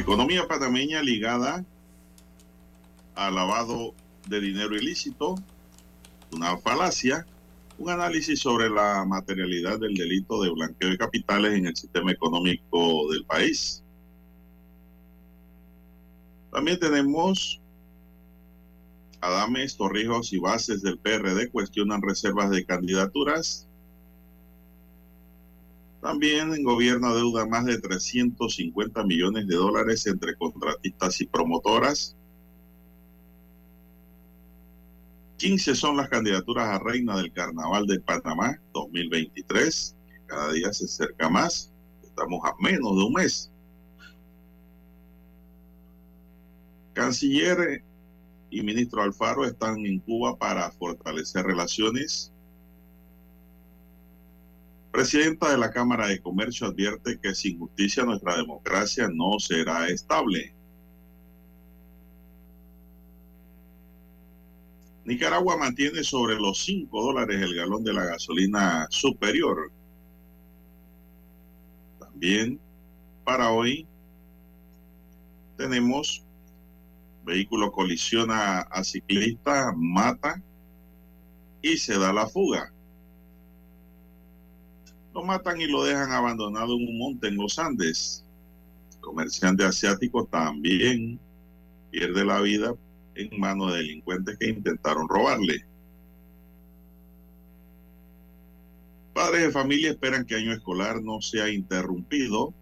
Economía 0.00 0.48
panameña 0.48 1.02
ligada 1.02 1.62
al 3.14 3.34
lavado 3.34 3.94
de 4.26 4.40
dinero 4.40 4.74
ilícito, 4.74 5.34
una 6.32 6.56
falacia, 6.56 7.26
un 7.76 7.90
análisis 7.90 8.40
sobre 8.40 8.70
la 8.70 9.04
materialidad 9.04 9.78
del 9.78 9.92
delito 9.92 10.42
de 10.42 10.48
blanqueo 10.52 10.88
de 10.88 10.96
capitales 10.96 11.52
en 11.52 11.66
el 11.66 11.76
sistema 11.76 12.12
económico 12.12 13.12
del 13.12 13.26
país. 13.26 13.82
También 16.50 16.80
tenemos 16.80 17.60
Adames, 19.20 19.76
Torrijos 19.76 20.32
y 20.32 20.38
bases 20.38 20.80
del 20.80 20.96
PRD 20.96 21.50
cuestionan 21.50 22.00
reservas 22.00 22.48
de 22.48 22.64
candidaturas. 22.64 23.68
También 26.00 26.52
el 26.54 26.64
gobierno 26.64 27.14
deuda 27.14 27.46
más 27.46 27.66
de 27.66 27.78
350 27.78 29.04
millones 29.04 29.46
de 29.46 29.54
dólares 29.54 30.06
entre 30.06 30.34
contratistas 30.34 31.20
y 31.20 31.26
promotoras. 31.26 32.16
15 35.36 35.74
son 35.74 35.96
las 35.96 36.08
candidaturas 36.08 36.68
a 36.68 36.78
reina 36.78 37.16
del 37.16 37.32
Carnaval 37.32 37.86
de 37.86 38.00
Panamá 38.00 38.58
2023, 38.72 39.96
que 40.06 40.26
cada 40.26 40.52
día 40.52 40.72
se 40.72 40.86
acerca 40.86 41.28
más. 41.28 41.72
Estamos 42.02 42.40
a 42.44 42.54
menos 42.60 42.96
de 42.96 43.04
un 43.04 43.12
mes. 43.12 43.50
Canciller 46.94 47.82
y 48.50 48.62
ministro 48.62 49.02
Alfaro 49.02 49.44
están 49.44 49.84
en 49.86 50.00
Cuba 50.00 50.36
para 50.36 50.70
fortalecer 50.72 51.44
relaciones 51.44 52.29
Presidenta 54.90 55.50
de 55.50 55.58
la 55.58 55.70
Cámara 55.70 56.08
de 56.08 56.20
Comercio 56.20 56.66
advierte 56.66 57.18
que 57.20 57.34
sin 57.34 57.58
justicia 57.58 58.04
nuestra 58.04 58.36
democracia 58.36 59.08
no 59.08 59.38
será 59.38 59.86
estable. 59.88 60.54
Nicaragua 65.04 65.56
mantiene 65.56 66.02
sobre 66.02 66.34
los 66.34 66.64
5 66.64 67.02
dólares 67.02 67.40
el 67.40 67.54
galón 67.54 67.84
de 67.84 67.92
la 67.92 68.04
gasolina 68.04 68.86
superior. 68.90 69.72
También 71.98 72.60
para 73.24 73.50
hoy 73.50 73.86
tenemos 75.56 76.24
vehículo 77.24 77.70
colisiona 77.70 78.60
a 78.60 78.82
ciclista, 78.82 79.72
mata 79.76 80.42
y 81.62 81.76
se 81.76 81.98
da 81.98 82.12
la 82.12 82.26
fuga. 82.26 82.72
Lo 85.14 85.24
matan 85.24 85.60
y 85.60 85.66
lo 85.66 85.84
dejan 85.84 86.12
abandonado 86.12 86.76
en 86.76 86.88
un 86.88 86.98
monte 86.98 87.28
en 87.28 87.36
los 87.36 87.58
Andes. 87.58 88.24
Comerciante 89.00 89.64
asiático 89.64 90.24
también 90.26 91.18
pierde 91.90 92.24
la 92.24 92.40
vida 92.40 92.74
en 93.14 93.40
manos 93.40 93.72
de 93.72 93.78
delincuentes 93.78 94.38
que 94.38 94.48
intentaron 94.48 95.08
robarle. 95.08 95.64
Padres 99.12 99.42
de 99.42 99.50
familia 99.50 99.90
esperan 99.90 100.24
que 100.24 100.36
año 100.36 100.52
escolar 100.52 101.02
no 101.02 101.20
sea 101.20 101.50
interrumpido. 101.50 102.54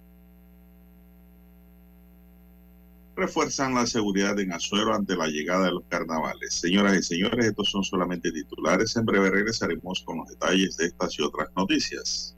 Refuerzan 3.15 3.75
la 3.75 3.87
seguridad 3.87 4.39
en 4.39 4.53
Azuero 4.53 4.95
ante 4.95 5.17
la 5.17 5.27
llegada 5.27 5.67
de 5.67 5.73
los 5.73 5.85
carnavales. 5.89 6.55
Señoras 6.55 6.97
y 6.97 7.03
señores, 7.03 7.47
estos 7.47 7.71
son 7.71 7.85
solamente 7.85 8.33
titulares. 8.33 8.97
En 8.97 9.05
breve 9.05 9.31
regresaremos 9.31 10.03
con 10.03 10.19
los 10.19 10.29
detalles 10.29 10.77
de 10.77 10.87
estas 10.87 11.19
y 11.19 11.23
otras 11.23 11.49
noticias. 11.57 12.38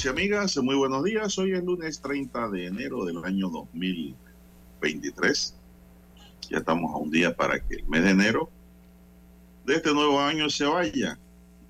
Amigos 0.00 0.04
y 0.04 0.22
amigas, 0.22 0.56
muy 0.56 0.76
buenos 0.76 1.04
días. 1.04 1.36
Hoy 1.36 1.52
es 1.52 1.62
lunes 1.62 2.00
30 2.00 2.48
de 2.48 2.66
enero 2.68 3.04
del 3.04 3.22
año 3.22 3.50
2023. 3.50 5.54
Ya 6.48 6.56
estamos 6.56 6.94
a 6.94 6.96
un 6.96 7.10
día 7.10 7.36
para 7.36 7.60
que 7.60 7.74
el 7.74 7.86
mes 7.86 8.04
de 8.04 8.10
enero 8.10 8.48
de 9.66 9.74
este 9.74 9.92
nuevo 9.92 10.18
año 10.18 10.48
se 10.48 10.64
vaya. 10.64 11.18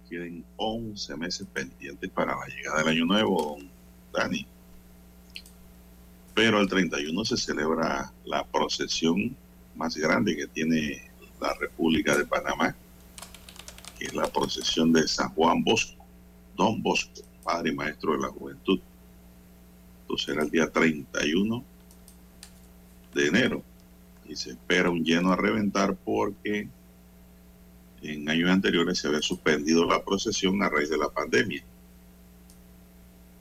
Queden 0.08 0.44
11 0.58 1.16
meses 1.16 1.44
pendientes 1.52 2.08
para 2.10 2.36
la 2.36 2.46
llegada 2.46 2.78
del 2.78 2.88
año 2.88 3.06
nuevo, 3.06 3.56
don 3.56 3.68
Dani. 4.12 4.46
Pero 6.32 6.60
el 6.60 6.68
31 6.68 7.24
se 7.24 7.36
celebra 7.36 8.12
la 8.24 8.46
procesión 8.46 9.34
más 9.74 9.96
grande 9.96 10.36
que 10.36 10.46
tiene 10.46 11.02
la 11.40 11.52
República 11.54 12.16
de 12.16 12.26
Panamá, 12.26 12.76
que 13.98 14.04
es 14.04 14.14
la 14.14 14.28
procesión 14.28 14.92
de 14.92 15.08
San 15.08 15.30
Juan 15.30 15.64
Bosco, 15.64 16.04
Don 16.56 16.80
Bosco 16.80 17.28
padre 17.42 17.70
y 17.70 17.74
maestro 17.74 18.12
de 18.12 18.18
la 18.20 18.28
juventud. 18.28 18.80
Entonces 20.02 20.28
era 20.28 20.42
el 20.42 20.50
día 20.50 20.70
31 20.70 21.64
de 23.14 23.26
enero 23.26 23.62
y 24.28 24.36
se 24.36 24.50
espera 24.50 24.90
un 24.90 25.04
lleno 25.04 25.32
a 25.32 25.36
reventar 25.36 25.96
porque 25.96 26.68
en 28.02 28.28
años 28.28 28.50
anteriores 28.50 28.98
se 28.98 29.08
había 29.08 29.20
suspendido 29.22 29.84
la 29.84 30.02
procesión 30.04 30.62
a 30.62 30.68
raíz 30.68 30.88
de 30.88 30.98
la 30.98 31.08
pandemia. 31.10 31.62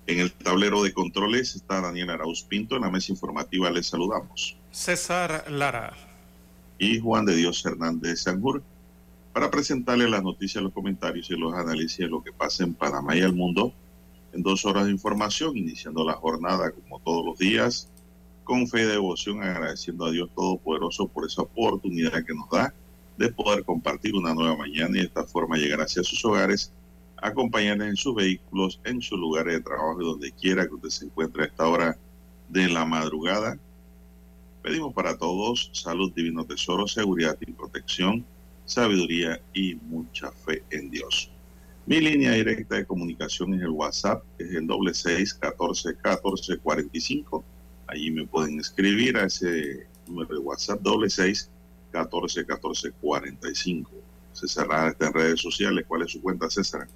En 0.07 0.19
el 0.19 0.31
tablero 0.31 0.81
de 0.81 0.91
controles 0.91 1.55
está 1.55 1.81
Daniel 1.81 2.09
Arauz 2.09 2.43
Pinto. 2.43 2.75
En 2.75 2.81
la 2.81 2.89
mesa 2.89 3.11
informativa 3.11 3.69
les 3.69 3.87
saludamos. 3.87 4.57
César 4.71 5.45
Lara. 5.49 5.93
y 6.79 6.99
Juan 6.99 7.25
de 7.25 7.35
Dios 7.35 7.63
Hernández 7.65 8.21
Sanjur 8.21 8.63
para 9.33 9.51
presentarle 9.51 10.09
las 10.09 10.23
noticias, 10.23 10.63
los 10.63 10.73
comentarios 10.73 11.29
y 11.29 11.35
los 11.35 11.53
análisis 11.53 11.99
de 11.99 12.07
lo 12.07 12.23
que 12.23 12.31
pasa 12.31 12.63
en 12.63 12.73
Panamá 12.73 13.15
y 13.15 13.19
el 13.19 13.33
mundo 13.33 13.71
en 14.33 14.43
dos 14.43 14.65
horas 14.65 14.85
de 14.85 14.91
información, 14.91 15.57
iniciando 15.57 16.03
la 16.03 16.13
jornada 16.13 16.71
como 16.71 16.99
todos 16.99 17.25
los 17.25 17.37
días, 17.37 17.89
con 18.43 18.67
fe 18.67 18.81
y 18.81 18.85
devoción, 18.85 19.43
agradeciendo 19.43 20.05
a 20.05 20.11
Dios 20.11 20.29
Todopoderoso 20.35 21.07
por 21.07 21.25
esa 21.25 21.43
oportunidad 21.43 22.25
que 22.25 22.33
nos 22.33 22.49
da 22.49 22.73
de 23.17 23.31
poder 23.31 23.63
compartir 23.65 24.15
una 24.15 24.33
nueva 24.33 24.55
mañana 24.55 24.97
y 24.97 25.01
de 25.01 25.07
esta 25.07 25.25
forma 25.25 25.57
llegar 25.57 25.81
hacia 25.81 26.03
sus 26.03 26.23
hogares, 26.25 26.71
acompañarles 27.17 27.89
en 27.89 27.95
sus 27.97 28.15
vehículos, 28.15 28.79
en 28.85 29.01
sus 29.01 29.19
lugares 29.19 29.55
de 29.55 29.61
trabajo 29.61 30.01
donde 30.01 30.31
quiera 30.31 30.65
que 30.65 30.75
usted 30.75 30.89
se 30.89 31.05
encuentre 31.05 31.43
a 31.43 31.45
esta 31.47 31.67
hora 31.67 31.97
de 32.47 32.69
la 32.69 32.85
madrugada. 32.85 33.59
Pedimos 34.63 34.93
para 34.93 35.17
todos 35.17 35.69
salud, 35.73 36.11
divino 36.13 36.45
tesoro, 36.45 36.87
seguridad 36.87 37.37
y 37.41 37.51
protección, 37.51 38.25
sabiduría 38.65 39.41
y 39.53 39.75
mucha 39.75 40.31
fe 40.31 40.63
en 40.69 40.89
Dios. 40.89 41.31
Mi 41.89 41.99
línea 41.99 42.33
directa 42.33 42.75
de 42.75 42.85
comunicación 42.85 43.55
es 43.55 43.61
el 43.61 43.69
WhatsApp, 43.69 44.23
es 44.37 44.51
el 44.51 44.67
doble 44.67 44.93
seis 44.93 45.33
catorce 45.33 45.95
catorce 45.97 46.59
cuarenta 46.59 46.95
y 46.95 47.01
cinco. 47.01 47.43
Allí 47.87 48.11
me 48.11 48.27
pueden 48.27 48.59
escribir 48.59 49.17
a 49.17 49.25
ese 49.25 49.87
número 50.05 50.35
de 50.35 50.39
WhatsApp 50.39 50.81
doble 50.81 51.09
seis 51.09 51.49
catorce 51.91 52.45
catorce 52.45 52.91
cuarenta 52.91 53.49
y 53.49 53.55
cinco. 53.55 53.89
César 54.33 54.67
Lara 54.67 54.89
está 54.89 55.07
en 55.07 55.13
redes 55.13 55.41
sociales. 55.41 55.83
¿Cuál 55.87 56.03
es 56.03 56.11
su 56.11 56.21
cuenta, 56.21 56.47
César? 56.51 56.87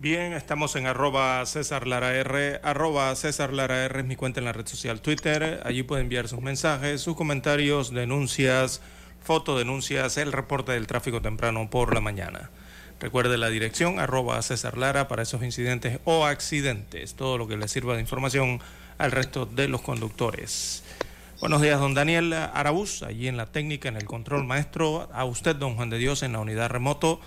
Bien, 0.00 0.34
estamos 0.34 0.76
en 0.76 0.86
arroba 0.86 1.46
César 1.46 1.86
Lara 1.86 2.14
R. 2.14 2.60
Arroba 2.62 3.16
César 3.16 3.54
Lara 3.54 3.86
R 3.86 4.00
es 4.00 4.06
mi 4.06 4.16
cuenta 4.16 4.38
en 4.38 4.44
la 4.44 4.52
red 4.52 4.66
social 4.66 5.00
Twitter. 5.00 5.62
Allí 5.64 5.82
puede 5.82 6.02
enviar 6.02 6.28
sus 6.28 6.42
mensajes, 6.42 7.00
sus 7.00 7.16
comentarios, 7.16 7.90
denuncias, 7.90 8.82
fotodenuncias, 9.22 10.18
el 10.18 10.32
reporte 10.32 10.72
del 10.72 10.86
tráfico 10.86 11.22
temprano 11.22 11.70
por 11.70 11.94
la 11.94 12.02
mañana. 12.02 12.50
Recuerde 13.04 13.36
la 13.36 13.50
dirección 13.50 14.00
arroba 14.00 14.40
César 14.40 14.78
Lara 14.78 15.08
para 15.08 15.24
esos 15.24 15.42
incidentes 15.42 16.00
o 16.04 16.24
accidentes, 16.24 17.12
todo 17.12 17.36
lo 17.36 17.46
que 17.46 17.58
le 17.58 17.68
sirva 17.68 17.96
de 17.96 18.00
información 18.00 18.60
al 18.96 19.12
resto 19.12 19.44
de 19.44 19.68
los 19.68 19.82
conductores. 19.82 20.82
Buenos 21.38 21.60
días, 21.60 21.78
don 21.78 21.92
Daniel 21.92 22.32
Arabuz, 22.32 23.02
allí 23.02 23.28
en 23.28 23.36
la 23.36 23.44
técnica, 23.44 23.90
en 23.90 23.98
el 23.98 24.06
control 24.06 24.46
maestro. 24.46 25.10
A 25.12 25.26
usted, 25.26 25.54
don 25.54 25.76
Juan 25.76 25.90
de 25.90 25.98
Dios, 25.98 26.22
en 26.22 26.32
la 26.32 26.40
unidad 26.40 26.70
remoto. 26.70 27.20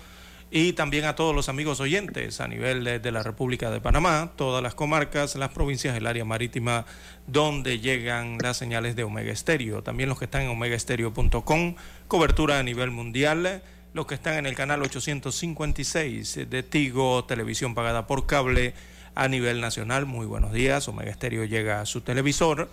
Y 0.50 0.72
también 0.72 1.04
a 1.04 1.14
todos 1.14 1.32
los 1.32 1.48
amigos 1.48 1.78
oyentes 1.78 2.40
a 2.40 2.48
nivel 2.48 2.82
de, 2.82 3.12
la 3.12 3.22
República 3.22 3.70
de 3.70 3.80
Panamá, 3.80 4.32
todas 4.34 4.64
las 4.64 4.74
comarcas, 4.74 5.36
las 5.36 5.50
provincias, 5.50 5.96
el 5.96 6.08
área 6.08 6.24
marítima, 6.24 6.86
donde 7.28 7.78
llegan 7.78 8.38
las 8.42 8.56
señales 8.56 8.96
de 8.96 9.04
Omega 9.04 9.30
Estéreo. 9.30 9.84
También 9.84 10.08
los 10.08 10.18
que 10.18 10.24
están 10.24 10.42
en 10.42 10.48
omegaestereo.com, 10.48 11.76
cobertura 12.08 12.58
a 12.58 12.64
nivel 12.64 12.90
mundial 12.90 13.62
los 13.98 14.06
que 14.06 14.14
están 14.14 14.34
en 14.34 14.46
el 14.46 14.54
canal 14.54 14.80
856 14.80 16.48
de 16.48 16.62
Tigo, 16.62 17.24
televisión 17.24 17.74
pagada 17.74 18.06
por 18.06 18.26
cable 18.26 18.72
a 19.16 19.26
nivel 19.26 19.60
nacional. 19.60 20.06
Muy 20.06 20.24
buenos 20.24 20.52
días, 20.52 20.86
Omega 20.86 21.10
Estéreo 21.10 21.44
llega 21.44 21.80
a 21.80 21.84
su 21.84 22.02
televisor. 22.02 22.70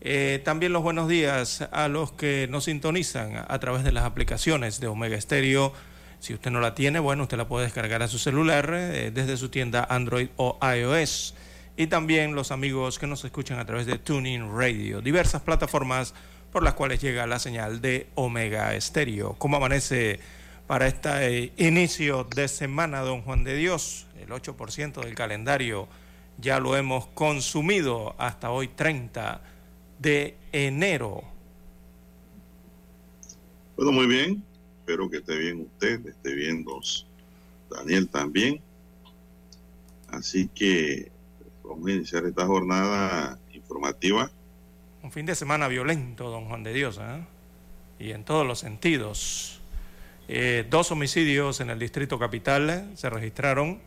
Eh, 0.00 0.40
también 0.44 0.72
los 0.72 0.84
buenos 0.84 1.08
días 1.08 1.68
a 1.72 1.88
los 1.88 2.12
que 2.12 2.46
nos 2.48 2.66
sintonizan 2.66 3.44
a 3.48 3.58
través 3.58 3.82
de 3.82 3.90
las 3.90 4.04
aplicaciones 4.04 4.78
de 4.78 4.86
Omega 4.86 5.16
Estéreo. 5.16 5.72
Si 6.20 6.34
usted 6.34 6.52
no 6.52 6.60
la 6.60 6.76
tiene, 6.76 7.00
bueno, 7.00 7.24
usted 7.24 7.36
la 7.36 7.48
puede 7.48 7.64
descargar 7.64 8.04
a 8.04 8.06
su 8.06 8.20
celular 8.20 8.70
eh, 8.72 9.10
desde 9.12 9.36
su 9.38 9.48
tienda 9.48 9.84
Android 9.90 10.28
o 10.36 10.56
iOS. 10.62 11.34
Y 11.76 11.88
también 11.88 12.36
los 12.36 12.52
amigos 12.52 13.00
que 13.00 13.08
nos 13.08 13.24
escuchan 13.24 13.58
a 13.58 13.66
través 13.66 13.86
de 13.86 13.98
Tuning 13.98 14.56
Radio, 14.56 15.00
diversas 15.00 15.42
plataformas 15.42 16.14
por 16.52 16.62
las 16.62 16.74
cuales 16.74 17.00
llega 17.00 17.26
la 17.26 17.40
señal 17.40 17.80
de 17.80 18.06
Omega 18.14 18.72
Estéreo. 18.76 19.34
¿Cómo 19.36 19.56
amanece? 19.56 20.20
Para 20.70 20.86
este 20.86 21.52
inicio 21.56 22.22
de 22.22 22.46
semana, 22.46 23.00
don 23.00 23.22
Juan 23.22 23.42
de 23.42 23.56
Dios. 23.56 24.06
El 24.20 24.28
8% 24.28 25.02
del 25.02 25.16
calendario 25.16 25.88
ya 26.38 26.60
lo 26.60 26.76
hemos 26.76 27.08
consumido 27.08 28.14
hasta 28.18 28.52
hoy 28.52 28.68
30 28.68 29.40
de 29.98 30.36
enero. 30.52 31.24
Bueno, 33.74 33.90
muy 33.90 34.06
bien. 34.06 34.44
Espero 34.78 35.10
que 35.10 35.16
esté 35.16 35.38
bien 35.38 35.62
usted, 35.62 36.06
esté 36.06 36.34
bien 36.36 36.62
dos. 36.62 37.04
Daniel 37.68 38.08
también. 38.08 38.60
Así 40.06 40.46
que 40.54 41.10
vamos 41.64 41.88
a 41.88 41.92
iniciar 41.94 42.24
esta 42.26 42.46
jornada 42.46 43.40
informativa. 43.52 44.30
Un 45.02 45.10
fin 45.10 45.26
de 45.26 45.34
semana 45.34 45.66
violento, 45.66 46.30
don 46.30 46.44
Juan 46.44 46.62
de 46.62 46.72
Dios, 46.72 47.00
¿eh? 47.02 47.24
y 47.98 48.12
en 48.12 48.22
todos 48.22 48.46
los 48.46 48.60
sentidos. 48.60 49.59
Eh, 50.32 50.64
dos 50.70 50.92
homicidios 50.92 51.58
en 51.58 51.70
el 51.70 51.80
distrito 51.80 52.16
capital 52.16 52.70
eh, 52.70 52.84
se 52.94 53.10
registraron. 53.10 53.80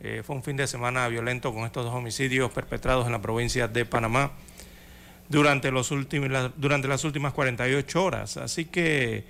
Eh, 0.00 0.22
fue 0.24 0.34
un 0.34 0.42
fin 0.42 0.56
de 0.56 0.66
semana 0.66 1.06
violento 1.08 1.52
con 1.52 1.66
estos 1.66 1.84
dos 1.84 1.92
homicidios 1.92 2.50
perpetrados 2.52 3.04
en 3.04 3.12
la 3.12 3.20
provincia 3.20 3.68
de 3.68 3.84
Panamá 3.84 4.32
durante, 5.28 5.70
las 5.70 5.90
últimas 5.90 7.34
48 7.34 8.02
horas. 8.02 8.38
Así 8.38 8.64
que, 8.64 9.26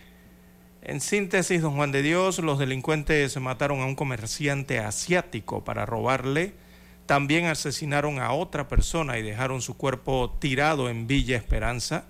en 0.83 1.01
síntesis, 1.01 1.61
don 1.61 1.75
Juan 1.75 1.91
de 1.91 2.03
Dios, 2.03 2.39
los 2.39 2.61
delincuentes 2.61 3.37
mataron 3.41 3.81
a 3.81 3.87
un 3.87 3.97
comerciante 3.97 4.79
asiático 4.79 5.65
para 5.65 5.87
robarle. 5.87 6.53
También 7.07 7.47
asesinaron 7.47 8.21
a 8.21 8.31
otra 8.31 8.69
persona 8.69 9.19
y 9.19 9.23
dejaron 9.23 9.61
su 9.61 9.77
cuerpo 9.77 10.37
tirado 10.39 10.89
en 10.89 11.09
Villa 11.09 11.37
Esperanza, 11.37 12.05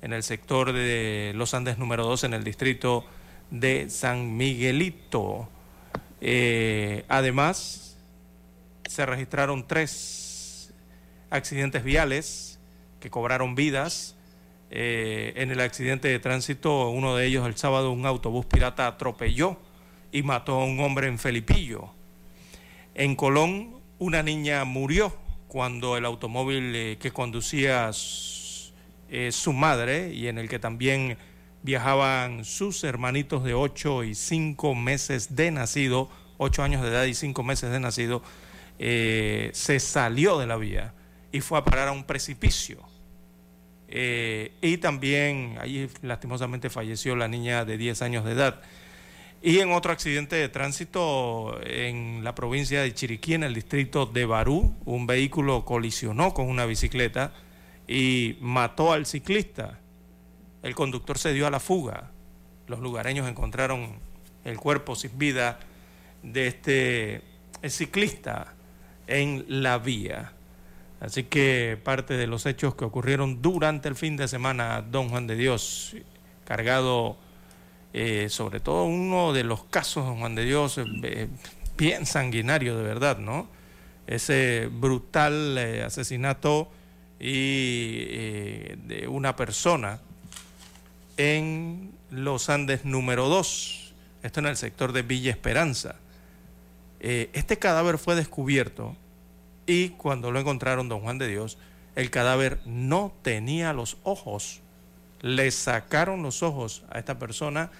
en 0.00 0.12
el 0.12 0.22
sector 0.22 0.72
de 0.72 1.32
Los 1.34 1.54
Andes 1.54 1.76
número 1.76 2.04
2, 2.04 2.22
en 2.22 2.34
el 2.34 2.44
distrito 2.44 3.04
de 3.50 3.90
San 3.90 4.36
Miguelito. 4.36 5.48
Eh, 6.20 7.04
además, 7.08 7.96
se 8.88 9.06
registraron 9.06 9.66
tres 9.66 10.72
accidentes 11.30 11.84
viales 11.84 12.58
que 13.00 13.10
cobraron 13.10 13.54
vidas. 13.54 14.16
Eh, 14.72 15.32
en 15.36 15.50
el 15.50 15.60
accidente 15.60 16.08
de 16.08 16.20
tránsito, 16.20 16.90
uno 16.90 17.16
de 17.16 17.26
ellos 17.26 17.46
el 17.46 17.56
sábado, 17.56 17.90
un 17.90 18.06
autobús 18.06 18.46
pirata 18.46 18.86
atropelló 18.86 19.56
y 20.12 20.22
mató 20.22 20.60
a 20.60 20.64
un 20.64 20.78
hombre 20.80 21.08
en 21.08 21.18
Felipillo. 21.18 21.90
En 22.94 23.16
Colón, 23.16 23.80
una 23.98 24.22
niña 24.22 24.64
murió 24.64 25.16
cuando 25.48 25.96
el 25.96 26.04
automóvil 26.04 26.72
eh, 26.76 26.98
que 27.00 27.10
conducía 27.10 27.90
su 27.92 29.52
madre 29.52 30.14
y 30.14 30.28
en 30.28 30.38
el 30.38 30.48
que 30.48 30.60
también 30.60 31.18
viajaban 31.62 32.44
sus 32.44 32.84
hermanitos 32.84 33.44
de 33.44 33.54
8 33.54 34.04
y 34.04 34.14
5 34.14 34.74
meses 34.74 35.36
de 35.36 35.50
nacido, 35.50 36.10
8 36.38 36.62
años 36.62 36.82
de 36.82 36.88
edad 36.88 37.04
y 37.04 37.14
5 37.14 37.42
meses 37.42 37.70
de 37.70 37.80
nacido, 37.80 38.22
eh, 38.78 39.50
se 39.52 39.78
salió 39.80 40.38
de 40.38 40.46
la 40.46 40.56
vía 40.56 40.94
y 41.32 41.40
fue 41.40 41.58
a 41.58 41.64
parar 41.64 41.88
a 41.88 41.92
un 41.92 42.04
precipicio. 42.04 42.78
Eh, 43.88 44.52
y 44.62 44.78
también 44.78 45.56
allí 45.60 45.88
lastimosamente 46.02 46.70
falleció 46.70 47.16
la 47.16 47.28
niña 47.28 47.64
de 47.64 47.76
10 47.76 48.02
años 48.02 48.24
de 48.24 48.32
edad. 48.32 48.62
Y 49.42 49.60
en 49.60 49.72
otro 49.72 49.90
accidente 49.92 50.36
de 50.36 50.48
tránsito 50.48 51.58
en 51.64 52.22
la 52.22 52.34
provincia 52.34 52.82
de 52.82 52.92
Chiriquí, 52.92 53.34
en 53.34 53.42
el 53.42 53.54
distrito 53.54 54.06
de 54.06 54.26
Barú, 54.26 54.74
un 54.84 55.06
vehículo 55.06 55.64
colisionó 55.64 56.34
con 56.34 56.46
una 56.48 56.66
bicicleta 56.66 57.32
y 57.88 58.36
mató 58.40 58.92
al 58.92 59.06
ciclista. 59.06 59.80
El 60.62 60.74
conductor 60.74 61.18
se 61.18 61.32
dio 61.32 61.46
a 61.46 61.50
la 61.50 61.60
fuga. 61.60 62.10
Los 62.66 62.80
lugareños 62.80 63.28
encontraron 63.28 63.98
el 64.44 64.58
cuerpo 64.58 64.94
sin 64.94 65.16
vida 65.18 65.58
de 66.22 66.46
este 66.46 67.22
ciclista 67.68 68.54
en 69.06 69.44
la 69.48 69.78
vía. 69.78 70.32
Así 71.00 71.24
que 71.24 71.78
parte 71.82 72.14
de 72.14 72.26
los 72.26 72.44
hechos 72.44 72.74
que 72.74 72.84
ocurrieron 72.84 73.40
durante 73.40 73.88
el 73.88 73.96
fin 73.96 74.16
de 74.16 74.28
semana, 74.28 74.82
don 74.82 75.08
Juan 75.08 75.26
de 75.26 75.34
Dios, 75.34 75.96
cargado 76.44 77.16
eh, 77.94 78.28
sobre 78.28 78.60
todo 78.60 78.84
uno 78.84 79.32
de 79.32 79.44
los 79.44 79.64
casos, 79.64 80.04
don 80.04 80.18
Juan 80.18 80.34
de 80.34 80.44
Dios, 80.44 80.78
eh, 80.78 81.28
bien 81.76 82.04
sanguinario 82.04 82.76
de 82.76 82.82
verdad, 82.82 83.18
¿no? 83.18 83.48
Ese 84.06 84.68
brutal 84.70 85.56
eh, 85.56 85.82
asesinato 85.84 86.70
y 87.18 88.04
de 88.86 89.06
una 89.08 89.36
persona 89.36 90.00
en 91.16 91.92
los 92.10 92.50
Andes 92.50 92.84
número 92.84 93.28
2, 93.28 93.94
esto 94.22 94.40
en 94.40 94.46
el 94.46 94.56
sector 94.56 94.92
de 94.92 95.02
Villa 95.02 95.30
Esperanza. 95.30 95.96
Eh, 97.00 97.30
este 97.32 97.58
cadáver 97.58 97.98
fue 97.98 98.14
descubierto 98.14 98.96
y 99.66 99.90
cuando 99.90 100.30
lo 100.30 100.40
encontraron 100.40 100.88
don 100.88 101.00
Juan 101.00 101.18
de 101.18 101.28
Dios, 101.28 101.58
el 101.96 102.10
cadáver 102.10 102.60
no 102.66 103.12
tenía 103.22 103.72
los 103.72 103.98
ojos. 104.02 104.60
Le 105.20 105.50
sacaron 105.50 106.22
los 106.22 106.42
ojos 106.42 106.84
a 106.90 106.98
esta 106.98 107.18
persona 107.18 107.70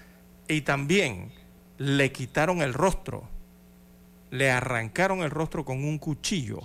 y 0.48 0.62
también 0.62 1.32
le 1.78 2.12
quitaron 2.12 2.62
el 2.62 2.74
rostro. 2.74 3.28
Le 4.30 4.50
arrancaron 4.50 5.22
el 5.22 5.30
rostro 5.30 5.64
con 5.64 5.84
un 5.84 5.98
cuchillo. 5.98 6.60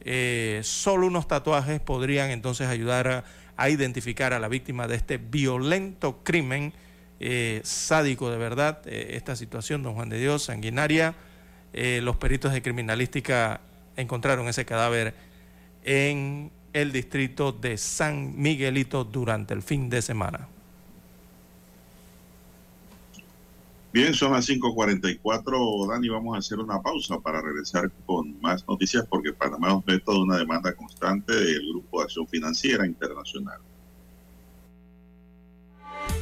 Eh, 0.00 0.60
solo 0.62 1.06
unos 1.06 1.26
tatuajes 1.26 1.80
podrían 1.80 2.30
entonces 2.30 2.68
ayudar 2.68 3.08
a, 3.08 3.24
a 3.58 3.68
identificar 3.68 4.32
a 4.32 4.38
la 4.38 4.48
víctima 4.48 4.86
de 4.86 4.94
este 4.94 5.18
violento 5.18 6.22
crimen 6.22 6.72
eh, 7.18 7.60
sádico 7.64 8.30
de 8.30 8.38
verdad, 8.38 8.80
eh, 8.86 9.10
esta 9.14 9.34
situación, 9.34 9.82
don 9.82 9.94
Juan 9.94 10.08
de 10.08 10.18
Dios, 10.18 10.44
sanguinaria. 10.44 11.16
Eh, 11.72 12.00
los 12.02 12.16
peritos 12.16 12.52
de 12.52 12.62
criminalística 12.62 13.60
encontraron 13.96 14.46
ese 14.48 14.64
cadáver 14.64 15.12
en 15.82 16.52
el 16.72 16.92
distrito 16.92 17.50
de 17.50 17.76
San 17.76 18.40
Miguelito 18.40 19.02
durante 19.02 19.54
el 19.54 19.62
fin 19.62 19.90
de 19.90 20.02
semana. 20.02 20.46
Bien, 23.90 24.12
son 24.12 24.32
las 24.32 24.46
5.44, 24.48 25.88
Dani, 25.90 26.08
vamos 26.10 26.36
a 26.36 26.38
hacer 26.38 26.58
una 26.58 26.80
pausa 26.82 27.18
para 27.20 27.40
regresar 27.40 27.90
con 28.04 28.38
más 28.40 28.66
noticias 28.68 29.06
porque 29.08 29.32
Panamá 29.32 29.72
objeto 29.72 30.12
de 30.12 30.18
una 30.20 30.36
demanda 30.36 30.74
constante 30.74 31.34
del 31.34 31.66
Grupo 31.70 31.98
de 31.98 32.04
Acción 32.04 32.28
Financiera 32.28 32.86
Internacional. 32.86 33.58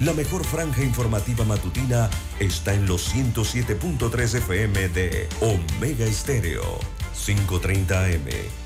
La 0.01 0.13
mejor 0.13 0.45
franja 0.45 0.85
informativa 0.85 1.45
matutina 1.45 2.09
está 2.39 2.75
en 2.75 2.87
los 2.87 3.15
107.3 3.15 4.35
FM 4.37 4.89
de 4.91 5.29
Omega 5.41 6.05
Estéreo, 6.05 6.79
530 7.15 8.05
AM. 8.05 8.66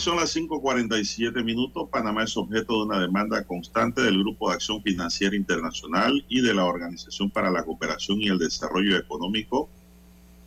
Son 0.00 0.16
las 0.16 0.34
5.47 0.34 1.44
minutos. 1.44 1.90
Panamá 1.92 2.24
es 2.24 2.34
objeto 2.34 2.72
de 2.78 2.84
una 2.86 3.00
demanda 3.00 3.44
constante 3.44 4.00
del 4.00 4.20
Grupo 4.20 4.48
de 4.48 4.54
Acción 4.54 4.82
Financiera 4.82 5.36
Internacional 5.36 6.24
y 6.26 6.40
de 6.40 6.54
la 6.54 6.64
Organización 6.64 7.30
para 7.30 7.50
la 7.50 7.64
Cooperación 7.64 8.18
y 8.22 8.28
el 8.28 8.38
Desarrollo 8.38 8.96
Económico 8.96 9.68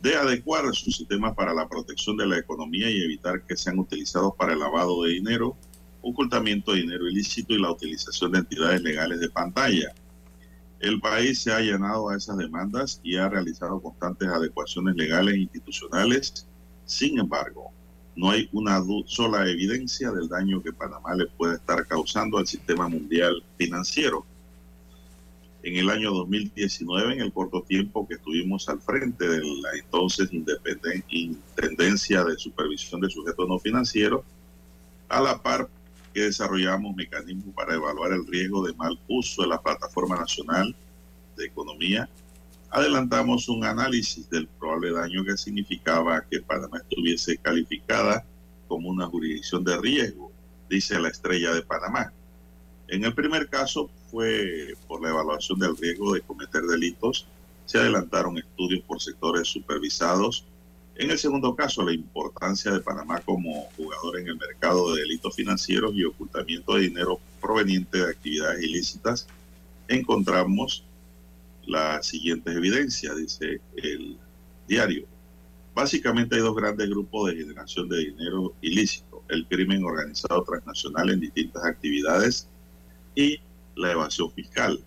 de 0.02 0.16
adecuar 0.16 0.74
sus 0.74 0.96
sistemas 0.96 1.36
para 1.36 1.54
la 1.54 1.68
protección 1.68 2.16
de 2.16 2.26
la 2.26 2.38
economía 2.38 2.90
y 2.90 3.00
evitar 3.00 3.42
que 3.42 3.56
sean 3.56 3.78
utilizados 3.78 4.34
para 4.34 4.54
el 4.54 4.58
lavado 4.58 5.04
de 5.04 5.10
dinero, 5.10 5.56
ocultamiento 6.02 6.72
de 6.72 6.80
dinero 6.80 7.08
ilícito 7.08 7.54
y 7.54 7.62
la 7.62 7.70
utilización 7.70 8.32
de 8.32 8.40
entidades 8.40 8.82
legales 8.82 9.20
de 9.20 9.30
pantalla. 9.30 9.94
El 10.80 11.00
país 11.00 11.38
se 11.38 11.52
ha 11.52 11.60
llenado 11.60 12.08
a 12.08 12.16
esas 12.16 12.38
demandas 12.38 13.00
y 13.04 13.18
ha 13.18 13.28
realizado 13.28 13.80
constantes 13.80 14.26
adecuaciones 14.26 14.96
legales 14.96 15.36
e 15.36 15.38
institucionales. 15.38 16.48
Sin 16.86 17.20
embargo, 17.20 17.73
no 18.16 18.30
hay 18.30 18.48
una 18.52 18.82
sola 19.06 19.48
evidencia 19.48 20.10
del 20.10 20.28
daño 20.28 20.62
que 20.62 20.72
Panamá 20.72 21.14
le 21.14 21.26
puede 21.26 21.56
estar 21.56 21.86
causando 21.86 22.38
al 22.38 22.46
sistema 22.46 22.88
mundial 22.88 23.42
financiero. 23.58 24.24
En 25.62 25.76
el 25.76 25.88
año 25.88 26.12
2019, 26.12 27.14
en 27.14 27.20
el 27.20 27.32
corto 27.32 27.62
tiempo 27.62 28.06
que 28.06 28.14
estuvimos 28.14 28.68
al 28.68 28.80
frente 28.80 29.26
de 29.26 29.38
la 29.38 29.70
entonces 29.78 30.28
Intendencia 31.08 32.22
de 32.22 32.36
Supervisión 32.36 33.00
de 33.00 33.10
Sujetos 33.10 33.48
No 33.48 33.58
Financieros, 33.58 34.24
a 35.08 35.20
la 35.20 35.42
par 35.42 35.68
que 36.12 36.22
desarrollamos 36.22 36.94
mecanismos 36.94 37.54
para 37.54 37.74
evaluar 37.74 38.12
el 38.12 38.26
riesgo 38.26 38.64
de 38.64 38.74
mal 38.74 38.98
uso 39.08 39.42
de 39.42 39.48
la 39.48 39.60
Plataforma 39.60 40.16
Nacional 40.16 40.74
de 41.36 41.46
Economía, 41.46 42.08
adelantamos 42.74 43.48
un 43.48 43.64
análisis 43.64 44.28
del 44.28 44.48
probable 44.48 44.90
daño 44.90 45.24
que 45.24 45.36
significaba 45.36 46.24
que 46.28 46.40
Panamá 46.40 46.78
estuviese 46.78 47.38
calificada 47.38 48.26
como 48.66 48.88
una 48.88 49.06
jurisdicción 49.06 49.62
de 49.62 49.78
riesgo, 49.78 50.32
dice 50.68 50.98
la 50.98 51.08
estrella 51.08 51.54
de 51.54 51.62
Panamá. 51.62 52.12
En 52.88 53.04
el 53.04 53.14
primer 53.14 53.48
caso 53.48 53.88
fue 54.10 54.74
por 54.88 55.00
la 55.00 55.10
evaluación 55.10 55.60
del 55.60 55.76
riesgo 55.76 56.14
de 56.14 56.22
cometer 56.22 56.62
delitos, 56.62 57.28
se 57.64 57.78
adelantaron 57.78 58.38
estudios 58.38 58.82
por 58.82 59.00
sectores 59.00 59.46
supervisados. 59.46 60.44
En 60.96 61.12
el 61.12 61.18
segundo 61.18 61.54
caso, 61.54 61.84
la 61.84 61.92
importancia 61.92 62.72
de 62.72 62.80
Panamá 62.80 63.20
como 63.20 63.68
jugador 63.76 64.18
en 64.18 64.26
el 64.26 64.36
mercado 64.36 64.92
de 64.92 65.02
delitos 65.02 65.36
financieros 65.36 65.92
y 65.94 66.04
ocultamiento 66.04 66.74
de 66.74 66.88
dinero 66.88 67.20
proveniente 67.40 67.98
de 67.98 68.10
actividades 68.10 68.64
ilícitas, 68.64 69.28
encontramos 69.86 70.84
las 71.66 72.06
siguientes 72.06 72.54
evidencias, 72.54 73.16
dice 73.16 73.60
el 73.76 74.18
diario. 74.68 75.06
Básicamente 75.74 76.36
hay 76.36 76.42
dos 76.42 76.54
grandes 76.54 76.88
grupos 76.88 77.30
de 77.30 77.36
generación 77.36 77.88
de 77.88 77.98
dinero 77.98 78.54
ilícito, 78.60 79.22
el 79.28 79.46
crimen 79.48 79.84
organizado 79.84 80.44
transnacional 80.44 81.10
en 81.10 81.20
distintas 81.20 81.64
actividades 81.64 82.48
y 83.14 83.40
la 83.74 83.92
evasión 83.92 84.30
fiscal. 84.30 84.78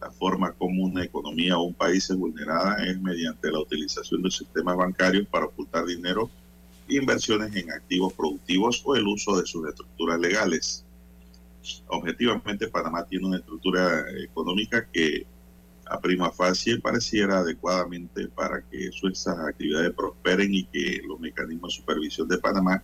La 0.00 0.10
forma 0.12 0.52
como 0.52 0.84
una 0.84 1.02
economía 1.02 1.58
o 1.58 1.64
un 1.64 1.74
país 1.74 2.08
es 2.08 2.16
vulnerada 2.16 2.76
es 2.86 3.00
mediante 3.00 3.50
la 3.50 3.58
utilización 3.58 4.22
de 4.22 4.30
sistemas 4.30 4.76
bancarios 4.76 5.26
para 5.26 5.46
ocultar 5.46 5.84
dinero, 5.86 6.30
inversiones 6.88 7.54
en 7.56 7.72
activos 7.72 8.12
productivos 8.12 8.80
o 8.84 8.94
el 8.94 9.06
uso 9.06 9.36
de 9.36 9.46
sus 9.46 9.68
estructuras 9.68 10.20
legales. 10.20 10.84
objetivamente 11.88 12.68
Panamá 12.68 13.04
tiene 13.04 13.26
una 13.26 13.38
estructura 13.38 14.04
económica 14.22 14.86
que 14.92 15.26
a 15.90 16.00
prima 16.00 16.30
facie 16.30 16.80
pareciera 16.80 17.38
adecuadamente 17.38 18.28
para 18.28 18.62
que 18.62 18.90
sus 18.92 19.26
actividades 19.26 19.92
prosperen 19.92 20.54
y 20.54 20.64
que 20.64 21.02
los 21.06 21.18
mecanismos 21.18 21.72
de 21.72 21.80
supervisión 21.80 22.28
de 22.28 22.38
Panamá 22.38 22.82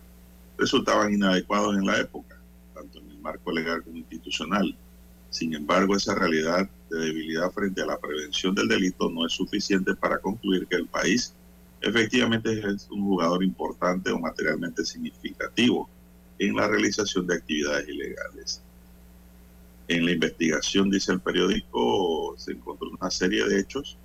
resultaban 0.57 1.13
inadecuados 1.13 1.75
en 1.75 1.85
la 1.85 1.99
época, 1.99 2.37
tanto 2.73 2.99
en 2.99 3.11
el 3.11 3.19
marco 3.19 3.51
legal 3.51 3.83
como 3.83 3.97
institucional. 3.97 4.75
Sin 5.29 5.53
embargo, 5.53 5.95
esa 5.95 6.15
realidad 6.15 6.69
de 6.89 6.99
debilidad 6.99 7.51
frente 7.51 7.81
a 7.81 7.85
la 7.85 7.99
prevención 7.99 8.55
del 8.55 8.67
delito 8.67 9.09
no 9.09 9.25
es 9.25 9.33
suficiente 9.33 9.93
para 9.95 10.19
concluir 10.19 10.65
que 10.67 10.77
el 10.77 10.87
país 10.87 11.33
efectivamente 11.81 12.51
es 12.67 12.87
un 12.89 13.03
jugador 13.03 13.43
importante 13.43 14.11
o 14.11 14.19
materialmente 14.19 14.85
significativo 14.85 15.89
en 16.39 16.55
la 16.55 16.67
realización 16.67 17.27
de 17.27 17.35
actividades 17.35 17.87
ilegales. 17.87 18.61
En 19.87 20.05
la 20.05 20.11
investigación, 20.11 20.89
dice 20.89 21.11
el 21.11 21.19
periódico, 21.19 22.35
se 22.37 22.53
encontró 22.53 22.89
una 22.89 23.11
serie 23.11 23.45
de 23.45 23.59
hechos 23.59 23.97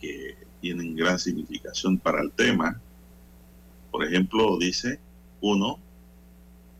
que 0.00 0.36
tienen 0.60 0.96
gran 0.96 1.18
significación 1.18 1.98
para 1.98 2.20
el 2.20 2.32
tema. 2.32 2.80
Por 3.90 4.04
ejemplo, 4.04 4.58
dice, 4.58 4.98
uno, 5.40 5.78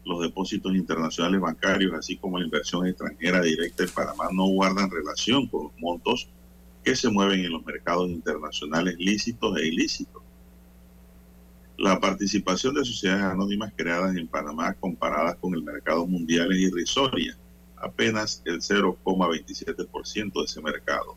los 0.05 0.21
depósitos 0.21 0.75
internacionales 0.75 1.41
bancarios, 1.41 1.95
así 1.95 2.17
como 2.17 2.39
la 2.39 2.45
inversión 2.45 2.87
extranjera 2.87 3.41
directa 3.41 3.85
en 3.85 3.91
Panamá, 3.91 4.29
no 4.33 4.47
guardan 4.47 4.91
relación 4.91 5.47
con 5.47 5.65
los 5.65 5.73
montos 5.79 6.29
que 6.83 6.97
se 6.97 7.09
mueven 7.09 7.45
en 7.45 7.53
los 7.53 7.65
mercados 7.65 8.09
internacionales 8.11 8.97
lícitos 8.99 9.57
e 9.59 9.69
ilícitos. 9.69 10.22
La 11.83 11.99
participación 11.99 12.77
de 12.77 12.85
sociedades 12.85 13.25
anónimas 13.25 13.73
creadas 13.75 14.15
en 14.15 14.29
Panamá 14.29 14.73
comparadas 14.75 15.35
con 15.41 15.53
el 15.53 15.65
mercado 15.65 16.07
mundial 16.07 16.53
es 16.53 16.61
irrisoria, 16.61 17.37
apenas 17.77 18.41
el 18.45 18.61
0,27% 18.61 20.33
de 20.33 20.45
ese 20.45 20.63
mercado. 20.63 21.17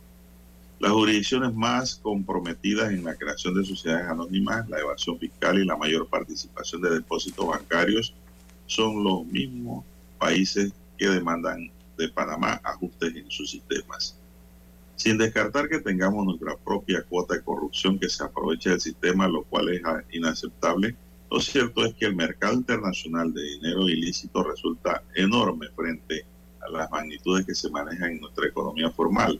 Las 0.80 0.92
jurisdicciones 0.92 1.54
más 1.54 1.98
comprometidas 1.98 2.92
en 2.92 3.04
la 3.04 3.14
creación 3.14 3.54
de 3.54 3.64
sociedades 3.64 4.08
anónimas, 4.08 4.68
la 4.68 4.80
evasión 4.80 5.20
fiscal 5.20 5.60
y 5.60 5.66
la 5.66 5.78
mayor 5.78 6.08
participación 6.08 6.82
de 6.82 6.96
depósitos 6.96 7.46
bancarios 7.46 8.16
son 8.66 9.04
los 9.04 9.24
mismos 9.24 9.86
países 10.18 10.74
que 10.98 11.08
demandan 11.08 11.70
de 11.96 12.10
Panamá 12.10 12.60
ajustes 12.64 13.16
en 13.16 13.30
sus 13.30 13.52
sistemas 13.52 14.18
sin 14.96 15.18
descartar 15.18 15.68
que 15.68 15.80
tengamos 15.80 16.26
nuestra 16.26 16.58
propia 16.58 17.04
cuota 17.04 17.36
de 17.36 17.44
corrupción 17.44 18.00
que 18.00 18.10
se 18.10 18.24
aproveche 18.24 18.70
del 18.70 18.82
sistema, 18.82 19.28
lo 19.28 19.44
cual 19.44 19.70
es 19.70 19.82
inaceptable. 20.12 20.96
Lo 21.30 21.40
cierto 21.40 21.86
es 21.86 21.94
que 21.96 22.06
el 22.06 22.16
mercado 22.16 22.54
internacional 22.54 23.34
de 23.34 23.44
dinero 23.44 23.90
ilícito 23.90 24.44
resulta 24.44 25.04
enorme 25.16 25.68
frente 25.76 26.26
a 26.62 26.70
las 26.70 26.90
magnitudes 26.92 27.46
que 27.46 27.56
se 27.56 27.70
manejan 27.70 28.12
en 28.12 28.22
nuestra 28.22 28.48
economía 28.48 28.90
formal. 28.90 29.40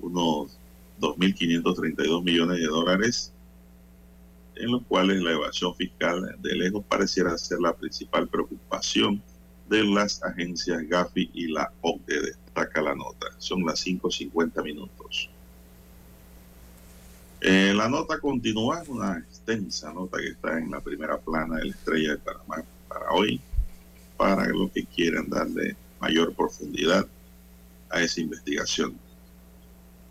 Unos 0.00 0.58
2.532 1.00 2.22
millones 2.22 2.58
de 2.58 2.66
dólares, 2.66 3.32
en 4.54 4.70
los 4.70 4.82
cuales 4.84 5.20
la 5.22 5.32
evasión 5.32 5.74
fiscal 5.74 6.36
de 6.38 6.54
lejos 6.54 6.84
pareciera 6.88 7.36
ser 7.36 7.58
la 7.58 7.74
principal 7.74 8.28
preocupación 8.28 9.20
de 9.68 9.82
las 9.82 10.22
agencias 10.22 10.82
Gafi 10.88 11.30
y 11.34 11.48
la 11.48 11.72
OCDE 11.80 12.43
destaca 12.54 12.80
la 12.80 12.94
nota. 12.94 13.26
Son 13.38 13.66
las 13.66 13.84
5.50 13.84 14.62
minutos. 14.62 15.28
Eh, 17.40 17.74
la 17.74 17.88
nota 17.88 18.20
continúa, 18.20 18.84
una 18.88 19.18
extensa 19.18 19.92
nota 19.92 20.18
que 20.18 20.28
está 20.28 20.56
en 20.58 20.70
la 20.70 20.80
primera 20.80 21.18
plana 21.18 21.56
de 21.56 21.64
la 21.64 21.72
estrella 21.72 22.12
de 22.12 22.18
Panamá 22.18 22.62
para 22.88 23.10
hoy, 23.10 23.40
para 24.16 24.46
los 24.46 24.70
que 24.70 24.86
quieran 24.86 25.28
darle 25.28 25.74
mayor 26.00 26.32
profundidad 26.34 27.04
a 27.90 28.00
esa 28.00 28.20
investigación. 28.20 28.96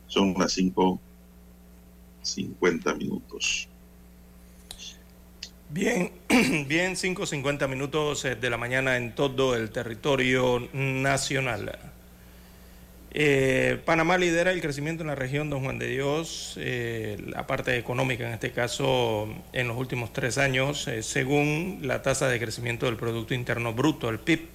Son 0.08 0.36
las 0.38 0.58
5.50 0.58 2.98
minutos. 2.98 3.70
Bien, 5.70 6.12
bien, 6.68 6.94
5.50 6.94 7.68
minutos 7.68 8.26
eh, 8.26 8.36
de 8.36 8.50
la 8.52 8.58
mañana 8.58 8.98
en 8.98 9.16
todo 9.16 9.56
el 9.56 9.72
territorio 9.72 10.70
nacional. 10.72 11.93
Eh, 13.16 13.80
Panamá 13.86 14.18
lidera 14.18 14.52
el 14.52 14.60
crecimiento 14.60 15.04
en 15.04 15.08
la 15.08 15.16
región 15.16 15.52
Don 15.52 15.64
Juan 15.64 15.78
de 15.78 15.88
Dios, 15.88 16.56
eh, 16.58 17.22
la 17.28 17.46
parte 17.46 17.78
económica 17.78 18.26
en 18.26 18.34
este 18.34 18.52
caso, 18.52 19.28
en 19.54 19.68
los 19.68 19.78
últimos 19.78 20.12
tres 20.14 20.40
años, 20.40 20.88
eh, 20.88 21.04
según 21.04 21.82
la 21.84 22.02
tasa 22.02 22.28
de 22.28 22.40
crecimiento 22.40 22.88
del 22.88 22.96
Producto 22.96 23.36
Interno 23.36 23.72
Bruto, 23.72 24.10
el 24.10 24.18
PIB, 24.18 24.48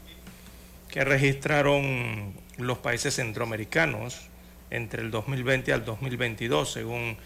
que 0.89 1.05
registraron 1.05 2.35
los 2.57 2.79
países 2.79 3.15
centroamericanos 3.15 4.27
entre 4.71 5.03
el 5.03 5.13
2020 5.13 5.73
al 5.73 5.85
2022, 5.85 6.73
según 6.73 7.17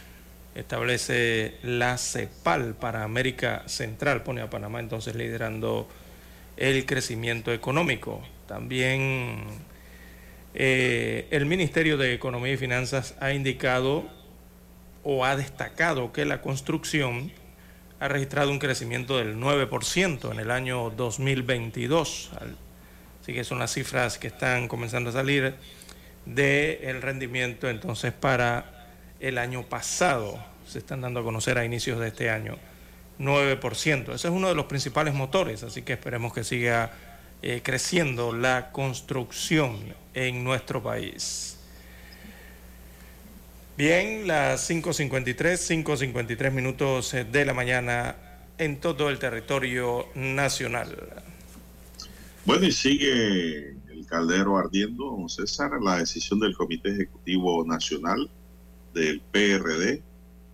establece 0.54 1.54
la 1.62 1.96
CEPAL 1.96 2.74
para 2.74 3.04
América 3.04 3.62
Central, 3.68 4.22
pone 4.22 4.42
a 4.42 4.50
Panamá 4.50 4.80
entonces 4.80 5.14
liderando 5.14 5.88
el 6.58 6.84
crecimiento 6.84 7.54
económico. 7.54 8.20
También 8.46 9.71
eh, 10.54 11.26
el 11.30 11.46
Ministerio 11.46 11.96
de 11.96 12.12
Economía 12.12 12.52
y 12.52 12.56
Finanzas 12.56 13.14
ha 13.20 13.32
indicado 13.32 14.04
o 15.02 15.24
ha 15.24 15.36
destacado 15.36 16.12
que 16.12 16.24
la 16.24 16.42
construcción 16.42 17.32
ha 18.00 18.08
registrado 18.08 18.50
un 18.50 18.58
crecimiento 18.58 19.18
del 19.18 19.36
9% 19.36 20.32
en 20.32 20.40
el 20.40 20.50
año 20.50 20.90
2022. 20.90 22.30
Así 23.20 23.32
que 23.32 23.44
son 23.44 23.60
las 23.60 23.72
cifras 23.72 24.18
que 24.18 24.26
están 24.26 24.68
comenzando 24.68 25.10
a 25.10 25.12
salir 25.12 25.54
del 26.26 27.02
rendimiento 27.02 27.68
entonces 27.68 28.12
para 28.12 28.88
el 29.20 29.38
año 29.38 29.62
pasado. 29.62 30.44
Se 30.66 30.78
están 30.78 31.00
dando 31.00 31.20
a 31.20 31.22
conocer 31.22 31.58
a 31.58 31.64
inicios 31.64 32.00
de 32.00 32.08
este 32.08 32.30
año. 32.30 32.58
9%. 33.18 34.14
Ese 34.14 34.28
es 34.28 34.34
uno 34.34 34.48
de 34.48 34.54
los 34.54 34.66
principales 34.66 35.14
motores, 35.14 35.62
así 35.62 35.82
que 35.82 35.92
esperemos 35.92 36.32
que 36.32 36.44
siga 36.44 36.90
eh, 37.42 37.60
creciendo 37.62 38.32
la 38.32 38.70
construcción 38.70 39.76
en 40.14 40.44
nuestro 40.44 40.82
país. 40.82 41.58
Bien, 43.76 44.28
las 44.28 44.70
5.53, 44.70 45.84
5.53 45.84 46.52
minutos 46.52 47.14
eh, 47.14 47.24
de 47.24 47.44
la 47.44 47.52
mañana 47.52 48.16
en 48.58 48.78
todo 48.78 49.10
el 49.10 49.18
territorio 49.18 50.06
nacional. 50.14 50.96
Bueno, 52.44 52.66
y 52.66 52.72
sigue 52.72 53.70
el 53.90 54.06
caldero 54.06 54.56
ardiendo, 54.56 55.06
don 55.06 55.28
César, 55.28 55.72
la 55.82 55.98
decisión 55.98 56.38
del 56.38 56.54
Comité 56.54 56.90
Ejecutivo 56.90 57.64
Nacional 57.64 58.30
del 58.94 59.20
PRD 59.20 60.02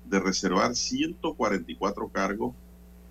de 0.06 0.20
reservar 0.20 0.74
144 0.74 2.08
cargos 2.08 2.54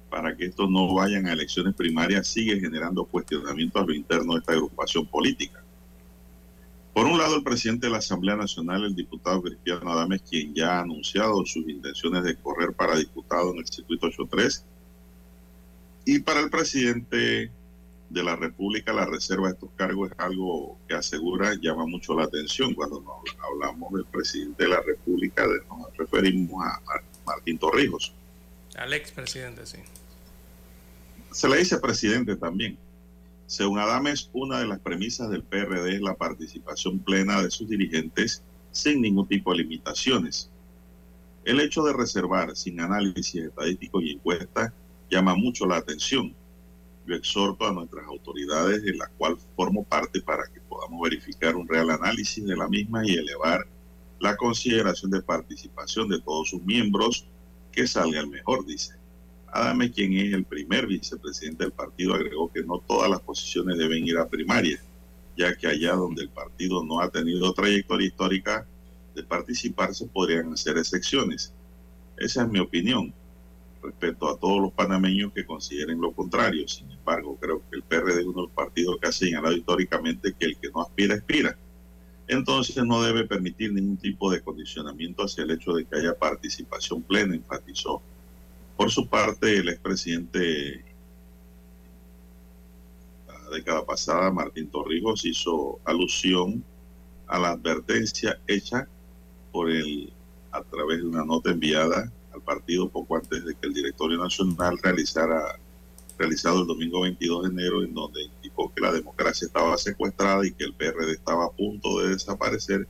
para 0.09 0.35
que 0.35 0.45
estos 0.45 0.69
no 0.69 0.93
vayan 0.93 1.27
a 1.27 1.33
elecciones 1.33 1.75
primarias 1.75 2.27
sigue 2.27 2.59
generando 2.59 3.05
cuestionamientos 3.05 3.81
a 3.81 3.85
lo 3.85 3.93
interno 3.93 4.33
de 4.33 4.39
esta 4.39 4.53
agrupación 4.53 5.05
política. 5.05 5.63
Por 6.93 7.05
un 7.05 7.19
lado, 7.19 7.35
el 7.35 7.43
presidente 7.43 7.85
de 7.87 7.91
la 7.91 7.99
Asamblea 7.99 8.35
Nacional, 8.35 8.83
el 8.83 8.95
diputado 8.95 9.43
Cristiano 9.43 9.91
Adames, 9.91 10.23
quien 10.27 10.55
ya 10.55 10.77
ha 10.77 10.81
anunciado 10.81 11.45
sus 11.45 11.67
intenciones 11.69 12.23
de 12.23 12.35
correr 12.35 12.73
para 12.73 12.97
diputado 12.97 13.53
en 13.53 13.59
el 13.59 13.67
circuito 13.67 14.07
83, 14.07 14.65
y 16.05 16.19
para 16.19 16.39
el 16.39 16.49
presidente 16.49 17.51
de 18.09 18.23
la 18.23 18.35
República, 18.35 18.93
la 18.93 19.05
reserva 19.05 19.47
de 19.47 19.53
estos 19.55 19.69
cargos 19.75 20.11
es 20.11 20.19
algo 20.19 20.77
que 20.87 20.95
asegura, 20.95 21.53
llama 21.61 21.85
mucho 21.85 22.15
la 22.15 22.23
atención. 22.23 22.73
Cuando 22.73 23.03
hablamos 23.41 23.93
del 23.93 24.05
presidente 24.05 24.63
de 24.63 24.69
la 24.69 24.81
República, 24.81 25.45
nos 25.45 25.95
referimos 25.97 26.65
a 26.65 26.81
Martín 27.25 27.57
Torrijos. 27.57 28.13
Al 28.75 28.93
expresidente, 28.93 29.65
sí. 29.65 29.79
Se 31.37 31.47
le 31.47 31.57
dice 31.57 31.77
presidente 31.77 32.35
también. 32.35 32.79
Según 33.45 33.77
Adames, 33.77 34.31
una 34.33 34.57
de 34.57 34.65
las 34.65 34.79
premisas 34.79 35.29
del 35.29 35.43
PRD 35.43 35.93
es 35.93 36.01
la 36.01 36.15
participación 36.15 36.97
plena 36.97 37.43
de 37.43 37.51
sus 37.51 37.69
dirigentes 37.69 38.41
sin 38.71 39.03
ningún 39.03 39.27
tipo 39.27 39.51
de 39.51 39.59
limitaciones. 39.59 40.49
El 41.45 41.59
hecho 41.59 41.83
de 41.83 41.93
reservar 41.93 42.55
sin 42.55 42.79
análisis 42.79 43.35
estadístico 43.35 44.01
y 44.01 44.13
encuestas 44.13 44.73
llama 45.11 45.35
mucho 45.35 45.67
la 45.67 45.75
atención. 45.75 46.33
Yo 47.05 47.13
exhorto 47.13 47.67
a 47.67 47.71
nuestras 47.71 48.07
autoridades, 48.07 48.81
de 48.81 48.95
la 48.95 49.07
cual 49.19 49.37
formo 49.55 49.83
parte, 49.83 50.21
para 50.21 50.47
que 50.51 50.59
podamos 50.61 50.99
verificar 51.07 51.55
un 51.55 51.67
real 51.67 51.91
análisis 51.91 52.43
de 52.43 52.57
la 52.57 52.67
misma 52.67 53.05
y 53.05 53.13
elevar 53.13 53.63
la 54.19 54.35
consideración 54.37 55.11
de 55.11 55.21
participación 55.21 56.09
de 56.09 56.19
todos 56.19 56.49
sus 56.49 56.63
miembros 56.63 57.27
que 57.71 57.85
salga 57.85 58.21
el 58.21 58.27
mejor, 58.27 58.65
dice. 58.65 58.95
Adame, 59.51 59.91
quien 59.91 60.13
es 60.13 60.33
el 60.33 60.43
primer 60.43 60.87
vicepresidente 60.87 61.63
del 61.63 61.73
partido, 61.73 62.13
agregó 62.13 62.51
que 62.51 62.63
no 62.63 62.79
todas 62.79 63.09
las 63.09 63.21
posiciones 63.21 63.77
deben 63.77 64.05
ir 64.05 64.17
a 64.17 64.27
primaria, 64.27 64.79
ya 65.37 65.55
que 65.55 65.67
allá 65.67 65.93
donde 65.93 66.23
el 66.23 66.29
partido 66.29 66.83
no 66.83 66.99
ha 66.99 67.09
tenido 67.09 67.53
trayectoria 67.53 68.07
histórica 68.07 68.67
de 69.15 69.23
participar 69.23 69.95
se 69.95 70.05
podrían 70.05 70.53
hacer 70.53 70.77
excepciones. 70.77 71.53
Esa 72.17 72.43
es 72.43 72.49
mi 72.49 72.59
opinión. 72.59 73.13
respeto 73.81 74.27
a 74.27 74.37
todos 74.37 74.59
los 74.59 74.73
panameños 74.73 75.31
que 75.33 75.45
consideren 75.45 76.01
lo 76.01 76.11
contrario. 76.11 76.67
Sin 76.67 76.91
embargo, 76.91 77.37
creo 77.39 77.61
que 77.69 77.77
el 77.77 77.83
PRD 77.83 78.19
es 78.19 78.25
uno 78.25 78.41
de 78.41 78.47
los 78.47 78.51
partidos 78.51 78.97
que 78.99 79.07
ha 79.07 79.11
señalado 79.11 79.55
históricamente 79.55 80.33
que 80.37 80.47
el 80.47 80.57
que 80.57 80.69
no 80.71 80.81
aspira, 80.81 81.15
aspira. 81.15 81.57
Entonces 82.27 82.83
no 82.83 83.01
debe 83.01 83.25
permitir 83.25 83.71
ningún 83.71 83.97
tipo 83.97 84.29
de 84.31 84.41
condicionamiento 84.41 85.23
hacia 85.23 85.43
el 85.43 85.51
hecho 85.51 85.73
de 85.73 85.85
que 85.85 85.95
haya 85.95 86.17
participación 86.17 87.01
plena, 87.03 87.35
enfatizó. 87.35 88.01
Por 88.77 88.91
su 88.91 89.07
parte, 89.07 89.57
el 89.57 89.69
expresidente 89.69 90.85
la 93.27 93.49
década 93.49 93.83
pasada, 93.83 94.31
Martín 94.31 94.69
Torrijos, 94.69 95.25
hizo 95.25 95.79
alusión 95.83 96.63
a 97.27 97.39
la 97.39 97.49
advertencia 97.51 98.39
hecha 98.47 98.87
por 99.51 99.71
el 99.71 100.13
a 100.51 100.61
través 100.63 100.99
de 100.99 101.07
una 101.07 101.25
nota 101.25 101.51
enviada 101.51 102.11
al 102.33 102.41
partido 102.41 102.87
poco 102.89 103.15
antes 103.15 103.43
de 103.45 103.55
que 103.55 103.67
el 103.67 103.73
directorio 103.73 104.17
nacional 104.17 104.77
realizara 104.81 105.59
realizado 106.17 106.61
el 106.61 106.67
domingo 106.67 107.01
22 107.01 107.43
de 107.43 107.49
enero 107.49 107.83
en 107.83 107.93
donde 107.93 108.23
indicó 108.23 108.73
que 108.73 108.81
la 108.81 108.91
democracia 108.91 109.45
estaba 109.45 109.77
secuestrada 109.77 110.45
y 110.45 110.51
que 110.51 110.63
el 110.63 110.73
PRD 110.73 111.11
estaba 111.11 111.45
a 111.45 111.51
punto 111.51 111.99
de 111.99 112.09
desaparecer 112.09 112.87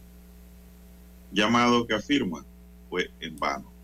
llamado 1.32 1.88
que 1.88 1.96
afirma 1.96 2.46
fue 2.90 3.10
en 3.20 3.38
vano 3.38 3.77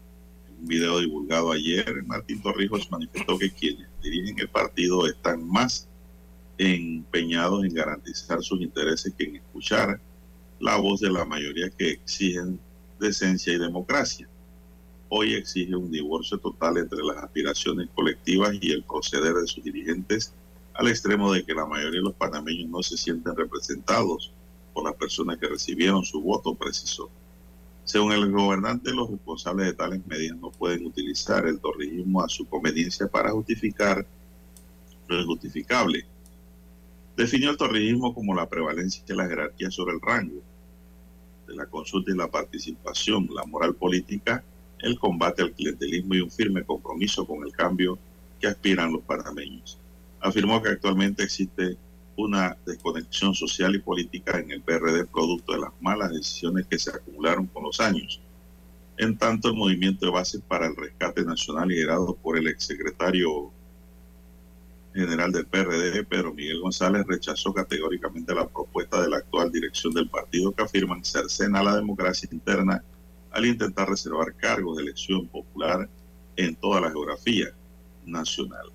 un 0.63 0.69
video 0.69 0.99
divulgado 0.99 1.51
ayer 1.51 2.03
Martín 2.05 2.41
Torrijos 2.41 2.89
manifestó 2.89 3.37
que 3.37 3.51
quienes 3.51 3.85
dirigen 4.01 4.39
el 4.39 4.47
partido 4.47 5.05
están 5.05 5.45
más 5.45 5.89
empeñados 6.57 7.65
en 7.65 7.73
garantizar 7.73 8.41
sus 8.41 8.61
intereses 8.61 9.13
que 9.17 9.25
en 9.25 9.35
escuchar 9.35 9.99
la 10.61 10.77
voz 10.77 11.01
de 11.01 11.11
la 11.11 11.25
mayoría 11.25 11.69
que 11.69 11.91
exigen 11.91 12.57
decencia 12.97 13.51
y 13.51 13.59
democracia. 13.59 14.29
Hoy 15.09 15.33
exige 15.33 15.75
un 15.75 15.91
divorcio 15.91 16.37
total 16.37 16.77
entre 16.77 17.03
las 17.03 17.17
aspiraciones 17.17 17.89
colectivas 17.93 18.55
y 18.61 18.71
el 18.71 18.83
proceder 18.83 19.33
de 19.33 19.47
sus 19.47 19.65
dirigentes, 19.65 20.33
al 20.75 20.87
extremo 20.87 21.33
de 21.33 21.43
que 21.43 21.53
la 21.53 21.65
mayoría 21.65 21.99
de 21.99 22.05
los 22.05 22.13
panameños 22.13 22.69
no 22.69 22.81
se 22.81 22.95
sienten 22.95 23.35
representados 23.35 24.31
por 24.73 24.85
las 24.85 24.95
personas 24.95 25.37
que 25.39 25.47
recibieron 25.47 26.05
su 26.05 26.21
voto, 26.21 26.55
precisó. 26.55 27.09
Según 27.83 28.13
el 28.13 28.31
gobernante, 28.31 28.93
los 28.93 29.09
responsables 29.09 29.67
de 29.67 29.73
tales 29.73 30.05
medidas 30.07 30.37
no 30.37 30.51
pueden 30.51 30.85
utilizar 30.85 31.45
el 31.45 31.59
torrijismo 31.59 32.23
a 32.23 32.29
su 32.29 32.45
conveniencia 32.45 33.07
para 33.07 33.31
justificar 33.31 34.05
lo 35.07 35.19
injustificable. 35.19 36.05
Definió 37.17 37.51
el 37.51 37.57
torrijismo 37.57 38.13
como 38.13 38.33
la 38.33 38.47
prevalencia 38.47 39.03
de 39.05 39.15
la 39.15 39.27
jerarquía 39.27 39.69
sobre 39.69 39.95
el 39.95 40.01
rango, 40.01 40.41
de 41.47 41.55
la 41.55 41.65
consulta 41.65 42.11
y 42.11 42.15
la 42.15 42.31
participación, 42.31 43.27
la 43.33 43.43
moral 43.43 43.75
política, 43.75 44.43
el 44.79 44.97
combate 44.97 45.41
al 45.41 45.51
clientelismo 45.51 46.15
y 46.15 46.21
un 46.21 46.31
firme 46.31 46.63
compromiso 46.63 47.25
con 47.25 47.43
el 47.45 47.51
cambio 47.51 47.99
que 48.39 48.47
aspiran 48.47 48.93
los 48.93 49.01
panameños. 49.03 49.77
Afirmó 50.21 50.61
que 50.61 50.69
actualmente 50.69 51.23
existe 51.23 51.77
una 52.15 52.57
desconexión 52.65 53.33
social 53.33 53.75
y 53.75 53.79
política 53.79 54.39
en 54.39 54.51
el 54.51 54.61
PRD 54.61 55.05
producto 55.05 55.53
de 55.53 55.59
las 55.59 55.71
malas 55.81 56.11
decisiones 56.11 56.67
que 56.67 56.77
se 56.77 56.91
acumularon 56.91 57.47
con 57.47 57.63
los 57.63 57.79
años. 57.79 58.21
En 58.97 59.17
tanto, 59.17 59.49
el 59.49 59.55
movimiento 59.55 60.05
de 60.05 60.11
base 60.11 60.39
para 60.39 60.67
el 60.67 60.75
rescate 60.75 61.23
nacional 61.23 61.67
liderado 61.69 62.15
por 62.15 62.37
el 62.37 62.47
exsecretario 62.47 63.51
general 64.93 65.31
del 65.31 65.47
PRD, 65.47 66.03
Pedro 66.03 66.33
Miguel 66.33 66.61
González, 66.61 67.03
rechazó 67.07 67.53
categóricamente 67.53 68.35
la 68.35 68.47
propuesta 68.47 69.01
de 69.01 69.09
la 69.09 69.17
actual 69.17 69.51
dirección 69.51 69.93
del 69.93 70.07
partido 70.07 70.51
que 70.51 70.63
afirman 70.63 71.03
cercena 71.03 71.63
la 71.63 71.75
democracia 71.75 72.29
interna 72.31 72.83
al 73.31 73.45
intentar 73.45 73.89
reservar 73.89 74.35
cargos 74.35 74.77
de 74.77 74.83
elección 74.83 75.27
popular 75.27 75.89
en 76.35 76.55
toda 76.55 76.81
la 76.81 76.91
geografía 76.91 77.47
nacional. 78.05 78.72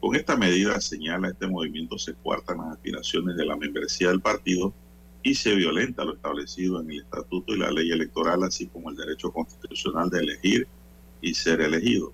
Con 0.00 0.14
esta 0.14 0.36
medida, 0.36 0.80
señala 0.80 1.28
este 1.28 1.46
movimiento, 1.46 1.98
se 1.98 2.14
cuartan 2.14 2.58
las 2.58 2.72
aspiraciones 2.72 3.36
de 3.36 3.44
la 3.44 3.56
membresía 3.56 4.08
del 4.08 4.20
partido 4.20 4.72
y 5.22 5.34
se 5.34 5.54
violenta 5.54 6.04
lo 6.04 6.14
establecido 6.14 6.80
en 6.80 6.90
el 6.90 7.00
estatuto 7.00 7.54
y 7.54 7.58
la 7.58 7.70
ley 7.70 7.90
electoral, 7.90 8.44
así 8.44 8.66
como 8.68 8.90
el 8.90 8.96
derecho 8.96 9.32
constitucional 9.32 10.08
de 10.10 10.20
elegir 10.20 10.68
y 11.20 11.34
ser 11.34 11.60
elegido 11.60 12.12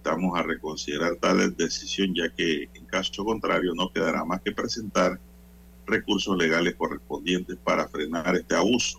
estamos 0.00 0.38
a 0.38 0.42
reconsiderar 0.42 1.16
tal 1.16 1.54
decisión 1.56 2.14
ya 2.14 2.30
que 2.30 2.70
en 2.72 2.86
caso 2.86 3.22
contrario 3.22 3.74
no 3.74 3.92
quedará 3.92 4.24
más 4.24 4.40
que 4.40 4.50
presentar 4.50 5.20
recursos 5.86 6.38
legales 6.38 6.74
correspondientes 6.74 7.58
para 7.62 7.86
frenar 7.86 8.34
este 8.34 8.54
abuso. 8.54 8.98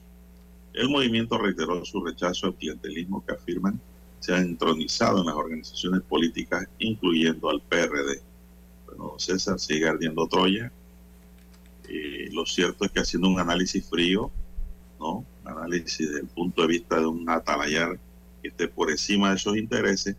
El 0.74 0.90
movimiento 0.90 1.40
reiteró 1.40 1.84
su 1.86 2.06
rechazo 2.06 2.46
al 2.48 2.56
clientelismo 2.56 3.26
que 3.26 3.34
afirman 3.34 3.82
se 4.22 4.34
ha 4.34 4.38
entronizado 4.38 5.20
en 5.20 5.26
las 5.26 5.36
organizaciones 5.36 6.02
políticas, 6.04 6.68
incluyendo 6.78 7.50
al 7.50 7.60
PRD. 7.62 8.22
Bueno, 8.86 9.16
César 9.18 9.60
sigue 9.60 9.88
ardiendo 9.88 10.28
Troya. 10.28 10.72
Eh, 11.90 12.30
lo 12.32 12.46
cierto 12.46 12.86
es 12.86 12.92
que 12.92 13.00
haciendo 13.00 13.28
un 13.28 13.40
análisis 13.40 13.84
frío, 13.90 14.32
¿no? 15.00 15.26
Un 15.44 15.48
análisis 15.48 16.08
desde 16.08 16.22
el 16.22 16.28
punto 16.28 16.62
de 16.62 16.68
vista 16.68 17.00
de 17.00 17.08
un 17.08 17.28
atalayar 17.28 18.00
que 18.44 18.50
esté 18.50 18.68
por 18.68 18.92
encima 18.92 19.32
de 19.32 19.38
esos 19.38 19.58
intereses, 19.58 20.16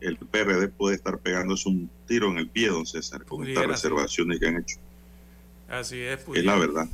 el 0.00 0.16
PRD 0.16 0.68
puede 0.68 0.96
estar 0.96 1.18
pegándose 1.18 1.68
un 1.68 1.88
tiro 2.06 2.28
en 2.30 2.38
el 2.38 2.48
pie, 2.48 2.68
don 2.68 2.86
César, 2.86 3.24
con 3.24 3.46
estas 3.46 3.66
reservaciones 3.66 4.40
que 4.40 4.46
han 4.48 4.58
hecho. 4.58 4.78
Así 5.68 6.00
es, 6.00 6.20
Es 6.34 6.44
la 6.44 6.56
verdad. 6.56 6.88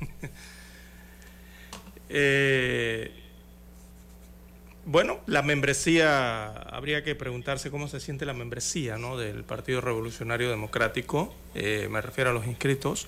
eh, 2.08 3.21
bueno, 4.84 5.20
la 5.26 5.42
membresía, 5.42 6.46
habría 6.46 7.04
que 7.04 7.14
preguntarse 7.14 7.70
cómo 7.70 7.88
se 7.88 8.00
siente 8.00 8.24
la 8.24 8.32
membresía 8.32 8.98
¿no? 8.98 9.16
del 9.16 9.44
Partido 9.44 9.80
Revolucionario 9.80 10.50
Democrático, 10.50 11.34
eh, 11.54 11.88
me 11.90 12.00
refiero 12.00 12.30
a 12.30 12.32
los 12.32 12.46
inscritos, 12.46 13.06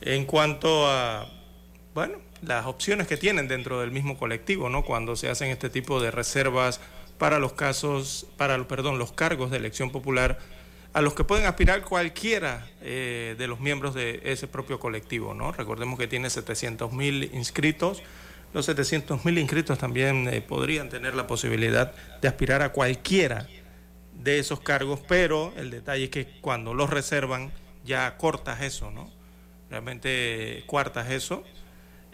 en 0.00 0.26
cuanto 0.26 0.88
a, 0.88 1.30
bueno, 1.94 2.18
las 2.42 2.66
opciones 2.66 3.06
que 3.06 3.16
tienen 3.16 3.48
dentro 3.48 3.80
del 3.80 3.90
mismo 3.90 4.16
colectivo, 4.18 4.68
¿no? 4.68 4.84
Cuando 4.84 5.16
se 5.16 5.28
hacen 5.28 5.50
este 5.50 5.70
tipo 5.70 6.00
de 6.00 6.10
reservas 6.10 6.80
para 7.18 7.38
los 7.38 7.54
casos, 7.54 8.26
para 8.36 8.62
perdón, 8.68 8.98
los 8.98 9.12
cargos 9.12 9.50
de 9.50 9.56
elección 9.56 9.90
popular 9.90 10.38
a 10.92 11.00
los 11.00 11.14
que 11.14 11.24
pueden 11.24 11.46
aspirar 11.46 11.82
cualquiera 11.82 12.66
eh, 12.80 13.34
de 13.38 13.46
los 13.46 13.60
miembros 13.60 13.94
de 13.94 14.20
ese 14.24 14.46
propio 14.46 14.78
colectivo, 14.78 15.34
¿no? 15.34 15.52
Recordemos 15.52 15.98
que 15.98 16.06
tiene 16.06 16.30
700 16.30 16.92
mil 16.92 17.30
inscritos. 17.34 18.02
Los 18.54 18.66
700 18.66 19.24
mil 19.24 19.38
inscritos 19.38 19.78
también 19.78 20.28
eh, 20.28 20.40
podrían 20.40 20.88
tener 20.88 21.14
la 21.14 21.26
posibilidad 21.26 21.92
de 22.20 22.28
aspirar 22.28 22.62
a 22.62 22.72
cualquiera 22.72 23.46
de 24.14 24.38
esos 24.38 24.60
cargos, 24.60 25.00
pero 25.06 25.52
el 25.56 25.70
detalle 25.70 26.04
es 26.04 26.10
que 26.10 26.26
cuando 26.40 26.74
los 26.74 26.90
reservan 26.90 27.52
ya 27.84 28.16
cortas 28.16 28.62
eso, 28.62 28.90
¿no? 28.90 29.10
Realmente 29.70 30.64
cuartas 30.66 31.10
eso 31.10 31.44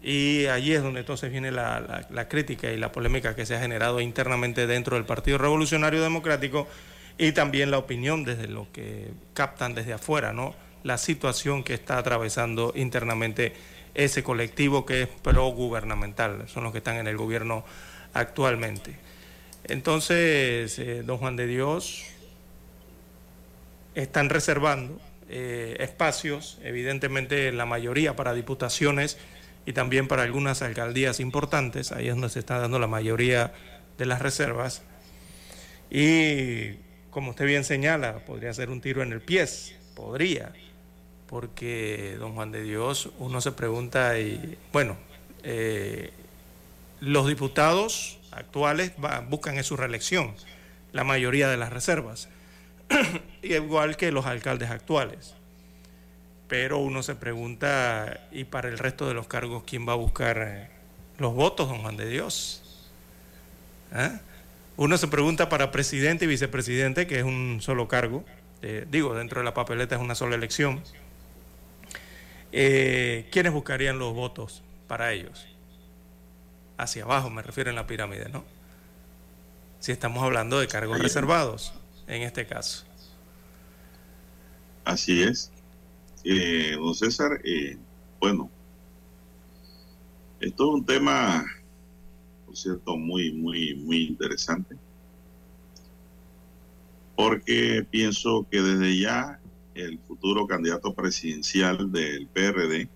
y 0.05 0.47
allí 0.47 0.75
es 0.75 0.83
donde 0.83 1.01
entonces 1.01 1.31
viene 1.31 1.51
la, 1.51 2.27
crítica 2.29 2.71
y 2.71 2.77
la 2.77 2.93
polémica 2.93 3.35
que 3.35 3.47
se 3.47 3.57
ha 3.57 3.61
generado 3.61 4.01
internamente 4.03 4.67
dentro 4.67 4.97
del 4.97 5.07
Partido 5.07 5.39
Revolucionario 5.39 6.03
Democrático 6.03 6.69
y 7.17 7.33
también 7.33 7.71
la 7.71 7.79
opinión 7.79 8.23
desde 8.23 8.47
lo 8.47 8.71
que 8.71 9.13
captan 9.33 9.75
desde 9.75 9.95
afuera, 9.95 10.35
¿no? 10.35 10.55
La 10.83 10.99
situación 10.99 11.65
que 11.65 11.73
está 11.73 11.97
atravesando 11.97 12.75
internamente 12.77 13.55
ese 13.95 14.23
colectivo 14.23 14.85
que 14.85 15.03
es 15.03 15.09
pro-gubernamental, 15.09 16.49
son 16.49 16.65
los 16.65 16.73
que 16.73 16.79
están 16.79 16.97
en 16.97 17.07
el 17.07 17.17
gobierno 17.17 17.65
actualmente. 18.13 18.97
Entonces, 19.65 20.79
eh, 20.79 21.03
don 21.05 21.19
Juan 21.19 21.37
de 21.37 21.47
Dios, 21.47 22.05
están 23.95 24.29
reservando 24.29 25.01
eh, 25.29 25.77
espacios, 25.81 26.59
evidentemente 26.63 27.51
la 27.53 27.65
mayoría 27.65 28.17
para 28.17 28.35
diputaciones, 28.35 29.17
y 29.67 29.73
también 29.73 30.09
para 30.09 30.23
algunas 30.23 30.61
alcaldías 30.63 31.21
importantes, 31.21 31.91
ahí 31.93 32.09
es 32.09 32.15
donde 32.15 32.29
se 32.29 32.39
está 32.39 32.59
dando 32.59 32.79
la 32.79 32.87
mayoría 32.87 33.55
de 33.97 34.07
las 34.07 34.21
reservas. 34.21 34.83
Y 35.91 36.75
como 37.11 37.31
usted 37.31 37.47
bien 37.47 37.65
señala, 37.65 38.19
podría 38.27 38.53
ser 38.53 38.69
un 38.69 38.81
tiro 38.81 39.03
en 39.03 39.13
el 39.13 39.23
pie, 39.23 39.47
podría, 39.95 40.53
porque 41.29 42.17
don 42.19 42.35
Juan 42.35 42.53
de 42.53 42.63
Dios, 42.63 43.11
uno 43.19 43.41
se 43.41 43.53
pregunta, 43.53 44.19
y 44.19 44.59
bueno, 44.73 44.97
eh, 45.43 46.13
los 47.01 47.27
diputados 47.27 48.19
actuales 48.31 48.93
buscan 49.29 49.57
en 49.57 49.65
su 49.65 49.77
reelección, 49.77 50.35
la 50.93 51.05
mayoría 51.05 51.49
de 51.49 51.57
las 51.57 51.73
reservas, 51.73 52.29
igual 53.43 53.97
que 53.97 54.13
los 54.13 54.27
alcaldes 54.27 54.71
actuales. 54.71 55.35
Pero 56.49 56.79
uno 56.79 57.03
se 57.03 57.15
pregunta, 57.15 58.29
¿y 58.31 58.45
para 58.45 58.69
el 58.69 58.79
resto 58.79 59.09
de 59.09 59.15
los 59.15 59.27
cargos 59.27 59.65
quién 59.67 59.89
va 59.89 59.93
a 59.93 59.97
buscar 59.97 60.39
eh, 60.39 60.69
los 61.19 61.35
votos, 61.35 61.69
don 61.69 61.81
Juan 61.81 61.97
de 61.97 62.09
Dios? 62.09 62.91
¿Ah? 63.93 64.21
Uno 64.77 64.99
se 64.99 65.09
pregunta 65.09 65.49
para 65.49 65.71
presidente 65.71 66.27
y 66.27 66.29
vicepresidente, 66.29 67.07
que 67.07 67.19
es 67.19 67.25
un 67.25 67.59
solo 67.61 67.89
cargo, 67.89 68.25
eh, 68.67 68.87
digo, 68.91 69.15
dentro 69.15 69.41
de 69.41 69.45
la 69.45 69.53
papeleta 69.53 69.95
es 69.95 70.01
una 70.01 70.15
sola 70.15 70.37
elección. 70.37 70.81
Eh, 72.57 73.29
¿Quiénes 73.33 73.53
buscarían 73.53 73.99
los 73.99 74.15
votos 74.15 74.63
para 74.87 75.13
ellos? 75.13 75.45
Hacia 76.79 77.03
abajo, 77.05 77.29
me 77.31 77.43
refiero 77.43 77.71
en 77.71 77.77
la 77.77 77.87
pirámide, 77.87 78.29
¿no? 78.29 78.45
si 79.85 79.93
estamos 79.93 80.23
hablando 80.23 80.59
de 80.61 80.67
cargos 80.67 80.99
reservados, 80.99 81.75
en 82.07 82.23
este 82.23 82.47
caso. 82.47 82.87
Así 84.83 85.23
es. 85.23 85.53
Eh, 86.25 86.75
don 86.75 86.95
César, 86.95 87.39
eh, 87.45 87.77
bueno, 88.19 88.51
esto 90.41 90.69
es 90.69 90.75
un 90.77 90.87
tema, 90.87 91.45
por 92.47 92.57
cierto, 92.57 92.97
muy, 92.97 93.31
muy, 93.33 93.75
muy 93.75 94.07
interesante, 94.07 94.75
porque 97.15 97.87
pienso 97.91 98.47
que 98.51 98.63
desde 98.63 98.99
ya 98.99 99.39
el 99.75 99.99
futuro 99.99 100.47
candidato 100.47 100.95
presidencial 100.95 101.91
del 101.91 102.27
PRD 102.29 102.89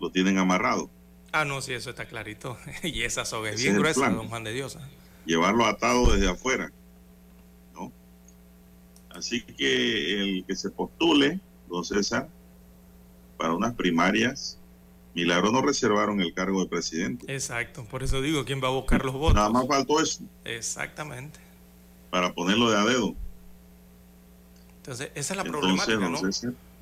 lo 0.00 0.10
tienen 0.10 0.38
amarrado. 0.38 0.90
Ah, 1.32 1.44
no, 1.44 1.60
sí, 1.60 1.72
eso 1.72 1.90
está 1.90 2.06
clarito. 2.06 2.56
y 2.82 3.02
esa 3.02 3.24
soga 3.24 3.50
es 3.50 3.62
bien 3.62 3.76
gruesa, 3.76 4.08
don 4.10 4.28
Juan 4.28 4.44
de 4.44 4.52
Dios. 4.52 4.76
¿eh? 4.76 4.78
Llevarlo 5.26 5.66
atado 5.66 6.12
desde 6.12 6.28
afuera. 6.28 6.72
¿no? 7.74 7.92
Así 9.10 9.42
que 9.42 10.20
el 10.20 10.44
que 10.46 10.56
se 10.56 10.70
postule, 10.70 11.40
don 11.68 11.84
César, 11.84 12.28
para 13.36 13.52
unas 13.52 13.74
primarias, 13.74 14.58
Milagro 15.14 15.52
no 15.52 15.62
reservaron 15.62 16.20
el 16.20 16.34
cargo 16.34 16.62
de 16.62 16.68
presidente. 16.68 17.32
Exacto, 17.32 17.84
por 17.84 18.02
eso 18.02 18.20
digo, 18.20 18.44
¿quién 18.44 18.62
va 18.62 18.68
a 18.68 18.72
buscar 18.72 19.04
los 19.04 19.14
votos? 19.14 19.34
Nada 19.34 19.50
más 19.50 19.66
faltó 19.66 20.00
eso. 20.00 20.24
Exactamente. 20.44 21.38
Para 22.10 22.32
ponerlo 22.32 22.70
de 22.70 22.76
a 22.76 22.84
dedo. 22.84 23.14
Entonces, 24.84 25.10
esa 25.14 25.32
es 25.32 25.36
la 25.38 25.44
problemática, 25.44 25.96
¿no? 26.10 26.20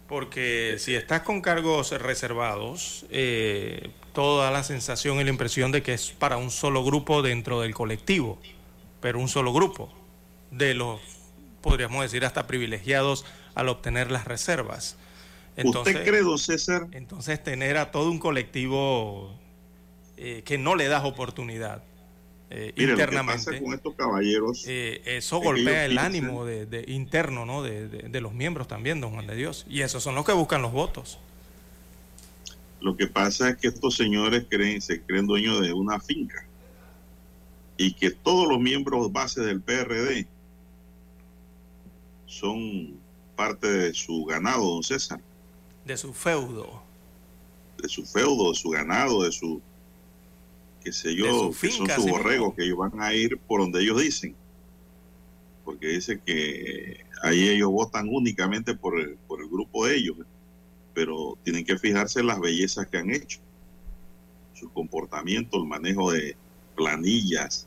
Porque 0.09 0.75
si 0.81 0.97
estás 0.97 1.23
con 1.23 1.41
cargos 1.41 1.93
reservados, 1.93 3.07
eh, 3.11 3.91
toda 4.12 4.51
la 4.51 4.65
sensación 4.65 5.21
y 5.21 5.25
la 5.25 5.31
impresión 5.31 5.71
de 5.71 5.85
que 5.85 5.95
es 5.95 6.11
para 6.11 6.37
un 6.37 6.51
solo 6.51 6.83
grupo 6.85 7.23
dentro 7.23 7.61
del 7.61 7.75
colectivo, 7.75 8.41
pero 9.01 9.21
un 9.21 9.29
solo 9.29 9.53
grupo 9.53 9.88
de 10.51 10.75
los, 10.75 11.01
podríamos 11.61 12.03
decir, 12.03 12.25
hasta 12.25 12.49
privilegiados 12.49 13.25
al 13.55 13.69
obtener 13.69 14.11
las 14.11 14.25
reservas. 14.25 14.97
Entonces, 15.57 15.95
¿Usted 15.95 16.09
cree, 16.09 16.23
don 16.23 16.38
César? 16.38 16.88
Entonces 16.91 17.41
tener 17.41 17.77
a 17.77 17.93
todo 17.93 18.11
un 18.11 18.19
colectivo 18.19 19.33
eh, 20.17 20.43
que 20.45 20.59
no 20.59 20.75
le 20.75 20.88
das 20.88 21.05
oportunidad 21.05 21.85
eh, 22.53 22.73
internamente. 22.77 23.17
Lo 23.17 23.51
que 23.51 23.53
pasa 23.53 23.65
con 23.65 23.75
estos 23.75 23.95
caballeros. 23.95 24.65
Eh, 24.67 25.03
eso 25.05 25.38
golpea 25.38 25.85
el 25.87 25.99
ánimo 25.99 26.45
de, 26.45 26.85
interno 26.88 27.47
¿no? 27.47 27.62
De, 27.62 28.21
los 28.21 28.33
miembros 28.33 28.69
también, 28.69 29.01
don 29.01 29.12
Juan 29.12 29.27
de 29.27 29.37
Dios. 29.37 29.67
Y 29.69 29.81
esos 29.81 30.03
son 30.03 30.15
los 30.15 30.25
que 30.25 30.33
buscan 30.33 30.62
los 30.62 30.73
votos. 30.73 31.19
Lo 32.81 32.97
que 32.97 33.07
pasa 33.07 33.51
es 33.51 33.57
que 33.57 33.69
estos 33.69 33.97
señores 33.97 34.47
creen, 34.49 34.81
se 34.81 35.01
creen 35.01 35.27
dueños 35.27 35.61
de 35.61 35.73
una 35.73 36.01
finca 36.01 36.47
y 37.77 37.95
que 37.95 38.11
todos 38.11 38.49
los 38.49 38.61
miembros 38.61 39.12
base 39.12 39.41
del 39.41 39.61
PRD 39.61 40.27
son 42.27 42.95
parte 43.37 43.69
de 43.69 43.95
su 43.95 44.25
ganado, 44.25 44.65
don 44.69 44.83
César 44.83 45.21
de 45.85 45.97
su 45.97 46.12
feudo. 46.12 46.83
De 47.79 47.88
su 47.88 48.05
feudo, 48.05 48.51
de 48.51 48.59
su 48.59 48.71
ganado, 48.71 49.23
de 49.25 49.33
su, 49.33 49.61
qué 50.83 50.92
sé 50.92 51.14
yo, 51.14 51.53
que 51.59 51.71
son 51.71 51.88
sus 51.88 52.11
borregos, 52.11 52.55
que 52.55 52.64
ellos 52.64 52.79
van 52.79 53.01
a 53.01 53.14
ir 53.14 53.38
por 53.38 53.61
donde 53.61 53.81
ellos 53.83 54.01
dicen. 54.01 54.35
Porque 55.64 55.88
dice 55.88 56.21
que 56.25 57.05
ahí 57.23 57.49
ellos 57.49 57.71
votan 57.71 58.09
únicamente 58.09 58.75
por 58.75 58.99
el, 58.99 59.16
por 59.29 59.40
el 59.40 59.49
grupo 59.49 59.87
de 59.87 59.97
ellos, 59.97 60.16
pero 60.95 61.38
tienen 61.45 61.64
que 61.64 61.79
fijarse 61.79 62.21
en 62.21 62.27
las 62.27 62.40
bellezas 62.40 62.87
que 62.87 62.99
han 62.99 63.11
hecho, 63.11 63.38
su 64.55 64.71
comportamiento, 64.73 65.59
el 65.59 65.66
manejo 65.66 66.12
de 66.12 66.37
planillas. 66.75 67.66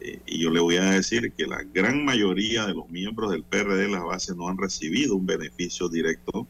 Eh, 0.00 0.20
y 0.26 0.38
yo 0.38 0.50
le 0.50 0.60
voy 0.60 0.76
a 0.76 0.84
decir 0.84 1.32
que 1.32 1.46
la 1.46 1.62
gran 1.62 2.04
mayoría 2.04 2.66
de 2.66 2.74
los 2.74 2.88
miembros 2.88 3.30
del 3.30 3.42
PRD 3.42 3.82
de 3.82 3.88
las 3.88 4.04
bases 4.04 4.36
no 4.36 4.48
han 4.48 4.58
recibido 4.58 5.16
un 5.16 5.26
beneficio 5.26 5.88
directo 5.88 6.46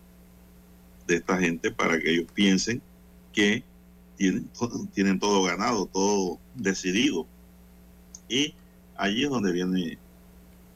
de 1.07 1.17
esta 1.17 1.39
gente 1.39 1.71
para 1.71 1.99
que 1.99 2.11
ellos 2.11 2.27
piensen 2.35 2.83
que 3.33 3.63
tienen, 4.17 4.51
tienen 4.93 5.19
todo 5.19 5.43
ganado, 5.45 5.87
todo 5.87 6.39
decidido. 6.55 7.27
Y 8.29 8.55
allí 8.97 9.25
es 9.25 9.31
donde 9.31 9.53
viene 9.53 9.99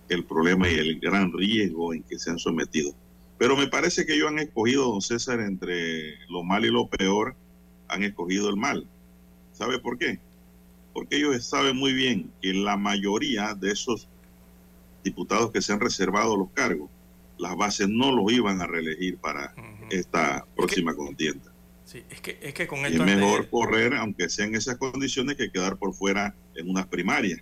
el 0.09 0.25
problema 0.25 0.69
y 0.69 0.75
el 0.75 1.01
gran 1.01 1.33
riesgo 1.33 1.95
en 1.95 2.03
que 2.03 2.19
se 2.19 2.31
han 2.31 2.39
sometido. 2.39 2.93
Pero 3.39 3.57
me 3.57 3.69
parece 3.69 4.05
que 4.05 4.15
ellos 4.15 4.29
han 4.29 4.39
escogido, 4.39 4.91
don 4.91 5.01
César, 5.01 5.41
entre 5.41 6.19
lo 6.29 6.43
mal 6.43 6.65
y 6.65 6.71
lo 6.71 6.89
peor, 6.89 7.35
han 7.89 8.03
escogido 8.03 8.51
el 8.51 8.57
mal. 8.57 8.87
¿Sabe 9.53 9.79
por 9.79 9.99
qué? 9.99 10.19
Porque 10.93 11.17
ellos 11.17 11.45
saben 11.45 11.77
muy 11.77 11.93
bien 11.93 12.31
que 12.43 12.53
la 12.53 12.77
mayoría 12.77 13.55
de 13.55 13.71
esos 13.71 14.09
diputados 15.03 15.51
que 15.53 15.63
se 15.63 15.73
han 15.73 15.81
reservado 15.81 16.37
los 16.37 16.51
cargos, 16.51 16.91
las 17.39 17.57
bases 17.57 17.89
no 17.89 18.13
los 18.13 18.31
iban 18.33 18.61
a 18.61 18.67
reelegir 18.67 19.17
para 19.17 19.55
esta 19.91 20.45
próxima 20.55 20.95
contienda. 20.95 21.50
Sí, 21.91 22.05
es 22.09 22.21
que, 22.21 22.39
es 22.41 22.55
que 22.55 22.69
con 22.69 22.87
esto... 22.87 23.05
Es 23.05 23.17
mejor 23.17 23.51
correr, 23.51 23.95
aunque 23.95 24.29
sean 24.29 24.55
esas 24.55 24.77
condiciones, 24.77 25.35
que 25.35 25.51
quedar 25.51 25.77
por 25.77 25.93
fuera 25.93 26.37
en 26.55 26.71
unas 26.71 26.87
primarias. 26.87 27.41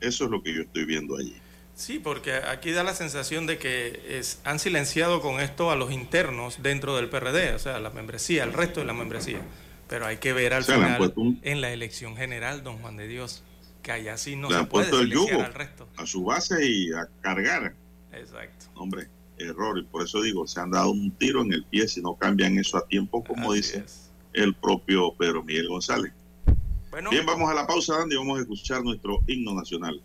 Eso 0.00 0.24
es 0.24 0.30
lo 0.32 0.42
que 0.42 0.52
yo 0.52 0.62
estoy 0.62 0.84
viendo 0.84 1.16
allí. 1.16 1.36
Sí, 1.76 2.00
porque 2.00 2.34
aquí 2.34 2.72
da 2.72 2.82
la 2.82 2.96
sensación 2.96 3.46
de 3.46 3.58
que 3.58 4.18
es, 4.18 4.40
han 4.42 4.58
silenciado 4.58 5.20
con 5.20 5.40
esto 5.40 5.70
a 5.70 5.76
los 5.76 5.92
internos 5.92 6.60
dentro 6.60 6.96
del 6.96 7.08
PRD, 7.08 7.54
o 7.54 7.58
sea, 7.60 7.78
la 7.78 7.90
membresía, 7.90 8.42
el 8.42 8.52
resto 8.52 8.80
de 8.80 8.86
la 8.86 8.94
membresía. 8.94 9.40
Pero 9.88 10.04
hay 10.04 10.16
que 10.16 10.32
ver 10.32 10.54
al 10.54 10.64
final 10.64 11.14
en 11.42 11.60
la 11.60 11.72
elección 11.72 12.16
general, 12.16 12.64
don 12.64 12.78
Juan 12.78 12.96
de 12.96 13.06
Dios, 13.06 13.44
que 13.80 13.92
allá 13.92 14.16
sí 14.16 14.34
no 14.34 14.50
se 14.50 14.64
puede 14.64 14.90
silenciar 14.90 15.40
al 15.40 15.54
resto. 15.54 15.88
A 15.96 16.04
su 16.04 16.24
base 16.24 16.66
y 16.66 16.92
a 16.92 17.08
cargar. 17.20 17.76
Exacto. 18.12 18.66
Hombre, 18.74 19.06
error. 19.38 19.78
Y 19.78 19.84
por 19.84 20.02
eso 20.02 20.22
digo, 20.22 20.46
se 20.46 20.60
han 20.60 20.70
dado 20.70 20.90
un 20.90 21.10
tiro 21.12 21.42
en 21.42 21.52
el 21.52 21.64
pie 21.64 21.88
si 21.88 22.00
no 22.00 22.14
cambian 22.16 22.58
eso 22.58 22.78
a 22.78 22.86
tiempo, 22.86 23.22
como 23.24 23.52
dice 23.52 23.84
el 24.32 24.54
propio 24.54 25.14
Pedro 25.14 25.42
Miguel 25.42 25.68
González. 25.68 26.12
Bien, 27.10 27.26
vamos 27.26 27.50
a 27.50 27.54
la 27.54 27.66
pausa, 27.66 28.02
Andy, 28.02 28.16
vamos 28.16 28.38
a 28.38 28.42
escuchar 28.42 28.82
nuestro 28.84 29.18
himno 29.26 29.54
nacional. 29.54 30.00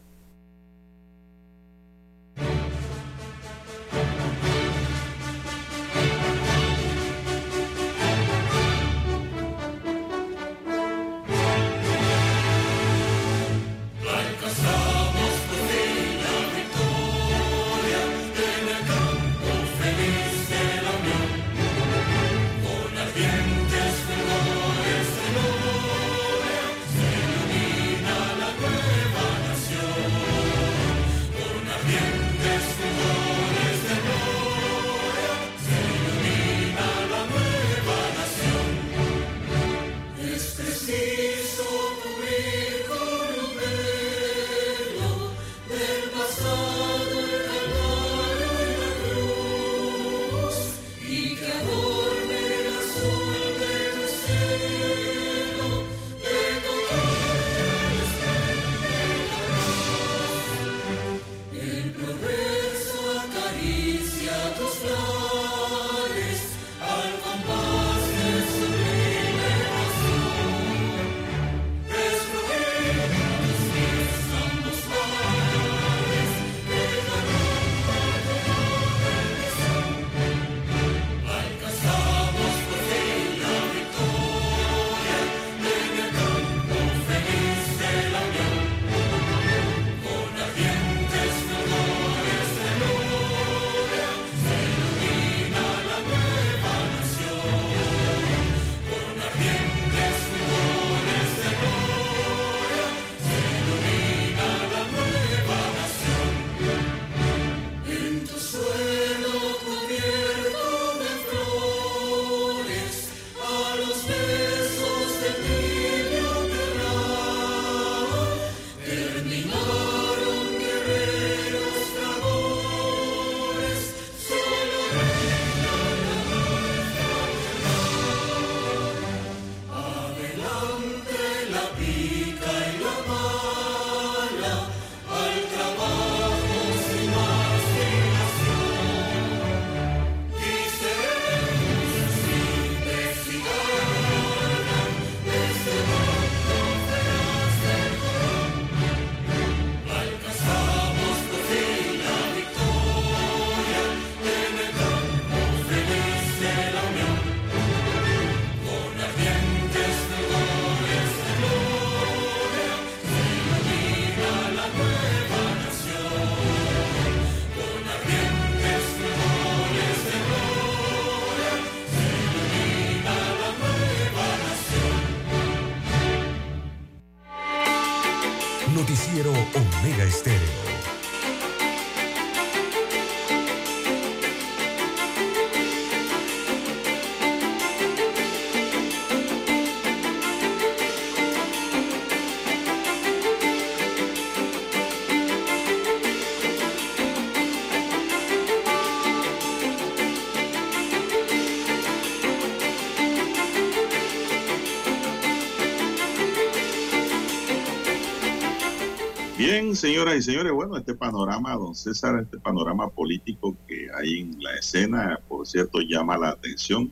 Señoras 209.76 210.16
y 210.16 210.22
señores, 210.22 210.52
bueno, 210.52 210.78
este 210.78 210.94
panorama, 210.94 211.54
don 211.56 211.76
César, 211.76 212.20
este 212.22 212.40
panorama 212.40 212.90
político 212.90 213.56
que 213.68 213.88
hay 213.96 214.20
en 214.20 214.42
la 214.42 214.56
escena, 214.56 215.20
por 215.28 215.48
cierto, 215.48 215.80
llama 215.82 216.18
la 216.18 216.30
atención 216.30 216.92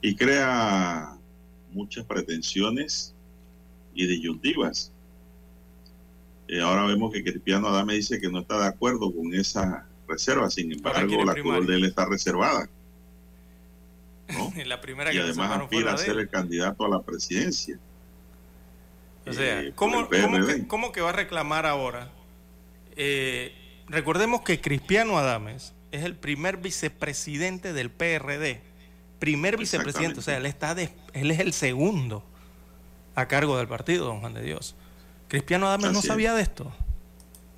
y 0.00 0.14
crea 0.14 1.16
muchas 1.72 2.04
pretensiones 2.04 3.14
y 3.94 4.06
disyuntivas. 4.06 4.92
Eh, 6.48 6.60
ahora 6.60 6.86
vemos 6.86 7.12
que 7.12 7.24
Cristiano 7.24 7.68
Adame 7.68 7.94
dice 7.94 8.20
que 8.20 8.30
no 8.30 8.40
está 8.40 8.58
de 8.60 8.66
acuerdo 8.66 9.12
con 9.12 9.34
esa 9.34 9.86
reserva, 10.06 10.48
sin 10.50 10.72
embargo, 10.72 11.24
la 11.24 11.34
curul 11.34 11.66
de 11.66 11.74
él 11.74 11.84
está 11.84 12.06
reservada. 12.06 12.68
la 14.66 14.80
primera 14.80 15.12
y 15.12 15.18
además 15.18 15.60
aspira 15.60 15.92
a 15.92 15.96
ser 15.96 16.18
el 16.18 16.28
candidato 16.28 16.84
a 16.84 16.88
la 16.88 17.02
presidencia. 17.02 17.78
O 19.26 19.32
sea, 19.32 19.60
eh, 19.60 19.72
¿cómo, 19.74 20.08
que, 20.08 21.00
va 21.00 21.10
a 21.10 21.12
reclamar 21.12 21.66
ahora? 21.66 22.10
Eh, 22.96 23.52
recordemos 23.88 24.42
que 24.42 24.60
Cristiano 24.60 25.18
Adames 25.18 25.74
es 25.90 26.04
el 26.04 26.14
primer 26.14 26.58
vicepresidente 26.58 27.72
del 27.72 27.90
PRD. 27.90 28.60
Primer 29.18 29.56
vicepresidente, 29.56 30.20
o 30.20 30.22
sea, 30.22 30.36
él, 30.36 30.46
está 30.46 30.76
él 31.12 31.30
es 31.30 31.40
el 31.40 31.52
segundo 31.52 32.22
a 33.14 33.26
cargo 33.26 33.56
del 33.56 33.66
partido, 33.66 34.04
don 34.04 34.20
Juan 34.20 34.34
de 34.34 34.42
Dios. 34.42 34.76
Cristiano 35.28 35.66
Adames 35.66 35.92
no 35.92 36.02
sabía 36.02 36.34
de 36.34 36.42
esto. 36.42 36.72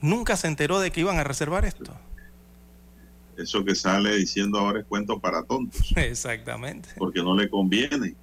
Nunca 0.00 0.36
se 0.36 0.46
enteró 0.46 0.80
de 0.80 0.90
que 0.90 1.00
iban 1.00 1.18
a 1.18 1.24
reservar 1.24 1.64
esto. 1.64 1.92
Eso 3.36 3.64
que 3.64 3.74
sale 3.74 4.16
diciendo 4.16 4.58
ahora 4.58 4.80
es 4.80 4.86
cuento 4.86 5.18
para 5.18 5.42
tontos. 5.42 5.92
Exactamente. 5.96 6.90
Porque 6.96 7.22
no 7.22 7.36
le 7.36 7.50
conviene. 7.50 8.14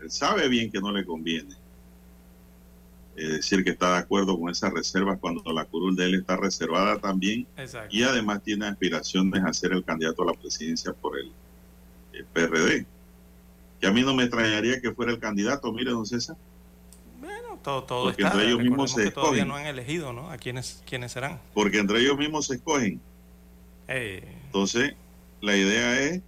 Él 0.00 0.10
sabe 0.10 0.48
bien 0.48 0.70
que 0.70 0.80
no 0.80 0.92
le 0.92 1.04
conviene. 1.04 1.54
Es 3.16 3.28
decir 3.28 3.62
que 3.62 3.70
está 3.70 3.92
de 3.92 3.98
acuerdo 3.98 4.38
con 4.38 4.50
esas 4.50 4.72
reservas 4.72 5.18
cuando 5.20 5.52
la 5.52 5.64
curul 5.66 5.94
de 5.94 6.06
él 6.06 6.14
está 6.16 6.36
reservada 6.36 6.98
también 6.98 7.46
y 7.90 8.02
además 8.02 8.42
tiene 8.42 8.66
aspiraciones 8.66 9.44
a 9.44 9.52
ser 9.52 9.72
el 9.72 9.84
candidato 9.84 10.22
a 10.22 10.26
la 10.26 10.32
presidencia 10.32 10.92
por 10.92 11.18
el, 11.18 11.32
PRD. 12.32 12.86
Que 13.80 13.86
a 13.86 13.92
mí 13.92 14.02
no 14.02 14.14
me 14.14 14.24
extrañaría 14.24 14.80
que 14.80 14.92
fuera 14.92 15.12
el 15.12 15.18
candidato, 15.18 15.72
mire, 15.72 15.90
don 15.90 16.06
César. 16.06 16.36
Bueno, 17.20 17.58
todo, 17.62 17.84
todo 17.84 18.04
Porque 18.04 18.22
entre 18.22 18.46
ellos 18.46 18.60
mismos 18.60 18.92
se 18.92 19.04
escogen. 19.04 19.14
Todavía 19.14 19.44
no 19.44 19.56
han 19.56 19.66
elegido, 19.66 20.12
¿no? 20.12 20.30
A 20.30 20.36
quiénes, 20.36 20.82
quiénes 20.86 21.12
serán. 21.12 21.40
Porque 21.52 21.78
entre 21.78 22.00
ellos 22.00 22.16
mismos 22.16 22.46
se 22.46 22.54
escogen. 22.54 23.00
Eh. 23.88 24.22
Entonces, 24.46 24.94
la 25.40 25.56
idea 25.56 26.00
es 26.00 26.20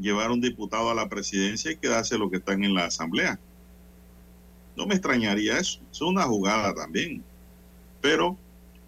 llevar 0.00 0.30
un 0.30 0.40
diputado 0.40 0.90
a 0.90 0.94
la 0.94 1.08
presidencia 1.08 1.72
y 1.72 1.76
quedarse 1.76 2.16
lo 2.16 2.30
que 2.30 2.36
están 2.36 2.64
en 2.64 2.74
la 2.74 2.86
asamblea. 2.86 3.38
No 4.78 4.86
me 4.86 4.94
extrañaría 4.94 5.58
eso. 5.58 5.80
Es 5.90 6.00
una 6.00 6.22
jugada 6.22 6.72
también. 6.72 7.24
Pero 8.00 8.38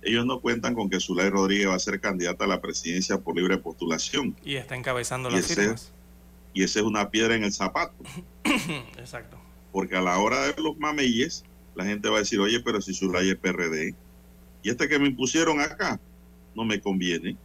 ellos 0.03 0.25
no 0.25 0.41
cuentan 0.41 0.77
con 0.77 0.89
que 0.89 1.01
Zulay 1.01 1.31
Rodríguez 1.31 1.67
va 1.67 1.75
a 1.75 1.81
ser 1.81 2.01
candidata 2.01 2.45
a 2.45 2.47
la 2.47 2.61
presidencia 2.61 3.19
por 3.19 3.35
libre 3.35 3.59
postulación. 3.59 4.37
Y 4.45 4.55
está 4.55 4.77
encabezando 4.77 5.29
las 5.31 5.45
firmas. 5.49 5.93
Y 6.55 6.63
esa 6.63 6.79
es 6.79 6.87
una 6.87 7.11
piedra 7.11 7.35
en 7.35 7.43
el 7.43 7.53
zapato. 7.53 7.97
Exacto. 8.99 9.37
Porque 9.73 9.97
a 9.97 10.01
la 10.01 10.17
hora 10.19 10.41
de 10.43 10.63
los 10.63 10.79
mameyes, 10.79 11.45
la 11.75 11.85
gente 11.85 12.09
va 12.09 12.19
a 12.19 12.21
decir, 12.21 12.39
oye, 12.39 12.61
pero 12.61 12.81
si 12.81 12.95
Zulay 12.95 13.29
es 13.31 13.37
PRD, 13.37 13.97
y 14.63 14.71
este 14.71 14.89
que 14.89 14.99
me 15.01 15.09
impusieron 15.09 15.61
acá, 15.61 15.99
no 16.55 16.65
me 16.65 16.81
conviene, 16.81 17.37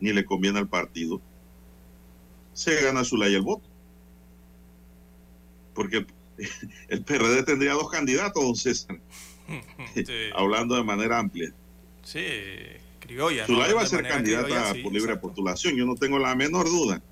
ni 0.00 0.12
le 0.12 0.24
conviene 0.24 0.58
al 0.58 0.68
partido, 0.68 1.20
se 2.52 2.82
gana 2.82 3.04
Zulay 3.04 3.32
el 3.36 3.42
voto. 3.42 3.68
Porque 5.72 6.04
el 6.88 7.02
PRD 7.02 7.42
tendría 7.42 7.72
dos 7.72 7.90
candidatos, 7.90 8.42
don 8.42 8.56
César. 8.56 8.98
Hablando 10.34 10.76
de 10.76 10.82
manera 10.82 11.18
amplia. 11.18 11.52
Sí, 12.02 12.24
criolla. 13.00 13.46
Zulay 13.46 13.72
va 13.72 13.82
a 13.82 13.86
ser 13.86 14.06
candidata 14.06 14.74
por 14.82 14.92
libre 14.92 15.16
postulación, 15.16 15.74
yo 15.76 15.86
no 15.86 15.94
tengo 15.94 16.18
la 16.18 16.34
menor 16.34 16.66
duda. 16.66 17.02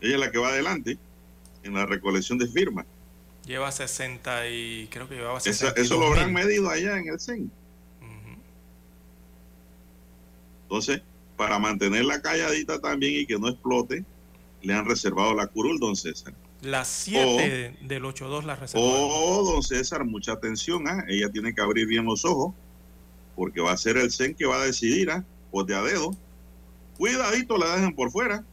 Ella 0.00 0.14
es 0.14 0.20
la 0.20 0.30
que 0.30 0.38
va 0.38 0.48
adelante 0.48 0.98
en 1.62 1.74
la 1.74 1.86
recolección 1.86 2.38
de 2.38 2.48
firmas. 2.48 2.86
Lleva 3.46 3.72
60 3.72 4.48
y 4.48 4.88
creo 4.88 5.08
que 5.08 5.16
llevaba 5.16 5.40
60. 5.40 5.80
Eso 5.80 5.98
lo 5.98 6.06
habrán 6.06 6.32
medido 6.32 6.70
allá 6.70 6.98
en 6.98 7.08
el 7.08 7.20
CEN. 7.20 7.50
Entonces, 10.62 11.02
para 11.36 11.58
mantenerla 11.58 12.22
calladita 12.22 12.80
también 12.80 13.20
y 13.20 13.26
que 13.26 13.38
no 13.38 13.48
explote, 13.48 14.04
le 14.62 14.72
han 14.72 14.86
reservado 14.86 15.34
la 15.34 15.46
curul, 15.46 15.78
don 15.78 15.94
César. 15.96 16.32
Las 16.62 16.86
7 16.86 17.78
del 17.82 18.04
8-2 18.04 18.44
las 18.44 18.60
reservó. 18.60 18.84
Oh, 18.84 19.52
don 19.52 19.64
César, 19.64 20.04
mucha 20.04 20.32
atención. 20.32 20.86
¿ah? 20.86 21.04
Ella 21.08 21.28
tiene 21.28 21.52
que 21.52 21.60
abrir 21.60 21.88
bien 21.88 22.04
los 22.04 22.24
ojos, 22.24 22.54
porque 23.34 23.60
va 23.60 23.72
a 23.72 23.76
ser 23.76 23.96
el 23.96 24.12
CEN 24.12 24.36
que 24.36 24.46
va 24.46 24.62
a 24.62 24.64
decidir, 24.64 25.10
pues 25.50 25.66
de 25.66 25.74
a 25.74 25.82
dedo. 25.82 26.16
Cuidadito, 26.96 27.58
la 27.58 27.74
dejan 27.74 27.94
por 27.94 28.12
fuera. 28.12 28.44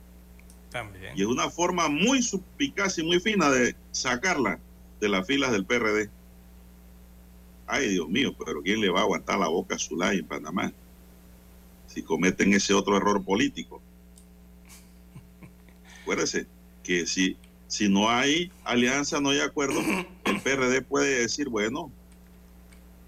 También. 0.71 1.15
Y 1.15 1.21
es 1.21 1.27
una 1.27 1.51
forma 1.51 1.87
muy 1.87 2.23
suspicaz 2.23 2.97
y 2.97 3.03
muy 3.03 3.19
fina 3.19 3.51
de 3.51 3.75
sacarla 3.91 4.59
de 4.99 5.09
las 5.09 5.27
filas 5.27 5.51
del 5.51 5.65
PRD. 5.65 6.09
Ay, 7.67 7.89
Dios 7.89 8.09
mío, 8.09 8.33
pero 8.43 8.63
¿quién 8.63 8.81
le 8.81 8.89
va 8.89 9.01
a 9.01 9.03
aguantar 9.03 9.37
la 9.37 9.49
boca 9.49 9.75
a 9.75 9.79
Zulay 9.79 10.17
en 10.17 10.25
Panamá? 10.25 10.73
Si 11.85 12.01
cometen 12.01 12.53
ese 12.53 12.73
otro 12.73 12.97
error 12.97 13.23
político. 13.23 13.83
Acuérdese 16.01 16.47
que 16.83 17.05
si 17.05 17.37
si 17.69 17.87
no 17.87 18.09
hay 18.09 18.51
alianza, 18.63 19.21
no 19.21 19.29
hay 19.29 19.39
acuerdo, 19.39 19.79
el 20.25 20.41
PRD 20.43 20.81
puede 20.81 21.19
decir, 21.19 21.49
bueno, 21.49 21.91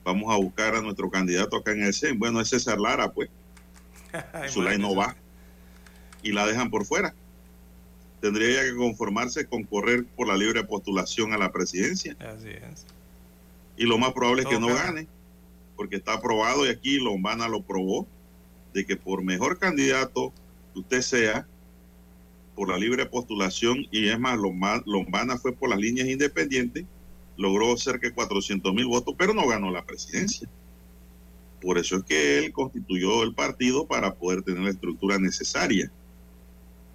vamos 0.03 0.31
a 0.31 0.37
buscar 0.37 0.75
a 0.75 0.81
nuestro 0.81 1.09
candidato 1.09 1.57
acá 1.57 1.71
en 1.71 1.81
el 1.83 1.93
CEN. 1.93 2.19
Bueno, 2.19 2.39
es 2.39 2.49
César 2.49 2.79
Lara, 2.79 3.11
pues. 3.11 3.29
Zulay 4.49 4.77
no 4.77 4.95
va. 4.95 5.15
Y 6.21 6.31
la 6.31 6.45
dejan 6.45 6.69
por 6.69 6.85
fuera. 6.85 7.15
Tendría 8.21 8.61
que 8.63 8.75
conformarse 8.75 9.47
con 9.47 9.63
correr 9.63 10.05
por 10.05 10.27
la 10.27 10.37
libre 10.37 10.63
postulación 10.63 11.33
a 11.33 11.39
la 11.39 11.51
presidencia. 11.51 12.15
Así 12.19 12.49
es. 12.49 12.85
Y 13.77 13.87
lo 13.87 13.97
más 13.97 14.13
probable 14.13 14.43
es 14.43 14.47
que 14.47 14.59
no 14.59 14.67
gane, 14.67 15.07
porque 15.75 15.95
está 15.95 16.13
aprobado 16.13 16.67
y 16.67 16.69
aquí 16.69 16.99
Lombana 16.99 17.47
lo 17.47 17.63
probó, 17.63 18.05
de 18.75 18.85
que 18.85 18.95
por 18.95 19.23
mejor 19.23 19.57
candidato 19.57 20.31
que 20.71 20.81
usted 20.81 21.01
sea, 21.01 21.47
por 22.55 22.69
la 22.69 22.77
libre 22.77 23.05
postulación 23.05 23.85
y 23.91 24.09
es 24.09 24.19
más, 24.19 24.37
Lombana 24.37 25.37
fue 25.37 25.53
por 25.53 25.69
las 25.69 25.79
líneas 25.79 26.07
independientes, 26.07 26.85
logró 27.37 27.75
cerca 27.77 28.07
de 28.07 28.13
400 28.13 28.73
mil 28.73 28.87
votos, 28.87 29.15
pero 29.17 29.33
no 29.33 29.47
ganó 29.47 29.71
la 29.71 29.85
presidencia. 29.85 30.47
Por 31.61 31.77
eso 31.77 31.97
es 31.97 32.03
que 32.03 32.39
él 32.39 32.51
constituyó 32.51 33.23
el 33.23 33.33
partido 33.33 33.85
para 33.85 34.15
poder 34.15 34.41
tener 34.41 34.61
la 34.61 34.71
estructura 34.71 35.19
necesaria 35.19 35.91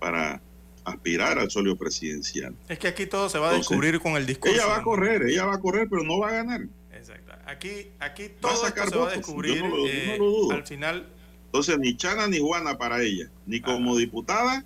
para 0.00 0.42
aspirar 0.84 1.38
al 1.38 1.50
solio 1.50 1.76
presidencial. 1.76 2.54
Es 2.68 2.78
que 2.78 2.88
aquí 2.88 3.06
todo 3.06 3.28
se 3.28 3.38
va 3.38 3.50
a 3.50 3.54
descubrir 3.54 4.00
con 4.00 4.16
el 4.16 4.26
discurso. 4.26 4.56
Ella 4.56 4.66
va 4.66 4.76
a 4.76 4.82
correr, 4.82 5.22
ella 5.22 5.46
va 5.46 5.54
a 5.54 5.60
correr, 5.60 5.88
pero 5.88 6.02
no 6.02 6.18
va 6.18 6.28
a 6.28 6.32
ganar. 6.32 6.66
Exacto. 6.92 7.32
Aquí, 7.46 7.88
aquí 8.00 8.24
todo 8.40 8.56
se 8.56 8.98
va 8.98 9.08
a 9.08 9.16
descubrir 9.16 9.62
eh, 9.88 10.18
al 10.52 10.66
final. 10.66 11.08
Entonces, 11.46 11.78
ni 11.78 11.96
Chana 11.96 12.26
ni 12.26 12.38
Juana 12.38 12.76
para 12.76 13.02
ella, 13.02 13.30
ni 13.46 13.60
como 13.60 13.96
diputada 13.96 14.64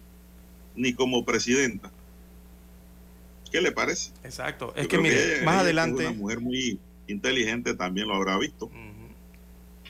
ni 0.74 0.92
como 0.92 1.24
presidenta. 1.24 1.90
¿Qué 3.50 3.60
le 3.60 3.72
parece? 3.72 4.12
Exacto. 4.22 4.72
es 4.76 4.86
que 4.86 4.98
mire, 4.98 5.42
más 5.42 5.60
adelante. 5.60 6.06
una 6.06 6.16
mujer 6.16 6.40
muy 6.40 6.78
inteligente 7.08 7.74
también 7.74 8.08
lo 8.08 8.14
habrá 8.14 8.38
visto. 8.38 8.70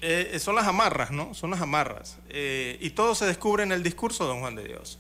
Eh, 0.03 0.39
son 0.39 0.55
las 0.55 0.66
amarras, 0.66 1.11
¿no? 1.11 1.35
Son 1.35 1.51
las 1.51 1.61
amarras. 1.61 2.18
Eh, 2.31 2.78
y 2.81 2.91
todo 2.91 3.14
se 3.14 3.26
descubre 3.26 3.62
en 3.62 3.72
el 3.72 3.83
discurso, 3.83 4.24
don 4.24 4.41
Juan 4.41 4.55
de 4.55 4.64
Dios. 4.64 4.99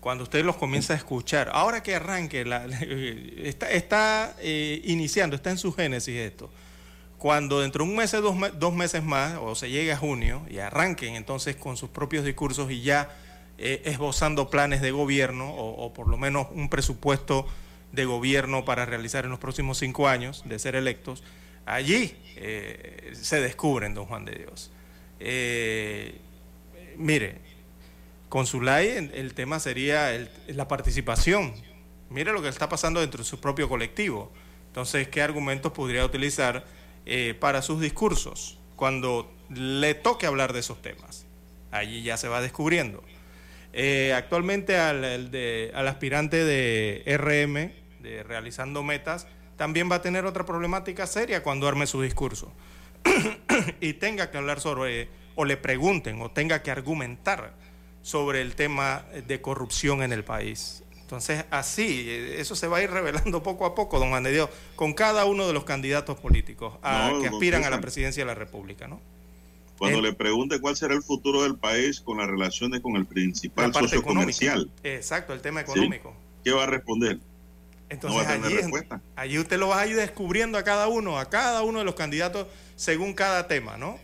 Cuando 0.00 0.22
usted 0.22 0.44
los 0.44 0.56
comienza 0.56 0.92
a 0.92 0.96
escuchar. 0.96 1.50
Ahora 1.52 1.82
que 1.82 1.96
arranque, 1.96 2.44
la, 2.44 2.64
está, 3.38 3.70
está 3.70 4.36
eh, 4.40 4.80
iniciando, 4.84 5.34
está 5.34 5.50
en 5.50 5.58
su 5.58 5.72
génesis 5.72 6.16
esto. 6.16 6.48
Cuando 7.18 7.60
dentro 7.60 7.84
de 7.84 7.90
un 7.90 7.96
mes, 7.96 8.12
dos, 8.12 8.36
dos 8.56 8.74
meses 8.74 9.02
más, 9.02 9.36
o 9.40 9.56
se 9.56 9.68
llegue 9.68 9.90
a 9.90 9.96
junio, 9.96 10.42
y 10.48 10.58
arranquen 10.58 11.16
entonces 11.16 11.56
con 11.56 11.76
sus 11.76 11.88
propios 11.88 12.24
discursos 12.24 12.70
y 12.70 12.82
ya 12.82 13.10
eh, 13.58 13.82
esbozando 13.86 14.50
planes 14.50 14.82
de 14.82 14.90
gobierno 14.90 15.50
o, 15.54 15.92
por 15.94 16.08
lo 16.08 16.18
menos 16.18 16.48
un 16.50 16.68
presupuesto 16.68 17.46
de 17.92 18.04
gobierno 18.04 18.64
para 18.66 18.84
realizar 18.84 19.24
en 19.24 19.30
los 19.30 19.38
próximos 19.38 19.78
cinco 19.78 20.08
años 20.08 20.42
de 20.46 20.58
ser 20.58 20.76
electos, 20.76 21.22
Allí 21.64 22.14
eh, 22.36 23.12
se 23.20 23.40
descubren, 23.40 23.92
don 23.92 24.06
Juan 24.06 24.24
de 24.24 24.36
Dios. 24.36 24.70
Eh, 25.18 26.14
mire, 26.96 27.38
con 28.28 28.46
su 28.46 28.60
ley 28.60 29.10
el 29.12 29.34
tema 29.34 29.58
sería 29.58 30.12
la 30.46 30.68
participación. 30.68 31.54
Mire 32.08 32.32
lo 32.32 32.40
que 32.40 32.48
está 32.48 32.68
pasando 32.68 33.00
dentro 33.00 33.18
de 33.18 33.28
su 33.28 33.40
propio 33.40 33.68
colectivo. 33.68 34.30
Entonces, 34.68 35.08
¿qué 35.08 35.22
argumentos 35.22 35.72
podría 35.72 36.04
utilizar 36.04 36.64
para 37.40 37.62
sus 37.62 37.80
discursos 37.80 38.58
cuando 38.76 39.32
le 39.48 39.94
toque 39.94 40.26
hablar 40.26 40.52
de 40.52 40.60
esos 40.60 40.80
temas? 40.80 41.26
Allí 41.72 42.04
ya 42.04 42.16
se 42.16 42.28
va 42.28 42.40
descubriendo. 42.40 43.02
Eh, 43.78 44.14
actualmente 44.14 44.78
al, 44.78 45.04
al, 45.04 45.88
aspirante 45.88 46.42
de 46.44 47.02
RM, 47.18 48.02
de 48.02 48.22
Realizando 48.22 48.82
Metas, 48.82 49.26
también 49.58 49.90
va 49.90 49.96
a 49.96 50.02
tener 50.02 50.24
otra 50.24 50.46
problemática 50.46 51.06
seria 51.06 51.42
cuando 51.42 51.68
arme 51.68 51.86
su 51.86 52.00
discurso 52.00 52.50
y 53.82 53.92
tenga 53.92 54.30
que 54.30 54.38
hablar 54.38 54.60
sobre, 54.60 55.10
o 55.34 55.44
le 55.44 55.58
pregunten, 55.58 56.22
o 56.22 56.30
tenga 56.30 56.62
que 56.62 56.70
argumentar 56.70 57.52
sobre 58.00 58.40
el 58.40 58.54
tema 58.54 59.04
de 59.26 59.42
corrupción 59.42 60.02
en 60.02 60.14
el 60.14 60.24
país. 60.24 60.82
Entonces, 61.02 61.44
así, 61.50 62.06
eso 62.38 62.56
se 62.56 62.68
va 62.68 62.78
a 62.78 62.82
ir 62.82 62.90
revelando 62.90 63.42
poco 63.42 63.66
a 63.66 63.74
poco, 63.74 63.98
don 63.98 64.08
Juan 64.08 64.22
de 64.22 64.32
Dios, 64.32 64.48
con 64.74 64.94
cada 64.94 65.26
uno 65.26 65.46
de 65.46 65.52
los 65.52 65.64
candidatos 65.64 66.18
políticos 66.18 66.78
que 67.20 67.28
aspiran 67.28 67.64
a 67.64 67.68
la 67.68 67.82
presidencia 67.82 68.22
de 68.22 68.26
la 68.26 68.34
República, 68.34 68.88
¿no? 68.88 69.02
Cuando 69.78 70.00
le 70.00 70.12
pregunte 70.12 70.58
cuál 70.60 70.76
será 70.76 70.94
el 70.94 71.02
futuro 71.02 71.42
del 71.42 71.56
país 71.56 72.00
con 72.00 72.18
las 72.18 72.26
relaciones 72.26 72.80
con 72.80 72.96
el 72.96 73.04
principal 73.04 73.72
socio 73.74 74.02
comercial. 74.02 74.70
Exacto, 74.82 75.32
el 75.32 75.40
tema 75.40 75.60
económico. 75.60 76.14
¿Qué 76.42 76.52
va 76.52 76.64
a 76.64 76.66
responder? 76.66 77.18
Entonces 77.88 78.18
no 78.18 78.24
va 78.24 78.30
a 78.30 78.34
tener 78.34 78.46
allí, 78.46 78.56
respuesta. 78.56 79.00
allí 79.14 79.38
usted 79.38 79.58
lo 79.58 79.68
va 79.68 79.80
a 79.80 79.86
ir 79.86 79.96
descubriendo 79.96 80.58
a 80.58 80.64
cada 80.64 80.88
uno, 80.88 81.18
a 81.18 81.28
cada 81.30 81.62
uno 81.62 81.78
de 81.78 81.84
los 81.84 81.94
candidatos 81.94 82.48
según 82.74 83.14
cada 83.14 83.46
tema, 83.46 83.76
¿no? 83.76 83.98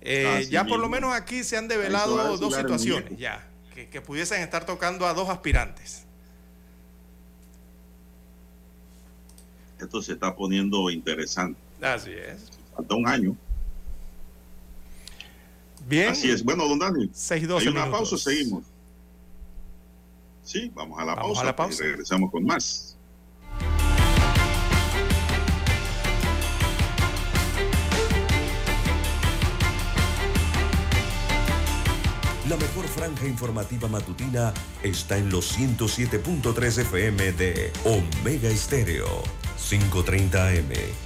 Eh, 0.00 0.46
ya 0.48 0.64
por 0.64 0.78
lo 0.78 0.88
menos 0.88 1.12
aquí 1.12 1.42
se 1.42 1.56
han 1.56 1.66
develado 1.66 2.36
dos 2.36 2.54
situaciones, 2.54 3.18
ya, 3.18 3.44
que, 3.74 3.88
que 3.88 4.00
pudiesen 4.00 4.42
estar 4.42 4.64
tocando 4.64 5.06
a 5.06 5.14
dos 5.14 5.28
aspirantes. 5.28 6.04
Esto 9.80 10.00
se 10.00 10.12
está 10.12 10.34
poniendo 10.34 10.88
interesante. 10.90 11.60
Así 11.82 12.12
es. 12.12 12.50
Falta 12.74 12.94
un 12.94 13.08
año. 13.08 13.36
Bien. 15.88 16.10
Así 16.10 16.30
es. 16.30 16.42
Bueno, 16.42 16.66
don 16.68 16.78
Dani. 16.78 17.10
Hay 17.30 17.68
una 17.68 17.90
pausa, 17.90 18.16
seguimos. 18.16 18.64
Sí, 20.42 20.70
vamos 20.74 20.98
a 20.98 21.04
la 21.04 21.16
pausa. 21.16 21.40
A 21.40 21.44
la 21.44 21.56
pausa. 21.56 21.84
Y 21.84 21.88
regresamos 21.88 22.30
con 22.30 22.44
más. 22.44 22.96
La 32.48 32.56
mejor 32.56 32.86
franja 32.86 33.26
informativa 33.26 33.88
matutina 33.88 34.54
está 34.84 35.18
en 35.18 35.30
los 35.30 35.58
107.3 35.58 36.78
FM 36.82 37.32
de 37.32 37.72
Omega 37.84 38.48
Estéreo, 38.48 39.24
530 39.68 40.48
AM. 40.48 41.05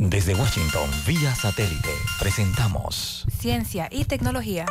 Desde 0.00 0.32
Washington, 0.32 0.88
vía 1.08 1.34
satélite, 1.34 1.90
presentamos 2.20 3.26
Ciencia 3.36 3.88
y 3.90 4.04
Tecnología. 4.04 4.64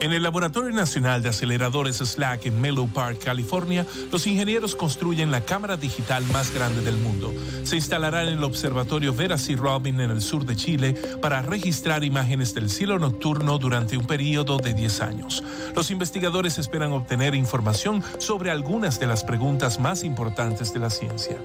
En 0.00 0.14
el 0.14 0.22
Laboratorio 0.22 0.74
Nacional 0.74 1.22
de 1.22 1.28
Aceleradores 1.28 1.96
SLAC 1.96 2.46
en 2.46 2.58
Menlo 2.58 2.86
Park, 2.86 3.22
California, 3.22 3.84
los 4.10 4.26
ingenieros 4.26 4.74
construyen 4.74 5.30
la 5.30 5.42
cámara 5.42 5.76
digital 5.76 6.24
más 6.32 6.50
grande 6.54 6.80
del 6.80 6.96
mundo. 6.96 7.34
Se 7.62 7.76
instalará 7.76 8.22
en 8.22 8.30
el 8.30 8.42
Observatorio 8.42 9.12
Vera 9.12 9.36
C. 9.36 9.54
Robin 9.54 10.00
en 10.00 10.10
el 10.10 10.22
sur 10.22 10.46
de 10.46 10.56
Chile 10.56 10.94
para 11.20 11.42
registrar 11.42 12.04
imágenes 12.04 12.54
del 12.54 12.70
cielo 12.70 12.98
nocturno 12.98 13.58
durante 13.58 13.98
un 13.98 14.06
periodo 14.06 14.56
de 14.56 14.72
10 14.72 15.00
años. 15.02 15.44
Los 15.74 15.90
investigadores 15.90 16.56
esperan 16.56 16.92
obtener 16.92 17.34
información 17.34 18.02
sobre 18.16 18.50
algunas 18.50 18.98
de 18.98 19.08
las 19.08 19.24
preguntas 19.24 19.78
más 19.78 20.04
importantes 20.04 20.72
de 20.72 20.80
la 20.80 20.88
ciencia 20.88 21.36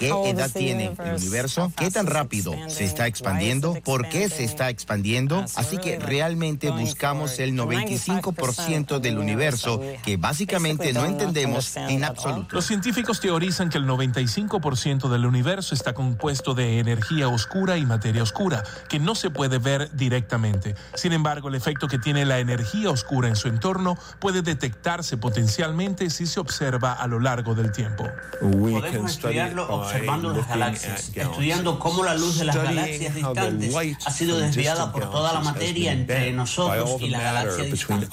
qué 0.00 0.30
edad 0.30 0.50
tiene 0.50 0.92
el 1.04 1.14
universo, 1.16 1.72
qué 1.76 1.90
tan 1.90 2.06
rápido 2.06 2.54
se 2.68 2.84
está 2.84 3.06
expandiendo, 3.06 3.74
por 3.84 4.08
qué 4.08 4.28
se 4.28 4.44
está 4.44 4.70
expandiendo. 4.70 5.44
Así 5.56 5.78
que 5.78 5.98
realmente 5.98 6.70
buscamos 6.70 7.38
el 7.38 7.54
95% 7.54 8.98
del 8.98 9.18
universo 9.18 9.80
que 10.02 10.16
básicamente 10.16 10.92
no 10.92 11.04
entendemos 11.04 11.76
en 11.76 12.04
absoluto. 12.04 12.56
Los 12.56 12.66
científicos 12.66 13.20
teorizan 13.20 13.68
que 13.68 13.78
el 13.78 13.86
95% 13.86 15.08
del 15.08 15.26
universo 15.26 15.74
está 15.74 15.92
compuesto 15.92 16.54
de 16.54 16.78
energía 16.78 17.28
oscura 17.28 17.76
y 17.76 17.84
materia 17.84 18.22
oscura, 18.22 18.64
que 18.88 18.98
no 18.98 19.14
se 19.14 19.30
puede 19.30 19.58
ver 19.58 19.90
directamente. 19.92 20.74
Sin 20.94 21.12
embargo, 21.12 21.48
el 21.48 21.54
efecto 21.54 21.88
que 21.88 21.98
tiene 21.98 22.24
la 22.24 22.38
energía 22.38 22.90
oscura 22.90 23.28
en 23.28 23.36
su 23.36 23.48
entorno 23.48 23.98
puede 24.18 24.40
detectarse 24.40 25.18
potencialmente 25.18 26.08
si 26.08 26.26
se 26.26 26.40
observa 26.40 26.94
a 26.94 27.06
lo 27.06 27.20
largo 27.20 27.54
del 27.54 27.72
tiempo. 27.72 28.08
Podemos 28.40 29.12
estudiarlo 29.12 29.89
observando 29.90 30.32
las 30.32 30.48
galaxias, 30.48 31.12
estudiando 31.14 31.78
cómo 31.78 32.04
la 32.04 32.14
luz 32.14 32.38
de 32.38 32.44
las 32.44 32.56
galaxias 32.56 33.14
distantes 33.14 33.74
ha 34.06 34.10
sido 34.10 34.38
desviada 34.38 34.92
por 34.92 35.10
toda 35.10 35.32
la 35.32 35.40
materia 35.40 35.92
entre 35.92 36.32
nosotros 36.32 37.00
y 37.00 37.08
la 37.08 37.20
galaxia 37.20 37.64
distante. 37.64 38.08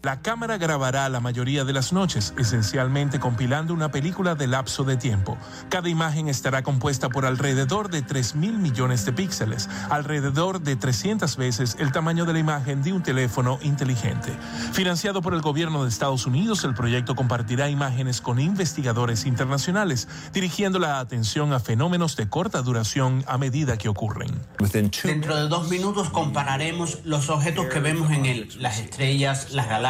La 0.00 0.22
cámara 0.22 0.58
grabará 0.58 1.08
la 1.08 1.18
mayoría 1.18 1.64
de 1.64 1.72
las 1.72 1.92
noches, 1.92 2.32
esencialmente 2.38 3.18
compilando 3.18 3.74
una 3.74 3.90
película 3.90 4.36
de 4.36 4.46
lapso 4.46 4.84
de 4.84 4.96
tiempo. 4.96 5.36
Cada 5.70 5.88
imagen 5.88 6.28
estará 6.28 6.62
compuesta 6.62 7.08
por 7.08 7.26
alrededor 7.26 7.90
de 7.90 8.02
3 8.02 8.36
mil 8.36 8.58
millones 8.58 9.04
de 9.04 9.12
píxeles, 9.12 9.68
alrededor 9.90 10.60
de 10.60 10.76
300 10.76 11.36
veces 11.36 11.76
el 11.80 11.90
tamaño 11.90 12.26
de 12.26 12.32
la 12.32 12.38
imagen 12.38 12.80
de 12.84 12.92
un 12.92 13.02
teléfono 13.02 13.58
inteligente. 13.60 14.32
Financiado 14.72 15.20
por 15.20 15.34
el 15.34 15.40
gobierno 15.40 15.82
de 15.82 15.88
Estados 15.88 16.26
Unidos, 16.26 16.62
el 16.62 16.74
proyecto 16.74 17.16
compartirá 17.16 17.68
imágenes 17.68 18.20
con 18.20 18.38
investigadores 18.38 19.26
internacionales, 19.26 20.06
dirigiendo 20.32 20.78
la 20.78 21.00
atención 21.00 21.52
a 21.52 21.58
fenómenos 21.58 22.14
de 22.14 22.28
corta 22.28 22.62
duración 22.62 23.24
a 23.26 23.36
medida 23.36 23.76
que 23.76 23.88
ocurren. 23.88 24.30
Dentro 25.02 25.34
de 25.34 25.48
dos 25.48 25.68
minutos 25.68 26.08
compararemos 26.10 27.00
los 27.02 27.30
objetos 27.30 27.66
que 27.66 27.80
vemos 27.80 28.12
en 28.12 28.26
él, 28.26 28.48
las 28.60 28.78
estrellas, 28.78 29.50
las 29.50 29.68
galaxias, 29.68 29.87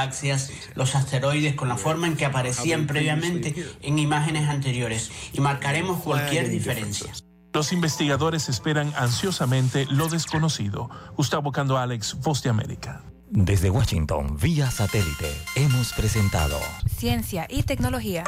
los 0.75 0.95
asteroides 0.95 1.55
con 1.55 1.69
la 1.69 1.77
forma 1.77 2.07
en 2.07 2.17
que 2.17 2.25
aparecían 2.25 2.87
previamente 2.87 3.55
en 3.83 3.99
imágenes 3.99 4.49
anteriores 4.49 5.11
y 5.33 5.41
marcaremos 5.41 6.03
cualquier 6.03 6.49
diferencia. 6.49 7.13
Los 7.53 7.73
investigadores 7.73 8.49
esperan 8.49 8.93
ansiosamente 8.97 9.87
lo 9.91 10.09
desconocido. 10.09 10.91
Gustavo 11.17 11.51
Cando 11.51 11.79
Alex, 11.79 12.17
Voz 12.21 12.43
de 12.43 12.51
América. 12.51 13.03
Desde 13.31 13.69
Washington, 13.69 14.39
vía 14.41 14.71
satélite, 14.71 15.31
hemos 15.55 15.93
presentado 15.93 16.59
Ciencia 16.97 17.47
y 17.49 17.63
Tecnología. 17.63 18.25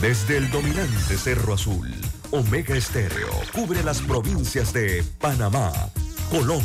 Desde 0.00 0.36
el 0.36 0.50
dominante 0.50 1.16
Cerro 1.16 1.54
Azul, 1.54 1.94
Omega 2.30 2.76
Estéreo 2.76 3.30
cubre 3.54 3.82
las 3.82 4.02
provincias 4.02 4.72
de 4.72 5.02
Panamá, 5.20 5.72
Colón, 6.30 6.64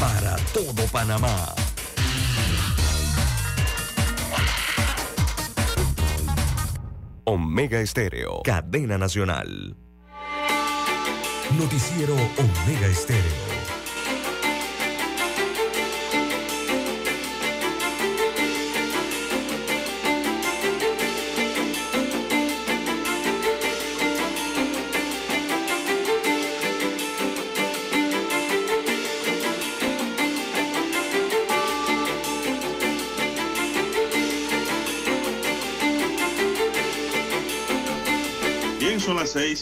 para 0.00 0.36
todo 0.54 0.82
Panamá. 0.90 1.54
Omega 7.24 7.80
Estéreo, 7.80 8.40
cadena 8.42 8.96
nacional. 8.96 9.76
Noticiero 11.58 12.14
Omega 12.14 12.86
Estéreo. 12.86 13.59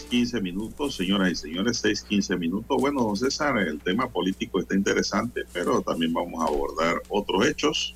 6:15 0.09 0.41
minutos, 0.41 0.95
señoras 0.95 1.31
y 1.31 1.35
señores, 1.35 1.83
6:15 1.83 2.37
minutos. 2.37 2.77
Bueno, 2.79 3.03
don 3.03 3.15
César, 3.15 3.57
el 3.59 3.79
tema 3.79 4.09
político 4.09 4.59
está 4.59 4.75
interesante, 4.75 5.43
pero 5.53 5.81
también 5.81 6.13
vamos 6.13 6.41
a 6.41 6.47
abordar 6.47 7.01
otros 7.09 7.45
hechos. 7.45 7.95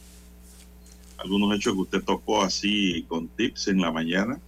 Algunos 1.17 1.55
hechos 1.55 1.73
que 1.73 1.79
usted 1.79 2.03
tocó 2.03 2.43
así 2.43 3.05
con 3.07 3.27
tips 3.27 3.69
en 3.69 3.81
la 3.81 3.91
mañana, 3.91 4.39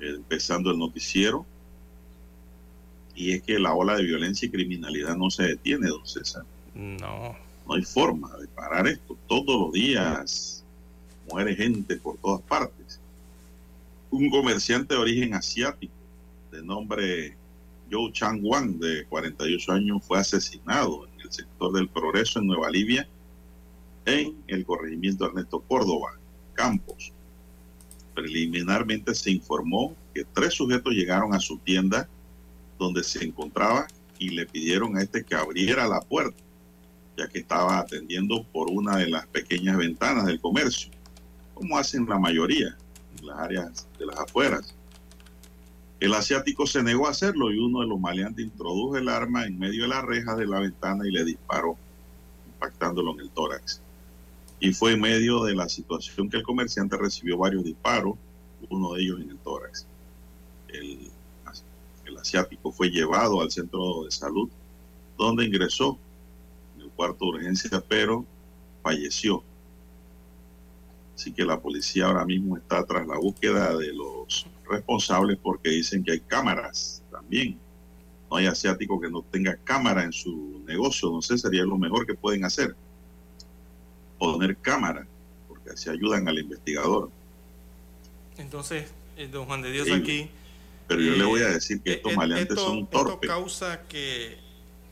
empezando 0.00 0.70
el 0.70 0.78
noticiero. 0.78 1.46
Y 3.14 3.32
es 3.32 3.42
que 3.42 3.58
la 3.58 3.74
ola 3.74 3.96
de 3.96 4.02
violencia 4.02 4.46
y 4.46 4.50
criminalidad 4.50 5.16
no 5.16 5.30
se 5.30 5.44
detiene, 5.44 5.88
don 5.88 6.06
César. 6.06 6.44
No. 6.74 7.36
No 7.66 7.74
hay 7.74 7.82
forma 7.82 8.36
de 8.36 8.48
parar 8.48 8.86
esto. 8.88 9.16
Todos 9.28 9.60
los 9.60 9.72
días 9.72 10.64
muere 11.30 11.54
gente 11.54 11.96
por 11.96 12.18
todas 12.18 12.42
partes 12.42 13.00
un 14.10 14.30
comerciante 14.30 14.94
de 14.94 15.00
origen 15.00 15.34
asiático 15.34 15.92
de 16.54 16.62
nombre 16.62 17.36
Joe 17.90 18.12
Chang 18.12 18.40
Wang, 18.42 18.78
de 18.78 19.04
48 19.06 19.72
años, 19.72 20.02
fue 20.06 20.18
asesinado 20.18 21.06
en 21.06 21.20
el 21.20 21.32
sector 21.32 21.72
del 21.72 21.88
Progreso 21.88 22.38
en 22.38 22.46
Nueva 22.46 22.70
Libia, 22.70 23.08
en 24.06 24.36
el 24.46 24.64
corregimiento 24.64 25.26
Ernesto 25.26 25.60
Córdoba, 25.60 26.12
Campos. 26.54 27.12
Preliminarmente 28.14 29.14
se 29.14 29.32
informó 29.32 29.96
que 30.14 30.24
tres 30.32 30.54
sujetos 30.54 30.94
llegaron 30.94 31.34
a 31.34 31.40
su 31.40 31.58
tienda 31.58 32.08
donde 32.78 33.02
se 33.02 33.24
encontraba 33.24 33.88
y 34.18 34.30
le 34.30 34.46
pidieron 34.46 34.96
a 34.96 35.02
este 35.02 35.24
que 35.24 35.34
abriera 35.34 35.88
la 35.88 36.00
puerta, 36.00 36.40
ya 37.16 37.28
que 37.28 37.40
estaba 37.40 37.78
atendiendo 37.78 38.44
por 38.52 38.70
una 38.70 38.96
de 38.98 39.08
las 39.08 39.26
pequeñas 39.26 39.76
ventanas 39.76 40.26
del 40.26 40.40
comercio, 40.40 40.90
como 41.54 41.76
hacen 41.76 42.06
la 42.08 42.18
mayoría 42.18 42.76
las 43.22 43.38
áreas 43.38 43.88
de 43.98 44.06
las 44.06 44.18
afueras. 44.18 44.74
El 46.04 46.12
asiático 46.12 46.66
se 46.66 46.82
negó 46.82 47.06
a 47.06 47.12
hacerlo 47.12 47.50
y 47.50 47.58
uno 47.58 47.80
de 47.80 47.86
los 47.86 47.98
maleantes 47.98 48.44
introdujo 48.44 48.98
el 48.98 49.08
arma 49.08 49.46
en 49.46 49.58
medio 49.58 49.84
de 49.84 49.88
la 49.88 50.02
reja 50.02 50.36
de 50.36 50.46
la 50.46 50.60
ventana 50.60 51.08
y 51.08 51.10
le 51.10 51.24
disparó, 51.24 51.78
impactándolo 52.52 53.14
en 53.14 53.20
el 53.20 53.30
tórax. 53.30 53.80
Y 54.60 54.74
fue 54.74 54.92
en 54.92 55.00
medio 55.00 55.42
de 55.44 55.54
la 55.54 55.66
situación 55.66 56.28
que 56.28 56.36
el 56.36 56.42
comerciante 56.42 56.98
recibió 56.98 57.38
varios 57.38 57.64
disparos, 57.64 58.16
uno 58.68 58.92
de 58.92 59.00
ellos 59.00 59.18
en 59.22 59.30
el 59.30 59.38
tórax. 59.38 59.86
El, 60.68 61.10
el 62.04 62.18
asiático 62.18 62.70
fue 62.70 62.90
llevado 62.90 63.40
al 63.40 63.50
centro 63.50 64.04
de 64.04 64.10
salud, 64.10 64.50
donde 65.16 65.46
ingresó 65.46 65.98
en 66.76 66.82
el 66.82 66.90
cuarto 66.90 67.24
de 67.24 67.30
urgencia, 67.30 67.82
pero 67.88 68.26
falleció 68.82 69.42
Así 71.14 71.32
que 71.32 71.44
la 71.44 71.60
policía 71.60 72.06
ahora 72.06 72.24
mismo 72.24 72.56
está 72.56 72.84
tras 72.84 73.06
la 73.06 73.16
búsqueda 73.16 73.76
de 73.76 73.92
los 73.92 74.46
responsables 74.68 75.38
porque 75.42 75.70
dicen 75.70 76.04
que 76.04 76.12
hay 76.12 76.20
cámaras 76.20 77.02
también. 77.10 77.58
No 78.30 78.38
hay 78.38 78.46
asiático 78.46 79.00
que 79.00 79.10
no 79.10 79.22
tenga 79.22 79.56
cámara 79.64 80.02
en 80.02 80.12
su 80.12 80.62
negocio. 80.66 81.10
No 81.10 81.22
sé, 81.22 81.38
sería 81.38 81.64
lo 81.64 81.78
mejor 81.78 82.06
que 82.06 82.14
pueden 82.14 82.44
hacer. 82.44 82.74
Poner 84.18 84.56
cámara, 84.56 85.06
porque 85.48 85.70
así 85.70 85.90
ayudan 85.90 86.26
al 86.28 86.38
investigador. 86.38 87.10
Entonces, 88.38 88.90
eh, 89.16 89.28
don 89.28 89.46
Juan 89.46 89.62
de 89.62 89.70
Dios 89.70 89.90
aquí... 89.90 90.30
Pero 90.86 91.00
yo 91.00 91.12
le 91.14 91.24
voy 91.24 91.40
a 91.40 91.48
decir 91.48 91.80
que 91.80 91.92
eh, 91.92 91.94
estos 91.94 92.12
eh, 92.12 92.16
maleantes 92.16 92.58
son 92.58 92.86
torpes. 92.86 93.14
Esto 93.14 93.26
causa 93.26 93.82
que, 93.88 94.36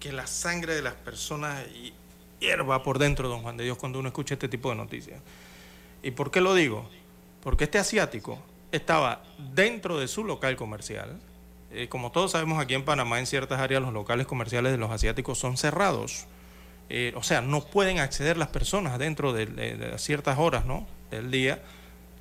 que 0.01 0.11
la 0.11 0.27
sangre 0.27 0.75
de 0.75 0.81
las 0.81 0.95
personas 0.95 1.63
hierva 2.41 2.83
por 2.83 2.99
dentro, 2.99 3.29
don 3.29 3.43
Juan 3.43 3.57
de 3.57 3.65
Dios, 3.65 3.77
cuando 3.77 3.99
uno 3.99 4.09
escucha 4.09 4.35
este 4.35 4.49
tipo 4.49 4.71
de 4.71 4.77
noticias. 4.77 5.21
¿Y 6.03 6.13
por 6.13 6.31
qué 6.31 6.41
lo 6.41 6.55
digo? 6.55 6.89
Porque 7.43 7.65
este 7.65 7.79
asiático 7.79 8.39
estaba 8.73 9.23
dentro 9.55 9.99
de 9.99 10.09
su 10.09 10.25
local 10.25 10.57
comercial. 10.57 11.21
Eh, 11.71 11.89
como 11.89 12.11
todos 12.11 12.33
sabemos, 12.33 12.61
aquí 12.61 12.75
en 12.75 12.85
Panamá, 12.85 13.19
en 13.19 13.27
ciertas 13.27 13.61
áreas, 13.61 13.83
los 13.83 13.93
locales 13.93 14.27
comerciales 14.27 14.73
de 14.73 14.79
los 14.79 14.91
asiáticos 14.91 15.39
son 15.39 15.57
cerrados. 15.57 16.27
Eh, 16.89 17.13
o 17.17 17.23
sea, 17.23 17.41
no 17.41 17.65
pueden 17.65 18.01
acceder 18.01 18.37
las 18.37 18.49
personas 18.49 18.99
dentro 18.99 19.33
de, 19.33 19.95
ciertas 19.99 20.39
horas 20.39 20.67
¿no? 20.67 20.87
del 21.11 21.31
día 21.31 21.63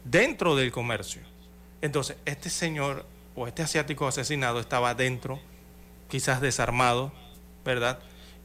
dentro 0.03 0.55
del 0.55 0.71
comercio. 0.71 1.21
Entonces, 1.81 2.17
este 2.25 2.49
señor 2.49 3.05
o 3.35 3.47
este 3.47 3.63
asiático 3.63 4.07
asesinado 4.07 4.59
estaba 4.59 4.93
dentro, 4.93 5.39
quizás 6.09 6.41
desarmado, 6.41 7.11
¿verdad? 7.65 7.99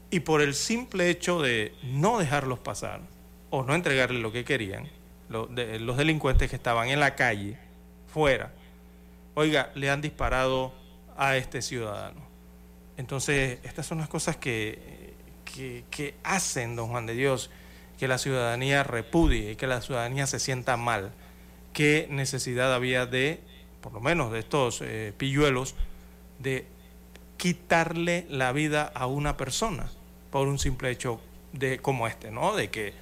Y 0.09 0.21
por 0.21 0.41
el 0.41 0.55
simple 0.55 1.09
hecho 1.09 1.41
de 1.41 1.73
no 1.83 2.17
dejarlos 2.17 2.59
pasar 2.59 3.01
o 3.49 3.63
no 3.63 3.75
entregarle 3.75 4.19
lo 4.19 4.31
que 4.31 4.45
querían, 4.45 4.89
los, 5.29 5.53
delincuentes 5.53 6.49
que 6.49 6.55
estaban 6.55 6.89
en 6.89 6.99
la 6.99 7.15
calle, 7.15 7.57
fuera, 8.17 8.51
oiga, 9.35 9.71
le 9.75 9.91
han 9.91 10.01
disparado 10.01 10.73
a 11.15 11.37
este 11.37 11.61
ciudadano. 11.61 12.19
Entonces, 12.97 13.59
estas 13.61 13.85
son 13.85 13.99
las 13.99 14.09
cosas 14.09 14.37
que, 14.37 15.13
que, 15.45 16.15
hacen, 16.23 16.75
don 16.75 16.89
Juan 16.89 17.05
de 17.05 17.13
Dios, 17.13 17.51
que 17.99 18.07
la 18.07 18.17
ciudadanía 18.17 18.81
repudie 18.81 19.51
y 19.51 19.55
que 19.55 19.67
la 19.67 19.81
ciudadanía 19.81 20.25
se 20.25 20.39
sienta 20.39 20.77
mal. 20.77 21.11
¿Qué 21.73 22.07
necesidad 22.09 22.73
había 22.73 23.05
de, 23.05 23.39
por 23.81 23.93
lo 23.93 24.01
menos 24.01 24.31
de 24.31 24.39
estos 24.39 24.81
eh, 24.81 25.13
pilluelos, 25.15 25.75
de 26.39 26.65
quitarle 27.37 28.25
la 28.31 28.51
vida 28.51 28.91
a 28.95 29.05
una 29.05 29.37
persona 29.37 29.91
por 30.31 30.47
un 30.47 30.57
simple 30.57 30.89
hecho 30.89 31.21
de 31.53 31.77
como 31.77 32.07
este, 32.07 32.31
¿no? 32.31 32.55
De 32.55 32.71
que 32.71 32.95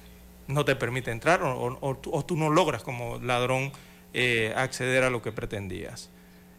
no 0.46 0.66
te 0.66 0.76
permite 0.76 1.10
entrar 1.10 1.40
o, 1.42 2.24
tú 2.26 2.36
no 2.36 2.50
logras 2.50 2.82
como 2.82 3.18
ladrón 3.18 3.72
eh, 4.18 4.54
acceder 4.56 5.04
a 5.04 5.10
lo 5.10 5.20
que 5.20 5.30
pretendías. 5.30 6.08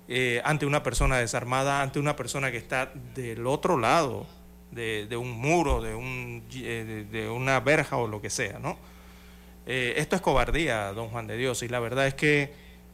Eh, 0.07 0.43
ante 0.45 0.67
una 0.67 0.83
persona 0.83 1.17
desarmada, 1.17 1.81
ante 1.81 1.97
una 1.97 2.15
persona 2.15 2.51
que 2.51 2.57
está 2.57 2.91
del 3.15 3.47
otro 3.47 3.79
lado 3.79 4.27
de, 4.69 5.07
un 5.17 5.31
muro, 5.31 5.83
eh, 5.83 7.07
de, 7.11 7.29
una 7.29 7.59
verja 7.59 7.97
o 7.97 8.07
lo 8.07 8.21
que 8.21 8.29
sea, 8.29 8.59
¿no? 8.59 8.77
esto 9.65 10.15
es 10.15 10.21
cobardía, 10.21 10.93
don 10.93 11.09
Juan 11.09 11.25
de 11.25 11.35
Dios, 11.35 11.63
y 11.63 11.67
la 11.67 11.79
verdad 11.79 12.05
es 12.05 12.13
que 12.13 12.53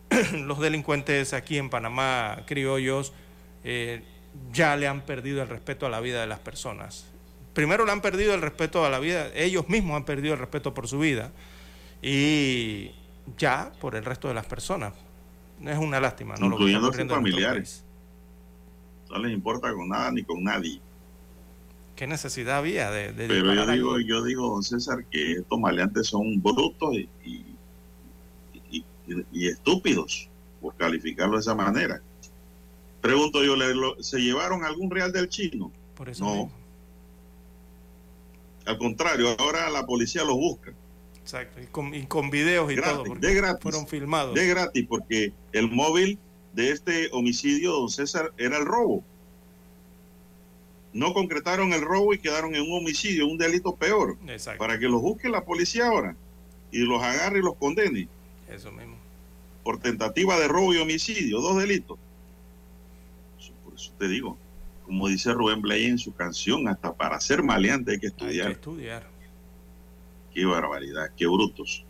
los 0.31 0.59
delincuentes 0.59 1.33
aquí 1.33 1.57
en 1.57 1.69
Panamá, 1.69 2.43
criollos, 2.47 3.11
ya 4.53 4.77
le 4.77 4.87
han 4.87 5.01
perdido 5.01 5.41
el 5.41 5.49
respeto 5.49 5.85
a 5.85 5.89
la 5.89 5.99
vida 5.99 6.21
de 6.21 6.27
las 6.27 6.39
personas 6.39 7.05
primero 7.53 7.85
le 7.85 7.91
han 7.91 8.01
perdido 8.01 8.33
el 8.33 8.41
respeto 8.41 8.85
a 8.85 8.89
la 8.89 8.99
vida, 8.99 9.29
ellos 9.35 9.69
mismos 9.69 9.97
han 9.97 10.05
perdido 10.05 10.33
el 10.33 10.39
respeto 10.39 10.73
por 10.73 10.87
su 10.87 10.99
vida 10.99 11.31
y 12.01 12.91
ya 13.37 13.71
por 13.79 13.95
el 13.95 14.05
resto 14.05 14.27
de 14.27 14.33
las 14.33 14.45
personas. 14.45 14.93
Es 15.61 15.77
una 15.77 15.99
lástima, 15.99 16.35
¿no? 16.35 16.47
Incluyendo 16.47 16.89
a 16.89 16.93
sus 16.93 17.07
familiares. 17.07 17.83
No 19.09 19.19
les 19.19 19.31
importa 19.31 19.73
con 19.73 19.89
nada 19.89 20.11
ni 20.11 20.23
con 20.23 20.43
nadie. 20.43 20.81
¿Qué 21.95 22.07
necesidad 22.07 22.57
había 22.57 22.89
de, 22.89 23.13
Pero 23.13 23.53
yo 23.53 23.67
digo, 23.67 23.99
yo 23.99 24.23
digo, 24.23 24.49
don 24.49 24.63
César, 24.63 25.05
que 25.05 25.33
estos 25.33 25.59
maleantes 25.59 26.07
son 26.07 26.41
brutos 26.41 26.95
y, 27.23 27.45
y, 29.31 29.47
estúpidos, 29.47 30.27
por 30.59 30.75
calificarlo 30.75 31.35
de 31.35 31.41
esa 31.41 31.53
manera. 31.53 32.01
Pregunto 33.01 33.43
yo, 33.43 33.55
¿se 34.01 34.19
llevaron 34.19 34.63
algún 34.63 34.89
real 34.89 35.11
del 35.11 35.29
chino? 35.29 35.71
Por 35.95 36.09
eso 36.09 36.25
no. 36.25 36.51
Al 38.65 38.77
contrario, 38.77 39.35
ahora 39.37 39.69
la 39.69 39.85
policía 39.85 40.23
los 40.23 40.35
busca. 40.35 40.73
Exacto, 41.23 41.61
y 41.61 41.67
con, 42.05 42.29
videos 42.29 42.69
y 42.71 42.75
todo. 42.75 43.15
De 43.15 43.33
gratis. 43.33 43.63
Fueron 43.63 43.87
filmados. 43.87 44.35
De 44.35 44.45
gratis, 44.45 44.85
porque 44.87 45.31
el 45.53 45.71
móvil 45.71 46.19
de 46.51 46.71
este 46.71 47.09
homicidio, 47.13 47.71
don 47.71 47.89
César, 47.89 48.33
era 48.37 48.57
el 48.57 48.65
robo. 48.65 49.03
No 50.91 51.13
concretaron 51.13 51.71
el 51.71 51.81
robo 51.81 52.13
y 52.13 52.19
quedaron 52.19 52.53
en 52.55 52.63
un 52.63 52.79
homicidio, 52.79 53.25
un 53.27 53.37
delito 53.37 53.73
peor. 53.73 54.17
Exacto. 54.27 54.59
Para 54.59 54.77
que 54.77 54.89
los 54.89 55.01
busque 55.01 55.29
la 55.29 55.45
policía 55.45 55.87
ahora 55.87 56.15
y 56.71 56.79
los 56.79 57.01
agarre 57.01 57.39
y 57.39 57.41
los 57.41 57.55
condene. 57.55 58.09
Eso 58.49 58.71
mismo. 58.73 58.97
Por 59.63 59.79
tentativa 59.79 60.37
de 60.37 60.49
robo 60.49 60.73
y 60.73 60.77
homicidio, 60.77 61.39
dos 61.39 61.57
delitos. 61.57 61.97
por 63.63 63.73
eso 63.75 63.93
te 63.97 64.09
digo, 64.09 64.37
como 64.85 65.07
dice 65.07 65.31
Rubén 65.31 65.61
Blay 65.61 65.85
en 65.85 65.97
su 65.97 66.13
canción, 66.13 66.67
hasta 66.67 66.93
para 66.93 67.19
ser 67.21 67.43
maleante 67.43 67.93
hay 67.93 67.99
que 67.99 68.07
estudiar. 68.07 68.47
Hay 68.47 68.53
que 68.53 68.59
estudiar. 68.59 69.12
Qué 70.33 70.45
barbaridad, 70.45 71.11
qué 71.15 71.27
brutos. 71.27 71.85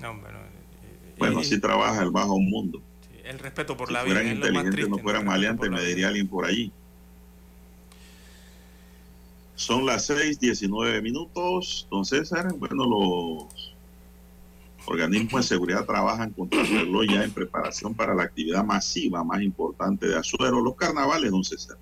No, 0.00 0.12
eh, 0.12 1.14
bueno, 1.18 1.40
así 1.40 1.58
trabaja 1.60 2.02
el 2.02 2.10
bajo 2.10 2.38
mundo. 2.38 2.82
el 3.24 3.38
respeto 3.38 3.76
por 3.76 3.88
si 3.88 3.94
la 3.94 4.02
vida. 4.02 4.16
Si 4.16 4.20
fueran 4.20 4.36
inteligentes, 4.36 4.88
no 4.88 4.98
fueran 4.98 5.24
maleantes, 5.24 5.70
me 5.70 5.82
diría 5.82 6.08
alguien 6.08 6.28
por 6.28 6.44
allí. 6.44 6.70
Son 9.54 9.86
las 9.86 10.10
6:19 10.10 11.00
minutos. 11.00 11.86
Don 11.90 12.04
César, 12.04 12.52
bueno, 12.54 12.84
los 12.84 13.74
organismos 14.86 15.42
de 15.42 15.48
seguridad 15.48 15.86
trabajan 15.86 16.30
contra 16.30 16.60
el 16.60 16.68
reloj 16.68 17.06
ya 17.08 17.24
en 17.24 17.30
preparación 17.30 17.94
para 17.94 18.14
la 18.14 18.24
actividad 18.24 18.64
masiva 18.64 19.24
más 19.24 19.40
importante 19.40 20.06
de 20.06 20.18
Azuero, 20.18 20.60
los 20.60 20.76
carnavales, 20.76 21.30
don 21.30 21.44
César. 21.44 21.78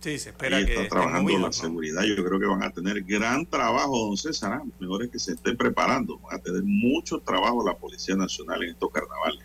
Sí, 0.00 0.16
se 0.18 0.30
espera 0.30 0.58
Ahí 0.58 0.66
que 0.66 0.74
está 0.74 0.88
trabajando 0.88 1.32
la 1.32 1.38
¿no? 1.38 1.52
seguridad. 1.52 2.02
Yo 2.04 2.24
creo 2.24 2.38
que 2.38 2.46
van 2.46 2.62
a 2.62 2.70
tener 2.70 3.02
gran 3.02 3.44
trabajo, 3.46 4.06
don 4.06 4.16
César. 4.16 4.52
¿ah? 4.52 4.62
Mejor 4.78 5.02
es 5.02 5.10
que 5.10 5.18
se 5.18 5.32
estén 5.32 5.56
preparando. 5.56 6.18
Van 6.18 6.36
a 6.36 6.38
tener 6.38 6.62
mucho 6.62 7.18
trabajo 7.18 7.66
la 7.66 7.76
Policía 7.76 8.14
Nacional 8.14 8.62
en 8.62 8.70
estos 8.70 8.90
carnavales. 8.92 9.44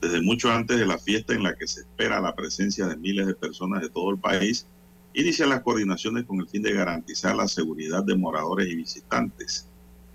Desde 0.00 0.20
mucho 0.20 0.50
antes 0.50 0.78
de 0.78 0.86
la 0.86 0.98
fiesta 0.98 1.34
en 1.34 1.42
la 1.42 1.54
que 1.54 1.66
se 1.66 1.80
espera 1.80 2.20
la 2.20 2.34
presencia 2.34 2.86
de 2.86 2.96
miles 2.96 3.26
de 3.26 3.34
personas 3.34 3.82
de 3.82 3.88
todo 3.88 4.10
el 4.10 4.18
país, 4.18 4.66
inician 5.14 5.48
las 5.48 5.62
coordinaciones 5.62 6.24
con 6.24 6.40
el 6.40 6.48
fin 6.48 6.62
de 6.62 6.72
garantizar 6.72 7.34
la 7.34 7.48
seguridad 7.48 8.04
de 8.04 8.16
moradores 8.16 8.68
y 8.68 8.76
visitantes. 8.76 9.66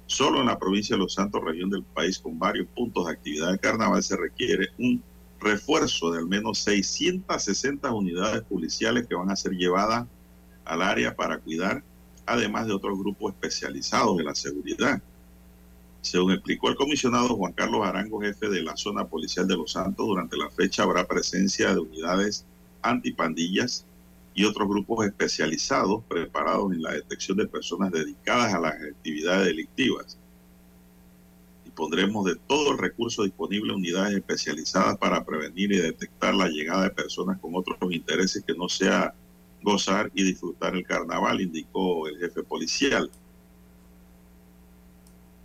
Solo 0.08 0.40
en 0.40 0.48
la 0.48 0.60
provincia 0.60 0.96
de 0.96 1.02
Los 1.02 1.16
Santos, 1.16 1.44
región 1.44 1.72
del 1.72 1.84
país 1.84 2.20
con 2.20 2.38
varios 2.38 2.68
puntos 2.68 3.08
de 3.08 3.14
actividad 3.14 3.52
de 3.52 3.60
carnaval, 3.60 4.04
se 4.04 4.16
requiere 4.16 4.70
un 4.78 5.04
refuerzo 5.46 6.12
de 6.12 6.20
al 6.20 6.28
menos 6.28 6.58
660 6.60 7.92
unidades 7.92 8.42
policiales 8.44 9.08
que 9.08 9.16
van 9.16 9.30
a 9.30 9.36
ser 9.36 9.54
llevadas 9.54 10.08
al 10.66 10.82
área 10.82 11.16
para 11.16 11.38
cuidar, 11.38 11.84
además 12.26 12.66
de 12.66 12.74
otros 12.74 12.98
grupos 12.98 13.34
especializados 13.34 14.18
de 14.18 14.24
la 14.24 14.34
seguridad. 14.34 15.02
Según 16.02 16.32
explicó 16.32 16.70
el 16.70 16.76
comisionado 16.76 17.36
Juan 17.36 17.54
Carlos 17.54 17.86
Arango, 17.86 18.22
jefe 18.22 18.50
de 18.50 18.64
la 18.64 18.76
zona 18.76 19.08
policial 19.08 19.48
de 19.48 19.56
Los 19.56 19.74
Santos, 19.74 20.08
durante 20.08 20.36
la 20.36 20.50
fecha 20.50 20.84
habrá 20.84 21.08
presencia 21.08 21.74
de 21.74 21.80
unidades 21.80 22.46
antipandillas 22.82 23.86
y 24.34 24.46
otros 24.46 24.68
grupos 24.68 25.06
especializados 25.06 26.04
preparados 26.08 26.74
en 26.74 26.82
la 26.82 26.94
detección 26.94 27.38
de 27.38 27.48
personas 27.48 27.92
dedicadas 27.92 28.54
a 28.54 28.60
las 28.60 28.74
actividades 28.74 29.46
delictivas. 29.46 30.18
Dispondremos 31.76 32.24
de 32.24 32.38
todo 32.48 32.72
el 32.72 32.78
recurso 32.78 33.24
disponible, 33.24 33.74
unidades 33.74 34.16
especializadas 34.16 34.98
para 34.98 35.26
prevenir 35.26 35.74
y 35.74 35.78
detectar 35.78 36.34
la 36.34 36.48
llegada 36.48 36.84
de 36.84 36.90
personas 36.92 37.38
con 37.42 37.54
otros 37.54 37.78
intereses 37.92 38.46
que 38.48 38.54
no 38.54 38.70
sea 38.70 39.14
gozar 39.62 40.10
y 40.16 40.24
disfrutar 40.24 40.74
el 40.74 40.86
carnaval, 40.86 41.42
indicó 41.42 42.08
el 42.08 42.18
jefe 42.18 42.44
policial. 42.44 43.12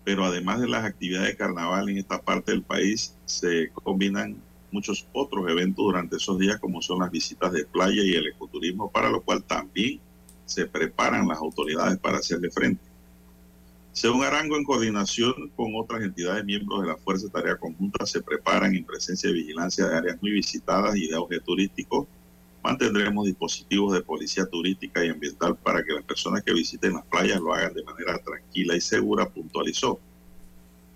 Pero 0.04 0.24
además 0.24 0.60
de 0.60 0.68
las 0.68 0.84
actividades 0.84 1.30
de 1.30 1.36
carnaval 1.36 1.88
en 1.88 1.98
esta 1.98 2.22
parte 2.22 2.52
del 2.52 2.62
país, 2.62 3.12
se 3.24 3.70
combinan 3.70 4.36
muchos 4.70 5.08
otros 5.12 5.50
eventos 5.50 5.84
durante 5.84 6.14
esos 6.14 6.38
días, 6.38 6.60
como 6.60 6.80
son 6.80 7.00
las 7.00 7.10
visitas 7.10 7.50
de 7.50 7.64
playa 7.64 8.04
y 8.04 8.14
el 8.14 8.28
ecoturismo, 8.28 8.88
para 8.88 9.10
lo 9.10 9.20
cual 9.20 9.42
también 9.42 9.98
se 10.44 10.66
preparan 10.66 11.26
las 11.26 11.38
autoridades 11.38 11.98
para 11.98 12.18
hacerle 12.18 12.52
frente. 12.52 12.89
Según 13.92 14.24
Arango, 14.24 14.56
en 14.56 14.64
coordinación 14.64 15.50
con 15.56 15.72
otras 15.74 16.02
entidades 16.02 16.44
miembros 16.44 16.82
de 16.82 16.88
la 16.88 16.96
Fuerza 16.96 17.26
de 17.26 17.32
Tarea 17.32 17.56
Conjunta, 17.56 18.06
se 18.06 18.22
preparan 18.22 18.74
en 18.74 18.84
presencia 18.84 19.28
de 19.28 19.34
vigilancia 19.34 19.86
de 19.86 19.96
áreas 19.96 20.18
muy 20.22 20.30
visitadas 20.30 20.96
y 20.96 21.08
de 21.08 21.16
auge 21.16 21.40
turístico. 21.40 22.06
Mantendremos 22.62 23.26
dispositivos 23.26 23.92
de 23.94 24.02
policía 24.02 24.46
turística 24.46 25.04
y 25.04 25.08
ambiental 25.08 25.56
para 25.56 25.82
que 25.82 25.92
las 25.92 26.04
personas 26.04 26.42
que 26.44 26.52
visiten 26.52 26.94
las 26.94 27.04
playas 27.06 27.40
lo 27.40 27.52
hagan 27.52 27.74
de 27.74 27.82
manera 27.82 28.18
tranquila 28.18 28.76
y 28.76 28.80
segura, 28.80 29.28
puntualizó. 29.28 29.98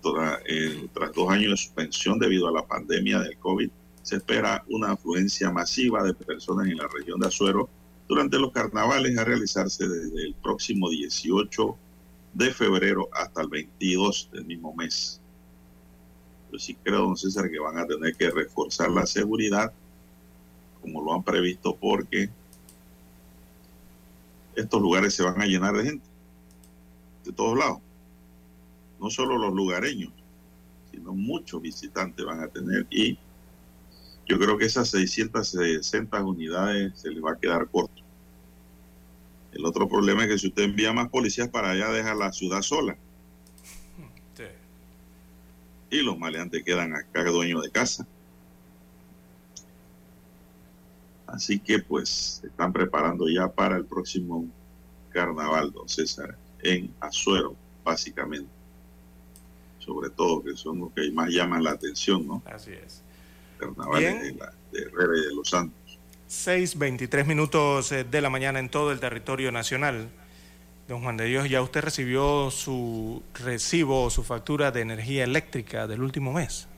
Toda- 0.00 0.38
eh, 0.46 0.86
tras 0.92 1.12
dos 1.12 1.30
años 1.30 1.50
de 1.52 1.56
suspensión 1.56 2.18
debido 2.18 2.46
a 2.48 2.52
la 2.52 2.66
pandemia 2.66 3.18
del 3.20 3.36
COVID, 3.38 3.70
se 4.02 4.16
espera 4.16 4.62
una 4.68 4.92
afluencia 4.92 5.50
masiva 5.50 6.02
de 6.02 6.12
personas 6.14 6.68
en 6.68 6.76
la 6.76 6.86
región 6.88 7.18
de 7.20 7.26
Azuero 7.28 7.68
durante 8.06 8.38
los 8.38 8.52
carnavales 8.52 9.16
a 9.16 9.24
realizarse 9.24 9.88
desde 9.88 10.26
el 10.26 10.34
próximo 10.34 10.90
18 10.90 11.76
de 12.34 12.52
febrero 12.52 13.08
hasta 13.12 13.42
el 13.42 13.48
22 13.48 14.30
del 14.32 14.44
mismo 14.44 14.74
mes. 14.74 15.20
Yo 16.52 16.58
sí 16.58 16.74
creo, 16.82 17.02
don 17.02 17.16
César, 17.16 17.50
que 17.50 17.58
van 17.58 17.78
a 17.78 17.86
tener 17.86 18.14
que 18.16 18.30
reforzar 18.30 18.90
la 18.90 19.06
seguridad 19.06 19.72
como 20.80 21.02
lo 21.02 21.14
han 21.14 21.22
previsto 21.22 21.74
porque 21.74 22.28
estos 24.54 24.80
lugares 24.80 25.14
se 25.14 25.22
van 25.22 25.40
a 25.40 25.46
llenar 25.46 25.74
de 25.74 25.84
gente 25.84 26.06
de 27.24 27.32
todos 27.32 27.58
lados. 27.58 27.78
No 29.00 29.10
solo 29.10 29.38
los 29.38 29.52
lugareños, 29.52 30.12
sino 30.92 31.14
muchos 31.14 31.62
visitantes 31.62 32.24
van 32.24 32.40
a 32.40 32.48
tener 32.48 32.86
y 32.90 33.18
yo 34.26 34.38
creo 34.38 34.56
que 34.56 34.66
esas 34.66 34.88
660 34.90 36.24
unidades 36.24 36.98
se 36.98 37.10
les 37.10 37.22
va 37.22 37.32
a 37.32 37.38
quedar 37.38 37.68
corto. 37.68 38.03
El 39.54 39.64
otro 39.64 39.88
problema 39.88 40.24
es 40.24 40.30
que 40.30 40.38
si 40.38 40.48
usted 40.48 40.64
envía 40.64 40.92
más 40.92 41.08
policías 41.08 41.48
para 41.48 41.70
allá, 41.70 41.90
deja 41.90 42.14
la 42.14 42.32
ciudad 42.32 42.60
sola. 42.62 42.96
Sí. 44.36 44.44
Y 45.90 46.02
los 46.02 46.18
maleantes 46.18 46.64
quedan 46.64 46.94
acá 46.94 47.24
dueños 47.24 47.62
de 47.62 47.70
casa. 47.70 48.06
Así 51.26 51.58
que 51.58 51.78
pues 51.78 52.40
se 52.40 52.48
están 52.48 52.72
preparando 52.72 53.28
ya 53.28 53.48
para 53.48 53.76
el 53.76 53.84
próximo 53.84 54.46
carnaval, 55.10 55.72
don 55.72 55.88
César, 55.88 56.36
en 56.62 56.92
Azuero, 57.00 57.56
básicamente. 57.84 58.50
Sobre 59.78 60.10
todo, 60.10 60.42
que 60.42 60.56
son 60.56 60.80
los 60.80 60.92
que 60.92 61.10
más 61.12 61.28
llaman 61.30 61.62
la 61.62 61.72
atención, 61.72 62.26
¿no? 62.26 62.42
Así 62.46 62.72
es. 62.72 63.02
Carnavales 63.58 64.20
Bien. 64.20 64.22
de, 64.22 64.40
la, 64.40 64.52
de 64.72 64.82
Herrera 64.82 65.18
y 65.18 65.26
de 65.28 65.34
Los 65.34 65.50
Santos. 65.50 65.83
6.23 66.28 67.26
minutos 67.26 67.92
eh, 67.92 68.04
de 68.04 68.20
la 68.20 68.30
mañana 68.30 68.58
en 68.58 68.68
todo 68.68 68.92
el 68.92 69.00
territorio 69.00 69.52
nacional. 69.52 70.08
Don 70.88 71.02
Juan 71.02 71.16
de 71.16 71.24
Dios, 71.24 71.48
¿ya 71.48 71.62
usted 71.62 71.82
recibió 71.82 72.50
su 72.50 73.22
recibo 73.34 74.04
o 74.04 74.10
su 74.10 74.22
factura 74.22 74.70
de 74.70 74.82
energía 74.82 75.24
eléctrica 75.24 75.86
del 75.86 76.02
último 76.02 76.32
mes? 76.32 76.68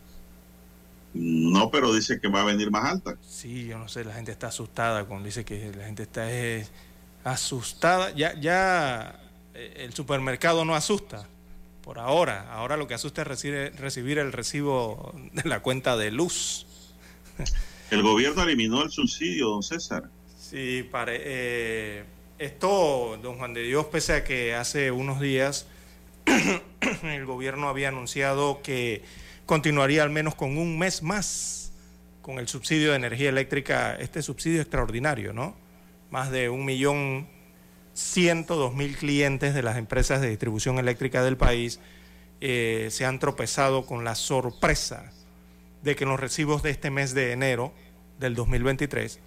No, 1.15 1.71
pero 1.71 1.93
dice 1.93 2.21
que 2.21 2.29
va 2.29 2.43
a 2.43 2.45
venir 2.45 2.71
más 2.71 2.85
alta. 2.85 3.17
Sí, 3.27 3.67
yo 3.67 3.79
no 3.79 3.89
sé, 3.89 4.05
la 4.05 4.15
gente 4.15 4.33
está 4.33 4.49
asustada 4.49 5.07
con 5.07 5.25
dice 5.25 5.45
que 5.45 5.73
la 5.75 5.87
gente 5.87 6.03
está 6.03 6.31
eh, 6.31 6.67
asustada. 7.25 8.11
Ya, 8.15 8.39
ya 8.39 9.19
eh, 9.55 9.75
el 9.79 9.95
supermercado 9.95 10.65
no 10.65 10.75
asusta 10.75 11.27
por 11.83 11.99
ahora. 11.99 12.53
Ahora 12.53 12.77
lo 12.77 12.87
que 12.87 12.95
asusta 12.95 13.23
es 13.23 13.29
recibir, 13.29 13.73
recibir 13.77 14.19
el 14.19 14.33
recibo 14.33 15.15
de 15.33 15.49
la 15.49 15.61
cuenta 15.61 15.97
de 15.97 16.11
luz. 16.11 16.67
El 17.91 18.03
gobierno 18.03 18.43
eliminó 18.43 18.82
el 18.82 18.91
subsidio, 18.91 19.51
don 19.51 19.62
César. 19.62 20.11
Sí, 20.39 20.87
pare, 20.91 21.20
eh, 21.22 22.05
esto, 22.39 23.18
don 23.22 23.39
Juan 23.39 23.55
de 23.55 23.62
Dios, 23.62 23.87
pese 23.87 24.14
a 24.14 24.24
que 24.24 24.55
hace 24.55 24.91
unos 24.91 25.20
días 25.20 25.66
el 27.03 27.26
gobierno 27.26 27.68
había 27.68 27.89
anunciado 27.89 28.61
que 28.62 29.03
continuaría 29.47 30.03
al 30.03 30.11
menos 30.11 30.34
con 30.34 30.59
un 30.59 30.78
mes 30.78 31.03
más 31.03 31.72
con 32.22 32.41
el 32.41 32.49
subsidio 32.49 32.91
de 32.91 32.97
energía 32.97 33.28
eléctrica, 33.28 33.95
este 33.95 34.20
subsidio 34.20 34.61
extraordinario, 34.61 35.32
¿no? 35.32 35.57
Más 36.11 36.32
de 36.32 36.49
un 36.49 36.64
millón 36.64 37.28
ciento 37.95 38.57
dos 38.57 38.74
mil 38.74 38.97
clientes 38.97 39.55
de 39.55 39.62
las 39.62 39.76
empresas 39.76 40.20
de 40.20 40.28
distribución 40.28 40.78
eléctrica 40.78 41.22
del 41.22 41.37
país 41.37 41.78
eh, 42.41 42.89
se 42.91 43.07
han 43.07 43.20
tropezado 43.20 43.87
con 43.87 44.05
la 44.05 44.16
sorpresa 44.16 45.12
de 45.87 45.95
que 45.95 46.03
en 46.03 46.11
los 46.11 46.18
recibos 46.18 46.64
de 46.64 46.70
este 46.70 46.91
mes 46.91 47.14
de 47.14 47.30
enero 47.30 47.72
del 48.18 48.34
2023 48.34 49.20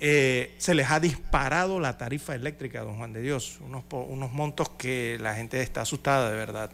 eh, 0.00 0.52
se 0.58 0.74
les 0.74 0.90
ha 0.90 0.98
disparado 0.98 1.78
la 1.78 1.96
tarifa 1.96 2.34
eléctrica, 2.34 2.82
don 2.82 2.96
Juan 2.96 3.12
de 3.12 3.22
Dios, 3.22 3.60
unos, 3.60 3.84
unos 3.92 4.32
montos 4.32 4.68
que 4.68 5.16
la 5.20 5.36
gente 5.36 5.62
está 5.62 5.82
asustada 5.82 6.28
de 6.28 6.36
verdad. 6.36 6.72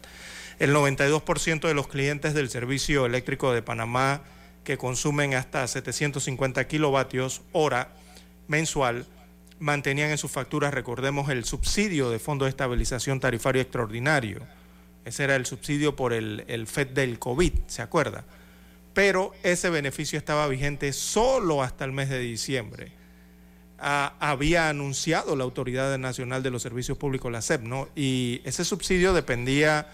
El 0.57 0.73
92% 0.73 1.67
de 1.67 1.73
los 1.75 1.87
clientes 1.87 2.33
del 2.33 2.49
servicio 2.49 3.05
eléctrico 3.05 3.53
de 3.53 3.61
Panamá 3.61 4.23
que 4.63 4.79
consumen 4.79 5.35
hasta 5.35 5.67
750 5.67 6.67
kilovatios 6.67 7.43
hora 7.51 7.89
mensual 8.47 9.05
mantenían 9.59 10.09
en 10.09 10.17
sus 10.17 10.31
facturas, 10.31 10.73
recordemos, 10.73 11.29
el 11.29 11.45
subsidio 11.45 12.09
de 12.09 12.17
Fondo 12.17 12.45
de 12.45 12.49
Estabilización 12.49 13.19
Tarifario 13.19 13.61
Extraordinario. 13.61 14.39
Ese 15.05 15.25
era 15.25 15.35
el 15.35 15.45
subsidio 15.45 15.95
por 15.95 16.13
el, 16.13 16.45
el 16.47 16.65
FED 16.65 16.87
del 16.87 17.19
COVID, 17.19 17.53
¿se 17.67 17.83
acuerda? 17.83 18.25
Pero 18.93 19.33
ese 19.43 19.69
beneficio 19.69 20.17
estaba 20.17 20.47
vigente 20.47 20.93
solo 20.93 21.63
hasta 21.63 21.85
el 21.85 21.91
mes 21.91 22.09
de 22.09 22.19
diciembre. 22.19 22.91
Ah, 23.79 24.15
había 24.19 24.69
anunciado 24.69 25.35
la 25.35 25.43
Autoridad 25.43 25.97
Nacional 25.97 26.43
de 26.43 26.51
los 26.51 26.61
Servicios 26.61 26.97
Públicos, 26.97 27.31
la 27.31 27.41
SEP, 27.41 27.63
¿no? 27.63 27.89
Y 27.95 28.41
ese 28.45 28.63
subsidio 28.63 29.13
dependía 29.13 29.87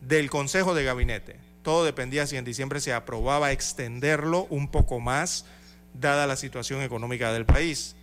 del 0.00 0.28
Consejo 0.28 0.74
de 0.74 0.84
Gabinete. 0.84 1.36
Todo 1.62 1.84
dependía 1.84 2.26
si 2.26 2.36
en 2.36 2.44
diciembre 2.44 2.80
se 2.80 2.92
aprobaba 2.92 3.52
extenderlo 3.52 4.46
un 4.50 4.70
poco 4.70 4.98
más, 4.98 5.46
dada 5.94 6.26
la 6.26 6.36
situación 6.36 6.82
económica 6.82 7.32
del 7.32 7.46
país. 7.46 7.94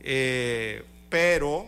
Eh, 0.00 0.84
pero, 1.08 1.66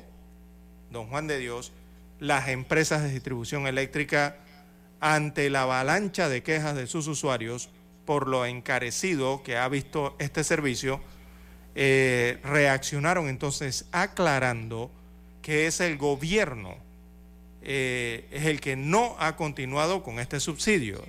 don 0.91 1.07
Juan 1.07 1.27
de 1.27 1.39
Dios, 1.39 1.73
las 2.19 2.49
empresas 2.49 3.03
de 3.03 3.11
distribución 3.11 3.67
eléctrica, 3.67 4.37
ante 5.01 5.49
la 5.49 5.63
avalancha 5.63 6.29
de 6.29 6.43
quejas 6.43 6.77
de 6.77 6.87
sus 6.87 7.07
usuarios 7.07 7.71
por 8.11 8.27
lo 8.27 8.45
encarecido 8.45 9.45
que 9.45 9.57
ha 9.57 9.69
visto 9.69 10.17
este 10.19 10.43
servicio, 10.43 11.01
eh, 11.77 12.41
reaccionaron 12.43 13.29
entonces 13.29 13.87
aclarando 13.93 14.91
que 15.43 15.69
es 15.69 15.79
el 15.79 15.97
gobierno, 15.97 16.75
eh, 17.63 18.27
es 18.33 18.47
el 18.47 18.61
que 18.61 18.75
no 18.75 19.15
ha 19.21 19.37
continuado 19.37 20.03
con 20.03 20.19
este 20.19 20.41
subsidio. 20.41 21.05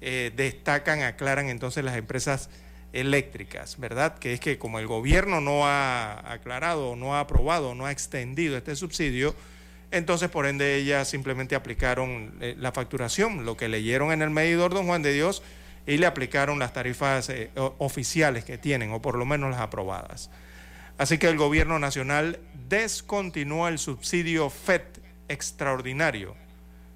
Eh, 0.00 0.32
destacan, 0.36 1.02
aclaran 1.02 1.50
entonces 1.50 1.84
las 1.84 1.98
empresas 1.98 2.48
eléctricas, 2.94 3.78
¿verdad? 3.78 4.18
Que 4.18 4.32
es 4.32 4.40
que 4.40 4.56
como 4.56 4.78
el 4.78 4.86
gobierno 4.86 5.42
no 5.42 5.66
ha 5.66 6.32
aclarado, 6.32 6.96
no 6.96 7.14
ha 7.14 7.20
aprobado, 7.20 7.74
no 7.74 7.84
ha 7.84 7.92
extendido 7.92 8.56
este 8.56 8.74
subsidio, 8.74 9.34
entonces 9.90 10.30
por 10.30 10.46
ende 10.46 10.76
ellas 10.76 11.08
simplemente 11.08 11.54
aplicaron 11.54 12.38
la 12.40 12.72
facturación, 12.72 13.44
lo 13.44 13.54
que 13.58 13.68
leyeron 13.68 14.12
en 14.12 14.22
el 14.22 14.30
medidor 14.30 14.72
Don 14.72 14.86
Juan 14.86 15.02
de 15.02 15.12
Dios 15.12 15.42
y 15.88 15.96
le 15.96 16.04
aplicaron 16.04 16.58
las 16.58 16.74
tarifas 16.74 17.30
eh, 17.30 17.50
oficiales 17.78 18.44
que 18.44 18.58
tienen, 18.58 18.92
o 18.92 19.00
por 19.00 19.16
lo 19.16 19.24
menos 19.24 19.50
las 19.50 19.60
aprobadas. 19.60 20.30
Así 20.98 21.16
que 21.16 21.28
el 21.28 21.38
gobierno 21.38 21.78
nacional 21.78 22.40
descontinuó 22.68 23.68
el 23.68 23.78
subsidio 23.78 24.50
FED 24.50 24.82
extraordinario, 25.28 26.36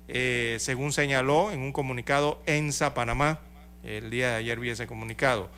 eh, 0.08 0.58
según 0.60 0.92
señaló 0.92 1.52
en 1.52 1.60
un 1.60 1.72
comunicado 1.72 2.42
ENSA 2.44 2.92
Panamá. 2.92 3.40
El 3.82 4.10
día 4.10 4.32
de 4.32 4.36
ayer 4.36 4.60
vi 4.60 4.68
ese 4.68 4.86
comunicado. 4.86 5.48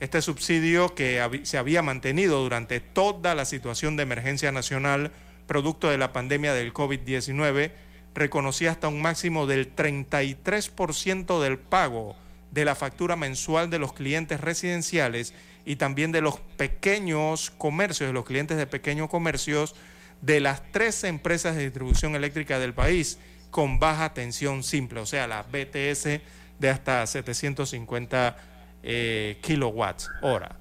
Este 0.00 0.22
subsidio 0.22 0.94
que 0.94 1.42
se 1.42 1.58
había 1.58 1.82
mantenido 1.82 2.40
durante 2.40 2.80
toda 2.80 3.34
la 3.34 3.44
situación 3.44 3.96
de 3.96 4.04
emergencia 4.04 4.50
nacional 4.50 5.12
producto 5.46 5.90
de 5.90 5.98
la 5.98 6.14
pandemia 6.14 6.54
del 6.54 6.72
COVID-19 6.72 7.70
reconocía 8.14 8.70
hasta 8.70 8.88
un 8.88 9.02
máximo 9.02 9.46
del 9.46 9.76
33% 9.76 11.42
del 11.42 11.58
pago 11.58 12.16
de 12.50 12.64
la 12.64 12.74
factura 12.74 13.14
mensual 13.16 13.70
de 13.70 13.78
los 13.78 13.92
clientes 13.92 14.40
residenciales 14.40 15.34
y 15.64 15.76
también 15.76 16.10
de 16.12 16.20
los 16.20 16.38
pequeños 16.56 17.50
comercios, 17.50 18.08
de 18.08 18.14
los 18.14 18.24
clientes 18.24 18.56
de 18.56 18.66
pequeños 18.66 19.10
comercios 19.10 19.74
de 20.22 20.40
las 20.40 20.62
tres 20.72 21.04
empresas 21.04 21.54
de 21.56 21.64
distribución 21.64 22.16
eléctrica 22.16 22.58
del 22.58 22.72
país 22.74 23.18
con 23.50 23.78
baja 23.78 24.14
tensión 24.14 24.62
simple, 24.62 25.00
o 25.00 25.06
sea, 25.06 25.26
la 25.26 25.42
BTS 25.42 26.20
de 26.58 26.70
hasta 26.70 27.06
750 27.06 28.36
eh, 28.82 29.38
kilowatts 29.42 30.10
hora. 30.22 30.56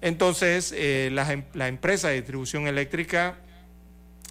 Entonces, 0.00 0.72
eh, 0.72 1.06
em, 1.06 1.44
la, 1.54 1.68
empresa 1.68 2.08
de 2.08 2.14
distribución 2.14 2.66
eléctrica 2.66 3.36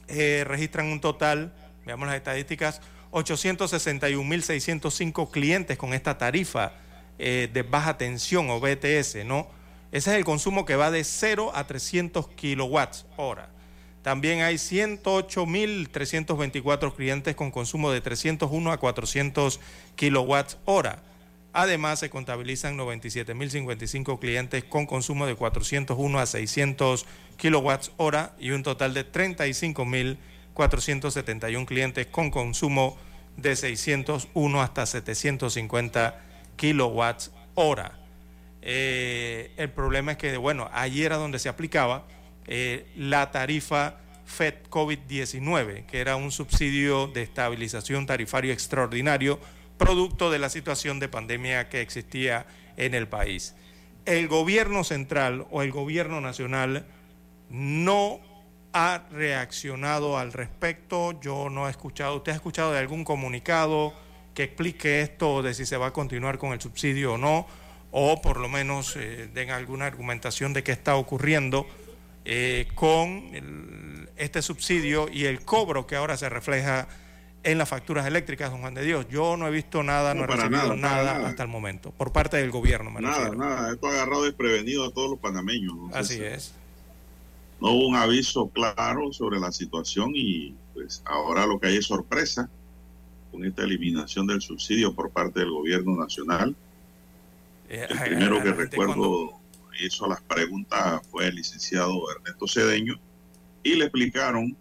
eh, 0.08 0.44
registran 0.48 0.88
un 0.88 1.00
total, 1.02 1.54
veamos 1.86 2.08
las 2.08 2.18
estadísticas, 2.18 2.82
861.605 3.12 5.30
clientes 5.32 5.78
con 5.78 5.94
esta 5.94 6.18
tarifa 6.18 6.74
eh, 7.20 7.50
de 7.52 7.64
baja 7.64 7.98
tensión 7.98 8.50
o 8.50 8.60
BTS, 8.60 9.26
¿no? 9.26 9.48
Ese 9.92 10.12
es 10.12 10.18
el 10.18 10.26
consumo 10.26 10.66
que 10.66 10.76
va 10.76 10.92
de 10.92 11.04
0 11.04 11.52
a 11.56 11.66
300 11.66 12.28
kilowatts 12.30 13.08
hora. 13.16 13.50
También 14.02 14.42
hay 14.42 14.56
108.324 14.56 16.96
clientes 16.96 17.36
con 17.36 17.52
consumo 17.52 17.92
de 17.92 18.02
301 18.02 18.72
a 18.72 18.78
400 18.78 19.60
kilowatts 19.96 20.58
hora. 20.66 21.04
Además, 21.54 22.00
se 22.00 22.10
contabilizan 22.10 22.78
97.055 22.78 24.20
clientes 24.20 24.64
con 24.64 24.86
consumo 24.86 25.26
de 25.26 25.36
401 25.36 26.20
a 26.20 26.26
600 26.26 27.06
kilowatts 27.38 27.92
hora 27.98 28.34
y 28.40 28.52
un 28.52 28.64
total 28.64 28.94
de 28.94 29.12
35.471 29.12 31.66
clientes 31.66 32.06
con 32.06 32.30
consumo 32.30 32.98
de 33.38 33.56
601 33.56 34.62
hasta 34.62 34.86
750 34.86 36.27
kilowatts 36.58 37.32
hora. 37.56 37.98
Eh, 38.62 39.54
el 39.56 39.72
problema 39.72 40.12
es 40.12 40.18
que, 40.18 40.36
bueno, 40.36 40.70
allí 40.74 41.04
era 41.04 41.16
donde 41.16 41.40
se 41.40 41.48
aplicaba 41.48 42.06
eh, 42.48 42.86
la 42.98 43.32
tarifa 43.32 43.96
FED 44.26 44.56
COVID-19, 44.70 45.86
que 45.86 46.02
era 46.02 46.18
un 46.18 46.32
subsidio 46.32 47.08
de 47.08 47.22
estabilización 47.22 48.06
tarifario 48.06 48.52
extraordinario, 48.52 49.40
producto 49.78 50.30
de 50.30 50.40
la 50.40 50.50
situación 50.50 51.00
de 51.00 51.08
pandemia 51.08 51.70
que 51.70 51.82
existía 51.82 52.46
en 52.76 52.94
el 52.94 53.08
país. 53.08 53.56
El 54.06 54.28
gobierno 54.28 54.84
central 54.84 55.46
o 55.50 55.62
el 55.62 55.72
gobierno 55.72 56.20
nacional 56.20 56.86
no 57.50 58.20
ha 58.74 59.04
reaccionado 59.12 60.18
al 60.18 60.34
respecto. 60.34 61.20
Yo 61.22 61.50
no 61.50 61.68
he 61.68 61.72
escuchado, 61.72 62.18
¿usted 62.18 62.34
ha 62.34 62.36
escuchado 62.36 62.72
de 62.74 62.80
algún 62.80 63.04
comunicado? 63.04 63.94
Que 64.38 64.44
explique 64.44 65.02
esto 65.02 65.42
de 65.42 65.56
si 65.56 65.66
se 65.66 65.78
va 65.78 65.88
a 65.88 65.94
continuar 65.94 66.38
con 66.38 66.54
el 66.54 66.62
subsidio 66.62 67.14
o 67.14 67.18
no, 67.18 67.48
o 67.90 68.22
por 68.22 68.38
lo 68.38 68.48
menos 68.48 68.96
eh, 68.96 69.28
den 69.34 69.50
alguna 69.50 69.88
argumentación 69.88 70.54
de 70.54 70.62
qué 70.62 70.72
está 70.74 70.96
ocurriendo 70.96 71.66
eh, 72.24 72.68
con 72.76 73.32
este 74.16 74.44
subsidio 74.44 75.10
y 75.12 75.26
el 75.26 75.42
cobro 75.42 75.88
que 75.88 75.96
ahora 75.96 76.18
se 76.18 76.30
refleja 76.30 76.88
en 77.42 77.58
las 77.58 77.68
facturas 77.68 78.06
eléctricas, 78.06 78.52
don 78.52 78.62
Juan 78.62 78.76
de 78.76 78.84
Dios. 78.84 79.08
Yo 79.10 79.38
no 79.38 79.48
he 79.48 79.52
visto 79.52 79.82
nada, 79.82 80.14
no, 80.14 80.26
he 80.26 80.28
recibido 80.28 80.76
nada, 80.76 81.28
hasta 81.28 81.42
el 81.42 81.50
momento, 81.50 81.90
por 81.90 82.12
parte 82.12 82.38
del 82.38 82.52
gobierno. 82.52 82.92
nada, 83.00 83.34
nada, 83.34 83.74
esto 83.74 83.88
ha 83.88 83.90
agarrado 83.90 84.26
desprevenido 84.26 84.86
a 84.86 84.92
todos 84.92 85.10
los 85.10 85.20
panameños. 85.20 85.74
Así 85.94 86.22
es. 86.22 86.54
No 87.60 87.72
hubo 87.72 87.88
un 87.88 87.96
aviso 87.96 88.50
claro 88.50 89.12
sobre 89.14 89.40
la 89.40 89.52
situación 89.52 90.12
y 90.14 90.54
pues 90.76 91.02
ahora 91.06 91.48
lo 91.48 91.60
que 91.60 91.70
hay 91.70 91.78
es 91.78 91.88
sorpresa 91.88 92.52
con 93.38 93.46
esta 93.46 93.64
eliminación 93.64 94.26
del 94.26 94.42
subsidio 94.42 94.96
por 94.96 95.12
parte 95.12 95.42
del 95.42 95.52
gobierno 95.52 95.96
nacional. 95.96 96.56
Eh, 97.70 97.86
el 97.88 97.98
primero 98.00 98.42
que 98.42 98.52
recuerdo 98.52 99.40
hizo 99.80 100.08
las 100.08 100.22
preguntas 100.24 101.02
fue 101.12 101.28
el 101.28 101.36
licenciado 101.36 102.02
Ernesto 102.16 102.48
Cedeño 102.48 103.00
y 103.62 103.76
le 103.76 103.86
explicaron 103.86 104.58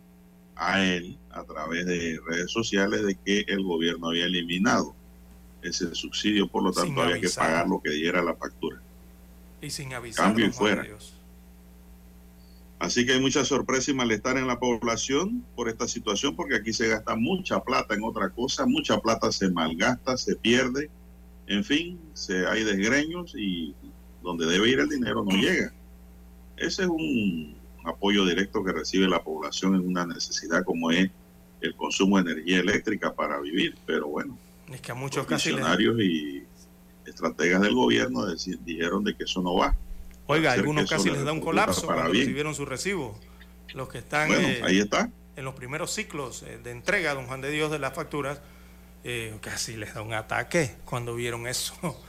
a 0.56 0.84
él 0.84 1.16
a 1.30 1.42
través 1.44 1.86
de 1.86 2.20
redes 2.26 2.50
sociales 2.50 3.02
de 3.06 3.14
que 3.14 3.46
el 3.48 3.64
gobierno 3.64 4.08
había 4.08 4.26
eliminado 4.26 4.94
ese 5.62 5.94
subsidio, 5.94 6.46
por 6.46 6.62
lo 6.62 6.70
tanto 6.70 7.00
había 7.00 7.18
que 7.18 7.30
pagar 7.30 7.66
lo 7.66 7.80
que 7.80 7.92
diera 7.92 8.22
la 8.22 8.34
factura. 8.34 8.78
Y 9.62 9.70
sin 9.70 9.94
avisar. 9.94 10.26
Cambio 10.26 10.48
y 10.48 10.52
fuera. 10.52 10.86
Así 12.78 13.06
que 13.06 13.12
hay 13.14 13.20
mucha 13.20 13.44
sorpresa 13.44 13.90
y 13.90 13.94
malestar 13.94 14.36
en 14.36 14.46
la 14.46 14.58
población 14.58 15.44
por 15.54 15.68
esta 15.68 15.88
situación, 15.88 16.36
porque 16.36 16.56
aquí 16.56 16.72
se 16.72 16.88
gasta 16.88 17.16
mucha 17.16 17.60
plata 17.60 17.94
en 17.94 18.04
otra 18.04 18.30
cosa, 18.30 18.66
mucha 18.66 18.98
plata 19.00 19.32
se 19.32 19.50
malgasta, 19.50 20.16
se 20.18 20.36
pierde, 20.36 20.90
en 21.46 21.64
fin, 21.64 21.98
se, 22.12 22.46
hay 22.46 22.64
desgreños 22.64 23.34
y 23.34 23.74
donde 24.22 24.46
debe 24.46 24.68
ir 24.68 24.80
el 24.80 24.88
dinero 24.88 25.24
no 25.24 25.34
llega. 25.36 25.72
Ese 26.56 26.82
es 26.82 26.88
un 26.88 27.56
apoyo 27.84 28.26
directo 28.26 28.62
que 28.62 28.72
recibe 28.72 29.08
la 29.08 29.22
población 29.22 29.74
en 29.76 29.86
una 29.86 30.04
necesidad 30.06 30.64
como 30.64 30.90
es 30.90 31.10
el 31.62 31.74
consumo 31.76 32.20
de 32.20 32.32
energía 32.32 32.58
eléctrica 32.58 33.14
para 33.14 33.40
vivir, 33.40 33.74
pero 33.86 34.08
bueno, 34.08 34.36
es 34.70 34.80
que 34.80 34.92
a 34.92 34.94
muchos 34.94 35.26
funcionarios 35.26 35.98
y 36.00 36.42
estrategas 37.06 37.62
del 37.62 37.74
gobierno 37.74 38.26
dijeron 38.64 39.04
de 39.04 39.16
que 39.16 39.24
eso 39.24 39.40
no 39.40 39.54
va 39.54 39.74
Oiga, 40.28 40.52
algunos 40.52 40.90
casi 40.90 41.10
les 41.10 41.24
da 41.24 41.32
un 41.32 41.40
colapso 41.40 41.86
cuando 41.86 42.12
recibieron 42.12 42.54
su 42.54 42.66
recibo. 42.66 43.18
Los 43.74 43.88
que 43.88 43.98
están 43.98 44.30
eh, 44.32 44.60
ahí 44.64 44.78
está. 44.80 45.10
en 45.36 45.44
los 45.44 45.54
primeros 45.54 45.92
ciclos 45.92 46.42
eh, 46.42 46.58
de 46.62 46.70
entrega, 46.70 47.14
don 47.14 47.26
Juan 47.26 47.40
de 47.40 47.50
Dios, 47.50 47.70
de 47.70 47.78
las 47.78 47.94
facturas, 47.94 48.40
eh, 49.04 49.36
casi 49.40 49.76
les 49.76 49.94
da 49.94 50.02
un 50.02 50.14
ataque 50.14 50.74
cuando 50.84 51.14
vieron 51.14 51.46
eso. 51.46 51.74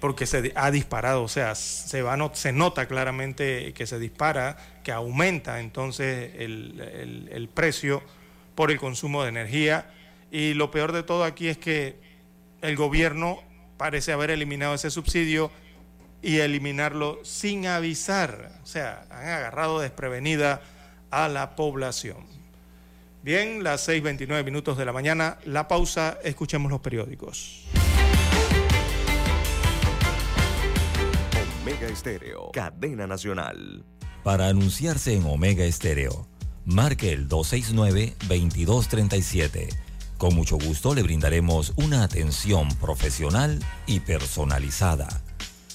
porque 0.00 0.24
se 0.24 0.52
ha 0.54 0.70
disparado, 0.70 1.24
o 1.24 1.28
sea, 1.28 1.56
se, 1.56 2.00
va, 2.00 2.16
no, 2.16 2.30
se 2.32 2.52
nota 2.52 2.86
claramente 2.86 3.72
que 3.74 3.86
se 3.86 3.98
dispara, 3.98 4.56
que 4.84 4.92
aumenta 4.92 5.58
entonces 5.58 6.32
el, 6.38 7.28
el 7.30 7.48
precio 7.48 8.02
por 8.54 8.70
el 8.70 8.78
consumo 8.78 9.24
de 9.24 9.30
energía. 9.30 9.90
Y 10.30 10.54
lo 10.54 10.70
peor 10.70 10.92
de 10.92 11.02
todo 11.02 11.24
aquí 11.24 11.48
es 11.48 11.58
que 11.58 11.96
el 12.62 12.76
gobierno 12.76 13.42
parece 13.76 14.12
haber 14.12 14.30
eliminado 14.30 14.74
ese 14.74 14.90
subsidio 14.90 15.50
y 16.22 16.38
eliminarlo 16.38 17.18
sin 17.24 17.66
avisar. 17.66 18.60
O 18.62 18.66
sea, 18.66 19.06
han 19.10 19.28
agarrado 19.28 19.80
desprevenida 19.80 20.62
a 21.10 21.28
la 21.28 21.56
población. 21.56 22.24
Bien, 23.22 23.62
las 23.62 23.88
6.29 23.88 24.44
minutos 24.44 24.78
de 24.78 24.84
la 24.84 24.92
mañana, 24.92 25.38
la 25.44 25.68
pausa, 25.68 26.18
escuchemos 26.24 26.70
los 26.70 26.80
periódicos. 26.80 27.66
Omega 31.62 31.86
Estéreo, 31.86 32.50
cadena 32.52 33.06
nacional. 33.06 33.84
Para 34.24 34.48
anunciarse 34.48 35.14
en 35.14 35.24
Omega 35.24 35.64
Estéreo, 35.64 36.26
marque 36.64 37.12
el 37.12 37.28
269-2237. 37.28 39.68
Con 40.18 40.34
mucho 40.34 40.56
gusto 40.56 40.94
le 40.94 41.02
brindaremos 41.02 41.72
una 41.76 42.04
atención 42.04 42.68
profesional 42.76 43.58
y 43.86 44.00
personalizada 44.00 45.22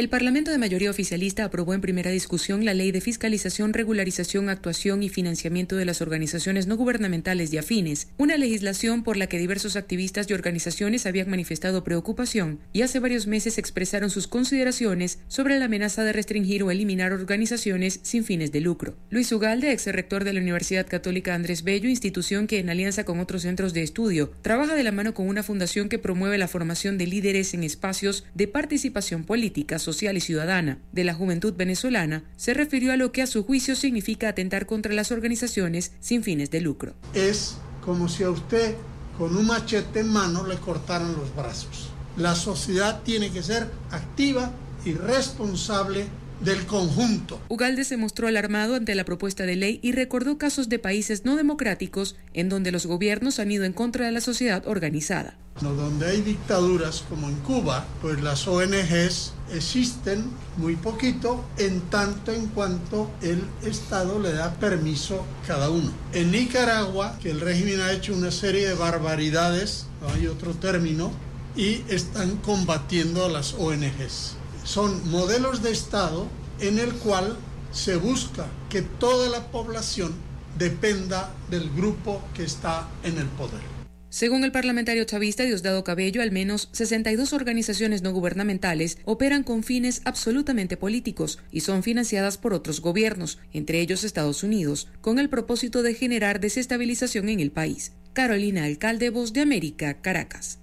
El 0.00 0.08
Parlamento 0.08 0.50
de 0.50 0.56
mayoría 0.56 0.88
oficialista 0.88 1.44
aprobó 1.44 1.74
en 1.74 1.82
primera 1.82 2.10
discusión 2.10 2.64
la 2.64 2.72
Ley 2.72 2.90
de 2.90 3.02
Fiscalización, 3.02 3.74
Regularización, 3.74 4.48
Actuación 4.48 5.02
y 5.02 5.10
Financiamiento 5.10 5.76
de 5.76 5.84
las 5.84 6.00
Organizaciones 6.00 6.66
No 6.66 6.78
Gubernamentales 6.78 7.52
y 7.52 7.58
Afines, 7.58 8.08
una 8.16 8.38
legislación 8.38 9.02
por 9.02 9.18
la 9.18 9.26
que 9.26 9.38
diversos 9.38 9.76
activistas 9.76 10.30
y 10.30 10.32
organizaciones 10.32 11.04
habían 11.04 11.28
manifestado 11.28 11.84
preocupación 11.84 12.60
y 12.72 12.80
hace 12.80 12.98
varios 12.98 13.26
meses 13.26 13.58
expresaron 13.58 14.08
sus 14.08 14.26
consideraciones 14.26 15.18
sobre 15.28 15.58
la 15.58 15.66
amenaza 15.66 16.02
de 16.02 16.14
restringir 16.14 16.62
o 16.62 16.70
eliminar 16.70 17.12
organizaciones 17.12 18.00
sin 18.02 18.24
fines 18.24 18.52
de 18.52 18.62
lucro. 18.62 18.96
Luis 19.10 19.30
Ugalde, 19.32 19.70
ex 19.70 19.84
rector 19.84 20.24
de 20.24 20.32
la 20.32 20.40
Universidad 20.40 20.86
Católica 20.86 21.34
Andrés 21.34 21.62
Bello, 21.62 21.90
institución 21.90 22.46
que 22.46 22.58
en 22.58 22.70
alianza 22.70 23.04
con 23.04 23.20
otros 23.20 23.42
centros 23.42 23.74
de 23.74 23.82
estudio 23.82 24.32
trabaja 24.40 24.74
de 24.74 24.82
la 24.82 24.92
mano 24.92 25.12
con 25.12 25.28
una 25.28 25.42
fundación 25.42 25.90
que 25.90 25.98
promueve 25.98 26.38
la 26.38 26.48
formación 26.48 26.96
de 26.96 27.06
líderes 27.06 27.52
en 27.52 27.64
espacios 27.64 28.24
de 28.34 28.48
participación 28.48 29.24
política, 29.24 29.78
y 30.16 30.20
ciudadana 30.20 30.78
de 30.92 31.04
la 31.04 31.14
juventud 31.14 31.54
venezolana, 31.54 32.24
se 32.36 32.54
refirió 32.54 32.92
a 32.92 32.96
lo 32.96 33.12
que 33.12 33.22
a 33.22 33.26
su 33.26 33.44
juicio 33.44 33.76
significa 33.76 34.28
atentar 34.28 34.66
contra 34.66 34.94
las 34.94 35.12
organizaciones 35.12 35.92
sin 36.00 36.22
fines 36.22 36.50
de 36.50 36.60
lucro. 36.60 36.94
Es 37.14 37.56
como 37.84 38.08
si 38.08 38.22
a 38.22 38.30
usted 38.30 38.74
con 39.18 39.36
un 39.36 39.46
machete 39.46 40.00
en 40.00 40.08
mano 40.08 40.46
le 40.46 40.56
cortaran 40.56 41.12
los 41.12 41.34
brazos. 41.34 41.90
La 42.16 42.34
sociedad 42.34 43.02
tiene 43.02 43.30
que 43.30 43.42
ser 43.42 43.66
activa 43.90 44.52
y 44.84 44.92
responsable 44.94 46.06
del 46.40 46.64
conjunto. 46.66 47.40
Ugalde 47.48 47.84
se 47.84 47.96
mostró 47.96 48.26
alarmado 48.26 48.74
ante 48.74 48.94
la 48.94 49.04
propuesta 49.04 49.44
de 49.44 49.56
ley 49.56 49.78
y 49.82 49.92
recordó 49.92 50.38
casos 50.38 50.68
de 50.68 50.78
países 50.78 51.24
no 51.24 51.36
democráticos 51.36 52.16
en 52.32 52.48
donde 52.48 52.72
los 52.72 52.86
gobiernos 52.86 53.38
han 53.38 53.52
ido 53.52 53.64
en 53.64 53.72
contra 53.72 54.06
de 54.06 54.12
la 54.12 54.20
sociedad 54.20 54.66
organizada. 54.66 55.36
Donde 55.60 56.06
hay 56.06 56.22
dictaduras 56.22 57.04
como 57.08 57.28
en 57.28 57.36
Cuba, 57.40 57.86
pues 58.00 58.22
las 58.22 58.48
ONGs 58.48 59.34
existen 59.52 60.30
muy 60.56 60.76
poquito 60.76 61.44
en 61.56 61.80
tanto 61.82 62.32
en 62.32 62.46
cuanto 62.48 63.10
el 63.22 63.42
Estado 63.62 64.18
le 64.18 64.32
da 64.32 64.54
permiso 64.54 65.24
cada 65.46 65.70
uno. 65.70 65.90
En 66.12 66.30
Nicaragua, 66.30 67.18
que 67.20 67.30
el 67.30 67.40
régimen 67.40 67.80
ha 67.80 67.92
hecho 67.92 68.14
una 68.14 68.30
serie 68.30 68.68
de 68.68 68.74
barbaridades, 68.74 69.86
no 70.00 70.08
hay 70.08 70.26
otro 70.26 70.54
término, 70.54 71.10
y 71.56 71.82
están 71.88 72.36
combatiendo 72.36 73.24
a 73.24 73.28
las 73.28 73.54
ONGs 73.54 74.40
son 74.64 75.10
modelos 75.10 75.62
de 75.62 75.70
Estado 75.70 76.26
en 76.60 76.78
el 76.78 76.94
cual 76.94 77.36
se 77.72 77.96
busca 77.96 78.46
que 78.68 78.82
toda 78.82 79.28
la 79.28 79.50
población 79.50 80.12
dependa 80.58 81.32
del 81.50 81.70
grupo 81.70 82.20
que 82.34 82.44
está 82.44 82.88
en 83.02 83.18
el 83.18 83.26
poder. 83.26 83.69
Según 84.10 84.42
el 84.42 84.50
parlamentario 84.50 85.04
chavista 85.04 85.44
Diosdado 85.44 85.84
Cabello, 85.84 86.20
al 86.20 86.32
menos 86.32 86.68
62 86.72 87.32
organizaciones 87.32 88.02
no 88.02 88.10
gubernamentales 88.10 88.98
operan 89.04 89.44
con 89.44 89.62
fines 89.62 90.02
absolutamente 90.04 90.76
políticos 90.76 91.38
y 91.52 91.60
son 91.60 91.84
financiadas 91.84 92.36
por 92.36 92.52
otros 92.52 92.80
gobiernos, 92.80 93.38
entre 93.52 93.80
ellos 93.80 94.02
Estados 94.02 94.42
Unidos, 94.42 94.88
con 95.00 95.20
el 95.20 95.28
propósito 95.28 95.84
de 95.84 95.94
generar 95.94 96.40
desestabilización 96.40 97.28
en 97.28 97.38
el 97.38 97.52
país. 97.52 97.92
Carolina 98.12 98.64
Alcalde, 98.64 99.10
Voz 99.10 99.32
de 99.32 99.42
América, 99.42 99.94
Caracas. 100.02 100.58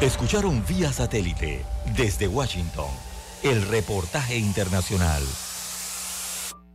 Escucharon 0.00 0.64
vía 0.68 0.92
satélite 0.92 1.64
desde 1.96 2.28
Washington 2.28 2.90
el 3.42 3.60
reportaje 3.66 4.38
internacional. 4.38 5.24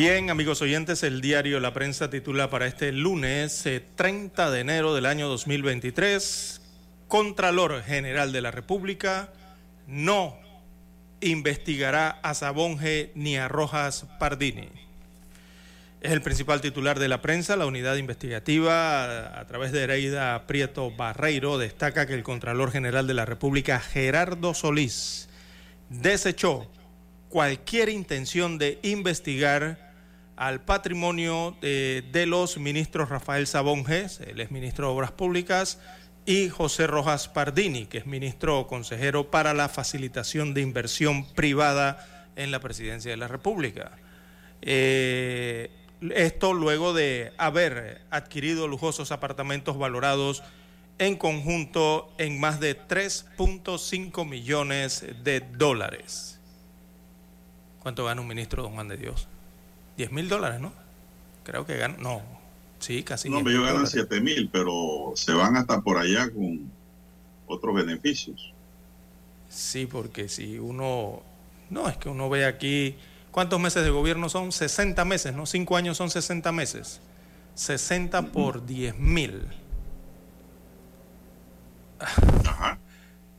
Bien, 0.00 0.30
amigos 0.30 0.62
oyentes, 0.62 1.02
el 1.02 1.20
diario 1.20 1.58
La 1.58 1.72
Prensa 1.72 2.08
titula 2.08 2.48
para 2.48 2.68
este 2.68 2.92
lunes 2.92 3.68
30 3.96 4.46
eh, 4.46 4.50
de 4.52 4.60
enero 4.60 4.94
del 4.94 5.06
año 5.06 5.26
2023, 5.26 6.60
Contralor 7.08 7.82
General 7.82 8.30
de 8.30 8.40
la 8.40 8.52
República 8.52 9.32
no 9.88 10.38
investigará 11.20 12.10
a 12.22 12.34
Sabonge 12.34 13.10
ni 13.16 13.38
a 13.38 13.48
Rojas 13.48 14.06
Pardini. 14.20 14.68
Es 16.00 16.12
el 16.12 16.22
principal 16.22 16.60
titular 16.60 17.00
de 17.00 17.08
la 17.08 17.20
prensa. 17.20 17.56
La 17.56 17.66
unidad 17.66 17.96
investigativa, 17.96 19.36
a 19.36 19.44
través 19.48 19.72
de 19.72 19.82
Hereida 19.82 20.46
Prieto 20.46 20.92
Barreiro, 20.92 21.58
destaca 21.58 22.06
que 22.06 22.14
el 22.14 22.22
Contralor 22.22 22.70
General 22.70 23.08
de 23.08 23.14
la 23.14 23.24
República, 23.24 23.80
Gerardo 23.80 24.54
Solís, 24.54 25.28
desechó 25.90 26.70
cualquier 27.30 27.88
intención 27.88 28.58
de 28.58 28.78
investigar 28.82 29.87
al 30.38 30.60
patrimonio 30.60 31.56
de, 31.60 32.24
los 32.26 32.58
ministros 32.58 33.08
Rafael 33.08 33.48
Sabonges, 33.48 34.20
el 34.20 34.40
ex 34.40 34.52
ministro 34.52 34.86
de 34.86 34.94
Obras 34.94 35.10
Públicas, 35.10 35.80
y 36.26 36.48
José 36.48 36.86
Rojas 36.86 37.26
Pardini, 37.26 37.86
que 37.86 37.98
es 37.98 38.06
ministro 38.06 38.68
consejero 38.68 39.32
para 39.32 39.52
la 39.52 39.68
facilitación 39.68 40.54
de 40.54 40.60
inversión 40.60 41.26
privada 41.34 42.30
en 42.36 42.52
la 42.52 42.60
presidencia 42.60 43.10
de 43.10 43.16
la 43.16 43.26
República. 43.26 43.90
Eh, 44.62 45.72
esto 46.14 46.54
luego 46.54 46.94
de 46.94 47.32
haber 47.36 48.02
adquirido 48.10 48.68
lujosos 48.68 49.10
apartamentos 49.10 49.76
valorados 49.76 50.44
en 51.00 51.16
conjunto 51.16 52.12
en 52.16 52.38
más 52.38 52.60
de 52.60 52.78
3.5 52.78 54.24
millones 54.24 55.04
de 55.24 55.40
dólares. 55.40 56.38
¿Cuánto 57.80 58.04
gana 58.04 58.20
un 58.20 58.28
ministro, 58.28 58.62
don 58.62 58.74
Juan 58.74 58.86
de 58.86 58.98
Dios? 58.98 59.26
10 59.98 60.12
mil 60.12 60.28
dólares, 60.28 60.60
¿no? 60.60 60.72
Creo 61.42 61.66
que 61.66 61.76
ganan, 61.76 62.00
no, 62.00 62.22
sí, 62.78 63.02
casi. 63.02 63.28
No, 63.28 63.40
ellos 63.40 63.66
ganan 63.66 63.86
7 63.86 64.20
mil, 64.20 64.48
pero 64.50 65.12
se 65.16 65.32
van 65.32 65.56
hasta 65.56 65.80
por 65.80 65.98
allá 65.98 66.30
con 66.30 66.70
otros 67.48 67.74
beneficios. 67.74 68.54
Sí, 69.48 69.86
porque 69.86 70.28
si 70.28 70.58
uno, 70.58 71.22
no, 71.68 71.88
es 71.88 71.96
que 71.96 72.08
uno 72.08 72.30
ve 72.30 72.46
aquí, 72.46 72.94
¿cuántos 73.32 73.58
meses 73.58 73.82
de 73.82 73.90
gobierno 73.90 74.28
son? 74.28 74.52
60 74.52 75.04
meses, 75.04 75.34
¿no? 75.34 75.46
5 75.46 75.76
años 75.76 75.96
son 75.96 76.10
60 76.10 76.52
meses. 76.52 77.00
60 77.56 78.22
por 78.30 78.64
10 78.64 78.96
mil. 78.98 79.48
Ajá. 81.98 82.78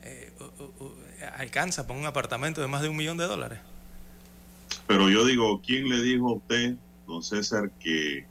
Eh, 0.01 0.33
alcanza 1.37 1.87
para 1.87 1.97
un 1.97 2.05
apartamento 2.05 2.59
de 2.59 2.67
más 2.67 2.81
de 2.81 2.89
un 2.89 2.97
millón 2.97 3.17
de 3.17 3.27
dólares. 3.27 3.59
Pero 4.89 5.07
yo 5.07 5.23
digo, 5.23 5.61
¿quién 5.63 5.87
le 5.87 6.01
dijo 6.01 6.29
a 6.29 6.33
usted, 6.33 6.75
don 7.05 7.21
César, 7.21 7.69
que 7.79 8.25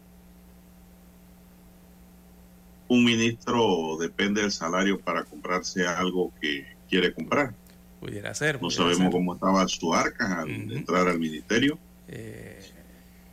un 2.88 3.04
ministro 3.04 3.96
depende 4.00 4.40
del 4.40 4.50
salario 4.50 4.98
para 4.98 5.22
comprarse 5.22 5.86
algo 5.86 6.32
que 6.40 6.66
quiere 6.90 7.14
comprar? 7.14 7.54
Pudiera 8.00 8.34
ser. 8.34 8.60
No 8.60 8.70
sabemos 8.70 9.12
cómo 9.12 9.34
estaba 9.34 9.68
su 9.68 9.94
arca 9.94 10.40
al 10.40 10.50
entrar 10.72 11.06
al 11.06 11.20
ministerio. 11.20 11.78
Eh, 12.08 12.60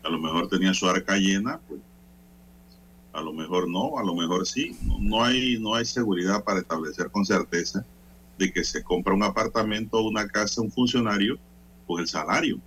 a 0.04 0.10
lo 0.10 0.20
mejor 0.20 0.48
tenía 0.48 0.76
su 0.76 0.88
arca 0.88 1.18
llena, 1.18 1.60
pues 1.68 1.82
a 3.12 3.22
lo 3.22 3.34
mejor 3.34 3.68
no, 3.68 3.98
a 3.98 4.04
lo 4.04 4.14
mejor 4.14 4.46
sí. 4.46 4.78
No, 4.84 5.00
no, 5.00 5.24
hay, 5.24 5.58
no 5.58 5.74
hay 5.74 5.86
seguridad 5.86 6.44
para 6.44 6.60
establecer 6.60 7.10
con 7.10 7.26
certeza 7.26 7.84
de 8.38 8.54
que 8.54 8.64
se 8.64 8.84
compra 8.84 9.16
un 9.16 9.24
apartamento 9.24 9.98
o 9.98 10.08
una 10.08 10.28
casa 10.28 10.62
un 10.62 10.72
funcionario 10.72 11.40
con 11.88 12.00
el 12.00 12.08
salario. 12.08 12.62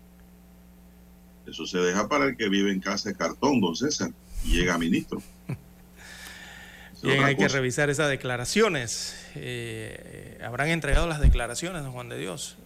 Eso 1.48 1.66
se 1.66 1.78
deja 1.78 2.08
para 2.08 2.26
el 2.26 2.36
que 2.36 2.48
vive 2.48 2.70
en 2.70 2.80
casa 2.80 3.08
de 3.08 3.16
cartón, 3.16 3.60
don 3.60 3.74
César, 3.74 4.10
y 4.44 4.58
llega 4.58 4.78
ministro. 4.78 5.22
Bien, 7.02 7.22
hay 7.22 7.36
que 7.36 7.48
revisar 7.48 7.90
esas 7.90 8.10
declaraciones. 8.10 9.16
Eh, 9.36 10.38
¿Habrán 10.44 10.68
entregado 10.68 11.06
las 11.06 11.20
declaraciones, 11.20 11.82
don 11.82 11.92
Juan 11.92 12.08
de 12.08 12.18
Dios? 12.18 12.56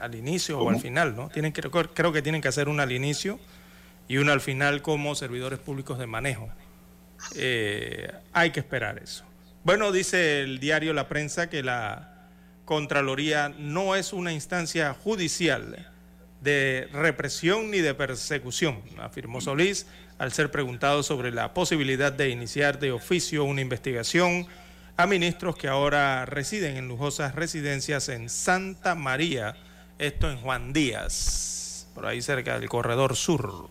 al 0.00 0.14
inicio 0.14 0.58
o 0.58 0.70
al 0.70 0.80
final, 0.80 1.14
¿no? 1.14 1.28
Tienen 1.28 1.52
que, 1.52 1.60
creo 1.60 2.12
que 2.12 2.22
tienen 2.22 2.40
que 2.40 2.48
hacer 2.48 2.70
una 2.70 2.84
al 2.84 2.92
inicio 2.92 3.38
y 4.08 4.16
una 4.16 4.32
al 4.32 4.40
final 4.40 4.82
como 4.82 5.14
servidores 5.14 5.58
públicos 5.58 5.98
de 5.98 6.06
manejo. 6.06 6.48
Eh, 7.34 8.10
hay 8.32 8.50
que 8.52 8.60
esperar 8.60 8.98
eso. 8.98 9.24
Bueno, 9.64 9.92
dice 9.92 10.42
el 10.42 10.60
diario 10.60 10.92
La 10.92 11.08
Prensa 11.08 11.50
que 11.50 11.62
la 11.62 12.28
Contraloría 12.64 13.48
no 13.50 13.96
es 13.96 14.12
una 14.12 14.32
instancia 14.32 14.94
judicial 14.94 15.92
de 16.40 16.88
represión 16.92 17.70
ni 17.70 17.80
de 17.80 17.94
persecución, 17.94 18.82
afirmó 18.98 19.40
Solís 19.40 19.86
al 20.18 20.32
ser 20.32 20.50
preguntado 20.50 21.02
sobre 21.02 21.32
la 21.32 21.54
posibilidad 21.54 22.12
de 22.12 22.30
iniciar 22.30 22.78
de 22.78 22.92
oficio 22.92 23.44
una 23.44 23.60
investigación 23.60 24.46
a 24.96 25.06
ministros 25.06 25.56
que 25.56 25.68
ahora 25.68 26.24
residen 26.24 26.76
en 26.76 26.88
lujosas 26.88 27.34
residencias 27.34 28.08
en 28.08 28.30
Santa 28.30 28.94
María, 28.94 29.56
esto 29.98 30.30
en 30.30 30.38
Juan 30.38 30.72
Díaz, 30.72 31.88
por 31.94 32.06
ahí 32.06 32.22
cerca 32.22 32.58
del 32.58 32.68
Corredor 32.68 33.14
Sur. 33.14 33.68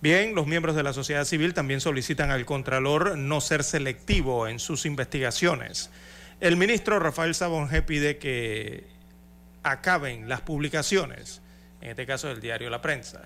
Bien, 0.00 0.34
los 0.34 0.46
miembros 0.46 0.74
de 0.76 0.82
la 0.82 0.92
sociedad 0.92 1.24
civil 1.24 1.54
también 1.54 1.80
solicitan 1.80 2.30
al 2.30 2.44
Contralor 2.44 3.16
no 3.16 3.40
ser 3.40 3.64
selectivo 3.64 4.48
en 4.48 4.58
sus 4.58 4.86
investigaciones. 4.86 5.90
El 6.40 6.56
ministro 6.56 6.98
Rafael 6.98 7.34
Sabonge 7.34 7.80
pide 7.82 8.18
que 8.18 8.86
acaben 9.62 10.28
las 10.28 10.42
publicaciones, 10.42 11.40
en 11.84 11.90
este 11.90 12.06
caso 12.06 12.28
del 12.28 12.40
diario 12.40 12.70
La 12.70 12.80
Prensa. 12.80 13.20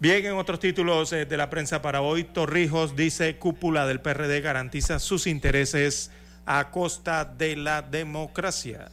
Bien, 0.00 0.26
en 0.26 0.34
otros 0.34 0.58
títulos 0.58 1.12
eh, 1.12 1.24
de 1.24 1.36
la 1.36 1.48
prensa 1.48 1.80
para 1.80 2.02
hoy, 2.02 2.24
Torrijos 2.24 2.96
dice 2.96 3.36
cúpula 3.38 3.86
del 3.86 4.00
PRD 4.00 4.40
garantiza 4.40 4.98
sus 4.98 5.26
intereses 5.26 6.10
a 6.44 6.70
costa 6.70 7.24
de 7.24 7.56
la 7.56 7.82
democracia. 7.82 8.88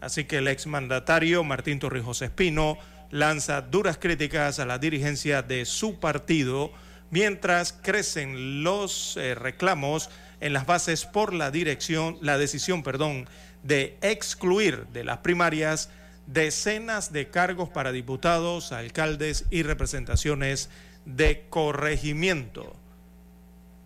Así 0.00 0.24
que 0.24 0.38
el 0.38 0.48
exmandatario 0.48 1.42
Martín 1.42 1.80
Torrijos 1.80 2.22
Espino 2.22 2.78
lanza 3.10 3.60
duras 3.60 3.98
críticas 3.98 4.60
a 4.60 4.66
la 4.66 4.78
dirigencia 4.78 5.42
de 5.42 5.64
su 5.64 5.98
partido 5.98 6.72
mientras 7.10 7.72
crecen 7.72 8.62
los 8.62 9.16
eh, 9.16 9.34
reclamos 9.34 10.10
en 10.40 10.52
las 10.52 10.64
bases 10.64 11.04
por 11.06 11.34
la 11.34 11.50
dirección, 11.50 12.18
la 12.20 12.38
decisión, 12.38 12.84
perdón, 12.84 13.28
de 13.64 13.98
excluir 14.00 14.86
de 14.92 15.02
las 15.02 15.18
primarias 15.18 15.90
decenas 16.28 17.12
de 17.12 17.28
cargos 17.28 17.70
para 17.70 17.90
diputados, 17.90 18.72
alcaldes 18.72 19.46
y 19.50 19.62
representaciones 19.62 20.68
de 21.04 21.46
corregimiento. 21.48 22.76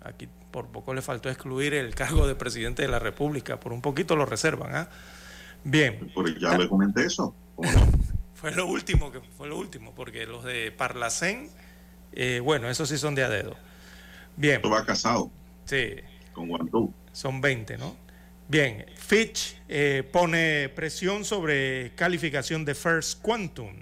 Aquí 0.02 0.28
por 0.50 0.66
poco 0.66 0.92
le 0.92 1.02
faltó 1.02 1.30
excluir 1.30 1.72
el 1.72 1.94
cargo 1.94 2.26
de 2.26 2.34
presidente 2.34 2.82
de 2.82 2.88
la 2.88 2.98
República, 2.98 3.58
por 3.58 3.72
un 3.72 3.80
poquito 3.80 4.16
lo 4.16 4.26
reservan, 4.26 4.74
¿ah? 4.74 4.88
Bien. 5.64 6.12
ya 6.40 6.58
le 6.58 6.68
comenté 6.68 7.06
eso. 7.06 7.34
fue 8.34 8.50
lo 8.50 8.66
último 8.66 9.12
que 9.12 9.20
fue 9.20 9.48
lo 9.48 9.56
último, 9.56 9.94
porque 9.94 10.26
los 10.26 10.44
de 10.44 10.72
Parlacén, 10.72 11.48
eh, 12.12 12.40
bueno, 12.40 12.68
esos 12.68 12.88
sí 12.88 12.98
son 12.98 13.14
de 13.14 13.22
a 13.22 13.28
dedo. 13.28 13.56
Bien. 14.36 14.56
Esto 14.56 14.70
va 14.70 14.84
casado. 14.84 15.30
Sí. 15.64 15.94
Con 16.32 16.48
Guantú. 16.48 16.92
Son 17.12 17.40
20, 17.40 17.78
¿no? 17.78 17.94
Bien, 18.48 18.84
Fitch 19.12 19.58
eh, 19.68 20.08
pone 20.10 20.70
presión 20.70 21.26
sobre 21.26 21.92
calificación 21.96 22.64
de 22.64 22.74
First 22.74 23.20
Quantum. 23.20 23.74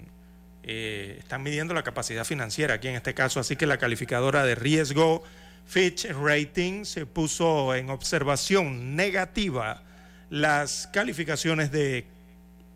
Eh, 0.61 1.15
están 1.19 1.41
midiendo 1.41 1.73
la 1.73 1.83
capacidad 1.83 2.25
financiera 2.25 2.73
aquí 2.73 2.89
en 2.89 2.95
este 2.95 3.13
caso, 3.13 3.39
así 3.39 3.55
que 3.55 3.65
la 3.65 3.77
calificadora 3.77 4.43
de 4.43 4.55
riesgo 4.55 5.23
Fitch 5.65 6.05
Ratings 6.09 6.89
se 6.89 7.05
puso 7.05 7.73
en 7.75 7.89
observación 7.91 8.97
negativa 8.97 9.83
las 10.29 10.89
calificaciones 10.91 11.71
de 11.71 12.07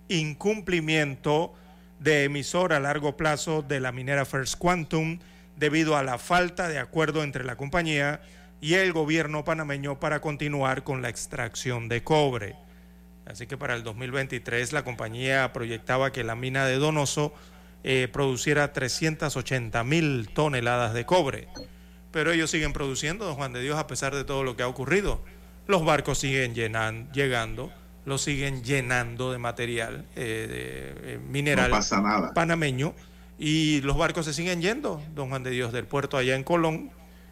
incumplimiento 0.08 1.54
de 2.00 2.24
emisor 2.24 2.72
a 2.72 2.80
largo 2.80 3.18
plazo 3.18 3.64
de 3.64 3.82
la 3.82 3.92
minera 3.92 4.24
First 4.24 4.58
Quantum 4.60 5.20
debido 5.58 5.98
a 5.98 6.04
la 6.04 6.18
falta 6.18 6.70
de 6.70 6.80
acuerdo 6.80 7.22
entre 7.22 7.44
la 7.44 7.58
compañía 7.58 8.22
y 8.62 8.76
el 8.76 8.94
gobierno 8.94 9.44
panameño 9.44 10.00
para 10.00 10.22
continuar 10.22 10.84
con 10.84 11.02
la 11.02 11.10
extracción 11.10 11.90
de 11.90 12.04
cobre. 12.04 12.56
Así 13.26 13.48
que 13.48 13.58
para 13.58 13.76
el 13.76 13.84
2023 13.84 14.74
la 14.74 14.84
compañía 14.84 15.52
proyectaba 15.54 16.12
que 16.12 16.24
la 16.24 16.36
mina 16.36 16.66
de 16.66 16.76
Donoso 16.76 17.34
eh, 17.84 18.08
produciera 18.12 18.74
380 18.74 19.84
mil 19.84 20.30
toneladas 20.34 20.94
de 20.94 21.06
cobre 21.06 21.48
pero 22.16 22.32
ellos 22.32 22.50
siguen 22.50 22.72
produciendo, 22.72 23.26
don 23.26 23.36
Juan 23.36 23.52
de 23.52 23.62
Dios, 23.62 23.78
a 23.78 23.88
pesar 23.88 24.16
de 24.16 24.24
todo 24.24 24.46
lo 24.46 24.56
que 24.56 24.64
ha 24.64 24.70
ocurrido. 24.70 25.20
Los 25.68 25.84
barcos 25.84 26.18
siguen 26.18 26.56
llenan, 26.56 27.12
llegando, 27.12 27.74
los 28.06 28.22
siguen 28.22 28.64
llenando 28.64 29.34
de 29.34 29.38
material, 29.38 30.06
eh, 30.16 30.94
de, 31.04 31.16
eh, 31.16 31.20
mineral 31.20 31.74
panameño, 32.34 32.94
y 33.38 33.82
los 33.82 33.98
barcos 33.98 34.24
se 34.24 34.34
siguen 34.34 34.62
yendo, 34.62 35.04
don 35.14 35.28
Juan 35.28 35.44
de 35.44 35.50
Dios, 35.50 35.74
del 35.74 35.88
puerto 35.88 36.16
allá 36.16 36.38
en 36.38 36.46
Colón, 36.46 36.90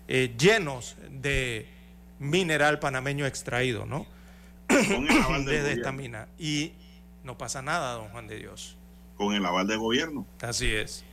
eh, 0.07 0.33
llenos 0.37 0.97
de 1.09 1.67
mineral 2.19 2.79
panameño 2.79 3.25
extraído, 3.25 3.85
¿no? 3.85 4.05
Desde 4.67 5.73
esta 5.73 5.91
mina. 5.91 6.27
Y 6.37 6.73
no 7.23 7.37
pasa 7.37 7.61
nada, 7.61 7.93
don 7.93 8.09
Juan 8.09 8.27
de 8.27 8.37
Dios. 8.37 8.77
Con 9.15 9.33
el 9.33 9.45
aval 9.45 9.67
del 9.67 9.79
gobierno. 9.79 10.25
Así 10.41 10.73
es. 10.73 11.03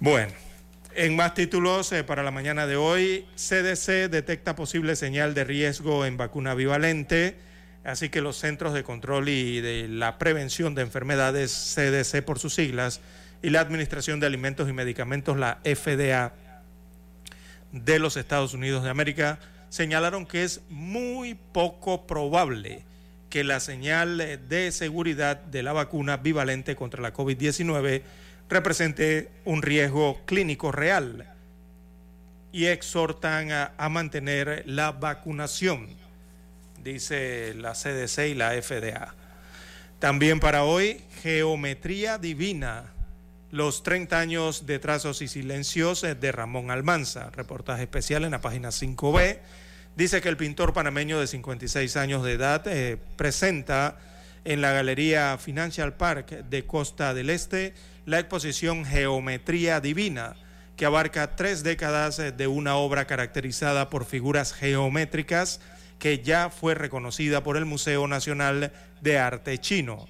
Bueno. 0.00 0.32
En 0.94 1.16
más 1.16 1.32
títulos 1.32 1.90
eh, 1.92 2.04
para 2.04 2.22
la 2.22 2.30
mañana 2.30 2.66
de 2.66 2.76
hoy, 2.76 3.26
CDC 3.34 4.10
detecta 4.10 4.54
posible 4.54 4.94
señal 4.94 5.32
de 5.32 5.44
riesgo 5.44 6.04
en 6.04 6.18
vacuna 6.18 6.54
bivalente, 6.54 7.38
así 7.82 8.10
que 8.10 8.20
los 8.20 8.36
Centros 8.36 8.74
de 8.74 8.82
Control 8.82 9.30
y 9.30 9.62
de 9.62 9.88
la 9.88 10.18
Prevención 10.18 10.74
de 10.74 10.82
Enfermedades, 10.82 11.74
CDC 11.74 12.22
por 12.22 12.38
sus 12.38 12.54
siglas, 12.54 13.00
y 13.40 13.48
la 13.48 13.60
Administración 13.60 14.20
de 14.20 14.26
Alimentos 14.26 14.68
y 14.68 14.74
Medicamentos, 14.74 15.38
la 15.38 15.60
FDA 15.64 16.34
de 17.72 17.98
los 17.98 18.16
Estados 18.16 18.54
Unidos 18.54 18.84
de 18.84 18.90
América, 18.90 19.38
señalaron 19.68 20.26
que 20.26 20.44
es 20.44 20.60
muy 20.68 21.34
poco 21.34 22.06
probable 22.06 22.84
que 23.30 23.44
la 23.44 23.60
señal 23.60 24.18
de 24.48 24.72
seguridad 24.72 25.38
de 25.38 25.62
la 25.62 25.72
vacuna 25.72 26.18
bivalente 26.18 26.76
contra 26.76 27.00
la 27.00 27.14
COVID-19 27.14 28.02
represente 28.50 29.30
un 29.46 29.62
riesgo 29.62 30.20
clínico 30.26 30.70
real 30.70 31.26
y 32.52 32.66
exhortan 32.66 33.50
a, 33.50 33.88
mantener 33.88 34.62
la 34.66 34.92
vacunación, 34.92 35.88
dice 36.84 37.54
la 37.54 37.72
CDC 37.72 38.28
y 38.28 38.34
la 38.34 38.50
FDA. 38.50 39.14
También 39.98 40.38
para 40.38 40.64
hoy, 40.64 41.00
Geometría 41.22 42.18
Divina, 42.18 42.91
los 43.52 43.82
30 43.82 44.18
años 44.18 44.64
de 44.64 44.78
trazos 44.78 45.20
y 45.20 45.28
silencios 45.28 46.00
de 46.00 46.32
Ramón 46.32 46.70
Almanza, 46.70 47.30
reportaje 47.36 47.82
especial 47.82 48.24
en 48.24 48.30
la 48.30 48.40
página 48.40 48.70
5B. 48.70 49.40
Dice 49.94 50.22
que 50.22 50.30
el 50.30 50.38
pintor 50.38 50.72
panameño 50.72 51.20
de 51.20 51.26
56 51.26 51.96
años 51.98 52.24
de 52.24 52.32
edad 52.32 52.66
eh, 52.66 52.96
presenta 53.16 53.98
en 54.46 54.62
la 54.62 54.72
Galería 54.72 55.36
Financial 55.36 55.92
Park 55.92 56.30
de 56.30 56.64
Costa 56.64 57.12
del 57.12 57.28
Este 57.28 57.74
la 58.06 58.18
exposición 58.18 58.86
Geometría 58.86 59.80
Divina, 59.80 60.34
que 60.76 60.86
abarca 60.86 61.36
tres 61.36 61.62
décadas 61.62 62.16
de 62.16 62.46
una 62.46 62.76
obra 62.76 63.06
caracterizada 63.06 63.90
por 63.90 64.06
figuras 64.06 64.54
geométricas 64.54 65.60
que 65.98 66.20
ya 66.20 66.48
fue 66.48 66.74
reconocida 66.74 67.42
por 67.42 67.58
el 67.58 67.66
Museo 67.66 68.08
Nacional 68.08 68.72
de 69.02 69.18
Arte 69.18 69.58
Chino. 69.58 70.08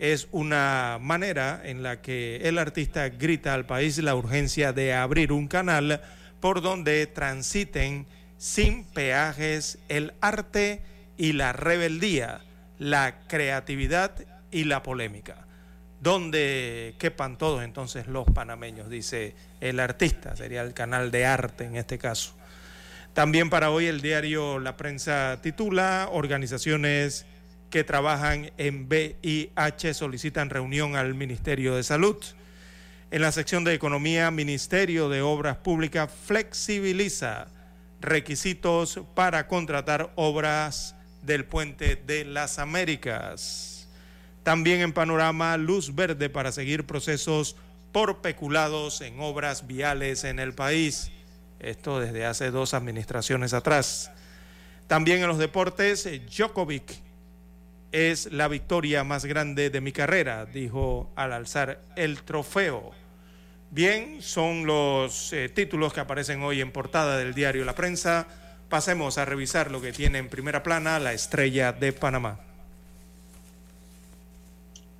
Es 0.00 0.28
una 0.32 0.96
manera 0.98 1.60
en 1.62 1.82
la 1.82 2.00
que 2.00 2.48
el 2.48 2.56
artista 2.56 3.10
grita 3.10 3.52
al 3.52 3.66
país 3.66 3.98
la 3.98 4.14
urgencia 4.14 4.72
de 4.72 4.94
abrir 4.94 5.30
un 5.30 5.46
canal 5.46 6.00
por 6.40 6.62
donde 6.62 7.06
transiten 7.06 8.06
sin 8.38 8.84
peajes 8.84 9.78
el 9.90 10.14
arte 10.22 10.80
y 11.18 11.34
la 11.34 11.52
rebeldía, 11.52 12.40
la 12.78 13.20
creatividad 13.28 14.12
y 14.50 14.64
la 14.64 14.82
polémica. 14.82 15.46
donde 16.00 16.94
quepan 16.98 17.36
todos 17.36 17.62
entonces 17.62 18.06
los 18.06 18.24
panameños, 18.24 18.88
dice 18.88 19.34
el 19.60 19.78
artista, 19.80 20.34
sería 20.34 20.62
el 20.62 20.72
canal 20.72 21.10
de 21.10 21.26
arte 21.26 21.64
en 21.64 21.76
este 21.76 21.98
caso. 21.98 22.34
También 23.12 23.50
para 23.50 23.70
hoy 23.70 23.84
el 23.84 24.00
diario 24.00 24.58
La 24.60 24.78
Prensa 24.78 25.40
titula 25.42 26.08
Organizaciones 26.10 27.26
que 27.70 27.84
trabajan 27.84 28.50
en 28.58 28.86
VIH 28.88 29.94
solicitan 29.94 30.50
reunión 30.50 30.96
al 30.96 31.14
Ministerio 31.14 31.76
de 31.76 31.84
Salud. 31.84 32.16
En 33.12 33.22
la 33.22 33.32
sección 33.32 33.64
de 33.64 33.74
Economía, 33.74 34.30
Ministerio 34.30 35.08
de 35.08 35.22
Obras 35.22 35.56
Públicas 35.56 36.10
flexibiliza 36.26 37.48
requisitos 38.00 39.00
para 39.14 39.46
contratar 39.46 40.12
obras 40.16 40.96
del 41.22 41.44
puente 41.44 41.96
de 41.96 42.24
las 42.24 42.58
Américas. 42.58 43.88
También 44.42 44.80
en 44.80 44.92
panorama, 44.92 45.56
luz 45.56 45.94
verde 45.94 46.28
para 46.28 46.50
seguir 46.50 46.86
procesos 46.86 47.56
por 47.92 48.20
peculados 48.20 49.00
en 49.00 49.20
obras 49.20 49.66
viales 49.66 50.24
en 50.24 50.38
el 50.38 50.54
país. 50.54 51.10
Esto 51.60 52.00
desde 52.00 52.24
hace 52.24 52.50
dos 52.50 52.74
administraciones 52.74 53.52
atrás. 53.52 54.10
También 54.86 55.20
en 55.20 55.28
los 55.28 55.38
deportes, 55.38 56.08
Djokovic 56.26 57.09
es 57.92 58.32
la 58.32 58.48
victoria 58.48 59.04
más 59.04 59.24
grande 59.24 59.70
de 59.70 59.80
mi 59.80 59.92
carrera, 59.92 60.46
dijo 60.46 61.10
al 61.16 61.32
alzar 61.32 61.82
el 61.96 62.22
trofeo. 62.22 62.92
Bien, 63.70 64.20
son 64.20 64.66
los 64.66 65.32
eh, 65.32 65.48
títulos 65.48 65.92
que 65.92 66.00
aparecen 66.00 66.42
hoy 66.42 66.60
en 66.60 66.72
portada 66.72 67.18
del 67.18 67.34
diario 67.34 67.64
La 67.64 67.74
Prensa. 67.74 68.26
Pasemos 68.68 69.18
a 69.18 69.24
revisar 69.24 69.70
lo 69.70 69.80
que 69.80 69.92
tiene 69.92 70.18
en 70.18 70.28
primera 70.28 70.62
plana 70.62 70.98
la 70.98 71.12
estrella 71.12 71.72
de 71.72 71.92
Panamá. 71.92 72.40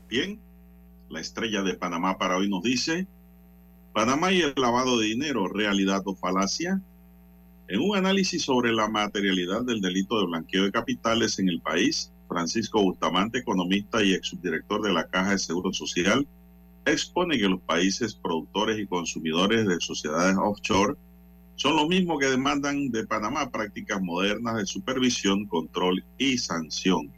Bien, 0.09 0.41
la 1.09 1.21
estrella 1.21 1.63
de 1.63 1.75
Panamá 1.75 2.19
para 2.19 2.37
hoy 2.37 2.49
nos 2.49 2.63
dice, 2.63 3.07
Panamá 3.93 4.33
y 4.33 4.43
el 4.43 4.55
lavado 4.57 4.99
de 4.99 5.07
dinero, 5.07 5.49
realidad 5.49 6.03
o 6.05 6.15
falacia. 6.15 6.81
En 7.69 7.81
un 7.81 7.97
análisis 7.97 8.43
sobre 8.43 8.73
la 8.73 8.89
materialidad 8.89 9.63
del 9.63 9.81
delito 9.81 10.19
de 10.19 10.27
blanqueo 10.27 10.65
de 10.65 10.73
capitales 10.73 11.39
en 11.39 11.49
el 11.49 11.61
país, 11.61 12.13
Francisco 12.31 12.81
Bustamante, 12.81 13.39
economista 13.39 14.03
y 14.03 14.15
ex 14.15 14.29
subdirector 14.29 14.83
de 14.83 14.93
la 14.93 15.09
Caja 15.09 15.33
de 15.33 15.39
Seguro 15.39 15.73
Social, 15.73 16.27
expone 16.87 17.39
que 17.39 17.49
los 17.49 17.61
países 17.61 18.15
productores 18.15 18.79
y 18.79 18.87
consumidores 18.87 19.67
de 19.67 19.81
sociedades 19.81 20.37
offshore 20.39 20.97
son 21.57 21.77
los 21.77 21.89
mismos 21.89 22.21
que 22.21 22.31
demandan 22.31 22.91
de 22.91 23.05
Panamá 23.05 23.51
prácticas 23.51 24.01
modernas 24.01 24.57
de 24.57 24.67
supervisión, 24.67 25.45
control 25.47 26.05
y 26.17 26.39
sanción. 26.39 27.13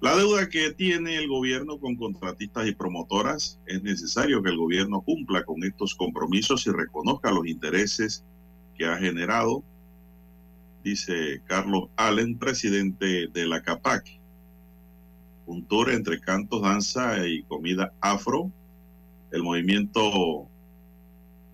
La 0.00 0.16
deuda 0.16 0.48
que 0.48 0.72
tiene 0.72 1.16
el 1.16 1.28
gobierno 1.28 1.78
con 1.78 1.94
contratistas 1.94 2.66
y 2.66 2.74
promotoras 2.74 3.60
es 3.66 3.82
necesario 3.84 4.42
que 4.42 4.50
el 4.50 4.56
gobierno 4.56 5.02
cumpla 5.02 5.44
con 5.44 5.62
estos 5.62 5.94
compromisos 5.94 6.66
y 6.66 6.70
reconozca 6.70 7.30
los 7.30 7.46
intereses 7.46 8.24
que 8.76 8.86
ha 8.86 8.96
generado, 8.96 9.62
dice 10.82 11.42
Carlos 11.46 11.88
Allen, 11.96 12.38
presidente 12.38 13.28
de 13.28 13.46
la 13.46 13.62
CAPAC. 13.62 14.20
Un 15.46 15.64
tour 15.66 15.90
entre 15.90 16.20
cantos, 16.20 16.62
danza 16.62 17.26
y 17.26 17.42
comida 17.44 17.92
afro. 18.00 18.50
El 19.30 19.42
movimiento 19.42 20.48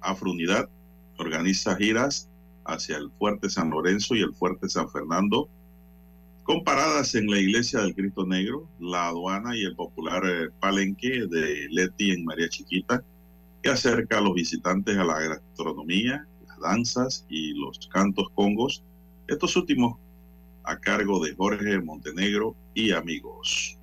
Afro 0.01 0.33
Unidad 0.33 0.69
organiza 1.17 1.77
giras 1.77 2.29
hacia 2.65 2.97
el 2.97 3.11
Fuerte 3.19 3.49
San 3.51 3.71
Lorenzo 3.71 4.15
y 4.15 4.21
el 4.21 4.35
Fuerte 4.35 4.69
San 4.69 4.91
Fernando 4.91 5.49
comparadas 6.49 7.15
en 7.15 7.27
la 7.31 7.39
iglesia 7.39 7.81
del 7.81 7.95
Cristo 7.95 8.25
Negro, 8.25 8.67
la 8.81 9.09
aduana 9.09 9.55
y 9.55 9.65
el 9.65 9.77
popular 9.77 10.23
eh, 10.25 10.49
palenque 10.61 11.27
de 11.29 11.69
Leti 11.69 12.11
en 12.11 12.25
María 12.25 12.49
Chiquita, 12.49 13.05
que 13.63 13.69
acerca 13.69 14.17
a 14.17 14.23
los 14.23 14.33
visitantes 14.33 14.97
a 14.97 15.05
la 15.05 15.21
gastronomía, 15.21 16.27
las 16.47 16.59
danzas 16.61 17.27
y 17.29 17.53
los 17.53 17.91
cantos 17.93 18.31
congos, 18.35 18.83
estos 19.29 19.55
últimos 19.57 19.99
a 20.65 20.79
cargo 20.79 21.25
de 21.25 21.35
Jorge 21.35 21.81
Montenegro 21.81 22.57
y 22.75 22.93
amigos. 22.93 23.79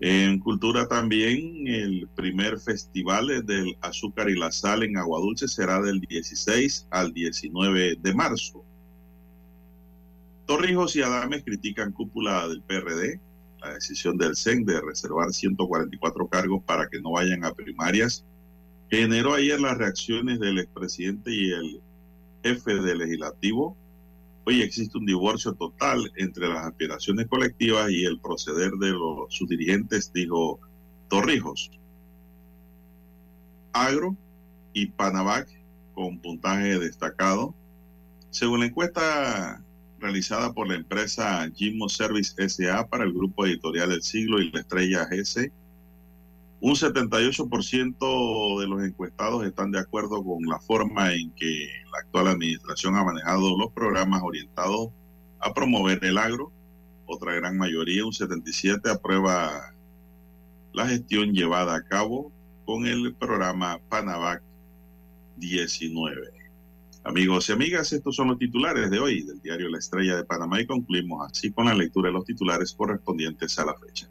En 0.00 0.38
cultura 0.38 0.88
también, 0.88 1.66
el 1.68 2.08
primer 2.14 2.58
festival 2.58 3.44
del 3.44 3.76
azúcar 3.82 4.30
y 4.30 4.38
la 4.38 4.50
sal 4.50 4.82
en 4.82 4.96
Aguadulce 4.96 5.46
será 5.46 5.82
del 5.82 6.00
16 6.00 6.86
al 6.90 7.12
19 7.12 7.96
de 8.00 8.14
marzo. 8.14 8.64
Torrijos 10.46 10.96
y 10.96 11.02
Adames 11.02 11.44
critican 11.44 11.92
cúpula 11.92 12.48
del 12.48 12.62
PRD, 12.62 13.20
la 13.60 13.74
decisión 13.74 14.16
del 14.16 14.36
CEN 14.36 14.64
de 14.64 14.80
reservar 14.80 15.32
144 15.32 16.28
cargos 16.28 16.62
para 16.64 16.88
que 16.88 17.00
no 17.00 17.12
vayan 17.12 17.44
a 17.44 17.52
primarias. 17.52 18.24
Generó 18.90 19.34
ayer 19.34 19.60
las 19.60 19.76
reacciones 19.76 20.40
del 20.40 20.58
expresidente 20.58 21.30
y 21.30 21.52
el 21.52 21.82
jefe 22.42 22.74
del 22.74 22.98
legislativo. 22.98 23.76
Hoy 24.44 24.62
existe 24.62 24.98
un 24.98 25.06
divorcio 25.06 25.52
total 25.54 26.10
entre 26.16 26.48
las 26.48 26.66
aspiraciones 26.66 27.26
colectivas 27.26 27.90
y 27.90 28.04
el 28.04 28.18
proceder 28.20 28.72
de 28.72 28.90
los, 28.90 29.34
sus 29.34 29.48
dirigentes, 29.48 30.12
dijo 30.12 30.58
Torrijos. 31.08 31.70
Agro 33.72 34.16
y 34.72 34.86
Panavac 34.86 35.48
con 35.94 36.18
puntaje 36.18 36.78
destacado. 36.78 37.54
Según 38.30 38.60
la 38.60 38.66
encuesta 38.66 39.62
realizada 40.00 40.52
por 40.52 40.66
la 40.66 40.74
empresa 40.74 41.48
Gimo 41.54 41.88
Service 41.88 42.34
SA 42.48 42.86
para 42.88 43.04
el 43.04 43.12
grupo 43.12 43.46
editorial 43.46 43.90
del 43.90 44.02
siglo 44.02 44.40
y 44.40 44.50
la 44.50 44.60
estrella 44.60 45.06
GC. 45.06 45.52
Un 46.62 46.74
78% 46.74 48.60
de 48.60 48.66
los 48.66 48.82
encuestados 48.84 49.46
están 49.46 49.70
de 49.70 49.78
acuerdo 49.78 50.22
con 50.22 50.44
la 50.44 50.60
forma 50.60 51.14
en 51.14 51.30
que 51.32 51.70
la 51.90 52.00
actual 52.00 52.28
administración 52.28 52.96
ha 52.96 53.04
manejado 53.04 53.56
los 53.56 53.72
programas 53.72 54.20
orientados 54.22 54.90
a 55.38 55.54
promover 55.54 56.04
el 56.04 56.18
agro. 56.18 56.52
Otra 57.06 57.32
gran 57.34 57.56
mayoría, 57.56 58.04
un 58.04 58.12
77%, 58.12 58.90
aprueba 58.90 59.74
la 60.74 60.86
gestión 60.86 61.32
llevada 61.32 61.76
a 61.76 61.82
cabo 61.82 62.30
con 62.66 62.86
el 62.86 63.14
programa 63.14 63.80
Panavac 63.88 64.42
19. 65.36 66.30
Amigos 67.04 67.48
y 67.48 67.52
amigas, 67.52 67.90
estos 67.94 68.14
son 68.14 68.28
los 68.28 68.38
titulares 68.38 68.90
de 68.90 68.98
hoy 68.98 69.22
del 69.22 69.40
diario 69.40 69.70
La 69.70 69.78
Estrella 69.78 70.14
de 70.14 70.24
Panamá 70.24 70.60
y 70.60 70.66
concluimos 70.66 71.26
así 71.30 71.50
con 71.50 71.64
la 71.64 71.74
lectura 71.74 72.08
de 72.08 72.12
los 72.12 72.26
titulares 72.26 72.74
correspondientes 72.74 73.58
a 73.58 73.64
la 73.64 73.74
fecha. 73.74 74.10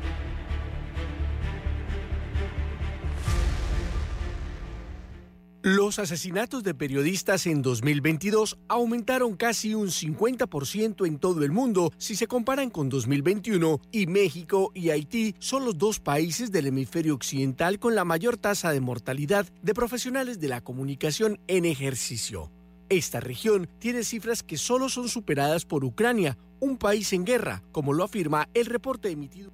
Los 5.63 5.99
asesinatos 5.99 6.63
de 6.63 6.73
periodistas 6.73 7.45
en 7.45 7.61
2022 7.61 8.57
aumentaron 8.67 9.35
casi 9.35 9.75
un 9.75 9.89
50% 9.89 11.05
en 11.05 11.19
todo 11.19 11.43
el 11.43 11.51
mundo 11.51 11.93
si 11.99 12.15
se 12.15 12.25
comparan 12.25 12.71
con 12.71 12.89
2021 12.89 13.79
y 13.91 14.07
México 14.07 14.71
y 14.73 14.89
Haití 14.89 15.35
son 15.37 15.63
los 15.65 15.77
dos 15.77 15.99
países 15.99 16.51
del 16.51 16.65
hemisferio 16.65 17.13
occidental 17.13 17.77
con 17.77 17.93
la 17.93 18.03
mayor 18.03 18.37
tasa 18.37 18.71
de 18.71 18.81
mortalidad 18.81 19.45
de 19.61 19.75
profesionales 19.75 20.39
de 20.39 20.47
la 20.47 20.61
comunicación 20.61 21.39
en 21.47 21.65
ejercicio. 21.65 22.51
Esta 22.89 23.19
región 23.19 23.69
tiene 23.77 24.03
cifras 24.03 24.41
que 24.41 24.57
solo 24.57 24.89
son 24.89 25.09
superadas 25.09 25.65
por 25.65 25.85
Ucrania, 25.85 26.39
un 26.59 26.77
país 26.77 27.13
en 27.13 27.23
guerra, 27.23 27.61
como 27.71 27.93
lo 27.93 28.03
afirma 28.03 28.49
el 28.55 28.65
reporte 28.65 29.11
emitido 29.11 29.51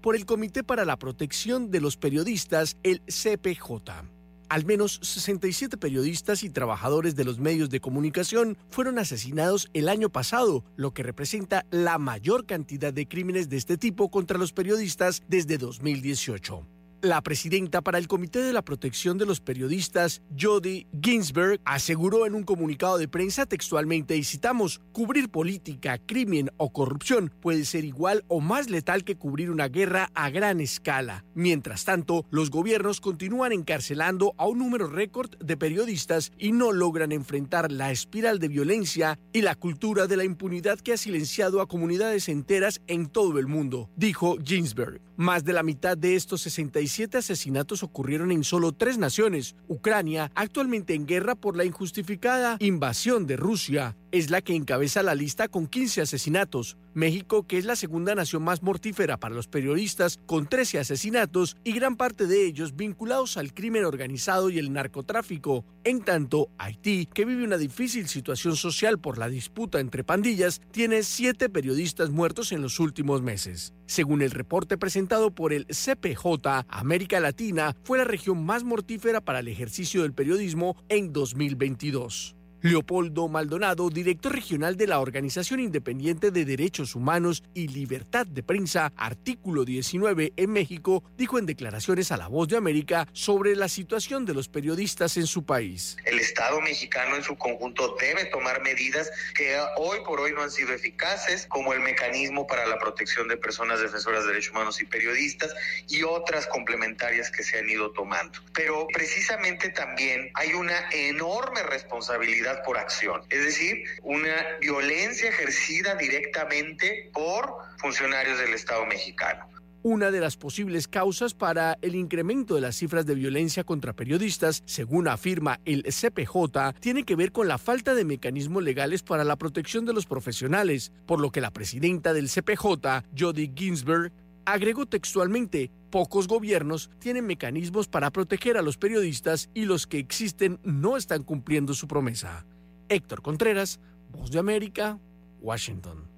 por 0.00 0.16
el 0.16 0.24
Comité 0.24 0.64
para 0.64 0.86
la 0.86 0.98
Protección 0.98 1.70
de 1.70 1.80
los 1.80 1.96
Periodistas, 1.96 2.76
el 2.82 3.02
CPJ. 3.02 4.21
Al 4.52 4.66
menos 4.66 5.00
67 5.02 5.78
periodistas 5.78 6.42
y 6.44 6.50
trabajadores 6.50 7.16
de 7.16 7.24
los 7.24 7.38
medios 7.38 7.70
de 7.70 7.80
comunicación 7.80 8.58
fueron 8.68 8.98
asesinados 8.98 9.70
el 9.72 9.88
año 9.88 10.10
pasado, 10.10 10.62
lo 10.76 10.92
que 10.92 11.02
representa 11.02 11.64
la 11.70 11.96
mayor 11.96 12.44
cantidad 12.44 12.92
de 12.92 13.08
crímenes 13.08 13.48
de 13.48 13.56
este 13.56 13.78
tipo 13.78 14.10
contra 14.10 14.36
los 14.36 14.52
periodistas 14.52 15.22
desde 15.26 15.56
2018. 15.56 16.66
La 17.04 17.20
presidenta 17.20 17.80
para 17.80 17.98
el 17.98 18.06
Comité 18.06 18.42
de 18.42 18.52
la 18.52 18.62
Protección 18.62 19.18
de 19.18 19.26
los 19.26 19.40
Periodistas, 19.40 20.22
Jody 20.40 20.86
Ginsberg, 21.02 21.60
aseguró 21.64 22.26
en 22.26 22.36
un 22.36 22.44
comunicado 22.44 22.96
de 22.96 23.08
prensa 23.08 23.44
textualmente, 23.44 24.16
y 24.16 24.22
citamos, 24.22 24.80
cubrir 24.92 25.28
política, 25.28 25.98
crimen 25.98 26.52
o 26.58 26.72
corrupción 26.72 27.32
puede 27.40 27.64
ser 27.64 27.84
igual 27.84 28.24
o 28.28 28.40
más 28.40 28.70
letal 28.70 29.02
que 29.02 29.16
cubrir 29.16 29.50
una 29.50 29.66
guerra 29.66 30.12
a 30.14 30.30
gran 30.30 30.60
escala. 30.60 31.24
Mientras 31.34 31.84
tanto, 31.84 32.24
los 32.30 32.50
gobiernos 32.50 33.00
continúan 33.00 33.50
encarcelando 33.50 34.34
a 34.38 34.46
un 34.46 34.58
número 34.58 34.86
récord 34.86 35.36
de 35.38 35.56
periodistas 35.56 36.30
y 36.38 36.52
no 36.52 36.70
logran 36.70 37.10
enfrentar 37.10 37.72
la 37.72 37.90
espiral 37.90 38.38
de 38.38 38.46
violencia 38.46 39.18
y 39.32 39.42
la 39.42 39.56
cultura 39.56 40.06
de 40.06 40.18
la 40.18 40.24
impunidad 40.24 40.78
que 40.78 40.92
ha 40.92 40.96
silenciado 40.96 41.60
a 41.60 41.66
comunidades 41.66 42.28
enteras 42.28 42.80
en 42.86 43.08
todo 43.08 43.40
el 43.40 43.48
mundo, 43.48 43.90
dijo 43.96 44.38
Ginsberg. 44.40 45.00
Más 45.16 45.44
de 45.44 45.52
la 45.52 45.62
mitad 45.62 45.96
de 45.96 46.16
estos 46.16 46.46
67 46.92 47.18
asesinatos 47.18 47.82
ocurrieron 47.82 48.30
en 48.32 48.44
solo 48.44 48.72
tres 48.72 48.98
naciones. 48.98 49.56
Ucrania, 49.66 50.30
actualmente 50.34 50.94
en 50.94 51.06
guerra 51.06 51.34
por 51.34 51.56
la 51.56 51.64
injustificada 51.64 52.56
invasión 52.60 53.26
de 53.26 53.36
Rusia, 53.36 53.96
es 54.12 54.30
la 54.30 54.42
que 54.42 54.54
encabeza 54.54 55.02
la 55.02 55.14
lista 55.14 55.48
con 55.48 55.66
15 55.66 56.02
asesinatos. 56.02 56.76
México, 56.94 57.46
que 57.46 57.56
es 57.56 57.64
la 57.64 57.76
segunda 57.76 58.14
nación 58.14 58.44
más 58.44 58.62
mortífera 58.62 59.16
para 59.16 59.34
los 59.34 59.48
periodistas, 59.48 60.20
con 60.26 60.46
13 60.46 60.78
asesinatos 60.78 61.56
y 61.64 61.72
gran 61.72 61.96
parte 61.96 62.26
de 62.26 62.44
ellos 62.44 62.76
vinculados 62.76 63.38
al 63.38 63.54
crimen 63.54 63.86
organizado 63.86 64.50
y 64.50 64.58
el 64.58 64.72
narcotráfico. 64.72 65.64
En 65.84 66.02
tanto, 66.02 66.50
Haití, 66.58 67.06
que 67.06 67.24
vive 67.24 67.42
una 67.44 67.56
difícil 67.56 68.06
situación 68.06 68.54
social 68.54 69.00
por 69.00 69.16
la 69.16 69.30
disputa 69.30 69.80
entre 69.80 70.04
pandillas, 70.04 70.60
tiene 70.70 71.02
7 71.02 71.48
periodistas 71.48 72.10
muertos 72.10 72.52
en 72.52 72.60
los 72.60 72.78
últimos 72.78 73.22
meses. 73.22 73.72
Según 73.86 74.20
el 74.20 74.30
reporte 74.30 74.76
presentado 74.76 75.30
por 75.30 75.54
el 75.54 75.66
CPJ, 75.66 76.66
América 76.68 77.18
Latina 77.18 77.74
fue 77.82 77.96
la 77.96 78.04
región 78.04 78.44
más 78.44 78.62
mortífera 78.62 79.22
para 79.22 79.40
el 79.40 79.48
ejercicio 79.48 80.02
del 80.02 80.12
periodismo 80.12 80.76
en 80.90 81.14
2022. 81.14 82.36
Leopoldo 82.64 83.26
Maldonado, 83.26 83.90
director 83.90 84.32
regional 84.32 84.76
de 84.76 84.86
la 84.86 85.00
Organización 85.00 85.58
Independiente 85.58 86.30
de 86.30 86.44
Derechos 86.44 86.94
Humanos 86.94 87.42
y 87.54 87.66
Libertad 87.66 88.24
de 88.24 88.44
Prensa, 88.44 88.92
artículo 88.96 89.64
19 89.64 90.32
en 90.36 90.50
México, 90.52 91.02
dijo 91.18 91.40
en 91.40 91.46
declaraciones 91.46 92.12
a 92.12 92.16
La 92.16 92.28
Voz 92.28 92.46
de 92.46 92.56
América 92.56 93.08
sobre 93.12 93.56
la 93.56 93.68
situación 93.68 94.24
de 94.24 94.34
los 94.34 94.48
periodistas 94.48 95.16
en 95.16 95.26
su 95.26 95.44
país. 95.44 95.96
El 96.04 96.20
Estado 96.20 96.60
mexicano 96.60 97.16
en 97.16 97.24
su 97.24 97.36
conjunto 97.36 97.96
debe 98.00 98.26
tomar 98.26 98.62
medidas 98.62 99.10
que 99.34 99.56
hoy 99.78 99.98
por 100.06 100.20
hoy 100.20 100.30
no 100.30 100.42
han 100.42 100.52
sido 100.52 100.72
eficaces, 100.72 101.46
como 101.48 101.72
el 101.72 101.80
mecanismo 101.80 102.46
para 102.46 102.64
la 102.68 102.78
protección 102.78 103.26
de 103.26 103.38
personas 103.38 103.80
defensoras 103.80 104.22
de 104.22 104.28
derechos 104.28 104.52
humanos 104.52 104.80
y 104.80 104.86
periodistas 104.86 105.52
y 105.88 106.04
otras 106.04 106.46
complementarias 106.46 107.28
que 107.32 107.42
se 107.42 107.58
han 107.58 107.68
ido 107.68 107.90
tomando. 107.90 108.38
Pero 108.54 108.86
precisamente 108.94 109.70
también 109.70 110.30
hay 110.34 110.52
una 110.52 110.78
enorme 110.92 111.64
responsabilidad 111.64 112.51
por 112.64 112.78
acción, 112.78 113.22
es 113.30 113.44
decir, 113.44 113.84
una 114.02 114.34
violencia 114.60 115.28
ejercida 115.28 115.94
directamente 115.94 117.10
por 117.12 117.56
funcionarios 117.78 118.38
del 118.38 118.54
Estado 118.54 118.86
mexicano. 118.86 119.48
Una 119.84 120.12
de 120.12 120.20
las 120.20 120.36
posibles 120.36 120.86
causas 120.86 121.34
para 121.34 121.76
el 121.82 121.96
incremento 121.96 122.54
de 122.54 122.60
las 122.60 122.76
cifras 122.76 123.04
de 123.04 123.16
violencia 123.16 123.64
contra 123.64 123.92
periodistas, 123.92 124.62
según 124.64 125.08
afirma 125.08 125.58
el 125.64 125.82
CPJ, 125.82 126.78
tiene 126.78 127.02
que 127.02 127.16
ver 127.16 127.32
con 127.32 127.48
la 127.48 127.58
falta 127.58 127.92
de 127.92 128.04
mecanismos 128.04 128.62
legales 128.62 129.02
para 129.02 129.24
la 129.24 129.34
protección 129.34 129.84
de 129.84 129.92
los 129.92 130.06
profesionales, 130.06 130.92
por 131.04 131.20
lo 131.20 131.32
que 131.32 131.40
la 131.40 131.50
presidenta 131.50 132.12
del 132.12 132.28
CPJ, 132.28 133.02
Jody 133.18 133.50
Ginsberg, 133.56 134.12
agregó 134.44 134.86
textualmente, 134.86 135.70
pocos 135.90 136.28
gobiernos 136.28 136.90
tienen 136.98 137.26
mecanismos 137.26 137.88
para 137.88 138.10
proteger 138.10 138.56
a 138.56 138.62
los 138.62 138.76
periodistas 138.76 139.50
y 139.54 139.64
los 139.64 139.86
que 139.86 139.98
existen 139.98 140.58
no 140.64 140.96
están 140.96 141.22
cumpliendo 141.22 141.74
su 141.74 141.88
promesa. 141.88 142.46
Héctor 142.88 143.22
Contreras, 143.22 143.80
Voz 144.10 144.30
de 144.30 144.38
América, 144.38 144.98
Washington. 145.40 146.08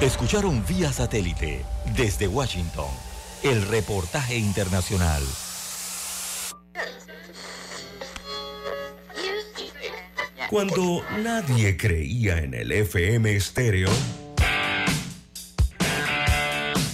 Escucharon 0.00 0.64
vía 0.66 0.92
satélite 0.92 1.64
desde 1.96 2.26
Washington 2.26 2.90
el 3.42 3.62
reportaje 3.68 4.36
internacional. 4.36 5.22
Cuando 10.50 11.02
nadie 11.22 11.76
creía 11.76 12.38
en 12.38 12.52
el 12.52 12.72
FM 12.72 13.34
estéreo, 13.34 13.88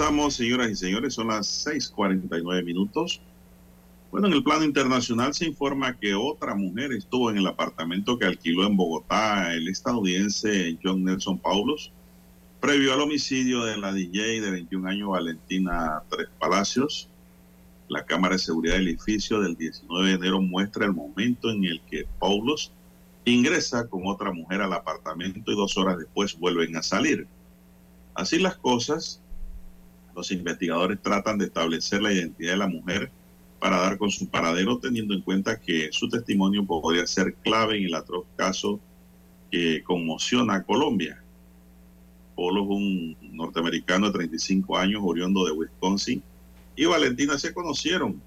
Avanzamos, 0.00 0.34
señoras 0.34 0.70
y 0.70 0.76
señores, 0.76 1.12
son 1.12 1.28
las 1.28 1.46
6:49 1.46 2.64
minutos. 2.64 3.20
Bueno, 4.10 4.28
en 4.28 4.32
el 4.32 4.42
plano 4.42 4.64
internacional 4.64 5.34
se 5.34 5.44
informa 5.44 5.98
que 5.98 6.14
otra 6.14 6.54
mujer 6.54 6.92
estuvo 6.92 7.30
en 7.30 7.36
el 7.36 7.46
apartamento 7.46 8.18
que 8.18 8.24
alquiló 8.24 8.66
en 8.66 8.78
Bogotá 8.78 9.52
el 9.52 9.68
estadounidense 9.68 10.78
John 10.82 11.04
Nelson 11.04 11.38
Paulos, 11.38 11.92
previo 12.60 12.94
al 12.94 13.02
homicidio 13.02 13.64
de 13.64 13.76
la 13.76 13.92
DJ 13.92 14.40
de 14.40 14.50
21 14.50 14.88
años 14.88 15.10
Valentina 15.10 16.02
Tres 16.08 16.28
Palacios. 16.38 17.10
La 17.88 18.06
cámara 18.06 18.36
de 18.36 18.38
seguridad 18.38 18.76
del 18.76 18.88
edificio 18.88 19.38
del 19.42 19.54
19 19.54 20.08
de 20.08 20.14
enero 20.14 20.40
muestra 20.40 20.86
el 20.86 20.94
momento 20.94 21.50
en 21.50 21.62
el 21.64 21.82
que 21.90 22.06
Paulos 22.18 22.72
ingresa 23.26 23.86
con 23.86 24.06
otra 24.06 24.32
mujer 24.32 24.62
al 24.62 24.72
apartamento 24.72 25.52
y 25.52 25.56
dos 25.56 25.76
horas 25.76 25.98
después 25.98 26.38
vuelven 26.38 26.74
a 26.76 26.82
salir. 26.82 27.26
Así 28.14 28.38
las 28.38 28.56
cosas, 28.56 29.19
los 30.14 30.30
investigadores 30.32 31.00
tratan 31.00 31.38
de 31.38 31.46
establecer 31.46 32.02
la 32.02 32.12
identidad 32.12 32.52
de 32.52 32.56
la 32.58 32.66
mujer 32.66 33.10
para 33.58 33.78
dar 33.78 33.98
con 33.98 34.10
su 34.10 34.28
paradero, 34.28 34.78
teniendo 34.78 35.14
en 35.14 35.20
cuenta 35.20 35.60
que 35.60 35.90
su 35.92 36.08
testimonio 36.08 36.64
podría 36.64 37.06
ser 37.06 37.34
clave 37.34 37.76
en 37.78 37.84
el 37.84 37.94
atroz 37.94 38.24
caso 38.36 38.80
que 39.50 39.82
conmociona 39.82 40.54
a 40.54 40.62
Colombia. 40.62 41.22
Polo 42.34 42.62
es 42.62 42.68
un 42.70 43.16
norteamericano 43.36 44.06
de 44.06 44.12
35 44.12 44.78
años, 44.78 45.02
oriundo 45.04 45.44
de 45.44 45.52
Wisconsin, 45.52 46.22
y 46.74 46.86
Valentina 46.86 47.38
se 47.38 47.52
conocieron 47.52 48.22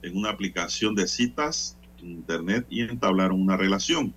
en 0.00 0.16
una 0.16 0.30
aplicación 0.30 0.94
de 0.94 1.06
citas 1.06 1.76
en 2.00 2.12
internet 2.12 2.66
y 2.70 2.80
entablaron 2.80 3.40
una 3.40 3.56
relación. 3.56 4.14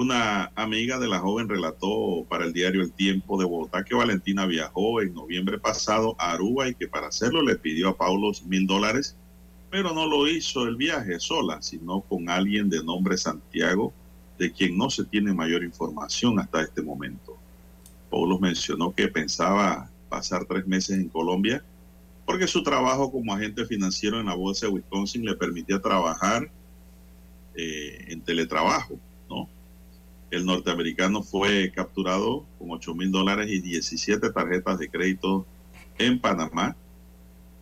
Una 0.00 0.52
amiga 0.54 1.00
de 1.00 1.08
la 1.08 1.18
joven 1.18 1.48
relató 1.48 2.24
para 2.28 2.44
el 2.44 2.52
diario 2.52 2.82
El 2.82 2.92
Tiempo 2.92 3.36
de 3.36 3.44
Bogotá 3.44 3.82
que 3.82 3.96
Valentina 3.96 4.46
viajó 4.46 5.02
en 5.02 5.12
noviembre 5.12 5.58
pasado 5.58 6.14
a 6.20 6.30
Aruba 6.30 6.68
y 6.68 6.76
que 6.76 6.86
para 6.86 7.08
hacerlo 7.08 7.42
le 7.42 7.56
pidió 7.56 7.88
a 7.88 7.96
Paulo 7.96 8.30
mil 8.46 8.64
dólares, 8.64 9.16
pero 9.72 9.92
no 9.92 10.06
lo 10.06 10.28
hizo 10.28 10.68
el 10.68 10.76
viaje 10.76 11.18
sola, 11.18 11.60
sino 11.62 12.02
con 12.02 12.30
alguien 12.30 12.70
de 12.70 12.84
nombre 12.84 13.18
Santiago, 13.18 13.92
de 14.38 14.52
quien 14.52 14.78
no 14.78 14.88
se 14.88 15.02
tiene 15.02 15.34
mayor 15.34 15.64
información 15.64 16.38
hasta 16.38 16.62
este 16.62 16.80
momento. 16.80 17.36
Paulo 18.08 18.38
mencionó 18.38 18.94
que 18.94 19.08
pensaba 19.08 19.90
pasar 20.08 20.44
tres 20.44 20.64
meses 20.68 20.96
en 20.96 21.08
Colombia 21.08 21.64
porque 22.24 22.46
su 22.46 22.62
trabajo 22.62 23.10
como 23.10 23.34
agente 23.34 23.66
financiero 23.66 24.20
en 24.20 24.26
la 24.26 24.36
Bolsa 24.36 24.66
de 24.66 24.74
Wisconsin 24.74 25.24
le 25.24 25.34
permitía 25.34 25.82
trabajar 25.82 26.48
eh, 27.56 28.04
en 28.06 28.20
teletrabajo. 28.20 29.00
El 30.30 30.44
norteamericano 30.44 31.22
fue 31.22 31.72
capturado 31.74 32.44
con 32.58 32.70
8 32.70 32.94
mil 32.94 33.10
dólares 33.10 33.48
y 33.50 33.60
17 33.60 34.30
tarjetas 34.30 34.78
de 34.78 34.90
crédito 34.90 35.46
en 35.96 36.18
Panamá, 36.18 36.76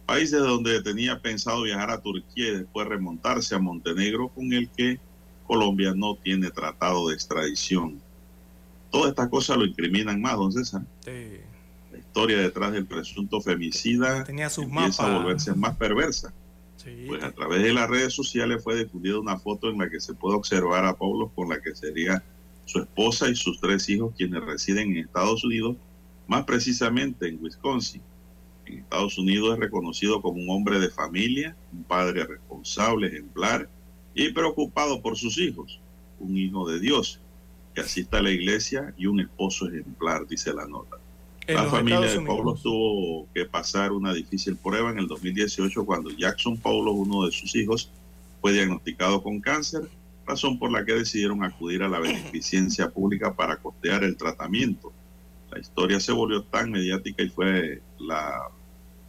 país 0.04 0.30
de 0.30 0.38
donde 0.38 0.82
tenía 0.82 1.20
pensado 1.20 1.62
viajar 1.62 1.90
a 1.90 2.00
Turquía 2.00 2.48
y 2.48 2.56
después 2.58 2.88
remontarse 2.88 3.54
a 3.54 3.58
Montenegro, 3.58 4.28
con 4.28 4.52
el 4.52 4.68
que 4.70 4.98
Colombia 5.46 5.92
no 5.94 6.16
tiene 6.16 6.50
tratado 6.50 7.08
de 7.08 7.14
extradición. 7.14 8.00
Todas 8.90 9.10
estas 9.10 9.28
cosas 9.28 9.56
lo 9.56 9.64
incriminan 9.64 10.20
más, 10.20 10.36
don 10.36 10.52
César. 10.52 10.82
Sí. 11.04 11.40
La 11.92 11.98
historia 11.98 12.38
detrás 12.38 12.72
del 12.72 12.86
presunto 12.86 13.40
femicida 13.40 14.24
Tenía 14.24 14.50
sus 14.50 14.64
empieza 14.64 15.06
a 15.06 15.18
volverse 15.18 15.54
más 15.54 15.76
perversa. 15.76 16.32
Sí. 16.76 17.04
Pues 17.06 17.22
a 17.22 17.30
través 17.32 17.62
de 17.62 17.72
las 17.72 17.88
redes 17.88 18.12
sociales 18.12 18.62
fue 18.62 18.76
difundida 18.76 19.18
una 19.18 19.38
foto 19.38 19.70
en 19.70 19.78
la 19.78 19.88
que 19.88 20.00
se 20.00 20.14
puede 20.14 20.36
observar 20.36 20.84
a 20.84 20.96
Pablo 20.96 21.30
con 21.34 21.48
la 21.48 21.60
que 21.60 21.74
sería 21.74 22.22
su 22.66 22.80
esposa 22.80 23.30
y 23.30 23.36
sus 23.36 23.58
tres 23.60 23.88
hijos 23.88 24.12
quienes 24.16 24.44
residen 24.44 24.90
en 24.90 24.98
Estados 24.98 25.42
Unidos, 25.44 25.76
más 26.26 26.44
precisamente 26.44 27.28
en 27.28 27.42
Wisconsin. 27.42 28.02
En 28.66 28.80
Estados 28.80 29.16
Unidos 29.16 29.54
es 29.54 29.60
reconocido 29.60 30.20
como 30.20 30.42
un 30.42 30.50
hombre 30.50 30.80
de 30.80 30.90
familia, 30.90 31.56
un 31.72 31.84
padre 31.84 32.24
responsable, 32.24 33.06
ejemplar 33.06 33.70
y 34.14 34.32
preocupado 34.32 35.00
por 35.00 35.16
sus 35.16 35.38
hijos, 35.38 35.80
un 36.18 36.36
hijo 36.36 36.68
de 36.68 36.80
Dios 36.80 37.20
que 37.74 37.82
asista 37.82 38.18
a 38.18 38.22
la 38.22 38.30
iglesia 38.30 38.92
y 38.98 39.06
un 39.06 39.20
esposo 39.20 39.68
ejemplar, 39.68 40.26
dice 40.26 40.52
la 40.52 40.66
nota. 40.66 40.96
La 41.46 41.66
familia 41.66 42.00
de 42.00 42.20
Pablo 42.22 42.54
tuvo 42.60 43.28
que 43.32 43.44
pasar 43.44 43.92
una 43.92 44.12
difícil 44.12 44.56
prueba 44.56 44.90
en 44.90 44.98
el 44.98 45.06
2018 45.06 45.86
cuando 45.86 46.10
Jackson 46.10 46.56
Paulo, 46.56 46.90
uno 46.90 47.24
de 47.24 47.30
sus 47.30 47.54
hijos, 47.54 47.92
fue 48.40 48.52
diagnosticado 48.52 49.22
con 49.22 49.40
cáncer 49.40 49.88
razón 50.26 50.58
por 50.58 50.72
la 50.72 50.84
que 50.84 50.92
decidieron 50.92 51.44
acudir 51.44 51.82
a 51.82 51.88
la 51.88 52.00
beneficencia 52.00 52.90
pública 52.94 53.34
para 53.34 53.56
costear 53.56 54.04
el 54.04 54.16
tratamiento. 54.16 54.92
La 55.50 55.58
historia 55.60 56.00
se 56.00 56.12
volvió 56.12 56.42
tan 56.42 56.70
mediática 56.70 57.22
y 57.22 57.28
fue 57.28 57.80
la 57.98 58.48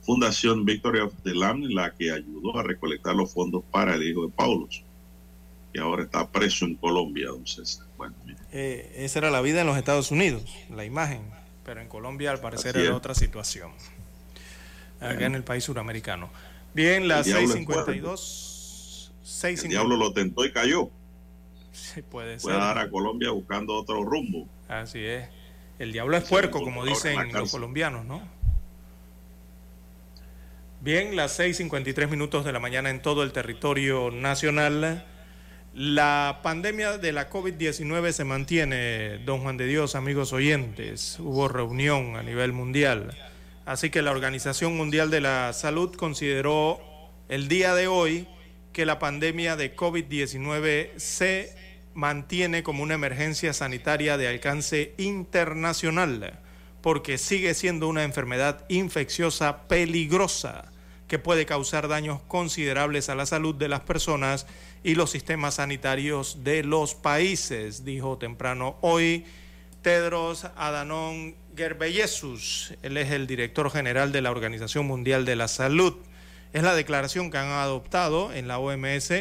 Fundación 0.02 0.64
Victory 0.64 1.00
of 1.00 1.14
the 1.24 1.36
Lamb 1.36 1.66
la 1.70 1.94
que 1.94 2.12
ayudó 2.12 2.58
a 2.58 2.64
recolectar 2.64 3.14
los 3.16 3.34
fondos 3.34 3.64
para 3.72 3.96
el 3.96 4.04
hijo 4.04 4.26
de 4.26 4.32
Paulo, 4.32 4.70
que 5.74 5.80
ahora 5.82 6.04
está 6.04 6.30
preso 6.30 6.66
en 6.66 6.76
Colombia, 6.76 7.28
don 7.28 7.46
César. 7.46 7.86
Bueno, 7.98 8.16
eh, 8.54 8.94
esa 8.96 9.20
era 9.20 9.32
la 9.32 9.42
vida 9.42 9.60
en 9.62 9.68
los 9.68 9.78
Estados 9.78 10.12
Unidos, 10.12 10.44
la 10.74 10.86
imagen, 10.86 11.24
pero 11.66 11.82
en 11.82 11.90
Colombia 11.90 12.32
al 12.32 12.40
parecer 12.40 12.78
era 12.78 12.96
otra 12.96 13.16
situación, 13.16 13.72
acá 15.02 15.26
en 15.26 15.36
el 15.36 15.44
país 15.44 15.66
suramericano. 15.66 16.30
Bien, 16.74 17.08
las 17.08 17.28
6.52. 17.28 19.12
El 19.44 19.70
diablo 19.70 19.98
lo 19.98 20.14
tentó 20.14 20.46
y 20.46 20.52
cayó. 20.52 20.90
Sí, 21.78 22.02
puede 22.02 22.40
ser. 22.40 22.54
dar 22.54 22.78
a 22.80 22.90
Colombia 22.90 23.30
buscando 23.32 23.76
otro 23.76 24.04
rumbo. 24.04 24.48
Así 24.68 25.04
es. 25.06 25.30
El 25.78 25.94
diablo 25.94 26.18
es 26.18 26.24
puerco, 26.24 26.62
como 26.62 26.84
dicen 26.84 27.32
los 27.34 27.52
colombianos, 27.52 28.04
¿no? 28.06 28.22
Bien, 30.82 31.16
las 31.16 31.40
6.53 31.40 32.08
minutos 32.08 32.46
de 32.46 32.52
la 32.52 32.60
mañana 32.60 32.90
en 32.90 33.02
todo 33.02 33.24
el 33.24 33.32
territorio 33.32 34.10
nacional. 34.10 35.06
La 35.76 36.40
pandemia 36.42 36.98
de 36.98 37.12
la 37.12 37.30
COVID-19 37.30 38.12
se 38.12 38.24
mantiene, 38.24 39.20
don 39.20 39.42
Juan 39.42 39.58
de 39.58 39.68
Dios, 39.68 39.94
amigos 39.96 40.34
oyentes. 40.34 41.18
Hubo 41.20 41.48
reunión 41.48 42.16
a 42.16 42.24
nivel 42.24 42.54
mundial. 42.54 43.16
Así 43.66 43.90
que 43.92 44.02
la 44.02 44.12
Organización 44.12 44.76
Mundial 44.78 45.12
de 45.12 45.22
la 45.22 45.54
Salud 45.54 45.96
consideró 45.96 46.80
el 47.30 47.48
día 47.48 47.76
de 47.76 47.88
hoy 47.88 48.28
que 48.72 48.86
la 48.86 49.00
pandemia 49.00 49.56
de 49.56 49.76
COVID-19 49.76 50.98
se 50.98 51.57
mantiene 51.98 52.62
como 52.62 52.84
una 52.84 52.94
emergencia 52.94 53.54
sanitaria 53.54 54.18
de 54.18 54.28
alcance 54.28 54.94
internacional, 55.00 56.40
porque 56.82 57.18
sigue 57.18 57.56
siendo 57.56 57.88
una 57.88 58.04
enfermedad 58.04 58.66
infecciosa 58.70 59.68
peligrosa 59.68 60.72
que 61.08 61.18
puede 61.18 61.48
causar 61.48 61.88
daños 61.88 62.22
considerables 62.28 63.10
a 63.10 63.16
la 63.16 63.26
salud 63.26 63.56
de 63.56 63.68
las 63.68 63.80
personas 63.80 64.46
y 64.84 64.94
los 64.94 65.10
sistemas 65.10 65.56
sanitarios 65.56 66.44
de 66.44 66.64
los 66.64 66.94
países, 66.94 67.84
dijo 67.84 68.20
temprano 68.20 68.78
hoy 68.82 69.26
Tedros 69.82 70.46
Adhanom 70.56 71.34
Ghebreyesus. 71.56 72.76
Él 72.84 72.98
es 72.98 73.10
el 73.10 73.26
director 73.26 73.72
general 73.72 74.12
de 74.12 74.22
la 74.22 74.30
Organización 74.30 74.86
Mundial 74.86 75.26
de 75.26 75.36
la 75.36 75.48
Salud. 75.48 75.96
Es 76.54 76.62
la 76.62 76.76
declaración 76.76 77.32
que 77.32 77.40
han 77.40 77.50
adoptado 77.50 78.32
en 78.34 78.48
la 78.48 78.60
OMS 78.60 79.14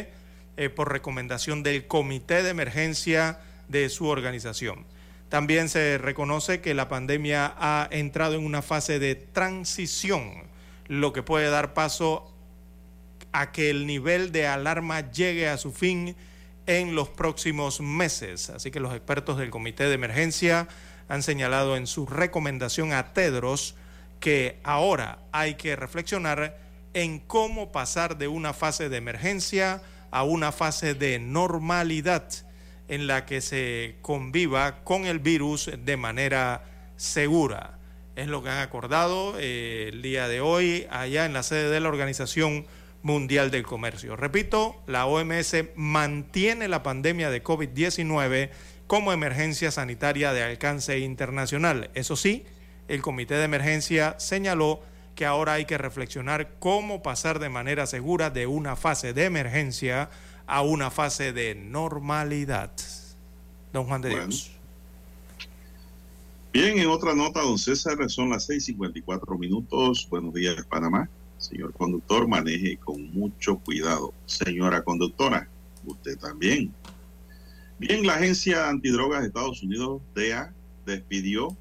eh, 0.57 0.69
por 0.69 0.91
recomendación 0.91 1.63
del 1.63 1.87
comité 1.87 2.43
de 2.43 2.49
emergencia 2.49 3.39
de 3.67 3.89
su 3.89 4.07
organización. 4.07 4.85
También 5.29 5.69
se 5.69 5.97
reconoce 5.97 6.61
que 6.61 6.73
la 6.73 6.89
pandemia 6.89 7.53
ha 7.57 7.87
entrado 7.91 8.35
en 8.35 8.45
una 8.45 8.61
fase 8.61 8.97
de 8.97 9.15
transición, 9.15 10.45
lo 10.87 11.13
que 11.13 11.21
puede 11.21 11.49
dar 11.49 11.73
paso 11.73 12.33
a 13.33 13.51
que 13.51 13.69
el 13.69 13.85
nivel 13.85 14.31
de 14.31 14.47
alarma 14.47 15.11
llegue 15.11 15.47
a 15.47 15.57
su 15.57 15.71
fin 15.71 16.15
en 16.65 16.95
los 16.95 17.09
próximos 17.09 17.81
meses. 17.81 18.49
Así 18.49 18.71
que 18.71 18.79
los 18.79 18.93
expertos 18.93 19.37
del 19.37 19.49
comité 19.49 19.83
de 19.85 19.93
emergencia 19.93 20.67
han 21.09 21.23
señalado 21.23 21.77
en 21.77 21.87
su 21.87 22.05
recomendación 22.05 22.93
a 22.93 23.13
Tedros 23.13 23.75
que 24.19 24.59
ahora 24.63 25.19
hay 25.31 25.55
que 25.55 25.75
reflexionar 25.75 26.57
en 26.93 27.19
cómo 27.19 27.71
pasar 27.71 28.17
de 28.17 28.27
una 28.27 28.53
fase 28.53 28.89
de 28.89 28.97
emergencia 28.97 29.81
a 30.11 30.23
una 30.23 30.51
fase 30.51 30.93
de 30.93 31.19
normalidad 31.19 32.29
en 32.87 33.07
la 33.07 33.25
que 33.25 33.41
se 33.41 33.95
conviva 34.01 34.83
con 34.83 35.05
el 35.05 35.19
virus 35.19 35.69
de 35.77 35.97
manera 35.97 36.63
segura. 36.95 37.77
Es 38.15 38.27
lo 38.27 38.41
que 38.41 38.49
han 38.49 38.59
acordado 38.59 39.35
eh, 39.37 39.89
el 39.93 40.01
día 40.01 40.27
de 40.27 40.41
hoy 40.41 40.87
allá 40.89 41.25
en 41.25 41.33
la 41.33 41.43
sede 41.43 41.69
de 41.69 41.79
la 41.79 41.89
Organización 41.89 42.65
Mundial 43.03 43.51
del 43.51 43.63
Comercio. 43.63 44.15
Repito, 44.15 44.81
la 44.87 45.05
OMS 45.05 45.55
mantiene 45.75 46.67
la 46.67 46.81
pandemia 46.81 47.29
de 47.29 47.43
COVID-19 47.43 48.49
como 48.87 49.13
emergencia 49.13 49.69
sanitaria 49.69 50.33
de 50.33 50.43
alcance 50.43 50.97
internacional. 50.99 51.91
Eso 51.93 52.15
sí, 52.15 52.45
el 52.87 53.01
Comité 53.01 53.35
de 53.35 53.43
Emergencia 53.43 54.15
señaló 54.17 54.81
que 55.17 55.25
ahora 55.25 55.53
hay 55.53 55.65
que 55.65 55.79
reflexionar 55.79 56.53
cómo 56.59 57.01
pasar 57.01 57.39
de 57.39 57.49
manera 57.49 57.87
segura 57.87 58.29
de 58.29 58.45
una 58.45 58.75
fase 58.75 59.13
de 59.13 59.25
emergencia 59.25 60.11
a 60.45 60.61
una 60.61 60.91
fase 60.91 61.33
de 61.33 61.55
normalidad. 61.55 62.71
Don 63.73 63.87
Juan 63.87 64.03
de 64.03 64.09
Dios. 64.09 64.51
Bien, 66.53 66.77
en 66.77 66.87
otra 66.87 67.15
nota, 67.15 67.41
don 67.41 67.57
César, 67.57 67.97
son 68.11 68.29
las 68.29 68.47
6:54 68.47 69.39
minutos. 69.39 70.07
Buenos 70.07 70.35
días, 70.35 70.55
Panamá. 70.69 71.09
Señor 71.39 71.73
conductor, 71.73 72.27
maneje 72.27 72.77
con 72.77 73.11
mucho 73.11 73.57
cuidado. 73.57 74.13
Señora 74.27 74.83
conductora, 74.83 75.49
usted 75.87 76.15
también. 76.19 76.71
Bien, 77.79 78.05
la 78.05 78.15
agencia 78.15 78.69
antidrogas 78.69 79.21
de 79.21 79.27
Estados 79.29 79.63
Unidos, 79.63 79.99
DEA, 80.13 80.53
despidió 80.85 81.57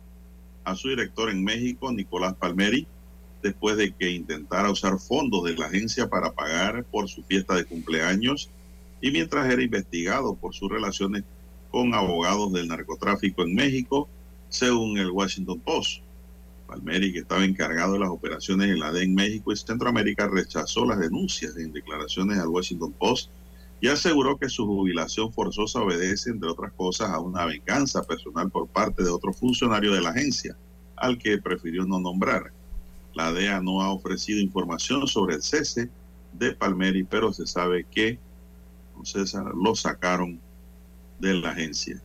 a 0.64 0.74
su 0.74 0.90
director 0.90 1.30
en 1.30 1.42
México, 1.42 1.90
Nicolás 1.90 2.34
Palmeri, 2.34 2.86
después 3.46 3.76
de 3.76 3.94
que 3.94 4.10
intentara 4.10 4.70
usar 4.70 4.98
fondos 4.98 5.44
de 5.44 5.56
la 5.56 5.66
agencia 5.66 6.08
para 6.08 6.32
pagar 6.32 6.84
por 6.84 7.08
su 7.08 7.22
fiesta 7.22 7.54
de 7.54 7.64
cumpleaños 7.64 8.50
y 9.00 9.10
mientras 9.10 9.50
era 9.50 9.62
investigado 9.62 10.34
por 10.34 10.54
sus 10.54 10.70
relaciones 10.70 11.24
con 11.70 11.94
abogados 11.94 12.52
del 12.52 12.68
narcotráfico 12.68 13.42
en 13.42 13.54
México, 13.54 14.08
según 14.48 14.98
el 14.98 15.10
Washington 15.10 15.60
Post. 15.60 16.02
Palmeri, 16.66 17.12
que 17.12 17.20
estaba 17.20 17.44
encargado 17.44 17.92
de 17.92 18.00
las 18.00 18.08
operaciones 18.08 18.70
en 18.70 18.80
la 18.80 18.90
DEA 18.90 19.04
en 19.04 19.14
México 19.14 19.52
y 19.52 19.56
Centroamérica, 19.56 20.26
rechazó 20.26 20.84
las 20.84 20.98
denuncias 20.98 21.56
en 21.56 21.72
declaraciones 21.72 22.38
al 22.38 22.48
Washington 22.48 22.92
Post 22.92 23.30
y 23.80 23.88
aseguró 23.88 24.36
que 24.36 24.48
su 24.48 24.66
jubilación 24.66 25.32
forzosa 25.32 25.80
obedece, 25.80 26.30
entre 26.30 26.50
otras 26.50 26.72
cosas, 26.72 27.10
a 27.10 27.20
una 27.20 27.44
venganza 27.44 28.02
personal 28.02 28.50
por 28.50 28.66
parte 28.66 29.04
de 29.04 29.10
otro 29.10 29.32
funcionario 29.32 29.92
de 29.92 30.00
la 30.00 30.10
agencia, 30.10 30.56
al 30.96 31.18
que 31.18 31.38
prefirió 31.38 31.84
no 31.84 32.00
nombrar. 32.00 32.52
La 33.16 33.32
DEA 33.32 33.62
no 33.62 33.80
ha 33.80 33.90
ofrecido 33.90 34.40
información 34.40 35.08
sobre 35.08 35.36
el 35.36 35.42
cese 35.42 35.88
de 36.34 36.52
Palmeri, 36.52 37.02
pero 37.02 37.32
se 37.32 37.46
sabe 37.46 37.86
que 37.90 38.18
César 39.04 39.54
lo 39.54 39.74
sacaron 39.74 40.38
de 41.18 41.32
la 41.32 41.50
agencia. 41.50 42.00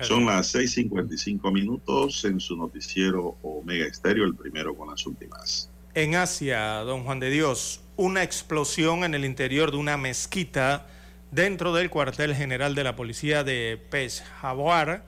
Son 0.00 0.24
las 0.24 0.54
6:55 0.54 1.52
minutos 1.52 2.24
en 2.24 2.40
su 2.40 2.56
noticiero 2.56 3.36
Omega 3.42 3.86
Estéreo, 3.86 4.24
el 4.24 4.34
primero 4.34 4.74
con 4.74 4.88
las 4.90 5.06
últimas. 5.06 5.68
En 5.94 6.14
Asia, 6.14 6.78
don 6.78 7.04
Juan 7.04 7.20
de 7.20 7.28
Dios, 7.28 7.82
una 7.96 8.22
explosión 8.22 9.04
en 9.04 9.12
el 9.12 9.26
interior 9.26 9.70
de 9.70 9.76
una 9.76 9.98
mezquita 9.98 10.86
dentro 11.30 11.74
del 11.74 11.90
cuartel 11.90 12.34
general 12.34 12.74
de 12.74 12.84
la 12.84 12.96
policía 12.96 13.44
de 13.44 13.78
Peshawar, 13.90 15.04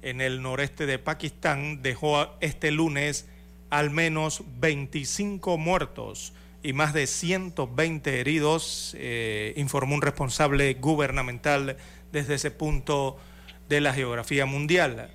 en 0.00 0.22
el 0.22 0.40
noreste 0.40 0.86
de 0.86 0.98
Pakistán, 0.98 1.82
dejó 1.82 2.26
este 2.40 2.70
lunes 2.70 3.28
al 3.72 3.88
menos 3.88 4.42
25 4.60 5.56
muertos 5.56 6.34
y 6.62 6.74
más 6.74 6.92
de 6.92 7.06
120 7.06 8.20
heridos, 8.20 8.94
eh, 8.98 9.54
informó 9.56 9.94
un 9.94 10.02
responsable 10.02 10.74
gubernamental 10.74 11.78
desde 12.12 12.34
ese 12.34 12.50
punto 12.50 13.16
de 13.70 13.80
la 13.80 13.94
geografía 13.94 14.44
mundial. 14.44 15.10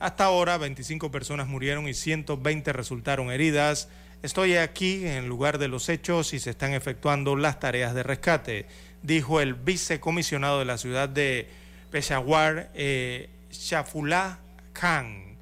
Hasta 0.00 0.24
ahora, 0.24 0.58
25 0.58 1.12
personas 1.12 1.46
murieron 1.46 1.86
y 1.86 1.94
120 1.94 2.72
resultaron 2.72 3.30
heridas. 3.30 3.88
Estoy 4.24 4.56
aquí 4.56 5.06
en 5.06 5.28
lugar 5.28 5.58
de 5.58 5.68
los 5.68 5.88
hechos 5.88 6.34
y 6.34 6.40
se 6.40 6.50
están 6.50 6.74
efectuando 6.74 7.36
las 7.36 7.60
tareas 7.60 7.94
de 7.94 8.02
rescate, 8.02 8.66
dijo 9.04 9.40
el 9.40 9.54
vicecomisionado 9.54 10.58
de 10.58 10.64
la 10.64 10.76
ciudad 10.76 11.08
de 11.08 11.48
Peshawar, 11.92 12.72
eh, 12.74 13.30
Shafullah 13.52 14.40
Khan. 14.72 15.36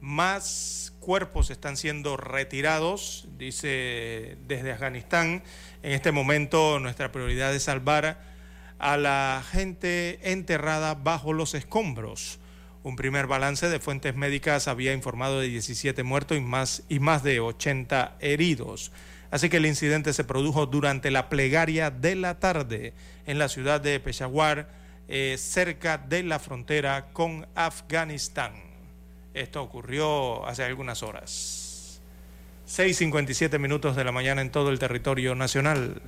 Más 0.00 0.93
cuerpos 1.04 1.50
están 1.50 1.76
siendo 1.76 2.16
retirados, 2.16 3.28
dice 3.36 4.38
desde 4.48 4.72
Afganistán. 4.72 5.42
En 5.82 5.92
este 5.92 6.12
momento 6.12 6.80
nuestra 6.80 7.12
prioridad 7.12 7.54
es 7.54 7.64
salvar 7.64 8.18
a 8.78 8.96
la 8.96 9.44
gente 9.50 10.18
enterrada 10.32 10.94
bajo 10.94 11.34
los 11.34 11.52
escombros. 11.52 12.40
Un 12.82 12.96
primer 12.96 13.26
balance 13.26 13.68
de 13.68 13.80
fuentes 13.80 14.16
médicas 14.16 14.66
había 14.66 14.94
informado 14.94 15.40
de 15.40 15.48
17 15.48 16.02
muertos 16.02 16.38
y 16.38 16.40
más, 16.40 16.82
y 16.88 17.00
más 17.00 17.22
de 17.22 17.38
80 17.38 18.16
heridos. 18.20 18.90
Así 19.30 19.50
que 19.50 19.58
el 19.58 19.66
incidente 19.66 20.14
se 20.14 20.24
produjo 20.24 20.64
durante 20.66 21.10
la 21.10 21.28
plegaria 21.28 21.90
de 21.90 22.14
la 22.14 22.38
tarde 22.40 22.94
en 23.26 23.38
la 23.38 23.48
ciudad 23.48 23.80
de 23.80 24.00
Peshawar, 24.00 24.70
eh, 25.08 25.36
cerca 25.38 25.98
de 25.98 26.22
la 26.22 26.38
frontera 26.38 27.08
con 27.12 27.46
Afganistán. 27.54 28.73
Esto 29.34 29.62
ocurrió 29.62 30.46
hace 30.46 30.62
algunas 30.62 31.02
horas. 31.02 32.00
6.57 32.68 33.58
minutos 33.58 33.96
de 33.96 34.04
la 34.04 34.12
mañana 34.12 34.40
en 34.40 34.50
todo 34.50 34.70
el 34.70 34.78
territorio 34.78 35.34
nacional. 35.34 36.00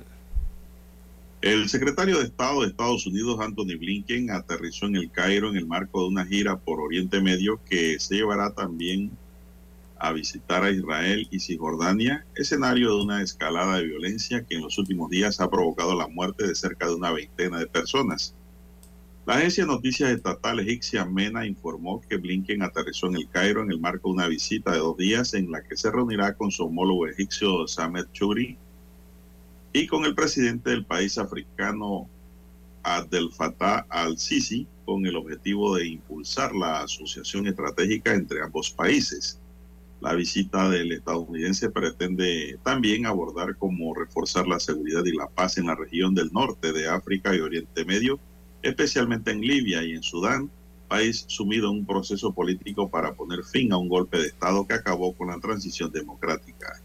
El 1.41 1.69
secretario 1.69 2.17
de 2.17 2.25
Estado 2.25 2.61
de 2.61 2.69
Estados 2.69 3.05
Unidos, 3.05 3.39
Anthony 3.39 3.77
Blinken, 3.77 4.31
aterrizó 4.31 4.87
en 4.87 4.95
el 4.95 5.11
Cairo 5.11 5.49
en 5.49 5.57
el 5.57 5.67
marco 5.67 6.01
de 6.01 6.07
una 6.07 6.25
gira 6.25 6.57
por 6.57 6.79
Oriente 6.79 7.21
Medio 7.21 7.59
que 7.69 7.99
se 7.99 8.15
llevará 8.15 8.53
también 8.53 9.11
a 9.99 10.13
visitar 10.13 10.63
a 10.63 10.71
Israel 10.71 11.27
y 11.29 11.39
Cisjordania, 11.39 12.25
escenario 12.35 12.95
de 12.95 13.03
una 13.03 13.21
escalada 13.21 13.77
de 13.77 13.83
violencia 13.83 14.43
que 14.45 14.55
en 14.55 14.63
los 14.63 14.77
últimos 14.77 15.09
días 15.09 15.39
ha 15.39 15.49
provocado 15.49 15.95
la 15.95 16.07
muerte 16.07 16.47
de 16.47 16.55
cerca 16.55 16.87
de 16.87 16.95
una 16.95 17.11
veintena 17.11 17.59
de 17.59 17.67
personas. 17.67 18.33
La 19.27 19.35
agencia 19.35 19.65
de 19.65 19.73
noticias 19.73 20.09
estatal 20.09 20.61
egipcia 20.61 21.03
MENA 21.03 21.45
informó 21.45 21.99
que 21.99 22.15
Blinken 22.15 22.63
aterrizó 22.63 23.07
en 23.07 23.17
el 23.17 23.27
Cairo 23.27 23.61
en 23.61 23.69
el 23.69 23.77
marco 23.77 24.07
de 24.07 24.13
una 24.13 24.27
visita 24.29 24.71
de 24.71 24.77
dos 24.77 24.95
días 24.95 25.33
en 25.33 25.51
la 25.51 25.61
que 25.61 25.75
se 25.75 25.91
reunirá 25.91 26.37
con 26.37 26.49
su 26.49 26.63
homólogo 26.63 27.07
egipcio 27.07 27.67
Samet 27.67 28.09
Chouri 28.13 28.57
y 29.73 29.85
con 29.87 30.05
el 30.05 30.15
presidente 30.15 30.69
del 30.69 30.85
país 30.85 31.17
africano 31.17 32.07
Abdel 32.83 33.33
Fattah 33.33 33.85
al-Sisi 33.89 34.65
con 34.85 35.05
el 35.05 35.17
objetivo 35.17 35.75
de 35.75 35.87
impulsar 35.87 36.55
la 36.55 36.83
asociación 36.83 37.47
estratégica 37.47 38.13
entre 38.13 38.41
ambos 38.41 38.71
países. 38.71 39.41
La 39.99 40.13
visita 40.13 40.69
del 40.69 40.93
estadounidense 40.93 41.69
pretende 41.69 42.57
también 42.63 43.05
abordar 43.05 43.57
cómo 43.57 43.93
reforzar 43.93 44.47
la 44.47 44.61
seguridad 44.61 45.03
y 45.03 45.11
la 45.11 45.27
paz 45.27 45.57
en 45.57 45.65
la 45.65 45.75
región 45.75 46.15
del 46.15 46.31
norte 46.31 46.71
de 46.71 46.87
África 46.87 47.35
y 47.35 47.41
Oriente 47.41 47.83
Medio, 47.83 48.21
especialmente 48.67 49.31
en 49.31 49.41
Libia 49.41 49.81
y 49.83 49.93
en 49.93 50.03
Sudán, 50.03 50.51
país 50.89 51.25
sumido 51.27 51.69
en 51.69 51.79
un 51.79 51.85
proceso 51.85 52.33
político 52.33 52.89
para 52.89 53.13
poner 53.13 53.43
fin 53.43 53.71
a 53.71 53.77
un 53.77 53.87
golpe 53.87 54.17
de 54.17 54.27
Estado 54.27 54.67
que 54.67 54.73
acabó 54.73 55.13
con 55.13 55.27
la 55.27 55.39
transición 55.39 55.91
democrática. 55.91 56.81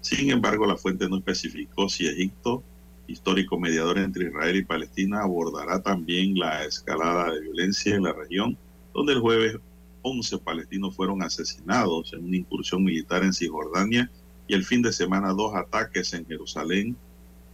Sin 0.00 0.30
embargo, 0.30 0.66
la 0.66 0.76
fuente 0.76 1.08
no 1.08 1.18
especificó 1.18 1.88
si 1.88 2.06
Egipto, 2.06 2.62
histórico 3.06 3.58
mediador 3.58 3.98
entre 3.98 4.26
Israel 4.26 4.56
y 4.56 4.64
Palestina, 4.64 5.20
abordará 5.20 5.82
también 5.82 6.38
la 6.38 6.64
escalada 6.64 7.32
de 7.32 7.40
violencia 7.40 7.94
en 7.94 8.02
la 8.02 8.12
región, 8.12 8.56
donde 8.94 9.12
el 9.12 9.20
jueves 9.20 9.58
11 10.00 10.38
palestinos 10.38 10.96
fueron 10.96 11.22
asesinados 11.22 12.12
en 12.14 12.24
una 12.24 12.36
incursión 12.36 12.82
militar 12.84 13.22
en 13.22 13.32
Cisjordania 13.32 14.10
y 14.48 14.54
el 14.54 14.64
fin 14.64 14.80
de 14.80 14.92
semana 14.92 15.32
dos 15.32 15.54
ataques 15.54 16.14
en 16.14 16.26
Jerusalén, 16.26 16.96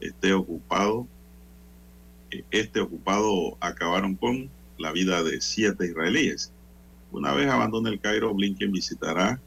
este 0.01 0.33
ocupado, 0.33 1.09
este 2.51 2.81
ocupado 2.81 3.57
acabaron 3.61 4.17
con 4.17 4.51
la 4.79 4.93
vida 4.93 5.23
de 5.23 5.41
siete 5.41 5.87
israelíes. 5.87 6.53
Una 7.11 7.33
vez 7.33 7.49
abandone 7.49 7.91
el 7.91 8.01
Cairo, 8.01 8.33
Blinken 8.35 8.73
visitará 8.73 9.41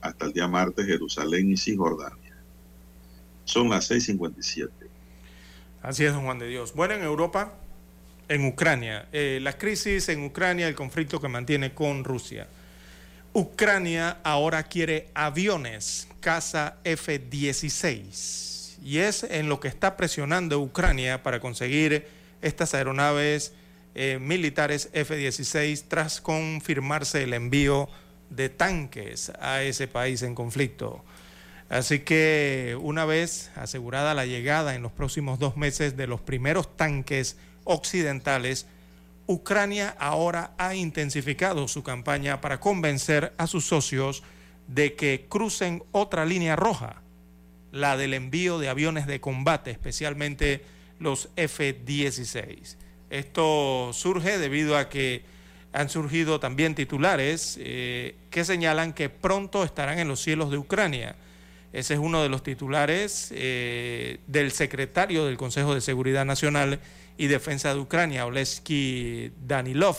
hasta 0.00 0.26
el 0.26 0.32
día 0.32 0.46
martes 0.46 0.86
Jerusalén 0.86 1.50
y 1.50 1.56
Cisjordania. 1.56 2.36
Son 3.44 3.68
las 3.68 3.90
6.57. 3.90 4.68
Así 5.82 6.04
es, 6.04 6.12
don 6.12 6.24
Juan 6.24 6.38
de 6.38 6.48
Dios. 6.48 6.74
Bueno, 6.74 6.94
en 6.94 7.02
Europa, 7.02 7.54
en 8.28 8.44
Ucrania, 8.44 9.08
eh, 9.12 9.38
la 9.40 9.56
crisis 9.56 10.08
en 10.08 10.24
Ucrania, 10.24 10.68
el 10.68 10.74
conflicto 10.74 11.20
que 11.20 11.28
mantiene 11.28 11.72
con 11.72 12.04
Rusia. 12.04 12.48
Ucrania 13.32 14.18
ahora 14.24 14.62
quiere 14.64 15.10
aviones 15.14 16.08
Casa 16.20 16.78
F-16 16.84 18.78
y 18.82 18.98
es 18.98 19.24
en 19.24 19.48
lo 19.48 19.60
que 19.60 19.68
está 19.68 19.96
presionando 19.96 20.60
Ucrania 20.60 21.22
para 21.22 21.40
conseguir 21.40 22.06
estas 22.42 22.74
aeronaves 22.74 23.54
eh, 23.94 24.18
militares 24.20 24.90
F-16 24.92 25.84
tras 25.88 26.20
confirmarse 26.20 27.22
el 27.22 27.32
envío 27.32 27.88
de 28.30 28.48
tanques 28.48 29.32
a 29.40 29.62
ese 29.62 29.88
país 29.88 30.22
en 30.22 30.34
conflicto. 30.34 31.04
Así 31.68 32.00
que 32.00 32.78
una 32.80 33.04
vez 33.04 33.50
asegurada 33.56 34.14
la 34.14 34.26
llegada 34.26 34.74
en 34.74 34.82
los 34.82 34.92
próximos 34.92 35.38
dos 35.38 35.56
meses 35.56 35.96
de 35.96 36.06
los 36.06 36.20
primeros 36.20 36.76
tanques 36.76 37.36
occidentales, 37.64 38.66
Ucrania 39.26 39.96
ahora 39.98 40.52
ha 40.58 40.74
intensificado 40.74 41.66
su 41.66 41.82
campaña 41.82 42.40
para 42.40 42.60
convencer 42.60 43.32
a 43.38 43.46
sus 43.46 43.66
socios 43.66 44.22
de 44.68 44.94
que 44.94 45.26
crucen 45.28 45.82
otra 45.90 46.24
línea 46.24 46.54
roja, 46.54 47.02
la 47.72 47.96
del 47.96 48.14
envío 48.14 48.58
de 48.58 48.68
aviones 48.68 49.06
de 49.06 49.20
combate, 49.20 49.72
especialmente 49.72 50.64
los 50.98 51.30
F-16. 51.36 52.76
Esto 53.10 53.90
surge 53.92 54.38
debido 54.38 54.76
a 54.76 54.88
que 54.88 55.22
han 55.72 55.88
surgido 55.88 56.40
también 56.40 56.74
titulares 56.74 57.58
eh, 57.60 58.16
que 58.30 58.44
señalan 58.44 58.92
que 58.92 59.10
pronto 59.10 59.62
estarán 59.62 59.98
en 59.98 60.08
los 60.08 60.20
cielos 60.20 60.50
de 60.50 60.58
Ucrania 60.58 61.16
ese 61.76 61.92
es 61.92 62.00
uno 62.00 62.22
de 62.22 62.30
los 62.30 62.42
titulares 62.42 63.28
eh, 63.36 64.20
del 64.26 64.50
secretario 64.50 65.26
del 65.26 65.36
Consejo 65.36 65.74
de 65.74 65.82
Seguridad 65.82 66.24
Nacional 66.24 66.80
y 67.18 67.26
Defensa 67.26 67.74
de 67.74 67.80
Ucrania, 67.80 68.24
Oleski 68.24 69.30
Danilov. 69.46 69.98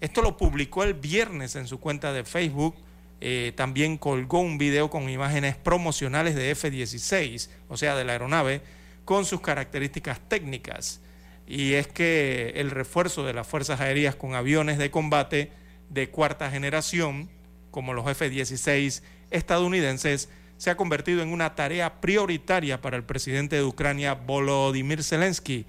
Esto 0.00 0.22
lo 0.22 0.36
publicó 0.36 0.84
el 0.84 0.94
viernes 0.94 1.56
en 1.56 1.66
su 1.66 1.80
cuenta 1.80 2.12
de 2.12 2.22
Facebook. 2.22 2.76
Eh, 3.20 3.52
también 3.56 3.98
colgó 3.98 4.38
un 4.38 4.58
video 4.58 4.90
con 4.90 5.08
imágenes 5.08 5.56
promocionales 5.56 6.36
de 6.36 6.52
F-16, 6.52 7.48
o 7.68 7.76
sea, 7.76 7.96
de 7.96 8.04
la 8.04 8.12
aeronave, 8.12 8.60
con 9.04 9.24
sus 9.24 9.40
características 9.40 10.20
técnicas. 10.28 11.00
Y 11.46 11.74
es 11.74 11.86
que 11.88 12.52
el 12.56 12.70
refuerzo 12.70 13.24
de 13.24 13.34
las 13.34 13.46
Fuerzas 13.46 13.80
Aéreas 13.80 14.14
con 14.14 14.34
aviones 14.34 14.78
de 14.78 14.90
combate 14.90 15.52
de 15.88 16.08
cuarta 16.10 16.50
generación, 16.50 17.28
como 17.70 17.94
los 17.94 18.08
F-16 18.08 19.02
estadounidenses, 19.30 20.28
se 20.56 20.70
ha 20.70 20.76
convertido 20.76 21.22
en 21.22 21.32
una 21.32 21.54
tarea 21.56 22.00
prioritaria 22.00 22.80
para 22.80 22.96
el 22.96 23.04
presidente 23.04 23.56
de 23.56 23.64
Ucrania, 23.64 24.14
Volodymyr 24.14 25.02
Zelensky, 25.02 25.66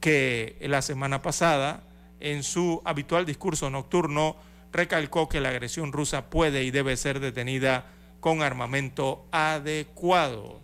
que 0.00 0.56
la 0.62 0.80
semana 0.80 1.20
pasada, 1.20 1.82
en 2.20 2.42
su 2.42 2.80
habitual 2.84 3.26
discurso 3.26 3.68
nocturno, 3.68 4.36
recalcó 4.72 5.28
que 5.28 5.40
la 5.40 5.50
agresión 5.50 5.92
rusa 5.92 6.30
puede 6.30 6.64
y 6.64 6.70
debe 6.70 6.96
ser 6.96 7.20
detenida 7.20 7.86
con 8.20 8.40
armamento 8.42 9.26
adecuado. 9.30 10.60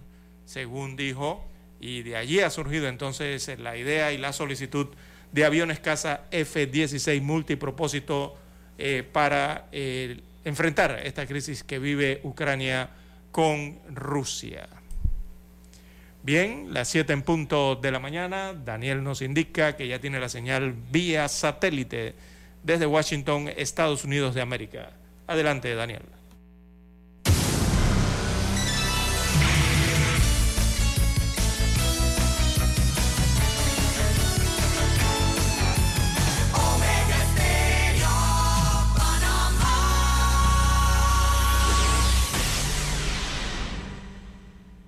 Según 0.46 0.96
dijo, 0.96 1.44
y 1.80 2.02
de 2.02 2.16
allí 2.16 2.40
ha 2.40 2.50
surgido 2.50 2.88
entonces 2.88 3.50
la 3.58 3.76
idea 3.76 4.12
y 4.12 4.18
la 4.18 4.32
solicitud 4.32 4.88
de 5.32 5.44
aviones 5.44 5.80
caza 5.80 6.22
F-16 6.30 7.20
multipropósito 7.20 8.36
eh, 8.78 9.04
para 9.10 9.66
eh, 9.72 10.20
enfrentar 10.44 11.00
esta 11.04 11.26
crisis 11.26 11.62
que 11.62 11.78
vive 11.78 12.20
Ucrania 12.22 12.90
con 13.32 13.78
Rusia. 13.94 14.68
Bien, 16.22 16.74
las 16.74 16.88
7 16.88 17.12
en 17.12 17.22
punto 17.22 17.76
de 17.76 17.92
la 17.92 18.00
mañana, 18.00 18.52
Daniel 18.52 19.04
nos 19.04 19.22
indica 19.22 19.76
que 19.76 19.86
ya 19.86 20.00
tiene 20.00 20.18
la 20.18 20.28
señal 20.28 20.74
vía 20.90 21.28
satélite 21.28 22.14
desde 22.64 22.86
Washington, 22.86 23.48
Estados 23.56 24.04
Unidos 24.04 24.34
de 24.34 24.40
América. 24.40 24.90
Adelante, 25.28 25.74
Daniel. 25.74 26.15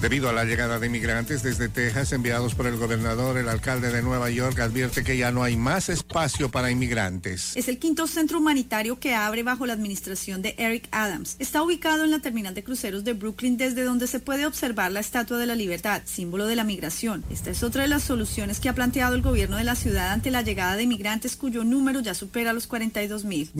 Debido 0.00 0.30
a 0.30 0.32
la 0.32 0.46
llegada 0.46 0.78
de 0.78 0.86
inmigrantes 0.86 1.42
desde 1.42 1.68
Texas 1.68 2.12
enviados 2.12 2.54
por 2.54 2.66
el 2.66 2.76
gobernador, 2.76 3.36
el 3.36 3.50
alcalde 3.50 3.92
de 3.92 4.00
Nueva 4.00 4.30
York 4.30 4.58
advierte 4.60 5.04
que 5.04 5.18
ya 5.18 5.30
no 5.30 5.42
hay 5.42 5.58
más 5.58 5.90
espacio 5.90 6.50
para 6.50 6.70
inmigrantes. 6.70 7.54
Es 7.54 7.68
el 7.68 7.78
quinto 7.78 8.06
centro 8.06 8.38
humanitario 8.38 8.98
que 8.98 9.14
abre 9.14 9.42
bajo 9.42 9.66
la 9.66 9.74
administración 9.74 10.40
de 10.40 10.54
Eric 10.56 10.88
Adams. 10.90 11.36
Está 11.38 11.62
ubicado 11.62 12.04
en 12.04 12.12
la 12.12 12.20
terminal 12.20 12.54
de 12.54 12.64
cruceros 12.64 13.04
de 13.04 13.12
Brooklyn 13.12 13.58
desde 13.58 13.84
donde 13.84 14.06
se 14.06 14.20
puede 14.20 14.46
observar 14.46 14.90
la 14.90 15.00
Estatua 15.00 15.36
de 15.36 15.44
la 15.44 15.54
Libertad, 15.54 16.00
símbolo 16.06 16.46
de 16.46 16.56
la 16.56 16.64
migración. 16.64 17.22
Esta 17.30 17.50
es 17.50 17.62
otra 17.62 17.82
de 17.82 17.88
las 17.88 18.02
soluciones 18.02 18.58
que 18.58 18.70
ha 18.70 18.74
planteado 18.74 19.14
el 19.14 19.20
gobierno 19.20 19.58
de 19.58 19.64
la 19.64 19.74
ciudad 19.74 20.12
ante 20.12 20.30
la 20.30 20.40
llegada 20.40 20.76
de 20.76 20.84
inmigrantes 20.84 21.36
cuyo 21.36 21.62
número 21.62 22.00
ya 22.00 22.14
supera 22.14 22.54
los 22.54 22.66
42 22.66 23.26
mil. 23.26 23.50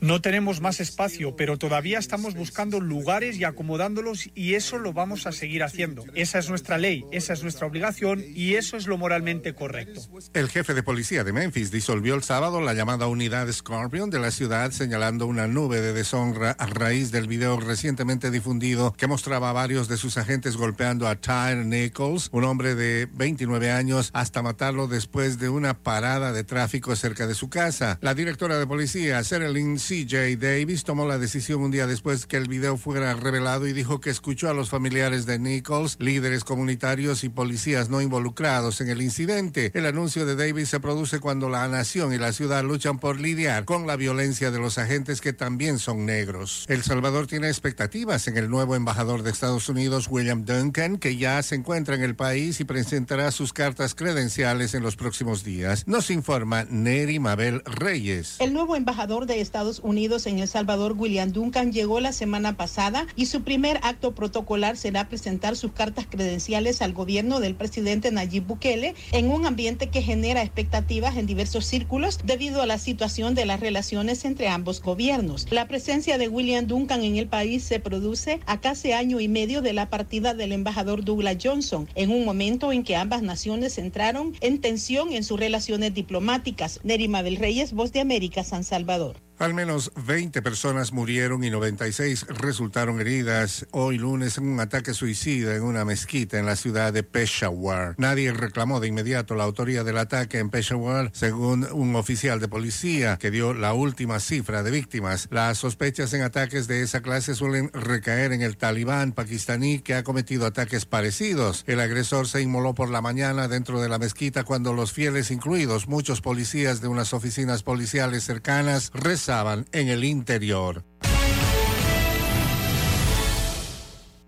No 0.00 0.20
tenemos 0.20 0.60
más 0.60 0.78
espacio, 0.78 1.34
pero 1.34 1.58
todavía 1.58 1.98
estamos 1.98 2.34
buscando 2.34 2.78
lugares 2.78 3.36
y 3.36 3.42
acomodándolos 3.42 4.28
y 4.36 4.47
eso 4.54 4.78
lo 4.78 4.92
vamos 4.92 5.26
a 5.26 5.32
seguir 5.32 5.62
haciendo. 5.62 6.04
Esa 6.14 6.38
es 6.38 6.48
nuestra 6.48 6.78
ley, 6.78 7.04
esa 7.12 7.32
es 7.32 7.42
nuestra 7.42 7.66
obligación 7.66 8.24
y 8.34 8.54
eso 8.54 8.76
es 8.76 8.86
lo 8.86 8.98
moralmente 8.98 9.54
correcto. 9.54 10.00
El 10.34 10.48
jefe 10.48 10.74
de 10.74 10.82
policía 10.82 11.24
de 11.24 11.32
Memphis 11.32 11.70
disolvió 11.70 12.14
el 12.14 12.22
sábado 12.22 12.60
la 12.60 12.74
llamada 12.74 13.06
unidad 13.06 13.50
Scorpion 13.50 14.10
de 14.10 14.18
la 14.18 14.30
ciudad 14.30 14.70
señalando 14.70 15.26
una 15.26 15.46
nube 15.46 15.80
de 15.80 15.92
deshonra 15.92 16.52
a 16.52 16.66
raíz 16.66 17.10
del 17.10 17.26
video 17.26 17.58
recientemente 17.60 18.30
difundido 18.30 18.92
que 18.92 19.06
mostraba 19.06 19.50
a 19.50 19.52
varios 19.52 19.88
de 19.88 19.96
sus 19.96 20.18
agentes 20.18 20.56
golpeando 20.56 21.08
a 21.08 21.16
Tyre 21.16 21.64
Nichols, 21.64 22.28
un 22.32 22.44
hombre 22.44 22.74
de 22.74 23.08
29 23.12 23.70
años, 23.70 24.10
hasta 24.12 24.42
matarlo 24.42 24.88
después 24.88 25.38
de 25.38 25.48
una 25.48 25.82
parada 25.82 26.32
de 26.32 26.44
tráfico 26.44 26.94
cerca 26.96 27.26
de 27.26 27.34
su 27.34 27.48
casa. 27.48 27.98
La 28.00 28.14
directora 28.14 28.58
de 28.58 28.66
policía, 28.66 29.20
Lynn 29.22 29.78
CJ 29.78 30.36
Davis 30.38 30.84
tomó 30.84 31.06
la 31.06 31.18
decisión 31.18 31.60
un 31.62 31.70
día 31.70 31.86
después 31.86 32.26
que 32.26 32.36
el 32.36 32.48
video 32.48 32.76
fuera 32.76 33.14
revelado 33.14 33.66
y 33.66 33.72
dijo 33.72 34.00
que 34.00 34.10
escuchó 34.10 34.37
a 34.46 34.54
los 34.54 34.70
familiares 34.70 35.26
de 35.26 35.38
Nichols, 35.38 35.96
líderes 35.98 36.44
comunitarios 36.44 37.24
y 37.24 37.28
policías 37.28 37.88
no 37.88 38.00
involucrados 38.00 38.80
en 38.80 38.88
el 38.88 39.02
incidente. 39.02 39.72
El 39.74 39.86
anuncio 39.86 40.26
de 40.26 40.36
Davis 40.36 40.68
se 40.68 40.78
produce 40.78 41.18
cuando 41.18 41.48
la 41.48 41.66
nación 41.66 42.12
y 42.12 42.18
la 42.18 42.32
ciudad 42.32 42.62
luchan 42.62 42.98
por 43.00 43.18
lidiar 43.18 43.64
con 43.64 43.86
la 43.86 43.96
violencia 43.96 44.50
de 44.50 44.58
los 44.60 44.78
agentes 44.78 45.20
que 45.20 45.32
también 45.32 45.78
son 45.78 46.06
negros. 46.06 46.66
El 46.68 46.82
Salvador 46.82 47.26
tiene 47.26 47.48
expectativas 47.48 48.28
en 48.28 48.36
el 48.36 48.48
nuevo 48.48 48.76
embajador 48.76 49.22
de 49.22 49.30
Estados 49.30 49.68
Unidos, 49.68 50.06
William 50.08 50.44
Duncan, 50.44 50.98
que 50.98 51.16
ya 51.16 51.42
se 51.42 51.56
encuentra 51.56 51.94
en 51.94 52.02
el 52.02 52.14
país 52.14 52.60
y 52.60 52.64
presentará 52.64 53.30
sus 53.32 53.52
cartas 53.52 53.94
credenciales 53.94 54.74
en 54.74 54.82
los 54.82 54.96
próximos 54.96 55.42
días. 55.42 55.84
Nos 55.86 56.10
informa 56.10 56.64
Neri 56.64 57.18
Mabel 57.18 57.62
Reyes. 57.64 58.36
El 58.38 58.52
nuevo 58.52 58.76
embajador 58.76 59.26
de 59.26 59.40
Estados 59.40 59.80
Unidos 59.82 60.26
en 60.26 60.38
El 60.38 60.48
Salvador, 60.48 60.94
William 60.96 61.32
Duncan, 61.32 61.72
llegó 61.72 62.00
la 62.00 62.12
semana 62.12 62.56
pasada 62.56 63.06
y 63.16 63.26
su 63.26 63.42
primer 63.42 63.80
acto 63.82 64.14
protocolar 64.28 64.76
será 64.76 65.08
presentar 65.08 65.56
sus 65.56 65.72
cartas 65.72 66.06
credenciales 66.06 66.82
al 66.82 66.92
gobierno 66.92 67.40
del 67.40 67.54
presidente 67.54 68.10
Nayib 68.10 68.44
Bukele 68.44 68.94
en 69.12 69.30
un 69.30 69.46
ambiente 69.46 69.86
que 69.88 70.02
genera 70.02 70.42
expectativas 70.42 71.16
en 71.16 71.24
diversos 71.24 71.64
círculos 71.64 72.18
debido 72.24 72.60
a 72.60 72.66
la 72.66 72.76
situación 72.76 73.34
de 73.34 73.46
las 73.46 73.60
relaciones 73.60 74.26
entre 74.26 74.48
ambos 74.48 74.82
gobiernos. 74.82 75.46
La 75.50 75.66
presencia 75.66 76.18
de 76.18 76.28
William 76.28 76.66
Duncan 76.66 77.04
en 77.04 77.16
el 77.16 77.26
país 77.26 77.64
se 77.64 77.80
produce 77.80 78.40
a 78.44 78.60
casi 78.60 78.92
año 78.92 79.18
y 79.18 79.28
medio 79.28 79.62
de 79.62 79.72
la 79.72 79.88
partida 79.88 80.34
del 80.34 80.52
embajador 80.52 81.04
Douglas 81.04 81.38
Johnson, 81.42 81.88
en 81.94 82.10
un 82.10 82.26
momento 82.26 82.70
en 82.70 82.84
que 82.84 82.96
ambas 82.96 83.22
naciones 83.22 83.78
entraron 83.78 84.34
en 84.42 84.60
tensión 84.60 85.14
en 85.14 85.24
sus 85.24 85.40
relaciones 85.40 85.94
diplomáticas. 85.94 86.80
Nerima 86.84 87.22
del 87.22 87.36
Reyes, 87.36 87.72
Voz 87.72 87.92
de 87.92 88.00
América, 88.00 88.44
San 88.44 88.62
Salvador. 88.62 89.27
Al 89.38 89.54
menos 89.54 89.92
20 90.04 90.42
personas 90.42 90.92
murieron 90.92 91.44
y 91.44 91.50
96 91.50 92.26
resultaron 92.26 93.00
heridas 93.00 93.68
hoy 93.70 93.96
lunes 93.96 94.36
en 94.36 94.48
un 94.48 94.58
ataque 94.58 94.94
suicida 94.94 95.54
en 95.54 95.62
una 95.62 95.84
mezquita 95.84 96.40
en 96.40 96.46
la 96.46 96.56
ciudad 96.56 96.92
de 96.92 97.04
Peshawar. 97.04 97.94
Nadie 97.98 98.32
reclamó 98.32 98.80
de 98.80 98.88
inmediato 98.88 99.36
la 99.36 99.44
autoría 99.44 99.84
del 99.84 99.98
ataque 99.98 100.40
en 100.40 100.50
Peshawar, 100.50 101.12
según 101.14 101.68
un 101.70 101.94
oficial 101.94 102.40
de 102.40 102.48
policía 102.48 103.16
que 103.16 103.30
dio 103.30 103.54
la 103.54 103.74
última 103.74 104.18
cifra 104.18 104.64
de 104.64 104.72
víctimas. 104.72 105.28
Las 105.30 105.58
sospechas 105.58 106.12
en 106.14 106.22
ataques 106.22 106.66
de 106.66 106.82
esa 106.82 107.00
clase 107.00 107.36
suelen 107.36 107.70
recaer 107.72 108.32
en 108.32 108.42
el 108.42 108.56
talibán 108.56 109.12
pakistaní 109.12 109.78
que 109.78 109.94
ha 109.94 110.02
cometido 110.02 110.46
ataques 110.46 110.84
parecidos. 110.84 111.62
El 111.68 111.78
agresor 111.78 112.26
se 112.26 112.42
inmoló 112.42 112.74
por 112.74 112.90
la 112.90 113.02
mañana 113.02 113.46
dentro 113.46 113.80
de 113.80 113.88
la 113.88 114.00
mezquita 114.00 114.42
cuando 114.42 114.72
los 114.72 114.92
fieles, 114.92 115.30
incluidos 115.30 115.86
muchos 115.86 116.22
policías 116.22 116.80
de 116.80 116.88
unas 116.88 117.14
oficinas 117.14 117.62
policiales 117.62 118.24
cercanas, 118.24 118.90
en 119.28 119.88
el 119.88 120.04
interior. 120.04 120.84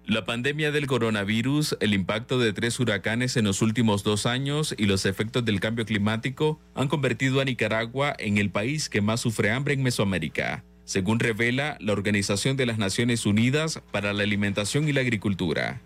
La 0.05 0.27
pandemia 0.27 0.73
del 0.73 0.87
coronavirus, 0.87 1.79
el 1.81 1.95
impacto 1.95 2.39
de 2.39 2.53
tres 2.53 2.79
huracanes 2.79 3.39
en 3.39 3.47
los 3.47 3.63
últimos 3.63 4.03
dos 4.03 4.27
años 4.27 4.75
y 4.77 4.85
los 4.85 5.07
efectos 5.07 5.43
del 5.47 5.59
cambio 5.59 5.87
climático 5.87 6.61
han 6.75 6.89
convertido 6.89 7.41
a 7.41 7.47
Nicaragua 7.47 8.15
en 8.19 8.37
el 8.37 8.51
país 8.51 8.91
que 8.91 9.01
más 9.01 9.21
sufre 9.21 9.51
hambre 9.51 9.73
en 9.73 9.83
Mesoamérica, 9.83 10.65
según 10.85 11.19
revela 11.19 11.79
la 11.81 11.95
Organización 11.95 12.59
de 12.59 12.67
las 12.67 12.77
Naciones 12.77 13.25
Unidas 13.25 13.81
para 13.93 14.13
la 14.13 14.25
Alimentación 14.25 14.87
y 14.87 14.93
la 14.93 15.01
Agricultura. 15.01 15.81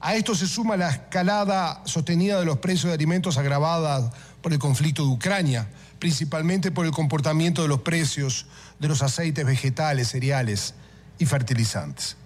A 0.00 0.16
esto 0.16 0.34
se 0.34 0.46
suma 0.46 0.78
la 0.78 0.88
escalada 0.88 1.82
sostenida 1.84 2.40
de 2.40 2.46
los 2.46 2.60
precios 2.60 2.88
de 2.88 2.94
alimentos 2.94 3.36
agravada 3.36 4.10
por 4.40 4.54
el 4.54 4.58
conflicto 4.58 5.02
de 5.02 5.10
Ucrania 5.10 5.68
principalmente 5.98 6.70
por 6.70 6.86
el 6.86 6.92
comportamiento 6.92 7.62
de 7.62 7.68
los 7.68 7.80
precios 7.80 8.46
de 8.78 8.88
los 8.88 9.02
aceites 9.02 9.44
vegetales, 9.44 10.08
cereales 10.08 10.74
y 11.18 11.26
fertilizantes. 11.26 12.16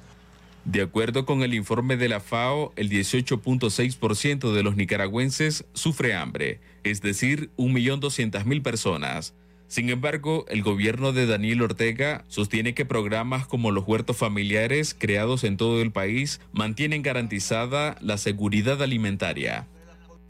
De 0.64 0.82
acuerdo 0.82 1.24
con 1.24 1.42
el 1.42 1.54
informe 1.54 1.96
de 1.96 2.08
la 2.08 2.20
FAO, 2.20 2.72
el 2.76 2.90
18.6% 2.90 4.52
de 4.52 4.62
los 4.62 4.76
nicaragüenses 4.76 5.64
sufre 5.72 6.14
hambre, 6.14 6.60
es 6.84 7.00
decir, 7.00 7.50
1.200.000 7.56 8.62
personas. 8.62 9.34
Sin 9.68 9.88
embargo, 9.88 10.44
el 10.48 10.62
gobierno 10.62 11.12
de 11.12 11.26
Daniel 11.26 11.62
Ortega 11.62 12.24
sostiene 12.28 12.74
que 12.74 12.84
programas 12.84 13.46
como 13.46 13.70
los 13.70 13.86
huertos 13.86 14.16
familiares 14.16 14.94
creados 14.98 15.44
en 15.44 15.56
todo 15.56 15.80
el 15.80 15.92
país 15.92 16.40
mantienen 16.52 17.02
garantizada 17.02 17.96
la 18.00 18.18
seguridad 18.18 18.82
alimentaria. 18.82 19.66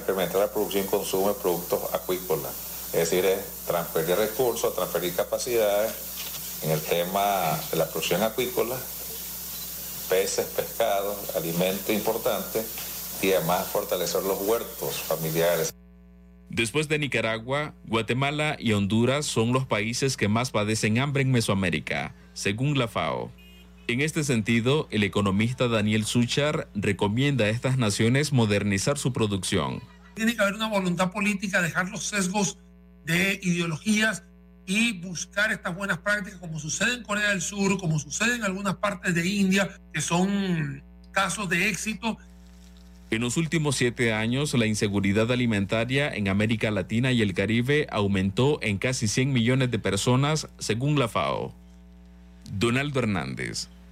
Incrementar 0.01 0.41
la 0.41 0.53
producción 0.53 0.85
y 0.85 0.89
consumo 0.89 1.29
de 1.29 1.41
productos 1.41 1.81
acuícolas 1.93 2.78
es 2.93 3.11
decir, 3.11 3.25
es 3.25 3.39
transferir 3.67 4.17
recursos, 4.17 4.75
transferir 4.75 5.15
capacidades 5.15 5.93
en 6.63 6.71
el 6.71 6.81
tema 6.81 7.59
de 7.71 7.77
la 7.77 7.89
producción 7.89 8.23
acuícola, 8.23 8.77
peces, 10.09 10.47
pescados, 10.47 11.37
alimento 11.37 11.93
importante 11.93 12.65
y 13.23 13.33
además 13.33 13.67
fortalecer 13.67 14.23
los 14.23 14.41
huertos 14.41 14.95
familiares. 15.03 15.75
Después 16.49 16.89
de 16.89 16.99
Nicaragua, 16.99 17.75
Guatemala 17.87 18.57
y 18.59 18.73
Honduras 18.73 19.27
son 19.27 19.53
los 19.53 19.67
países 19.67 20.17
que 20.17 20.29
más 20.29 20.51
padecen 20.51 20.99
hambre 20.99 21.23
en 21.23 21.31
Mesoamérica, 21.31 22.15
según 22.33 22.79
la 22.79 22.89
FAO. 22.89 23.31
En 23.87 24.01
este 24.01 24.25
sentido, 24.25 24.89
el 24.91 25.03
economista 25.03 25.69
Daniel 25.69 26.07
Suchar 26.07 26.69
recomienda 26.75 27.45
a 27.45 27.49
estas 27.49 27.77
naciones 27.77 28.33
modernizar 28.33 28.99
su 28.99 29.13
producción. 29.13 29.83
Tiene 30.15 30.35
que 30.35 30.43
haber 30.43 30.55
una 30.55 30.69
voluntad 30.69 31.13
política, 31.13 31.61
dejar 31.61 31.91
los 31.91 32.05
sesgos 32.05 32.57
de 33.09 33.41
ideologías 33.43 34.23
y 34.67 34.93
buscar 35.01 35.51
estas 35.51 35.75
buenas 35.75 35.99
prácticas 35.99 36.39
como 36.39 36.61
sucede 36.61 36.93
en 36.95 37.03
Corea 37.03 37.31
del 37.31 37.41
Sur, 37.41 37.79
como 37.79 37.99
sucede 37.99 38.37
en 38.37 38.45
algunas 38.45 38.77
partes 38.77 39.15
de 39.15 39.27
India, 39.27 39.71
que 39.95 40.03
son 40.03 40.83
casos 41.11 41.49
de 41.49 41.71
éxito. 41.71 42.19
En 43.11 43.23
los 43.23 43.39
últimos 43.39 43.77
siete 43.77 44.13
años, 44.13 44.53
la 44.53 44.67
inseguridad 44.67 45.33
alimentaria 45.33 46.15
en 46.15 46.29
América 46.29 46.71
Latina 46.71 47.11
y 47.11 47.23
el 47.23 47.33
Caribe 47.33 47.87
aumentó 47.91 48.59
en 48.61 48.77
casi 48.77 49.09
100 49.09 49.33
millones 49.33 49.71
de 49.71 49.79
personas, 49.79 50.47
según 50.59 50.99
la 50.99 51.09
FAO. 51.09 51.55
Donaldo 52.53 52.99
Hernández, 52.99 53.69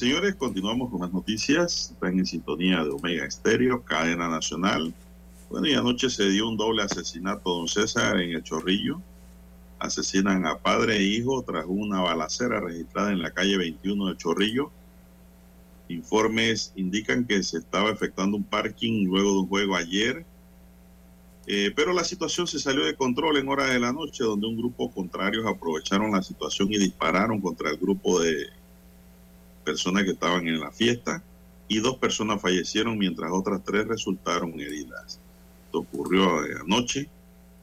Señores, 0.00 0.34
continuamos 0.34 0.90
con 0.90 1.02
las 1.02 1.12
noticias. 1.12 1.90
Están 1.90 2.18
en 2.18 2.24
sintonía 2.24 2.82
de 2.82 2.88
Omega 2.88 3.26
Estéreo, 3.26 3.84
cadena 3.84 4.30
nacional. 4.30 4.94
Bueno, 5.50 5.66
y 5.66 5.74
anoche 5.74 6.08
se 6.08 6.30
dio 6.30 6.48
un 6.48 6.56
doble 6.56 6.82
asesinato, 6.82 7.50
don 7.50 7.68
César, 7.68 8.18
en 8.18 8.30
el 8.30 8.42
Chorrillo. 8.42 9.02
Asesinan 9.78 10.46
a 10.46 10.56
padre 10.56 10.96
e 10.96 11.02
hijo 11.02 11.42
tras 11.42 11.66
una 11.68 12.00
balacera 12.00 12.60
registrada 12.60 13.12
en 13.12 13.20
la 13.20 13.32
calle 13.32 13.58
21 13.58 14.06
del 14.06 14.16
Chorrillo. 14.16 14.70
Informes 15.88 16.72
indican 16.76 17.26
que 17.26 17.42
se 17.42 17.58
estaba 17.58 17.90
efectuando 17.90 18.38
un 18.38 18.44
parking 18.44 19.06
luego 19.06 19.32
de 19.32 19.38
un 19.40 19.48
juego 19.48 19.76
ayer. 19.76 20.24
Eh, 21.46 21.74
pero 21.76 21.92
la 21.92 22.04
situación 22.04 22.46
se 22.46 22.58
salió 22.58 22.86
de 22.86 22.94
control 22.94 23.36
en 23.36 23.48
horas 23.48 23.68
de 23.68 23.78
la 23.78 23.92
noche, 23.92 24.24
donde 24.24 24.46
un 24.46 24.56
grupo 24.56 24.90
contrarios 24.90 25.44
aprovecharon 25.44 26.12
la 26.12 26.22
situación 26.22 26.72
y 26.72 26.78
dispararon 26.78 27.38
contra 27.42 27.68
el 27.68 27.76
grupo 27.76 28.18
de 28.18 28.46
personas 29.70 30.02
que 30.02 30.10
estaban 30.10 30.48
en 30.48 30.58
la 30.58 30.72
fiesta 30.72 31.22
y 31.68 31.78
dos 31.78 31.96
personas 31.96 32.42
fallecieron 32.42 32.98
mientras 32.98 33.30
otras 33.30 33.62
tres 33.64 33.86
resultaron 33.86 34.58
heridas. 34.58 35.20
Esto 35.66 35.78
ocurrió 35.78 36.40
anoche 36.60 37.08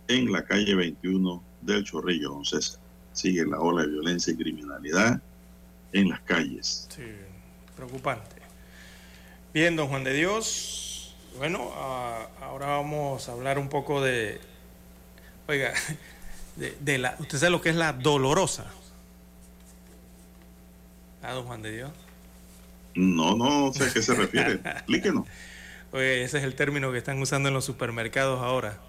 en 0.07 0.31
la 0.31 0.45
calle 0.45 0.73
21 0.73 1.43
del 1.61 1.83
Chorrillo, 1.83 2.29
don 2.29 2.45
César. 2.45 2.79
Sigue 3.11 3.45
la 3.45 3.59
ola 3.59 3.81
de 3.81 3.89
violencia 3.89 4.31
y 4.31 4.37
criminalidad 4.37 5.19
en 5.91 6.07
las 6.07 6.21
calles. 6.21 6.87
Sí, 6.95 7.03
preocupante. 7.75 8.37
Bien, 9.53 9.75
don 9.75 9.89
Juan 9.89 10.05
de 10.05 10.13
Dios. 10.13 11.13
Bueno, 11.37 11.71
ah, 11.75 12.29
ahora 12.41 12.67
vamos 12.67 13.27
a 13.27 13.33
hablar 13.33 13.59
un 13.59 13.67
poco 13.67 14.01
de, 14.01 14.39
oiga, 15.49 15.73
de, 16.55 16.77
de 16.79 16.97
la, 16.99 17.17
usted 17.19 17.37
sabe 17.37 17.51
lo 17.51 17.59
que 17.59 17.71
es 17.71 17.75
la 17.75 17.91
dolorosa. 17.91 18.71
¿Ah, 21.21 21.33
don 21.33 21.45
Juan 21.45 21.61
de 21.61 21.71
Dios? 21.71 21.91
No, 22.95 23.35
no 23.35 23.73
sé 23.73 23.85
a 23.85 23.93
qué 23.93 24.01
se 24.01 24.13
refiere. 24.15 24.53
Explíquenos. 24.53 25.25
Oye, 25.91 26.23
ese 26.23 26.39
es 26.39 26.43
el 26.43 26.55
término 26.55 26.91
que 26.91 26.97
están 26.97 27.21
usando 27.21 27.49
en 27.49 27.53
los 27.55 27.65
supermercados 27.65 28.41
ahora. 28.41 28.79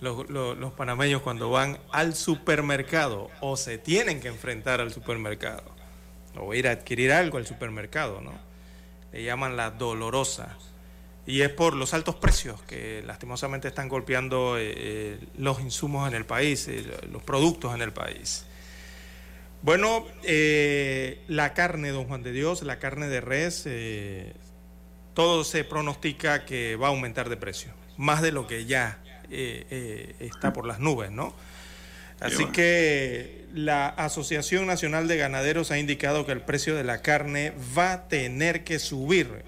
Los, 0.00 0.28
los- 0.28 0.56
los 0.58 0.72
panameños 0.72 1.22
cuando 1.22 1.50
van 1.50 1.78
al 1.92 2.14
supermercado 2.14 3.30
o 3.40 3.56
se 3.56 3.78
tienen 3.78 4.20
que 4.20 4.28
enfrentar 4.28 4.80
al 4.80 4.92
supermercado 4.92 5.62
o 6.38 6.52
ir 6.52 6.68
a 6.68 6.72
adquirir 6.72 7.12
algo 7.12 7.38
al 7.38 7.46
supermercado, 7.46 8.20
¿no? 8.20 8.32
Le 9.12 9.24
llaman 9.24 9.56
la 9.56 9.70
dolorosa. 9.70 10.56
Y 11.26 11.40
es 11.40 11.48
por 11.50 11.74
los 11.74 11.94
altos 11.94 12.14
precios 12.16 12.60
que 12.62 13.02
lastimosamente 13.06 13.68
están 13.68 13.88
golpeando 13.88 14.58
eh, 14.58 14.72
eh, 14.76 15.18
los 15.38 15.60
insumos 15.60 16.06
en 16.08 16.14
el 16.14 16.26
país, 16.26 16.68
eh, 16.68 16.84
los 17.10 17.22
productos 17.22 17.74
en 17.74 17.80
el 17.82 17.92
país. 17.92 18.44
Bueno, 19.62 20.06
eh, 20.22 21.22
la 21.28 21.54
carne, 21.54 21.90
don 21.90 22.06
Juan 22.06 22.22
de 22.22 22.32
Dios, 22.32 22.62
la 22.62 22.78
carne 22.78 23.08
de 23.08 23.20
res, 23.20 23.64
eh, 23.66 24.32
todo 25.14 25.44
se 25.44 25.64
pronostica 25.64 26.44
que 26.44 26.76
va 26.76 26.88
a 26.88 26.90
aumentar 26.90 27.28
de 27.28 27.36
precio, 27.36 27.72
más 27.96 28.20
de 28.22 28.32
lo 28.32 28.46
que 28.46 28.66
ya 28.66 29.00
eh, 29.30 29.66
eh, 29.70 30.14
está 30.20 30.52
por 30.52 30.66
las 30.66 30.78
nubes, 30.78 31.10
¿no? 31.10 31.34
Así 32.20 32.46
que 32.46 33.46
la 33.52 33.88
Asociación 33.88 34.66
Nacional 34.66 35.08
de 35.08 35.16
Ganaderos 35.16 35.70
ha 35.70 35.78
indicado 35.78 36.26
que 36.26 36.32
el 36.32 36.42
precio 36.42 36.74
de 36.74 36.84
la 36.84 37.02
carne 37.02 37.52
va 37.76 37.92
a 37.92 38.08
tener 38.08 38.62
que 38.62 38.78
subir 38.78 39.42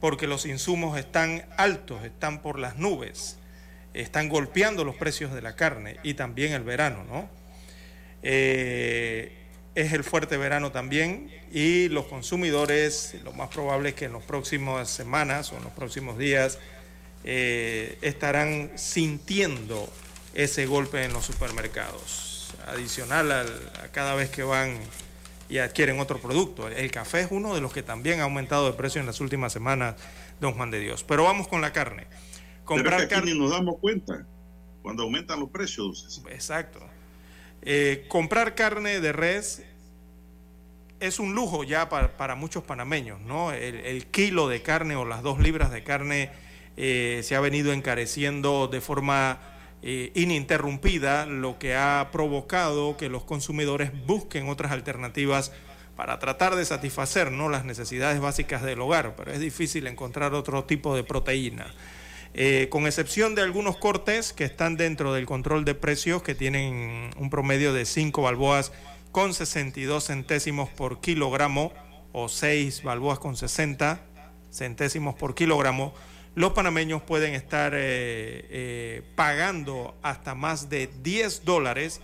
porque 0.00 0.26
los 0.26 0.46
insumos 0.46 0.98
están 0.98 1.44
altos, 1.56 2.04
están 2.04 2.42
por 2.42 2.58
las 2.58 2.76
nubes, 2.76 3.38
están 3.94 4.28
golpeando 4.28 4.84
los 4.84 4.96
precios 4.96 5.32
de 5.32 5.42
la 5.42 5.54
carne 5.54 5.98
y 6.02 6.14
también 6.14 6.52
el 6.52 6.62
verano, 6.62 7.04
¿no? 7.04 7.28
Eh, 8.22 9.38
es 9.74 9.92
el 9.92 10.04
fuerte 10.04 10.36
verano 10.36 10.70
también 10.70 11.30
y 11.50 11.88
los 11.88 12.04
consumidores, 12.06 13.16
lo 13.24 13.32
más 13.32 13.48
probable 13.48 13.90
es 13.90 13.94
que 13.94 14.04
en 14.04 14.12
las 14.12 14.22
próximas 14.22 14.90
semanas 14.90 15.50
o 15.52 15.56
en 15.56 15.64
los 15.64 15.72
próximos 15.72 16.18
días 16.18 16.58
eh, 17.24 17.96
estarán 18.02 18.70
sintiendo 18.76 19.88
ese 20.34 20.66
golpe 20.66 21.04
en 21.04 21.12
los 21.12 21.24
supermercados, 21.24 22.54
adicional 22.66 23.32
al- 23.32 23.72
a 23.82 23.88
cada 23.92 24.14
vez 24.14 24.28
que 24.30 24.42
van 24.42 24.78
y 25.48 25.58
adquieren 25.58 26.00
otro 26.00 26.18
producto. 26.20 26.68
El 26.68 26.90
café 26.90 27.20
es 27.20 27.28
uno 27.30 27.54
de 27.54 27.60
los 27.60 27.72
que 27.72 27.82
también 27.82 28.20
ha 28.20 28.24
aumentado 28.24 28.66
de 28.66 28.72
precio 28.76 29.00
en 29.00 29.06
las 29.06 29.20
últimas 29.20 29.52
semanas, 29.52 29.96
don 30.40 30.52
Juan 30.54 30.70
de 30.70 30.80
Dios. 30.80 31.04
Pero 31.04 31.24
vamos 31.24 31.48
con 31.48 31.60
la 31.60 31.72
carne. 31.72 32.06
Pero 32.08 32.20
es 32.20 32.64
Comprar 32.64 32.98
que 33.00 33.04
aquí 33.04 33.14
carne. 33.14 33.32
ni 33.34 33.38
nos 33.38 33.50
damos 33.50 33.76
cuenta 33.80 34.26
cuando 34.82 35.02
aumentan 35.04 35.40
los 35.40 35.50
precios. 35.50 36.22
Exacto. 36.30 36.80
Eh, 37.64 38.06
comprar 38.08 38.54
carne 38.54 39.00
de 39.00 39.12
res 39.12 39.62
es 40.98 41.18
un 41.18 41.34
lujo 41.34 41.64
ya 41.64 41.88
para, 41.88 42.16
para 42.16 42.34
muchos 42.34 42.64
panameños, 42.64 43.20
¿no? 43.20 43.52
El, 43.52 44.06
kilo 44.06 44.48
de 44.48 44.62
carne 44.62 44.96
o 44.96 45.04
las 45.04 45.22
dos 45.22 45.38
libras 45.40 45.70
de 45.70 45.82
carne 45.82 46.30
eh, 46.76 47.20
se 47.24 47.34
ha 47.36 47.40
venido 47.40 47.72
encareciendo 47.72 48.68
de 48.68 48.80
forma 48.80 49.40
eh, 49.82 50.12
ininterrumpida, 50.14 51.26
lo 51.26 51.58
que 51.58 51.74
ha 51.74 52.08
provocado 52.12 52.96
que 52.96 53.08
los 53.08 53.24
consumidores 53.24 53.90
busquen 54.06 54.48
otras 54.48 54.70
alternativas 54.70 55.52
para 55.96 56.18
tratar 56.18 56.54
de 56.54 56.64
satisfacer 56.64 57.32
¿no? 57.32 57.48
las 57.48 57.64
necesidades 57.64 58.20
básicas 58.20 58.62
del 58.62 58.80
hogar, 58.80 59.14
pero 59.16 59.32
es 59.32 59.40
difícil 59.40 59.86
encontrar 59.86 60.34
otro 60.34 60.64
tipo 60.64 60.94
de 60.94 61.04
proteína. 61.04 61.66
Eh, 62.34 62.68
con 62.70 62.86
excepción 62.86 63.34
de 63.34 63.42
algunos 63.42 63.76
cortes 63.76 64.32
que 64.32 64.44
están 64.44 64.76
dentro 64.76 65.12
del 65.12 65.26
control 65.26 65.64
de 65.66 65.74
precios, 65.74 66.22
que 66.22 66.34
tienen 66.34 67.10
un 67.18 67.28
promedio 67.28 67.74
de 67.74 67.84
5 67.84 68.22
balboas 68.22 68.72
con 69.10 69.34
62 69.34 70.06
centésimos 70.06 70.70
por 70.70 71.00
kilogramo 71.00 71.72
o 72.12 72.28
6 72.28 72.82
balboas 72.82 73.18
con 73.18 73.36
60 73.36 74.00
centésimos 74.50 75.14
por 75.14 75.34
kilogramo, 75.34 75.92
los 76.34 76.52
panameños 76.52 77.02
pueden 77.02 77.34
estar 77.34 77.74
eh, 77.74 78.46
eh, 78.48 79.02
pagando 79.14 79.94
hasta 80.02 80.34
más 80.34 80.70
de 80.70 80.88
10 81.02 81.44
dólares 81.44 82.00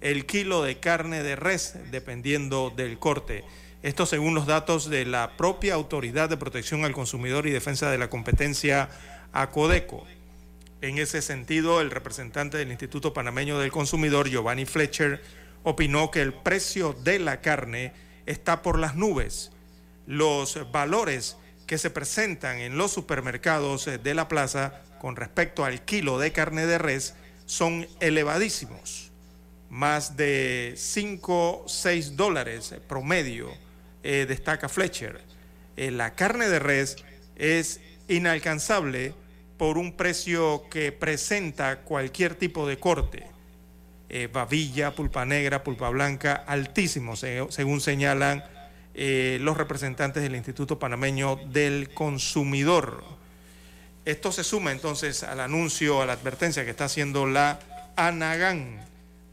el 0.00 0.26
kilo 0.26 0.62
de 0.62 0.78
carne 0.78 1.24
de 1.24 1.34
res, 1.34 1.76
dependiendo 1.90 2.70
del 2.70 3.00
corte. 3.00 3.44
Esto 3.82 4.06
según 4.06 4.34
los 4.34 4.46
datos 4.46 4.88
de 4.88 5.04
la 5.04 5.36
propia 5.36 5.74
Autoridad 5.74 6.28
de 6.28 6.36
Protección 6.36 6.84
al 6.84 6.92
Consumidor 6.92 7.48
y 7.48 7.50
Defensa 7.50 7.90
de 7.90 7.98
la 7.98 8.10
Competencia, 8.10 8.88
ACODECO. 9.32 10.06
En 10.80 10.98
ese 10.98 11.22
sentido, 11.22 11.80
el 11.80 11.90
representante 11.90 12.58
del 12.58 12.70
Instituto 12.70 13.14
Panameño 13.14 13.58
del 13.58 13.70
Consumidor, 13.70 14.28
Giovanni 14.28 14.66
Fletcher, 14.66 15.22
opinó 15.62 16.10
que 16.10 16.22
el 16.22 16.32
precio 16.32 16.92
de 16.92 17.18
la 17.18 17.40
carne 17.40 17.92
está 18.26 18.62
por 18.62 18.78
las 18.78 18.96
nubes. 18.96 19.52
Los 20.06 20.70
valores 20.72 21.36
que 21.66 21.78
se 21.78 21.90
presentan 21.90 22.58
en 22.58 22.76
los 22.76 22.92
supermercados 22.92 23.86
de 23.86 24.14
la 24.14 24.28
plaza 24.28 24.82
con 25.00 25.16
respecto 25.16 25.64
al 25.64 25.84
kilo 25.84 26.18
de 26.18 26.32
carne 26.32 26.66
de 26.66 26.78
res 26.78 27.14
son 27.46 27.86
elevadísimos. 28.00 29.10
Más 29.70 30.16
de 30.16 30.74
5, 30.76 31.64
6 31.66 32.16
dólares 32.16 32.74
promedio, 32.88 33.50
eh, 34.02 34.26
destaca 34.28 34.68
Fletcher. 34.68 35.20
Eh, 35.76 35.90
la 35.90 36.14
carne 36.14 36.48
de 36.48 36.58
res 36.58 36.96
es 37.36 37.80
inalcanzable 38.08 39.14
por 39.62 39.78
un 39.78 39.92
precio 39.92 40.64
que 40.68 40.90
presenta 40.90 41.82
cualquier 41.82 42.34
tipo 42.34 42.66
de 42.66 42.80
corte. 42.80 43.22
Eh, 44.08 44.26
babilla, 44.26 44.92
pulpa 44.92 45.24
negra, 45.24 45.62
pulpa 45.62 45.88
blanca, 45.88 46.34
altísimos, 46.48 47.24
según 47.50 47.80
señalan 47.80 48.42
los 48.92 49.56
representantes 49.56 50.20
del 50.24 50.34
Instituto 50.34 50.80
Panameño 50.80 51.36
del 51.46 51.90
Consumidor. 51.94 53.04
Esto 54.04 54.32
se 54.32 54.42
suma 54.42 54.72
entonces 54.72 55.22
al 55.22 55.38
anuncio, 55.38 56.02
a 56.02 56.06
la 56.06 56.14
advertencia 56.14 56.64
que 56.64 56.72
está 56.72 56.86
haciendo 56.86 57.24
la 57.28 57.60
ANAGAN 57.94 58.84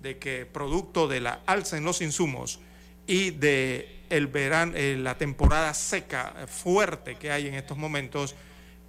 de 0.03 0.19
que 0.19 0.45
producto 0.45 1.07
de 1.07 1.21
la 1.21 1.39
alza 1.47 1.75
en 1.75 1.85
los 1.85 2.03
insumos 2.03 2.59
y 3.07 3.31
de 3.31 4.03
el 4.11 4.27
verano, 4.27 4.73
eh, 4.75 4.95
la 4.95 5.17
temporada 5.17 5.73
seca 5.73 6.35
eh, 6.37 6.45
fuerte 6.45 7.15
que 7.15 7.31
hay 7.31 7.47
en 7.47 7.55
estos 7.55 7.79
momentos, 7.79 8.35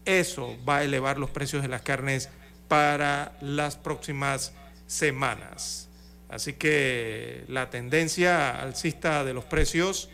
eso 0.04 0.56
va 0.68 0.78
a 0.78 0.84
elevar 0.84 1.18
los 1.18 1.30
precios 1.30 1.62
de 1.62 1.68
las 1.68 1.82
carnes 1.82 2.28
para 2.68 3.32
las 3.40 3.76
próximas 3.76 4.52
semanas. 4.86 5.88
Así 6.28 6.52
que 6.52 7.44
la 7.48 7.70
tendencia 7.70 8.60
alcista 8.60 9.24
de 9.24 9.34
los 9.34 9.44
precios 9.44 10.08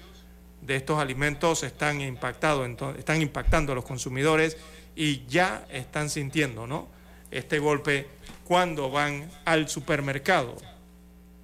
de 0.62 0.76
estos 0.76 0.98
alimentos 0.98 1.62
están, 1.62 2.00
están 2.00 3.22
impactando 3.22 3.72
a 3.72 3.74
los 3.74 3.84
consumidores 3.84 4.56
y 4.94 5.26
ya 5.26 5.66
están 5.70 6.08
sintiendo 6.08 6.66
¿no? 6.66 6.88
este 7.30 7.58
golpe 7.58 8.08
cuando 8.44 8.90
van 8.90 9.30
al 9.44 9.68
supermercado. 9.68 10.56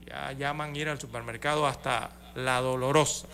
Ya 0.06 0.32
llaman 0.32 0.74
ir 0.74 0.89
al 0.89 1.01
supermercado 1.01 1.66
hasta 1.66 2.10
la 2.35 2.60
dolorosa. 2.60 3.28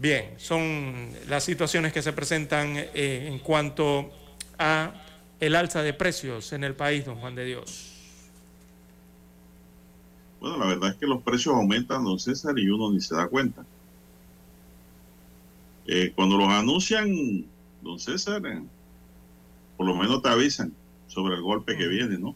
Bien, 0.00 0.32
son 0.38 1.10
las 1.28 1.44
situaciones 1.44 1.92
que 1.92 2.00
se 2.00 2.14
presentan 2.14 2.74
eh, 2.74 3.28
en 3.30 3.38
cuanto 3.38 4.10
a 4.58 4.94
el 5.38 5.54
alza 5.54 5.82
de 5.82 5.92
precios 5.92 6.54
en 6.54 6.64
el 6.64 6.74
país, 6.74 7.04
don 7.04 7.16
Juan 7.16 7.34
de 7.34 7.44
Dios. 7.44 7.92
Bueno, 10.40 10.56
la 10.56 10.64
verdad 10.64 10.92
es 10.92 10.96
que 10.96 11.06
los 11.06 11.20
precios 11.22 11.54
aumentan, 11.54 12.02
don 12.02 12.18
César, 12.18 12.58
y 12.58 12.70
uno 12.70 12.90
ni 12.90 13.02
se 13.02 13.14
da 13.14 13.28
cuenta. 13.28 13.62
Eh, 15.86 16.12
cuando 16.16 16.38
los 16.38 16.48
anuncian 16.48 17.44
don 17.82 17.98
César, 18.00 18.40
eh, 18.46 18.62
por 19.76 19.86
lo 19.86 19.94
menos 19.94 20.22
te 20.22 20.30
avisan 20.30 20.72
sobre 21.08 21.34
el 21.34 21.42
golpe 21.42 21.76
que 21.76 21.88
viene, 21.88 22.16
¿no? 22.16 22.34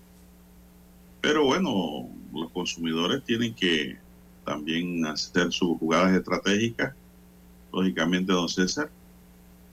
Pero 1.22 1.46
bueno, 1.46 2.10
los 2.30 2.50
consumidores 2.50 3.24
tienen 3.24 3.54
que 3.54 3.96
también 4.44 5.06
hacer 5.06 5.50
sus 5.50 5.78
jugadas 5.78 6.14
estratégicas. 6.14 6.94
Lógicamente, 7.74 8.32
don 8.32 8.48
César, 8.48 8.88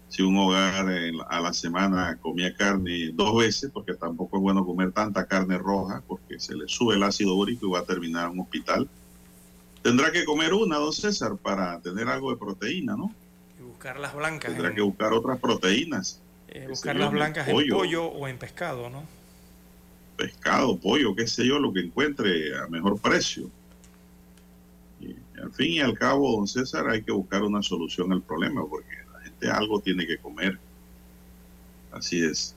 si 0.10 0.24
un 0.24 0.38
hogar 0.38 0.88
a 1.30 1.40
la 1.40 1.54
semana 1.54 2.18
comía 2.22 2.54
carne 2.54 3.12
dos 3.14 3.38
veces, 3.38 3.72
porque 3.74 3.94
tampoco 3.94 4.38
es 4.38 4.42
bueno 4.42 4.66
comer 4.66 4.92
tanta 4.92 5.26
carne 5.26 5.58
roja, 5.58 6.04
porque 6.06 6.40
se 6.40 6.56
le 6.56 6.68
sube 6.68 6.96
el 6.96 7.04
ácido 7.04 7.36
úrico 7.36 7.68
y 7.68 7.72
va 7.72 7.80
a 7.80 7.86
terminar 7.86 8.26
en 8.26 8.34
un 8.34 8.40
hospital, 8.42 8.90
tendrá 9.82 10.12
que 10.12 10.26
comer 10.26 10.54
una, 10.54 10.78
don 10.78 10.92
César, 10.92 11.38
para 11.38 11.80
tener 11.80 12.08
algo 12.08 12.32
de 12.32 12.38
proteína, 12.38 12.98
¿no? 12.98 13.14
buscar 13.82 14.00
las 14.00 14.14
blancas. 14.14 14.52
Tendrá 14.52 14.76
que 14.76 14.82
buscar 14.82 15.12
otras 15.12 15.40
proteínas. 15.40 16.22
Eh, 16.50 16.68
buscar 16.70 16.96
las 16.96 17.12
blancas 17.12 17.48
en 17.48 17.70
pollo 17.70 18.06
o 18.06 18.28
en 18.28 18.38
pescado, 18.38 18.90
¿no? 18.90 19.04
Pescado, 20.18 20.78
pollo, 20.78 21.16
qué 21.16 21.26
sé 21.26 21.48
yo, 21.48 21.58
lo 21.58 21.74
que 21.74 21.80
encuentre 21.80 22.56
a 22.60 22.68
mejor 22.68 23.00
precio. 23.00 23.50
Al 25.42 25.52
fin 25.54 25.72
y 25.72 25.80
al 25.80 25.98
cabo, 25.98 26.36
don 26.38 26.48
César, 26.48 26.88
hay 26.88 27.04
que 27.04 27.12
buscar 27.12 27.44
una 27.44 27.62
solución 27.62 28.12
al 28.12 28.22
problema, 28.22 28.66
porque 28.68 28.90
la 29.14 29.20
gente 29.22 29.50
algo 29.50 29.80
tiene 29.80 30.06
que 30.06 30.18
comer. 30.18 30.60
Así 31.92 32.24
es. 32.24 32.56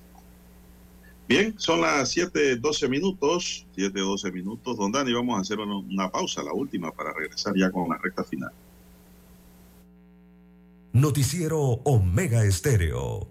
Bien, 1.27 1.55
son 1.59 1.81
las 1.81 2.15
7:12 2.15 2.89
minutos, 2.89 3.67
7:12 3.75 4.31
minutos. 4.31 4.77
Don 4.77 4.93
Dani, 4.93 5.13
vamos 5.13 5.39
a 5.39 5.41
hacer 5.41 5.59
una 5.59 6.11
pausa, 6.11 6.43
la 6.43 6.53
última, 6.53 6.93
para 6.93 7.13
regresar 7.15 7.55
ya 7.57 7.71
con 7.71 7.89
la 7.89 7.99
recta 7.99 8.25
final. 8.25 8.53
Noticiero 10.93 11.61
Omega 11.85 12.45
Estéreo. 12.45 13.29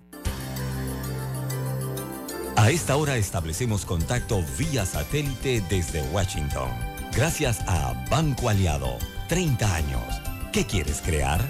A 2.55 2.71
esta 2.71 2.97
hora 2.97 3.17
establecemos 3.17 3.85
contacto 3.85 4.43
vía 4.57 4.85
satélite 4.85 5.63
desde 5.69 6.01
Washington. 6.11 6.69
Gracias 7.15 7.61
a 7.67 7.93
Banco 8.09 8.49
Aliado. 8.49 8.97
30 9.27 9.75
años. 9.75 10.21
¿Qué 10.51 10.65
quieres 10.65 11.01
crear? 11.01 11.41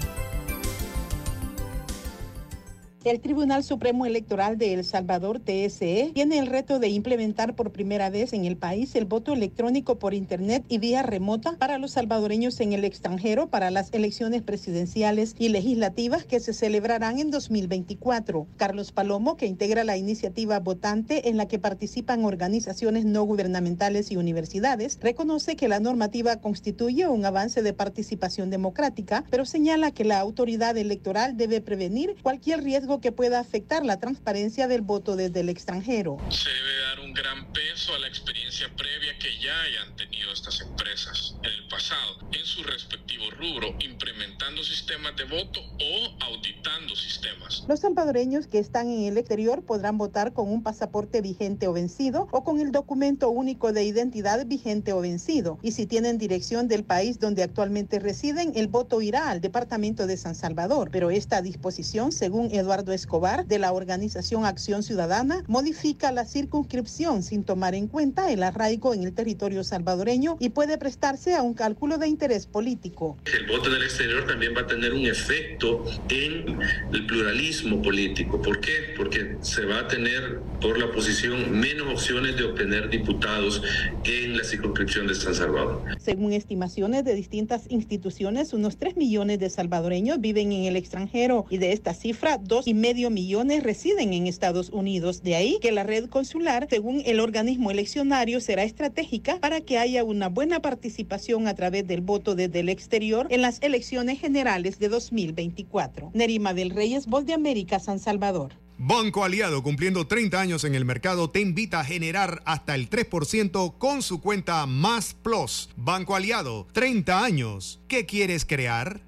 El 3.04 3.20
Tribunal 3.20 3.62
Supremo 3.62 4.06
Electoral 4.06 4.56
de 4.56 4.72
El 4.72 4.82
Salvador, 4.82 5.38
TSE, 5.38 6.12
tiene 6.14 6.38
el 6.38 6.46
reto 6.46 6.78
de 6.78 6.88
implementar 6.88 7.54
por 7.54 7.70
primera 7.70 8.08
vez 8.08 8.32
en 8.32 8.46
el 8.46 8.56
país 8.56 8.94
el 8.94 9.04
voto 9.04 9.34
electrónico 9.34 9.98
por 9.98 10.14
Internet 10.14 10.64
y 10.70 10.78
vía 10.78 11.02
remota 11.02 11.54
para 11.58 11.76
los 11.76 11.90
salvadoreños 11.90 12.58
en 12.60 12.72
el 12.72 12.82
extranjero 12.82 13.48
para 13.48 13.70
las 13.70 13.92
elecciones 13.92 14.40
presidenciales 14.40 15.34
y 15.38 15.50
legislativas 15.50 16.24
que 16.24 16.40
se 16.40 16.54
celebrarán 16.54 17.18
en 17.18 17.30
2024. 17.30 18.46
Carlos 18.56 18.90
Palomo, 18.90 19.36
que 19.36 19.44
integra 19.44 19.84
la 19.84 19.98
iniciativa 19.98 20.58
votante 20.58 21.28
en 21.28 21.36
la 21.36 21.46
que 21.46 21.58
participan 21.58 22.24
organizaciones 22.24 23.04
no 23.04 23.24
gubernamentales 23.24 24.10
y 24.12 24.16
universidades, 24.16 24.98
reconoce 25.02 25.56
que 25.56 25.68
la 25.68 25.78
normativa 25.78 26.36
constituye 26.36 27.06
un 27.06 27.26
avance 27.26 27.60
de 27.60 27.74
participación 27.74 28.48
democrática, 28.48 29.24
pero 29.30 29.44
señala 29.44 29.90
que 29.90 30.04
la 30.04 30.20
autoridad 30.20 30.78
electoral 30.78 31.36
debe 31.36 31.60
prevenir 31.60 32.16
cualquier 32.22 32.64
riesgo 32.64 32.93
que 33.00 33.12
pueda 33.12 33.40
afectar 33.40 33.84
la 33.84 33.98
transparencia 33.98 34.68
del 34.68 34.82
voto 34.82 35.16
desde 35.16 35.40
el 35.40 35.48
extranjero. 35.48 36.18
Se 36.30 36.50
debe 36.50 36.78
dar 36.88 37.00
un 37.00 37.14
gran 37.14 37.52
peso 37.52 37.94
a 37.94 37.98
la 37.98 38.08
experiencia 38.08 38.68
previa 38.76 39.18
que 39.18 39.38
ya 39.38 39.60
hayan 39.62 39.96
tenido 39.96 40.32
estas 40.32 40.60
empresas 40.60 41.36
en 41.42 41.50
el 41.50 41.68
pasado, 41.68 42.18
en 42.32 42.44
su 42.44 42.62
respectivo 42.62 43.24
rubro, 43.30 43.74
implementando 43.80 44.62
sistemas 44.62 45.16
de 45.16 45.24
voto 45.24 45.60
o 45.60 46.24
auditando 46.24 46.94
sistemas. 46.96 47.64
Los 47.68 47.80
salvadoreños 47.80 48.46
que 48.46 48.58
están 48.58 48.88
en 48.88 49.04
el 49.04 49.18
exterior 49.18 49.64
podrán 49.64 49.98
votar 49.98 50.32
con 50.32 50.50
un 50.50 50.62
pasaporte 50.62 51.20
vigente 51.20 51.68
o 51.68 51.72
vencido 51.72 52.28
o 52.30 52.44
con 52.44 52.60
el 52.60 52.72
documento 52.72 53.30
único 53.30 53.72
de 53.72 53.84
identidad 53.84 54.44
vigente 54.46 54.92
o 54.92 55.00
vencido. 55.00 55.58
Y 55.62 55.72
si 55.72 55.86
tienen 55.86 56.18
dirección 56.18 56.68
del 56.68 56.84
país 56.84 57.18
donde 57.18 57.42
actualmente 57.42 57.98
residen, 57.98 58.52
el 58.54 58.68
voto 58.68 59.00
irá 59.02 59.30
al 59.30 59.40
Departamento 59.40 60.06
de 60.06 60.16
San 60.16 60.34
Salvador. 60.34 60.90
Pero 60.90 61.10
esta 61.10 61.42
disposición, 61.42 62.12
según 62.12 62.54
Eduardo 62.54 62.83
Escobar 62.92 63.46
de 63.46 63.58
la 63.58 63.72
organización 63.72 64.44
Acción 64.44 64.82
Ciudadana, 64.82 65.44
modifica 65.46 66.12
la 66.12 66.24
circunscripción 66.24 67.22
sin 67.22 67.44
tomar 67.44 67.74
en 67.74 67.88
cuenta 67.88 68.30
el 68.30 68.42
arraigo 68.42 68.94
en 68.94 69.04
el 69.04 69.12
territorio 69.12 69.64
salvadoreño 69.64 70.36
y 70.40 70.50
puede 70.50 70.78
prestarse 70.78 71.34
a 71.34 71.42
un 71.42 71.54
cálculo 71.54 71.98
de 71.98 72.08
interés 72.08 72.46
político. 72.46 73.16
El 73.24 73.46
voto 73.46 73.70
en 73.70 73.76
el 73.76 73.82
exterior 73.82 74.26
también 74.26 74.54
va 74.56 74.62
a 74.62 74.66
tener 74.66 74.92
un 74.92 75.06
efecto 75.06 75.84
en 76.08 76.58
el 76.92 77.06
pluralismo 77.06 77.82
político. 77.82 78.40
¿Por 78.40 78.60
qué? 78.60 78.94
Porque 78.96 79.36
se 79.40 79.64
va 79.64 79.80
a 79.80 79.88
tener 79.88 80.40
por 80.60 80.78
la 80.78 80.86
oposición 80.86 81.50
menos 81.50 81.92
opciones 81.92 82.36
de 82.36 82.44
obtener 82.44 82.88
diputados 82.88 83.62
en 84.04 84.36
la 84.36 84.44
circunscripción 84.44 85.06
de 85.06 85.14
San 85.14 85.34
Salvador. 85.34 85.82
Según 85.98 86.32
estimaciones 86.32 87.04
de 87.04 87.14
distintas 87.14 87.66
instituciones, 87.68 88.52
unos 88.52 88.76
3 88.76 88.96
millones 88.96 89.38
de 89.38 89.50
salvadoreños 89.50 90.20
viven 90.20 90.52
en 90.52 90.64
el 90.64 90.76
extranjero 90.76 91.46
y 91.50 91.58
de 91.58 91.72
esta 91.72 91.94
cifra, 91.94 92.38
dos 92.38 92.66
medio 92.74 93.10
millones 93.10 93.62
residen 93.62 94.12
en 94.12 94.26
Estados 94.26 94.70
Unidos. 94.70 95.22
De 95.22 95.36
ahí 95.36 95.58
que 95.62 95.72
la 95.72 95.82
red 95.82 96.08
consular, 96.08 96.66
según 96.68 97.02
el 97.06 97.20
organismo 97.20 97.70
eleccionario, 97.70 98.40
será 98.40 98.64
estratégica 98.64 99.38
para 99.40 99.60
que 99.60 99.78
haya 99.78 100.04
una 100.04 100.28
buena 100.28 100.60
participación 100.60 101.48
a 101.48 101.54
través 101.54 101.86
del 101.86 102.00
voto 102.00 102.34
desde 102.34 102.60
el 102.60 102.68
exterior 102.68 103.26
en 103.30 103.42
las 103.42 103.62
elecciones 103.62 104.20
generales 104.20 104.78
de 104.78 104.88
2024. 104.88 106.10
Nerima 106.14 106.54
del 106.54 106.70
Reyes, 106.70 107.06
Voz 107.06 107.24
de 107.26 107.34
América, 107.34 107.78
San 107.78 107.98
Salvador. 107.98 108.52
Banco 108.76 109.22
Aliado, 109.22 109.62
cumpliendo 109.62 110.08
30 110.08 110.40
años 110.40 110.64
en 110.64 110.74
el 110.74 110.84
mercado, 110.84 111.30
te 111.30 111.40
invita 111.40 111.78
a 111.80 111.84
generar 111.84 112.42
hasta 112.44 112.74
el 112.74 112.90
3% 112.90 113.78
con 113.78 114.02
su 114.02 114.20
cuenta 114.20 114.66
Más 114.66 115.14
Plus. 115.14 115.70
Banco 115.76 116.16
Aliado, 116.16 116.66
30 116.72 117.22
años. 117.24 117.80
¿Qué 117.86 118.04
quieres 118.04 118.44
crear? 118.44 119.00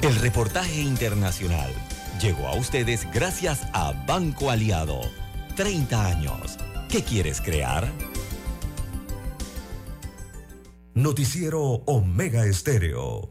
El 0.00 0.14
reportaje 0.14 0.80
internacional 0.80 1.72
llegó 2.22 2.46
a 2.46 2.54
ustedes 2.54 3.10
gracias 3.12 3.66
a 3.72 3.92
Banco 4.06 4.48
Aliado. 4.48 5.00
30 5.56 6.06
años. 6.06 6.56
¿Qué 6.88 7.02
quieres 7.02 7.40
crear? 7.40 7.90
Noticiero 10.94 11.60
Omega 11.86 12.46
Estéreo. 12.46 13.28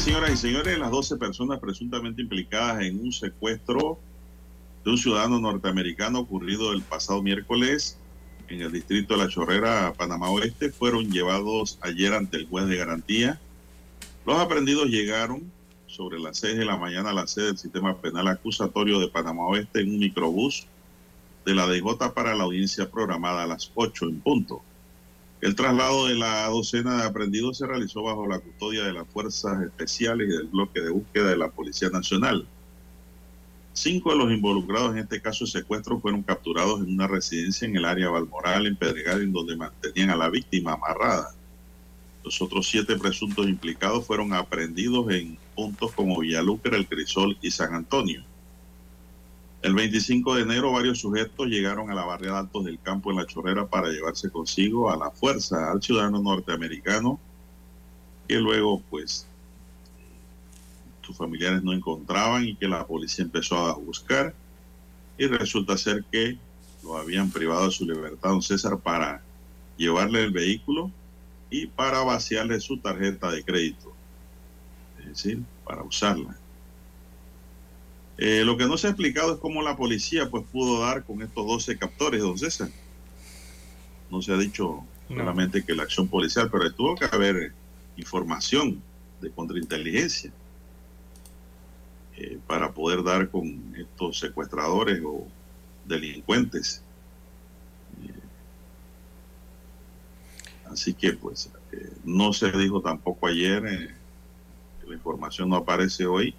Señoras 0.00 0.32
y 0.32 0.36
señores, 0.38 0.78
las 0.78 0.90
12 0.90 1.18
personas 1.18 1.58
presuntamente 1.60 2.22
implicadas 2.22 2.82
en 2.82 2.98
un 3.00 3.12
secuestro 3.12 3.98
de 4.82 4.92
un 4.92 4.96
ciudadano 4.96 5.38
norteamericano 5.38 6.20
ocurrido 6.20 6.72
el 6.72 6.80
pasado 6.80 7.22
miércoles 7.22 7.98
en 8.48 8.62
el 8.62 8.72
distrito 8.72 9.12
de 9.12 9.24
La 9.24 9.28
Chorrera, 9.28 9.92
Panamá 9.92 10.30
Oeste, 10.30 10.70
fueron 10.70 11.10
llevados 11.10 11.78
ayer 11.82 12.14
ante 12.14 12.38
el 12.38 12.48
juez 12.48 12.66
de 12.66 12.78
garantía. 12.78 13.38
Los 14.24 14.38
aprendidos 14.38 14.86
llegaron 14.86 15.52
sobre 15.86 16.18
las 16.18 16.38
6 16.38 16.56
de 16.56 16.64
la 16.64 16.78
mañana 16.78 17.10
a 17.10 17.14
la 17.14 17.26
sede 17.26 17.48
del 17.48 17.58
sistema 17.58 17.94
penal 17.98 18.26
acusatorio 18.28 19.00
de 19.00 19.08
Panamá 19.08 19.48
Oeste 19.48 19.82
en 19.82 19.90
un 19.90 19.98
microbús 19.98 20.66
de 21.44 21.54
la 21.54 21.66
DJ 21.66 22.10
para 22.14 22.34
la 22.34 22.44
audiencia 22.44 22.90
programada 22.90 23.42
a 23.42 23.46
las 23.46 23.70
8 23.74 24.06
en 24.06 24.20
punto. 24.20 24.62
El 25.40 25.54
traslado 25.54 26.06
de 26.06 26.16
la 26.16 26.48
docena 26.48 26.98
de 26.98 27.04
aprendidos 27.04 27.56
se 27.56 27.66
realizó 27.66 28.02
bajo 28.02 28.26
la 28.26 28.40
custodia 28.40 28.84
de 28.84 28.92
las 28.92 29.08
fuerzas 29.08 29.62
especiales 29.62 30.28
y 30.28 30.36
del 30.36 30.48
bloque 30.48 30.82
de 30.82 30.90
búsqueda 30.90 31.30
de 31.30 31.38
la 31.38 31.48
Policía 31.48 31.88
Nacional. 31.88 32.46
Cinco 33.72 34.10
de 34.10 34.18
los 34.18 34.30
involucrados 34.30 34.92
en 34.92 34.98
este 34.98 35.22
caso 35.22 35.46
de 35.46 35.50
secuestro 35.50 35.98
fueron 35.98 36.22
capturados 36.22 36.80
en 36.80 36.92
una 36.92 37.06
residencia 37.06 37.66
en 37.66 37.74
el 37.74 37.86
área 37.86 38.10
Balmoral, 38.10 38.66
en 38.66 38.76
Pedregal, 38.76 39.22
en 39.22 39.32
donde 39.32 39.56
mantenían 39.56 40.10
a 40.10 40.16
la 40.16 40.28
víctima 40.28 40.74
amarrada. 40.74 41.34
Los 42.22 42.42
otros 42.42 42.68
siete 42.68 42.96
presuntos 42.96 43.48
implicados 43.48 44.06
fueron 44.06 44.34
aprendidos 44.34 45.10
en 45.10 45.38
puntos 45.54 45.92
como 45.92 46.18
Villalucre, 46.18 46.76
El 46.76 46.86
Crisol 46.86 47.38
y 47.40 47.50
San 47.50 47.74
Antonio. 47.74 48.22
El 49.62 49.74
25 49.74 50.36
de 50.36 50.42
enero 50.42 50.72
varios 50.72 51.00
sujetos 51.00 51.46
llegaron 51.46 51.90
a 51.90 51.94
la 51.94 52.04
barriada 52.04 52.38
Altos 52.38 52.64
del 52.64 52.80
Campo 52.80 53.10
en 53.10 53.18
La 53.18 53.26
Chorrera 53.26 53.66
para 53.66 53.88
llevarse 53.88 54.30
consigo 54.30 54.90
a 54.90 54.96
la 54.96 55.10
fuerza 55.10 55.70
al 55.70 55.82
ciudadano 55.82 56.22
norteamericano 56.22 57.20
que 58.26 58.36
luego 58.36 58.80
pues 58.88 59.26
sus 61.02 61.16
familiares 61.16 61.62
no 61.62 61.74
encontraban 61.74 62.46
y 62.46 62.54
que 62.54 62.68
la 62.68 62.86
policía 62.86 63.24
empezó 63.24 63.66
a 63.66 63.74
buscar. 63.74 64.34
Y 65.18 65.26
resulta 65.26 65.76
ser 65.76 66.04
que 66.10 66.38
lo 66.82 66.96
habían 66.96 67.30
privado 67.30 67.66
de 67.66 67.72
su 67.72 67.84
libertad 67.84 68.30
don 68.30 68.42
César 68.42 68.78
para 68.78 69.22
llevarle 69.76 70.24
el 70.24 70.30
vehículo 70.30 70.90
y 71.50 71.66
para 71.66 72.00
vaciarle 72.00 72.60
su 72.60 72.78
tarjeta 72.78 73.30
de 73.30 73.44
crédito 73.44 73.92
es 75.00 75.06
decir, 75.06 75.42
para 75.64 75.82
usarla 75.82 76.36
eh, 78.20 78.44
lo 78.44 78.56
que 78.56 78.66
no 78.66 78.76
se 78.76 78.86
ha 78.86 78.90
explicado 78.90 79.34
es 79.34 79.40
cómo 79.40 79.62
la 79.62 79.76
policía 79.76 80.30
pues 80.30 80.44
pudo 80.52 80.82
dar 80.82 81.04
con 81.04 81.22
estos 81.22 81.46
12 81.46 81.78
captores, 81.78 82.20
don 82.20 82.38
César. 82.38 82.68
No 84.10 84.20
se 84.22 84.32
ha 84.32 84.36
dicho 84.36 84.84
No. 85.08 85.16
solamente 85.16 85.64
que 85.64 85.74
la 85.74 85.84
acción 85.84 86.06
policial, 86.08 86.48
pero 86.50 86.72
tuvo 86.72 86.94
que 86.96 87.06
haber 87.10 87.52
información 87.96 88.82
de 89.20 89.30
contrainteligencia 89.30 90.32
eh, 92.16 92.38
para 92.46 92.72
poder 92.72 93.02
dar 93.02 93.30
con 93.30 93.74
estos 93.76 94.18
secuestradores 94.18 95.00
o 95.04 95.26
delincuentes. 95.86 96.82
Eh, 98.02 98.12
así 100.70 100.92
que 100.94 101.12
pues 101.14 101.50
eh, 101.72 101.92
no 102.04 102.32
se 102.32 102.50
dijo 102.52 102.80
tampoco 102.80 103.26
ayer, 103.26 103.64
eh, 103.66 103.94
la 104.86 104.94
información 104.94 105.48
no 105.48 105.56
aparece 105.56 106.06
hoy. 106.06 106.34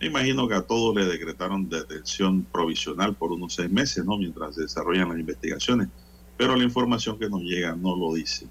Me 0.00 0.08
imagino 0.08 0.48
que 0.48 0.54
a 0.54 0.62
todos 0.62 0.94
le 0.94 1.04
decretaron 1.04 1.68
detención 1.68 2.44
provisional 2.44 3.14
por 3.14 3.32
unos 3.32 3.54
seis 3.54 3.70
meses, 3.70 4.04
¿no? 4.04 4.18
Mientras 4.18 4.54
se 4.54 4.62
desarrollan 4.62 5.08
las 5.08 5.18
investigaciones. 5.18 5.88
Pero 6.36 6.56
la 6.56 6.64
información 6.64 7.18
que 7.18 7.28
nos 7.28 7.42
llega 7.42 7.74
no 7.74 7.96
lo 7.96 8.14
dice. 8.14 8.46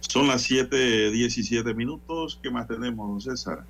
Son 0.00 0.26
las 0.26 0.42
7:17 0.50 1.74
minutos. 1.74 2.38
¿Qué 2.42 2.50
más 2.50 2.66
tenemos, 2.66 3.08
don 3.08 3.20
César? 3.20 3.64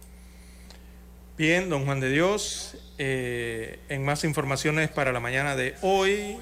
Bien, 1.37 1.69
don 1.69 1.85
Juan 1.85 1.99
de 2.01 2.11
Dios, 2.11 2.77
eh, 2.99 3.81
en 3.89 4.05
más 4.05 4.23
informaciones 4.23 4.91
para 4.91 5.13
la 5.13 5.21
mañana 5.21 5.57
de 5.57 5.75
hoy, 5.83 6.37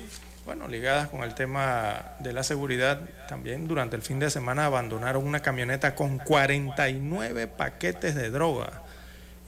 bueno, 0.44 0.68
ligadas 0.68 1.08
con 1.08 1.22
el 1.22 1.34
tema 1.34 2.16
de 2.20 2.32
la 2.32 2.42
seguridad, 2.42 3.08
también 3.28 3.66
durante 3.68 3.96
el 3.96 4.02
fin 4.02 4.18
de 4.18 4.30
semana 4.30 4.66
abandonaron 4.66 5.26
una 5.26 5.40
camioneta 5.40 5.94
con 5.94 6.18
49 6.18 7.46
paquetes 7.46 8.14
de 8.14 8.30
droga 8.30 8.82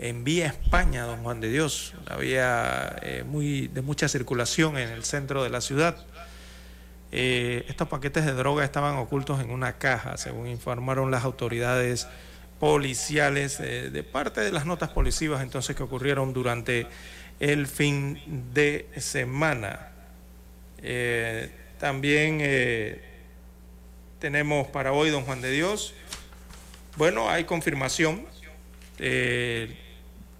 en 0.02 0.24
vía 0.24 0.48
España, 0.48 1.04
don 1.04 1.22
Juan 1.22 1.40
de 1.40 1.48
Dios, 1.48 1.94
una 2.06 2.16
vía 2.16 2.96
eh, 3.02 3.22
muy, 3.24 3.68
de 3.68 3.82
mucha 3.82 4.08
circulación 4.08 4.76
en 4.76 4.88
el 4.88 5.04
centro 5.04 5.44
de 5.44 5.50
la 5.50 5.60
ciudad. 5.60 5.96
Eh, 7.12 7.64
estos 7.68 7.86
paquetes 7.86 8.26
de 8.26 8.32
droga 8.32 8.64
estaban 8.64 8.96
ocultos 8.96 9.40
en 9.40 9.50
una 9.50 9.78
caja, 9.78 10.16
según 10.16 10.48
informaron 10.48 11.12
las 11.12 11.22
autoridades 11.24 12.08
policiales 12.58 13.60
eh, 13.60 13.90
de 13.90 14.02
parte 14.02 14.40
de 14.40 14.50
las 14.50 14.66
notas 14.66 14.90
policivas 14.90 15.40
entonces 15.40 15.76
que 15.76 15.84
ocurrieron 15.84 16.32
durante 16.32 16.88
el 17.38 17.68
fin 17.68 18.20
de 18.52 18.88
semana. 18.96 19.88
También 21.78 22.40
tenemos 24.18 24.66
para 24.68 24.92
hoy, 24.92 25.10
don 25.10 25.24
Juan 25.24 25.40
de 25.40 25.50
Dios, 25.52 25.94
bueno, 26.96 27.30
hay 27.30 27.44
confirmación 27.44 28.26
eh, 28.98 29.76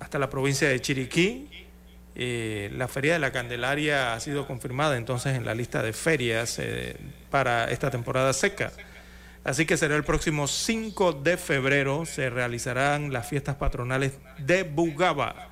hasta 0.02 0.18
la 0.18 0.28
provincia 0.28 0.68
de 0.68 0.80
Chiriquí. 0.80 1.48
eh, 2.14 2.70
la 2.74 2.88
Feria 2.88 3.14
de 3.14 3.18
la 3.20 3.30
Candelaria 3.30 4.12
ha 4.12 4.20
sido 4.20 4.46
confirmada 4.46 4.96
entonces 4.96 5.36
en 5.36 5.46
la 5.46 5.54
lista 5.54 5.82
de 5.82 5.92
ferias 5.92 6.58
eh, 6.58 6.96
para 7.30 7.70
esta 7.70 7.90
temporada 7.90 8.32
seca. 8.32 8.72
Así 9.44 9.64
que 9.64 9.76
será 9.76 9.96
el 9.96 10.04
próximo 10.04 10.48
5 10.48 11.12
de 11.14 11.36
febrero, 11.36 12.04
se 12.04 12.30
realizarán 12.30 13.12
las 13.12 13.28
fiestas 13.28 13.56
patronales 13.56 14.12
de 14.38 14.64
Bugaba 14.64 15.50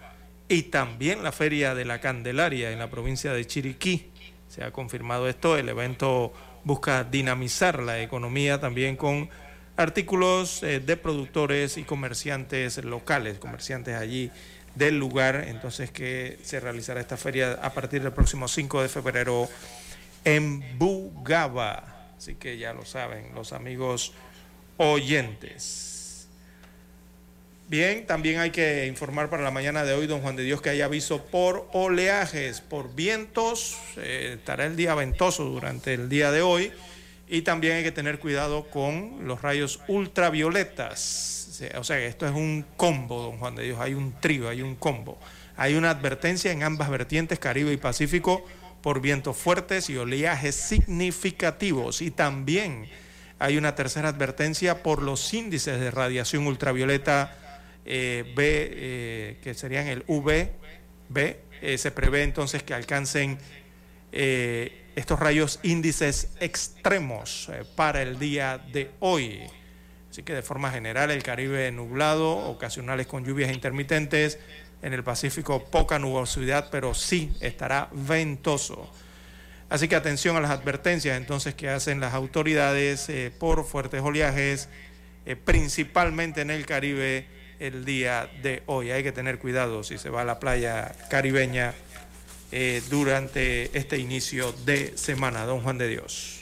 y 0.48 0.64
también 0.64 1.22
la 1.22 1.32
Feria 1.32 1.74
de 1.74 1.84
la 1.84 2.00
Candelaria 2.00 2.72
en 2.72 2.80
la 2.80 2.90
provincia 2.90 3.32
de 3.32 3.46
Chiriquí. 3.46 4.10
Se 4.48 4.64
ha 4.64 4.72
confirmado 4.72 5.28
esto, 5.28 5.56
el 5.56 5.68
evento 5.68 6.32
busca 6.64 7.04
dinamizar 7.04 7.80
la 7.80 8.00
economía 8.00 8.60
también 8.60 8.96
con 8.96 9.30
artículos 9.80 10.62
eh, 10.62 10.80
de 10.80 10.96
productores 10.96 11.78
y 11.78 11.84
comerciantes 11.84 12.84
locales, 12.84 13.38
comerciantes 13.38 13.96
allí 13.96 14.30
del 14.74 14.98
lugar, 14.98 15.46
entonces 15.48 15.90
que 15.90 16.38
se 16.42 16.60
realizará 16.60 17.00
esta 17.00 17.16
feria 17.16 17.58
a 17.62 17.72
partir 17.72 18.02
del 18.02 18.12
próximo 18.12 18.46
5 18.46 18.82
de 18.82 18.88
febrero 18.88 19.48
en 20.24 20.78
Bugaba. 20.78 22.12
Así 22.16 22.34
que 22.34 22.58
ya 22.58 22.74
lo 22.74 22.84
saben 22.84 23.34
los 23.34 23.52
amigos 23.52 24.12
oyentes. 24.76 26.28
Bien, 27.68 28.04
también 28.04 28.40
hay 28.40 28.50
que 28.50 28.86
informar 28.86 29.30
para 29.30 29.42
la 29.42 29.50
mañana 29.50 29.84
de 29.84 29.94
hoy, 29.94 30.06
don 30.06 30.20
Juan 30.20 30.36
de 30.36 30.42
Dios, 30.42 30.60
que 30.60 30.70
hay 30.70 30.82
aviso 30.82 31.24
por 31.24 31.68
oleajes, 31.72 32.60
por 32.60 32.94
vientos. 32.94 33.78
eh, 33.96 34.34
estará 34.38 34.66
el 34.66 34.76
día 34.76 34.94
ventoso 34.94 35.44
durante 35.44 35.94
el 35.94 36.08
día 36.08 36.32
de 36.32 36.42
hoy. 36.42 36.72
Y 37.32 37.42
también 37.42 37.76
hay 37.76 37.84
que 37.84 37.92
tener 37.92 38.18
cuidado 38.18 38.64
con 38.70 39.24
los 39.24 39.40
rayos 39.40 39.78
ultravioletas. 39.86 41.62
O 41.76 41.84
sea, 41.84 42.00
esto 42.00 42.26
es 42.26 42.32
un 42.32 42.66
combo, 42.76 43.22
don 43.22 43.38
Juan 43.38 43.54
de 43.54 43.62
Dios. 43.62 43.78
Hay 43.78 43.94
un 43.94 44.12
trío, 44.20 44.48
hay 44.48 44.62
un 44.62 44.74
combo. 44.74 45.16
Hay 45.56 45.76
una 45.76 45.90
advertencia 45.90 46.50
en 46.50 46.64
ambas 46.64 46.90
vertientes, 46.90 47.38
Caribe 47.38 47.72
y 47.72 47.76
Pacífico, 47.76 48.44
por 48.82 49.00
vientos 49.00 49.36
fuertes 49.36 49.88
y 49.90 49.96
oleajes 49.96 50.56
significativos. 50.56 52.02
Y 52.02 52.10
también 52.10 52.88
hay 53.38 53.58
una 53.58 53.76
tercera 53.76 54.08
advertencia 54.08 54.82
por 54.82 55.00
los 55.00 55.32
índices 55.32 55.78
de 55.78 55.92
radiación 55.92 56.48
ultravioleta 56.48 57.36
eh, 57.84 58.24
B, 58.34 58.70
eh, 58.72 59.38
que 59.40 59.54
serían 59.54 59.86
el 59.86 60.02
UV. 60.08 60.48
Eh, 61.62 61.78
se 61.78 61.92
prevé 61.92 62.24
entonces 62.24 62.64
que 62.64 62.74
alcancen 62.74 63.38
estos 64.96 65.20
rayos 65.20 65.60
índices 65.62 66.28
extremos 66.40 67.48
eh, 67.52 67.64
para 67.76 68.02
el 68.02 68.18
día 68.18 68.58
de 68.58 68.90
hoy. 69.00 69.40
Así 70.10 70.22
que 70.22 70.34
de 70.34 70.42
forma 70.42 70.70
general 70.70 71.10
el 71.10 71.22
Caribe 71.22 71.70
nublado, 71.70 72.36
ocasionales 72.36 73.06
con 73.06 73.24
lluvias 73.24 73.52
intermitentes, 73.52 74.38
en 74.82 74.92
el 74.92 75.04
Pacífico 75.04 75.64
poca 75.66 75.98
nubosidad, 75.98 76.68
pero 76.70 76.94
sí 76.94 77.32
estará 77.40 77.88
ventoso. 77.92 78.90
Así 79.68 79.86
que 79.86 79.94
atención 79.94 80.36
a 80.36 80.40
las 80.40 80.50
advertencias 80.50 81.16
entonces 81.16 81.54
que 81.54 81.68
hacen 81.68 82.00
las 82.00 82.14
autoridades 82.14 83.08
eh, 83.08 83.30
por 83.36 83.64
fuertes 83.64 84.02
oleajes, 84.02 84.68
eh, 85.26 85.36
principalmente 85.36 86.40
en 86.40 86.50
el 86.50 86.66
Caribe 86.66 87.26
el 87.60 87.84
día 87.84 88.28
de 88.42 88.64
hoy. 88.66 88.90
Hay 88.90 89.04
que 89.04 89.12
tener 89.12 89.38
cuidado 89.38 89.84
si 89.84 89.98
se 89.98 90.10
va 90.10 90.22
a 90.22 90.24
la 90.24 90.40
playa 90.40 90.92
caribeña 91.08 91.74
eh, 92.52 92.82
durante 92.90 93.76
este 93.78 93.98
inicio 93.98 94.54
de 94.66 94.96
semana. 94.96 95.44
Don 95.44 95.60
Juan 95.60 95.78
de 95.78 95.88
Dios. 95.88 96.40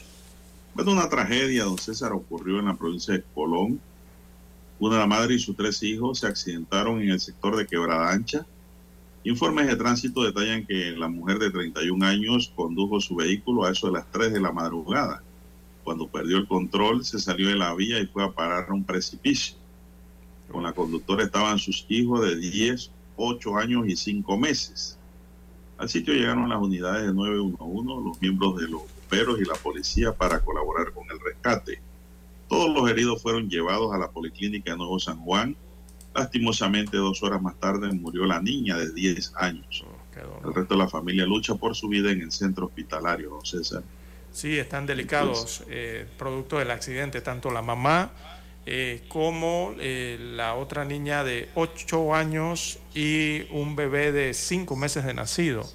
Bueno, 0.74 0.92
una 0.92 1.08
tragedia, 1.08 1.64
don 1.64 1.78
César, 1.78 2.12
ocurrió 2.12 2.58
en 2.60 2.66
la 2.66 2.74
provincia 2.74 3.14
de 3.14 3.24
Colón. 3.34 3.80
Una 4.78 5.06
madre 5.06 5.34
y 5.34 5.38
sus 5.38 5.56
tres 5.56 5.82
hijos 5.82 6.20
se 6.20 6.26
accidentaron 6.26 7.02
en 7.02 7.10
el 7.10 7.20
sector 7.20 7.56
de 7.56 7.66
Quebrada 7.66 8.12
Ancha. 8.12 8.46
Informes 9.24 9.66
de 9.66 9.76
tránsito 9.76 10.22
detallan 10.22 10.64
que 10.64 10.92
la 10.92 11.08
mujer 11.08 11.38
de 11.38 11.50
31 11.50 12.06
años 12.06 12.52
condujo 12.54 13.00
su 13.00 13.16
vehículo 13.16 13.64
a 13.64 13.72
eso 13.72 13.88
de 13.88 13.94
las 13.94 14.10
3 14.12 14.32
de 14.32 14.40
la 14.40 14.52
madrugada. 14.52 15.22
Cuando 15.82 16.06
perdió 16.06 16.36
el 16.36 16.46
control, 16.46 17.04
se 17.04 17.18
salió 17.18 17.48
de 17.48 17.56
la 17.56 17.74
vía 17.74 17.98
y 17.98 18.06
fue 18.06 18.22
a 18.22 18.30
parar 18.30 18.66
a 18.68 18.72
un 18.72 18.84
precipicio. 18.84 19.56
Con 20.50 20.62
la 20.62 20.72
conductora 20.72 21.24
estaban 21.24 21.58
sus 21.58 21.84
hijos 21.88 22.20
de 22.22 22.36
10, 22.36 22.90
8 23.16 23.56
años 23.56 23.88
y 23.88 23.96
5 23.96 24.36
meses. 24.36 24.97
Al 25.78 25.88
sitio 25.88 26.12
llegaron 26.12 26.48
las 26.48 26.60
unidades 26.60 27.06
de 27.06 27.14
911, 27.14 28.04
los 28.04 28.20
miembros 28.20 28.56
de 28.56 28.68
los 28.68 28.82
bomberos 28.82 29.40
y 29.40 29.44
la 29.44 29.54
policía 29.54 30.12
para 30.12 30.40
colaborar 30.40 30.92
con 30.92 31.04
el 31.10 31.20
rescate. 31.20 31.80
Todos 32.48 32.74
los 32.74 32.90
heridos 32.90 33.22
fueron 33.22 33.48
llevados 33.48 33.94
a 33.94 33.98
la 33.98 34.10
policlínica 34.10 34.72
de 34.72 34.78
Nuevo 34.78 34.98
San 34.98 35.18
Juan. 35.18 35.54
Lastimosamente, 36.14 36.96
dos 36.96 37.22
horas 37.22 37.40
más 37.40 37.54
tarde 37.60 37.92
murió 37.92 38.24
la 38.24 38.40
niña 38.40 38.76
de 38.76 38.92
10 38.92 39.34
años. 39.36 39.84
El 40.44 40.52
resto 40.52 40.74
de 40.74 40.78
la 40.78 40.88
familia 40.88 41.24
lucha 41.24 41.54
por 41.54 41.76
su 41.76 41.88
vida 41.88 42.10
en 42.10 42.22
el 42.22 42.32
centro 42.32 42.66
hospitalario, 42.66 43.30
don 43.30 43.46
César. 43.46 43.84
Sí, 44.32 44.58
están 44.58 44.84
delicados, 44.84 45.62
eh, 45.68 46.06
producto 46.18 46.58
del 46.58 46.72
accidente, 46.72 47.20
tanto 47.20 47.50
la 47.52 47.62
mamá 47.62 48.10
eh, 48.70 49.00
como 49.08 49.74
eh, 49.80 50.18
la 50.20 50.54
otra 50.54 50.84
niña 50.84 51.24
de 51.24 51.48
8 51.54 52.14
años 52.14 52.78
y 52.94 53.46
un 53.50 53.76
bebé 53.76 54.12
de 54.12 54.34
5 54.34 54.76
meses 54.76 55.06
de 55.06 55.14
nacido. 55.14 55.66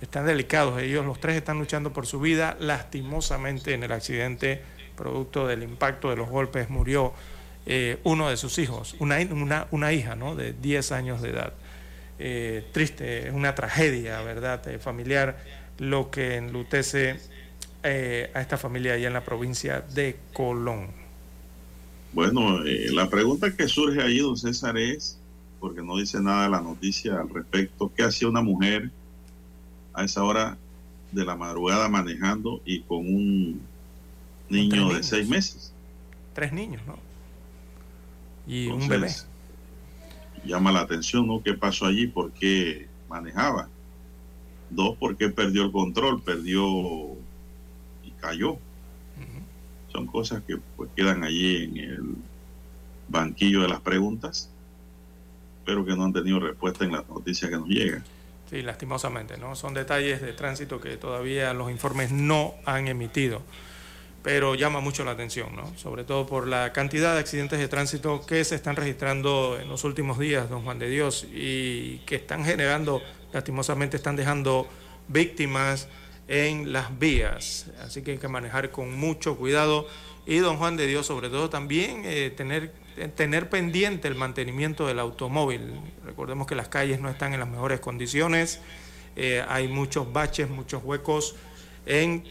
Están 0.00 0.24
delicados, 0.24 0.80
ellos 0.80 1.04
los 1.04 1.18
tres 1.18 1.34
están 1.34 1.58
luchando 1.58 1.92
por 1.92 2.06
su 2.06 2.20
vida. 2.20 2.56
Lastimosamente 2.60 3.74
en 3.74 3.82
el 3.82 3.90
accidente, 3.90 4.62
producto 4.96 5.48
del 5.48 5.64
impacto 5.64 6.10
de 6.10 6.16
los 6.16 6.28
golpes, 6.28 6.70
murió 6.70 7.12
eh, 7.66 7.98
uno 8.04 8.30
de 8.30 8.36
sus 8.36 8.58
hijos, 8.58 8.94
una, 9.00 9.18
una, 9.32 9.66
una 9.72 9.92
hija 9.92 10.14
¿no? 10.14 10.36
de 10.36 10.52
10 10.52 10.92
años 10.92 11.20
de 11.20 11.30
edad. 11.30 11.54
Eh, 12.20 12.68
triste, 12.70 13.26
es 13.26 13.34
una 13.34 13.56
tragedia, 13.56 14.20
¿verdad?, 14.20 14.62
familiar, 14.78 15.38
lo 15.78 16.12
que 16.12 16.36
enlutece 16.36 17.18
a 17.82 18.40
esta 18.40 18.56
familia 18.58 18.92
allá 18.92 19.08
en 19.08 19.14
la 19.14 19.24
provincia 19.24 19.80
de 19.80 20.18
Colón. 20.32 21.07
Bueno, 22.12 22.64
eh, 22.64 22.88
la 22.92 23.08
pregunta 23.08 23.54
que 23.54 23.68
surge 23.68 24.02
ahí, 24.02 24.18
don 24.18 24.36
César, 24.36 24.78
es, 24.78 25.18
porque 25.60 25.82
no 25.82 25.96
dice 25.96 26.20
nada 26.20 26.48
la 26.48 26.60
noticia 26.60 27.20
al 27.20 27.28
respecto, 27.28 27.92
¿qué 27.94 28.04
hacía 28.04 28.28
una 28.28 28.42
mujer 28.42 28.90
a 29.92 30.04
esa 30.04 30.24
hora 30.24 30.56
de 31.12 31.24
la 31.24 31.36
madrugada 31.36 31.88
manejando 31.88 32.60
y 32.64 32.80
con 32.80 32.98
un 32.98 33.60
niño 34.48 34.88
de 34.88 34.94
niños. 34.94 35.06
seis 35.06 35.28
meses? 35.28 35.72
Tres 36.34 36.52
niños, 36.52 36.82
¿no? 36.86 36.96
Y 38.46 38.68
un 38.68 38.82
Entonces, 38.82 39.26
bebé. 40.40 40.48
Llama 40.48 40.72
la 40.72 40.80
atención, 40.80 41.26
¿no? 41.26 41.42
¿Qué 41.42 41.54
pasó 41.54 41.86
allí? 41.86 42.06
¿Por 42.06 42.32
qué 42.32 42.86
manejaba? 43.08 43.68
Dos, 44.70 44.96
¿por 44.96 45.16
qué 45.16 45.28
perdió 45.28 45.64
el 45.64 45.72
control? 45.72 46.22
Perdió 46.22 46.64
y 48.04 48.10
cayó. 48.20 48.58
Son 49.98 50.06
cosas 50.06 50.44
que 50.46 50.56
pues 50.76 50.90
quedan 50.94 51.24
allí 51.24 51.64
en 51.64 51.76
el 51.76 52.14
banquillo 53.08 53.62
de 53.62 53.68
las 53.68 53.80
preguntas, 53.80 54.48
pero 55.66 55.84
que 55.84 55.96
no 55.96 56.04
han 56.04 56.12
tenido 56.12 56.38
respuesta 56.38 56.84
en 56.84 56.92
las 56.92 57.08
noticias 57.08 57.50
que 57.50 57.56
nos 57.56 57.66
llegan. 57.66 58.04
Sí, 58.48 58.62
lastimosamente, 58.62 59.36
¿no? 59.38 59.56
Son 59.56 59.74
detalles 59.74 60.22
de 60.22 60.32
tránsito 60.34 60.80
que 60.80 60.96
todavía 60.98 61.52
los 61.52 61.68
informes 61.72 62.12
no 62.12 62.54
han 62.64 62.86
emitido, 62.86 63.42
pero 64.22 64.54
llama 64.54 64.78
mucho 64.78 65.04
la 65.04 65.10
atención, 65.10 65.56
¿no? 65.56 65.76
Sobre 65.76 66.04
todo 66.04 66.28
por 66.28 66.46
la 66.46 66.72
cantidad 66.72 67.14
de 67.14 67.18
accidentes 67.18 67.58
de 67.58 67.66
tránsito 67.66 68.24
que 68.24 68.44
se 68.44 68.54
están 68.54 68.76
registrando 68.76 69.58
en 69.60 69.68
los 69.68 69.82
últimos 69.82 70.20
días, 70.20 70.48
don 70.48 70.62
Juan 70.62 70.78
de 70.78 70.88
Dios, 70.88 71.26
y 71.34 71.98
que 72.06 72.14
están 72.14 72.44
generando, 72.44 73.02
lastimosamente, 73.32 73.96
están 73.96 74.14
dejando 74.14 74.68
víctimas 75.08 75.88
en 76.28 76.72
las 76.72 76.98
vías. 76.98 77.66
Así 77.80 78.02
que 78.02 78.12
hay 78.12 78.18
que 78.18 78.28
manejar 78.28 78.70
con 78.70 78.94
mucho 78.94 79.36
cuidado. 79.36 79.88
Y 80.26 80.36
don 80.38 80.58
Juan 80.58 80.76
de 80.76 80.86
Dios, 80.86 81.06
sobre 81.06 81.30
todo 81.30 81.48
también 81.48 82.02
eh, 82.04 82.30
tener, 82.30 82.72
tener 83.16 83.48
pendiente 83.48 84.08
el 84.08 84.14
mantenimiento 84.14 84.86
del 84.86 84.98
automóvil. 84.98 85.80
Recordemos 86.04 86.46
que 86.46 86.54
las 86.54 86.68
calles 86.68 87.00
no 87.00 87.08
están 87.08 87.32
en 87.32 87.40
las 87.40 87.48
mejores 87.48 87.80
condiciones. 87.80 88.60
Eh, 89.16 89.42
hay 89.48 89.68
muchos 89.68 90.12
baches, 90.12 90.50
muchos 90.50 90.84
huecos 90.84 91.34
en 91.86 92.24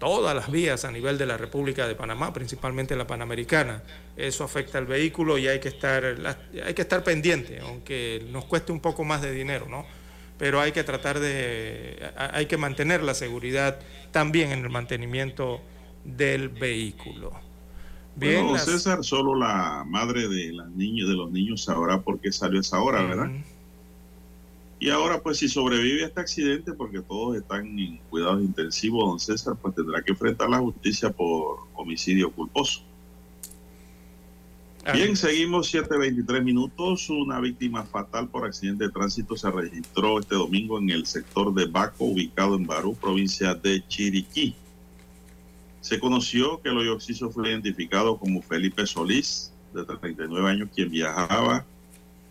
todas 0.00 0.34
las 0.34 0.50
vías 0.50 0.84
a 0.84 0.90
nivel 0.90 1.16
de 1.16 1.26
la 1.26 1.36
República 1.36 1.86
de 1.86 1.94
Panamá, 1.94 2.32
principalmente 2.32 2.96
la 2.96 3.06
Panamericana. 3.06 3.82
Eso 4.16 4.44
afecta 4.44 4.78
al 4.78 4.86
vehículo 4.86 5.38
y 5.38 5.48
hay 5.48 5.60
que 5.60 5.68
estar, 5.68 6.04
hay 6.64 6.74
que 6.74 6.82
estar 6.82 7.04
pendiente, 7.04 7.60
aunque 7.60 8.26
nos 8.30 8.44
cueste 8.44 8.72
un 8.72 8.80
poco 8.80 9.04
más 9.04 9.22
de 9.22 9.32
dinero, 9.32 9.66
¿no? 9.68 9.86
Pero 10.38 10.60
hay 10.60 10.72
que 10.72 10.84
tratar 10.84 11.18
de, 11.18 12.12
hay 12.16 12.46
que 12.46 12.56
mantener 12.56 13.02
la 13.02 13.14
seguridad 13.14 13.80
también 14.12 14.52
en 14.52 14.60
el 14.60 14.70
mantenimiento 14.70 15.60
del 16.04 16.48
vehículo. 16.48 17.32
Bien, 18.14 18.42
bueno, 18.42 18.52
las- 18.54 18.64
César, 18.64 19.04
solo 19.04 19.34
la 19.34 19.84
madre 19.86 20.28
de, 20.28 20.52
las 20.52 20.68
niños, 20.70 21.08
de 21.08 21.14
los 21.14 21.30
niños 21.30 21.64
sabrá 21.64 22.00
por 22.00 22.20
qué 22.20 22.32
salió 22.32 22.60
esa 22.60 22.80
hora, 22.80 23.02
¿verdad? 23.02 23.30
Y 24.80 24.90
ahora, 24.90 25.20
pues, 25.20 25.38
si 25.38 25.48
sobrevive 25.48 26.04
a 26.04 26.06
este 26.06 26.20
accidente, 26.20 26.72
porque 26.72 27.00
todos 27.00 27.36
están 27.36 27.78
en 27.78 27.98
cuidados 28.10 28.40
intensivos, 28.42 29.04
don 29.08 29.18
César, 29.18 29.56
pues 29.60 29.74
tendrá 29.74 30.02
que 30.02 30.12
enfrentar 30.12 30.48
la 30.48 30.58
justicia 30.58 31.10
por 31.10 31.58
homicidio 31.74 32.30
culposo. 32.32 32.82
Bien, 34.92 35.16
seguimos 35.16 35.74
7.23 35.74 36.42
minutos. 36.42 37.10
Una 37.10 37.40
víctima 37.40 37.84
fatal 37.84 38.28
por 38.28 38.46
accidente 38.46 38.84
de 38.84 38.90
tránsito 38.90 39.36
se 39.36 39.50
registró 39.50 40.18
este 40.18 40.34
domingo 40.34 40.78
en 40.78 40.88
el 40.88 41.04
sector 41.04 41.52
de 41.52 41.66
Baco, 41.66 42.06
ubicado 42.06 42.56
en 42.56 42.66
Barú, 42.66 42.94
provincia 42.94 43.54
de 43.54 43.86
Chiriquí. 43.86 44.54
Se 45.82 46.00
conoció 46.00 46.62
que 46.62 46.70
el 46.70 46.78
hoyo 46.78 46.94
occiso 46.94 47.30
fue 47.30 47.50
identificado 47.50 48.16
como 48.18 48.40
Felipe 48.40 48.86
Solís, 48.86 49.52
de 49.74 49.84
39 49.84 50.48
años, 50.48 50.70
quien 50.74 50.90
viajaba 50.90 51.66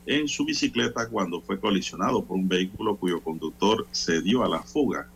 en 0.07 0.27
su 0.27 0.43
bicicleta 0.43 1.07
cuando 1.09 1.41
fue 1.41 1.59
colisionado 1.59 2.23
por 2.23 2.37
un 2.37 2.47
vehículo 2.47 2.95
cuyo 2.95 3.21
conductor 3.21 3.85
se 3.91 4.21
dio 4.21 4.43
a 4.43 4.49
la 4.49 4.63
fuga. 4.63 5.07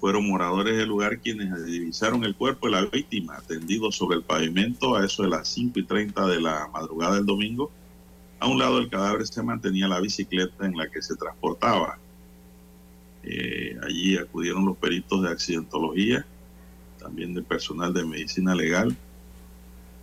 Fueron 0.00 0.26
moradores 0.26 0.78
del 0.78 0.88
lugar 0.88 1.20
quienes 1.20 1.64
divisaron 1.66 2.24
el 2.24 2.34
cuerpo 2.34 2.66
de 2.66 2.72
la 2.72 2.86
víctima 2.86 3.38
tendido 3.46 3.92
sobre 3.92 4.16
el 4.16 4.22
pavimento 4.22 4.96
a 4.96 5.04
eso 5.04 5.24
de 5.24 5.28
las 5.28 5.46
5 5.48 5.78
y 5.78 5.82
30 5.84 6.26
de 6.26 6.40
la 6.40 6.68
madrugada 6.72 7.16
del 7.16 7.26
domingo. 7.26 7.70
A 8.38 8.46
un 8.46 8.58
lado 8.58 8.78
del 8.78 8.88
cadáver 8.88 9.26
se 9.26 9.42
mantenía 9.42 9.88
la 9.88 10.00
bicicleta 10.00 10.64
en 10.64 10.74
la 10.74 10.90
que 10.90 11.02
se 11.02 11.16
transportaba. 11.16 11.98
Eh, 13.22 13.76
allí 13.82 14.16
acudieron 14.16 14.64
los 14.64 14.78
peritos 14.78 15.22
de 15.22 15.28
accidentología, 15.28 16.24
también 16.98 17.34
del 17.34 17.44
personal 17.44 17.92
de 17.92 18.06
medicina 18.06 18.54
legal, 18.54 18.96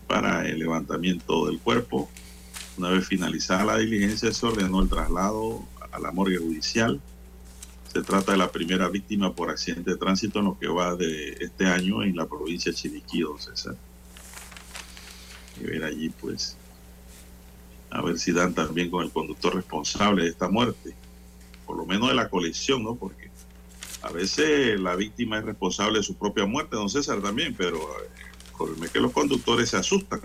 para 0.08 0.48
el 0.48 0.60
levantamiento 0.60 1.48
del 1.48 1.58
cuerpo. 1.58 2.08
Una 2.78 2.90
vez 2.90 3.08
finalizada 3.08 3.66
la 3.66 3.78
diligencia, 3.78 4.32
se 4.32 4.46
ordenó 4.46 4.84
el 4.84 4.90
traslado 4.90 5.64
a 5.92 5.98
la 5.98 6.12
morgue 6.12 6.38
judicial. 6.38 7.02
Se 7.94 8.02
trata 8.04 8.34
de 8.34 8.38
la 8.38 8.52
primera 8.52 8.90
víctima 8.90 9.34
por 9.34 9.50
accidente 9.50 9.92
de 9.92 9.98
tránsito 9.98 10.40
en 10.40 10.46
lo 10.46 10.60
que 10.60 10.68
va 10.68 10.96
de 10.96 11.38
este 11.40 11.66
año 11.66 12.04
en 12.04 12.16
la 12.16 12.28
provincia 12.28 12.72
de 12.72 12.78
Chiriquí, 12.78 13.22
don 13.22 13.40
César. 13.40 13.76
Y 15.60 15.64
ver 15.64 15.84
allí, 15.84 16.10
pues, 16.10 16.58
a 17.90 18.02
ver 18.02 18.20
si 18.20 18.32
dan 18.32 18.54
también 18.54 18.92
con 18.92 19.04
el 19.04 19.12
conductor 19.12 19.56
responsable 19.56 20.24
de 20.24 20.30
esta 20.30 20.50
muerte, 20.50 20.94
por 21.66 21.78
lo 21.78 21.86
menos 21.86 22.10
de 22.10 22.16
la 22.16 22.30
colisión, 22.30 22.84
¿no? 22.84 22.96
Porque 22.96 23.30
a 24.02 24.12
veces 24.12 24.80
la 24.80 24.96
víctima 24.96 25.40
es 25.40 25.46
responsable 25.46 26.00
de 26.00 26.04
su 26.04 26.16
propia 26.16 26.46
muerte, 26.46 26.76
don 26.76 26.90
César 26.90 27.22
también, 27.22 27.56
pero 27.58 27.78
eh, 27.78 28.74
el 28.82 28.90
que 28.90 29.00
los 29.00 29.12
conductores 29.12 29.70
se 29.70 29.78
asustan 29.78 30.22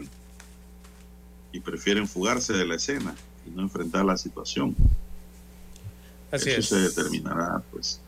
y 1.52 1.60
prefieren 1.60 2.08
fugarse 2.08 2.52
de 2.52 2.66
la 2.66 2.76
escena 2.76 3.14
y 3.46 3.50
no 3.50 3.62
enfrentar 3.62 4.04
la 4.04 4.16
situación. 4.16 4.74
Así 6.32 6.50
Eso 6.50 6.58
es. 6.60 6.68
se 6.68 6.76
determinará, 6.80 7.62
pues, 7.70 8.00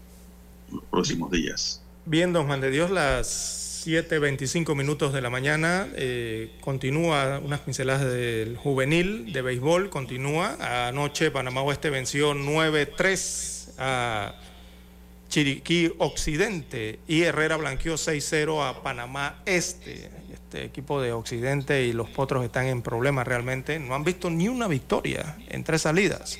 en 0.70 0.76
los 0.76 0.84
próximos 0.86 1.30
días. 1.30 1.80
Bien, 2.06 2.32
don 2.32 2.46
Juan 2.46 2.60
de 2.60 2.70
Dios, 2.70 2.90
las 2.90 3.84
7.25 3.86 4.74
minutos 4.74 5.12
de 5.12 5.20
la 5.20 5.30
mañana. 5.30 5.86
eh, 5.94 6.51
continúa 6.60 7.38
unas 7.44 7.60
pinceladas 7.60 8.10
del 8.10 8.56
juvenil 8.56 9.32
de 9.32 9.42
béisbol. 9.42 9.90
Continúa. 9.90 10.88
Anoche 10.88 11.30
Panamá 11.30 11.60
Oeste 11.62 11.90
venció 11.90 12.34
9-3 12.34 13.72
a 13.78 14.34
Chiriquí 15.28 15.92
Occidente 15.98 16.98
y 17.06 17.22
Herrera 17.22 17.56
blanqueó 17.56 17.94
6-0 17.94 18.62
a 18.66 18.82
Panamá 18.82 19.42
Este. 19.44 20.10
Este 20.32 20.64
equipo 20.64 21.01
de 21.02 21.12
Occidente 21.12 21.84
y 21.84 21.92
los 21.92 22.09
Potros 22.10 22.44
están 22.44 22.66
en 22.66 22.80
problemas 22.82 23.26
realmente. 23.26 23.78
No 23.80 23.94
han 23.94 24.05
visto 24.05 24.30
ni 24.30 24.48
una 24.48 24.68
victoria 24.68 25.36
en 25.48 25.64
tres 25.64 25.82
salidas. 25.82 26.38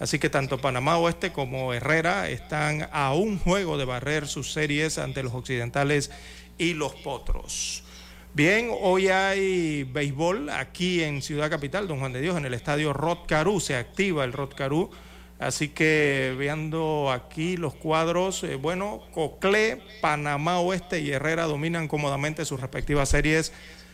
Así 0.00 0.18
que 0.18 0.28
tanto 0.28 0.58
Panamá 0.58 0.98
Oeste 0.98 1.32
como 1.32 1.72
Herrera 1.72 2.28
están 2.28 2.88
a 2.92 3.14
un 3.14 3.38
juego 3.38 3.78
de 3.78 3.84
barrer 3.84 4.26
sus 4.26 4.52
series 4.52 4.98
ante 4.98 5.22
los 5.22 5.34
occidentales 5.34 6.10
y 6.58 6.74
los 6.74 6.94
Potros. 6.94 7.84
Bien, 8.34 8.70
hoy 8.80 9.08
hay 9.08 9.84
béisbol 9.84 10.50
aquí 10.50 11.04
en 11.04 11.22
Ciudad 11.22 11.48
Capital, 11.48 11.86
Don 11.86 12.00
Juan 12.00 12.12
de 12.12 12.20
Dios, 12.20 12.36
en 12.36 12.44
el 12.44 12.54
estadio 12.54 12.92
Rod 12.92 13.18
Caru. 13.28 13.60
Se 13.60 13.76
activa 13.76 14.24
el 14.24 14.32
Rod 14.32 14.54
Caru. 14.54 14.90
Así 15.38 15.68
que 15.68 16.34
viendo 16.38 17.12
aquí 17.12 17.56
los 17.56 17.74
cuadros, 17.74 18.42
eh, 18.42 18.56
bueno, 18.56 19.02
Coclé, 19.12 19.80
Panamá 20.00 20.58
Oeste 20.58 21.00
y 21.00 21.10
Herrera 21.10 21.44
dominan 21.44 21.86
cómodamente 21.86 22.44
sus 22.44 22.60
respectivas 22.60 23.08
series 23.08 23.52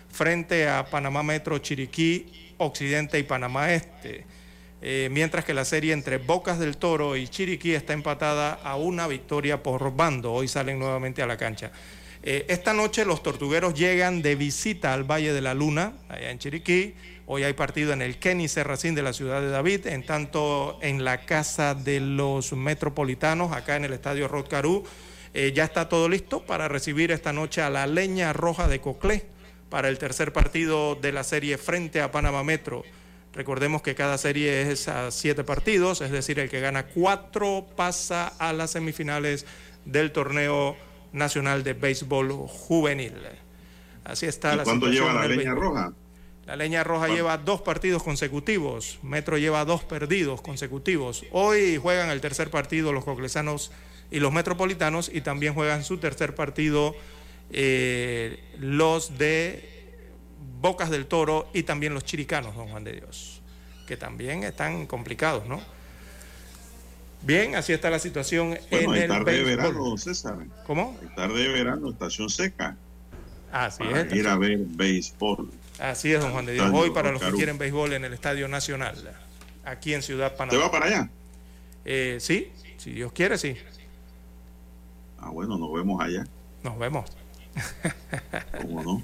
frente 0.09 0.69
a 0.69 0.87
Panamá 0.87 1.23
Metro, 1.23 1.59
Chiriquí, 1.59 2.55
Occidente 2.59 3.19
y 3.19 3.23
Panamá 3.23 3.73
Este. 3.73 4.25
Eh, 4.83 5.09
mientras 5.11 5.45
que 5.45 5.53
la 5.53 5.65
serie 5.65 5.93
entre 5.93 6.17
Bocas 6.17 6.59
del 6.59 6.77
Toro 6.77 7.17
y 7.17 7.29
Chiriquí 7.29 7.75
está 7.75 7.93
empatada 7.93 8.53
a 8.53 8.77
una 8.77 9.07
victoria 9.07 9.63
por 9.63 9.95
bando. 9.95 10.33
Hoy 10.33 10.49
salen 10.49 10.79
nuevamente 10.79 11.23
a 11.23 11.27
la 11.27 11.37
cancha. 11.37 11.71
Eh, 12.23 12.47
esta 12.49 12.75
noche 12.75 13.05
los 13.05 13.23
tortugueros 13.23 13.75
llegan 13.75 14.21
de 14.21 14.35
visita 14.35 14.93
al 14.93 15.05
Valle 15.05 15.33
de 15.33 15.41
la 15.41 15.55
Luna, 15.55 15.95
allá 16.09 16.31
en 16.31 16.39
Chiriquí. 16.39 16.95
Hoy 17.27 17.45
hay 17.45 17.53
partido 17.53 17.93
en 17.93 18.03
el 18.03 18.19
Kenny 18.19 18.49
Serracín 18.49 18.95
de 18.95 19.03
la 19.03 19.13
ciudad 19.13 19.41
de 19.41 19.51
David, 19.51 19.87
en 19.87 20.05
tanto 20.05 20.79
en 20.83 21.05
la 21.05 21.25
casa 21.25 21.75
de 21.75 22.01
los 22.01 22.53
metropolitanos, 22.53 23.53
acá 23.53 23.77
en 23.77 23.85
el 23.85 23.93
estadio 23.93 24.29
Rotcarú. 24.29 24.85
Eh, 25.33 25.53
ya 25.55 25.65
está 25.65 25.89
todo 25.89 26.09
listo 26.09 26.45
para 26.45 26.69
recibir 26.69 27.13
esta 27.13 27.33
noche 27.33 27.63
a 27.63 27.71
la 27.71 27.87
Leña 27.87 28.33
Roja 28.33 28.67
de 28.67 28.81
Coclé 28.81 29.27
para 29.69 29.89
el 29.89 29.99
tercer 29.99 30.33
partido 30.33 30.97
de 30.97 31.13
la 31.13 31.23
serie 31.23 31.57
frente 31.57 32.01
a 32.01 32.11
Panamá 32.11 32.43
Metro. 32.43 32.83
Recordemos 33.33 33.83
que 33.83 33.95
cada 33.95 34.19
serie 34.19 34.71
es 34.71 34.89
a 34.89 35.11
siete 35.11 35.45
partidos, 35.45 36.01
es 36.01 36.11
decir, 36.11 36.41
el 36.41 36.49
que 36.51 36.61
gana 36.61 36.87
cuatro 36.87 37.67
pasa 37.77 38.27
a 38.27 38.53
las 38.53 38.73
semifinales 38.73 39.47
del 39.85 40.11
torneo 40.11 40.77
nacional 41.13 41.63
de 41.63 41.75
béisbol 41.75 42.33
juvenil. 42.49 43.15
Así 44.05 44.27
está 44.27 44.55
¿Y 44.55 44.57
la 44.59 44.65
cuánto 44.65 44.89
lleva 44.89 45.13
la 45.13 45.29
leña 45.29 45.55
béisbol. 45.55 45.61
roja? 45.61 45.93
La 46.47 46.57
leña 46.57 46.83
roja 46.83 47.07
lleva 47.07 47.39
dos 47.39 47.61
partidos 47.61 48.03
consecutivos, 48.03 48.99
Metro 49.03 49.39
lleva 49.39 49.65
dos 49.65 49.85
perdidos 49.85 50.43
consecutivos. 50.43 51.25
Hoy 51.31 51.77
juegan 51.77 52.11
el 52.11 52.21
tercer 52.21 52.51
partido 52.51 52.93
los 52.93 53.05
coclesanos 53.05 53.71
y 54.11 54.19
los 54.19 54.33
metropolitanos 54.33 55.09
y 55.15 55.21
también 55.21 55.55
juegan 55.55 55.85
su 55.85 55.99
tercer 55.99 56.35
partido 56.35 56.97
eh, 57.53 58.43
los 58.59 59.17
de 59.19 59.80
Bocas 60.61 60.91
del 60.91 61.07
Toro 61.07 61.49
y 61.53 61.63
también 61.63 61.95
los 61.95 62.05
chiricanos, 62.05 62.55
don 62.55 62.69
Juan 62.69 62.85
de 62.85 62.93
Dios, 62.93 63.41
que 63.87 63.97
también 63.97 64.45
están 64.45 64.87
complicados, 64.87 65.47
¿no? 65.47 65.61
Bien, 67.23 67.55
así 67.55 67.73
está 67.73 67.91
la 67.91 67.99
situación 67.99 68.59
Bueno, 68.71 68.95
en 68.95 69.03
el 69.03 69.09
tarde 69.09 69.33
de 69.33 69.45
verano, 69.45 69.97
César. 69.99 70.39
¿Cómo? 70.67 70.97
Hay 71.03 71.15
tarde 71.15 71.43
de 71.43 71.49
verano, 71.49 71.91
estación 71.91 72.31
seca. 72.31 72.77
Así 73.53 73.83
para 73.83 74.03
es. 74.03 74.13
ir 74.15 74.27
a 74.27 74.37
ver 74.37 74.59
béisbol. 74.59 75.51
Así 75.79 76.13
es, 76.13 76.21
don 76.21 76.33
Juan 76.33 76.47
de 76.47 76.55
Dios. 76.55 76.71
Hoy 76.73 76.91
para 76.91 77.13
los 77.13 77.23
que 77.23 77.33
quieren 77.33 77.59
béisbol 77.59 77.93
en 77.93 78.05
el 78.05 78.13
Estadio 78.13 78.49
Nacional, 78.49 78.97
aquí 79.65 79.93
en 79.93 80.03
Ciudad 80.03 80.37
Panamá. 80.37 80.51
¿Te 80.51 80.63
va 80.65 80.71
para 80.71 80.87
allá? 80.87 81.11
Eh, 81.85 82.19
sí, 82.21 82.51
si 82.79 82.93
Dios 82.93 83.13
quiere, 83.13 83.37
sí. 83.39 83.57
Ah, 85.19 85.31
bueno, 85.31 85.59
nos 85.59 85.73
vemos 85.73 86.01
allá. 86.01 86.27
Nos 86.63 86.79
vemos. 86.79 87.11
¿Cómo 88.63 88.83
no? 88.83 89.03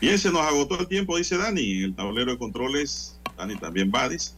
Bien, 0.00 0.16
se 0.16 0.30
nos 0.30 0.42
agotó 0.42 0.78
el 0.78 0.86
tiempo, 0.86 1.16
dice 1.16 1.36
Dani, 1.36 1.78
en 1.78 1.84
el 1.84 1.94
tablero 1.94 2.30
de 2.30 2.38
controles. 2.38 3.18
Dani 3.36 3.56
también 3.56 3.90
Badis. 3.90 4.37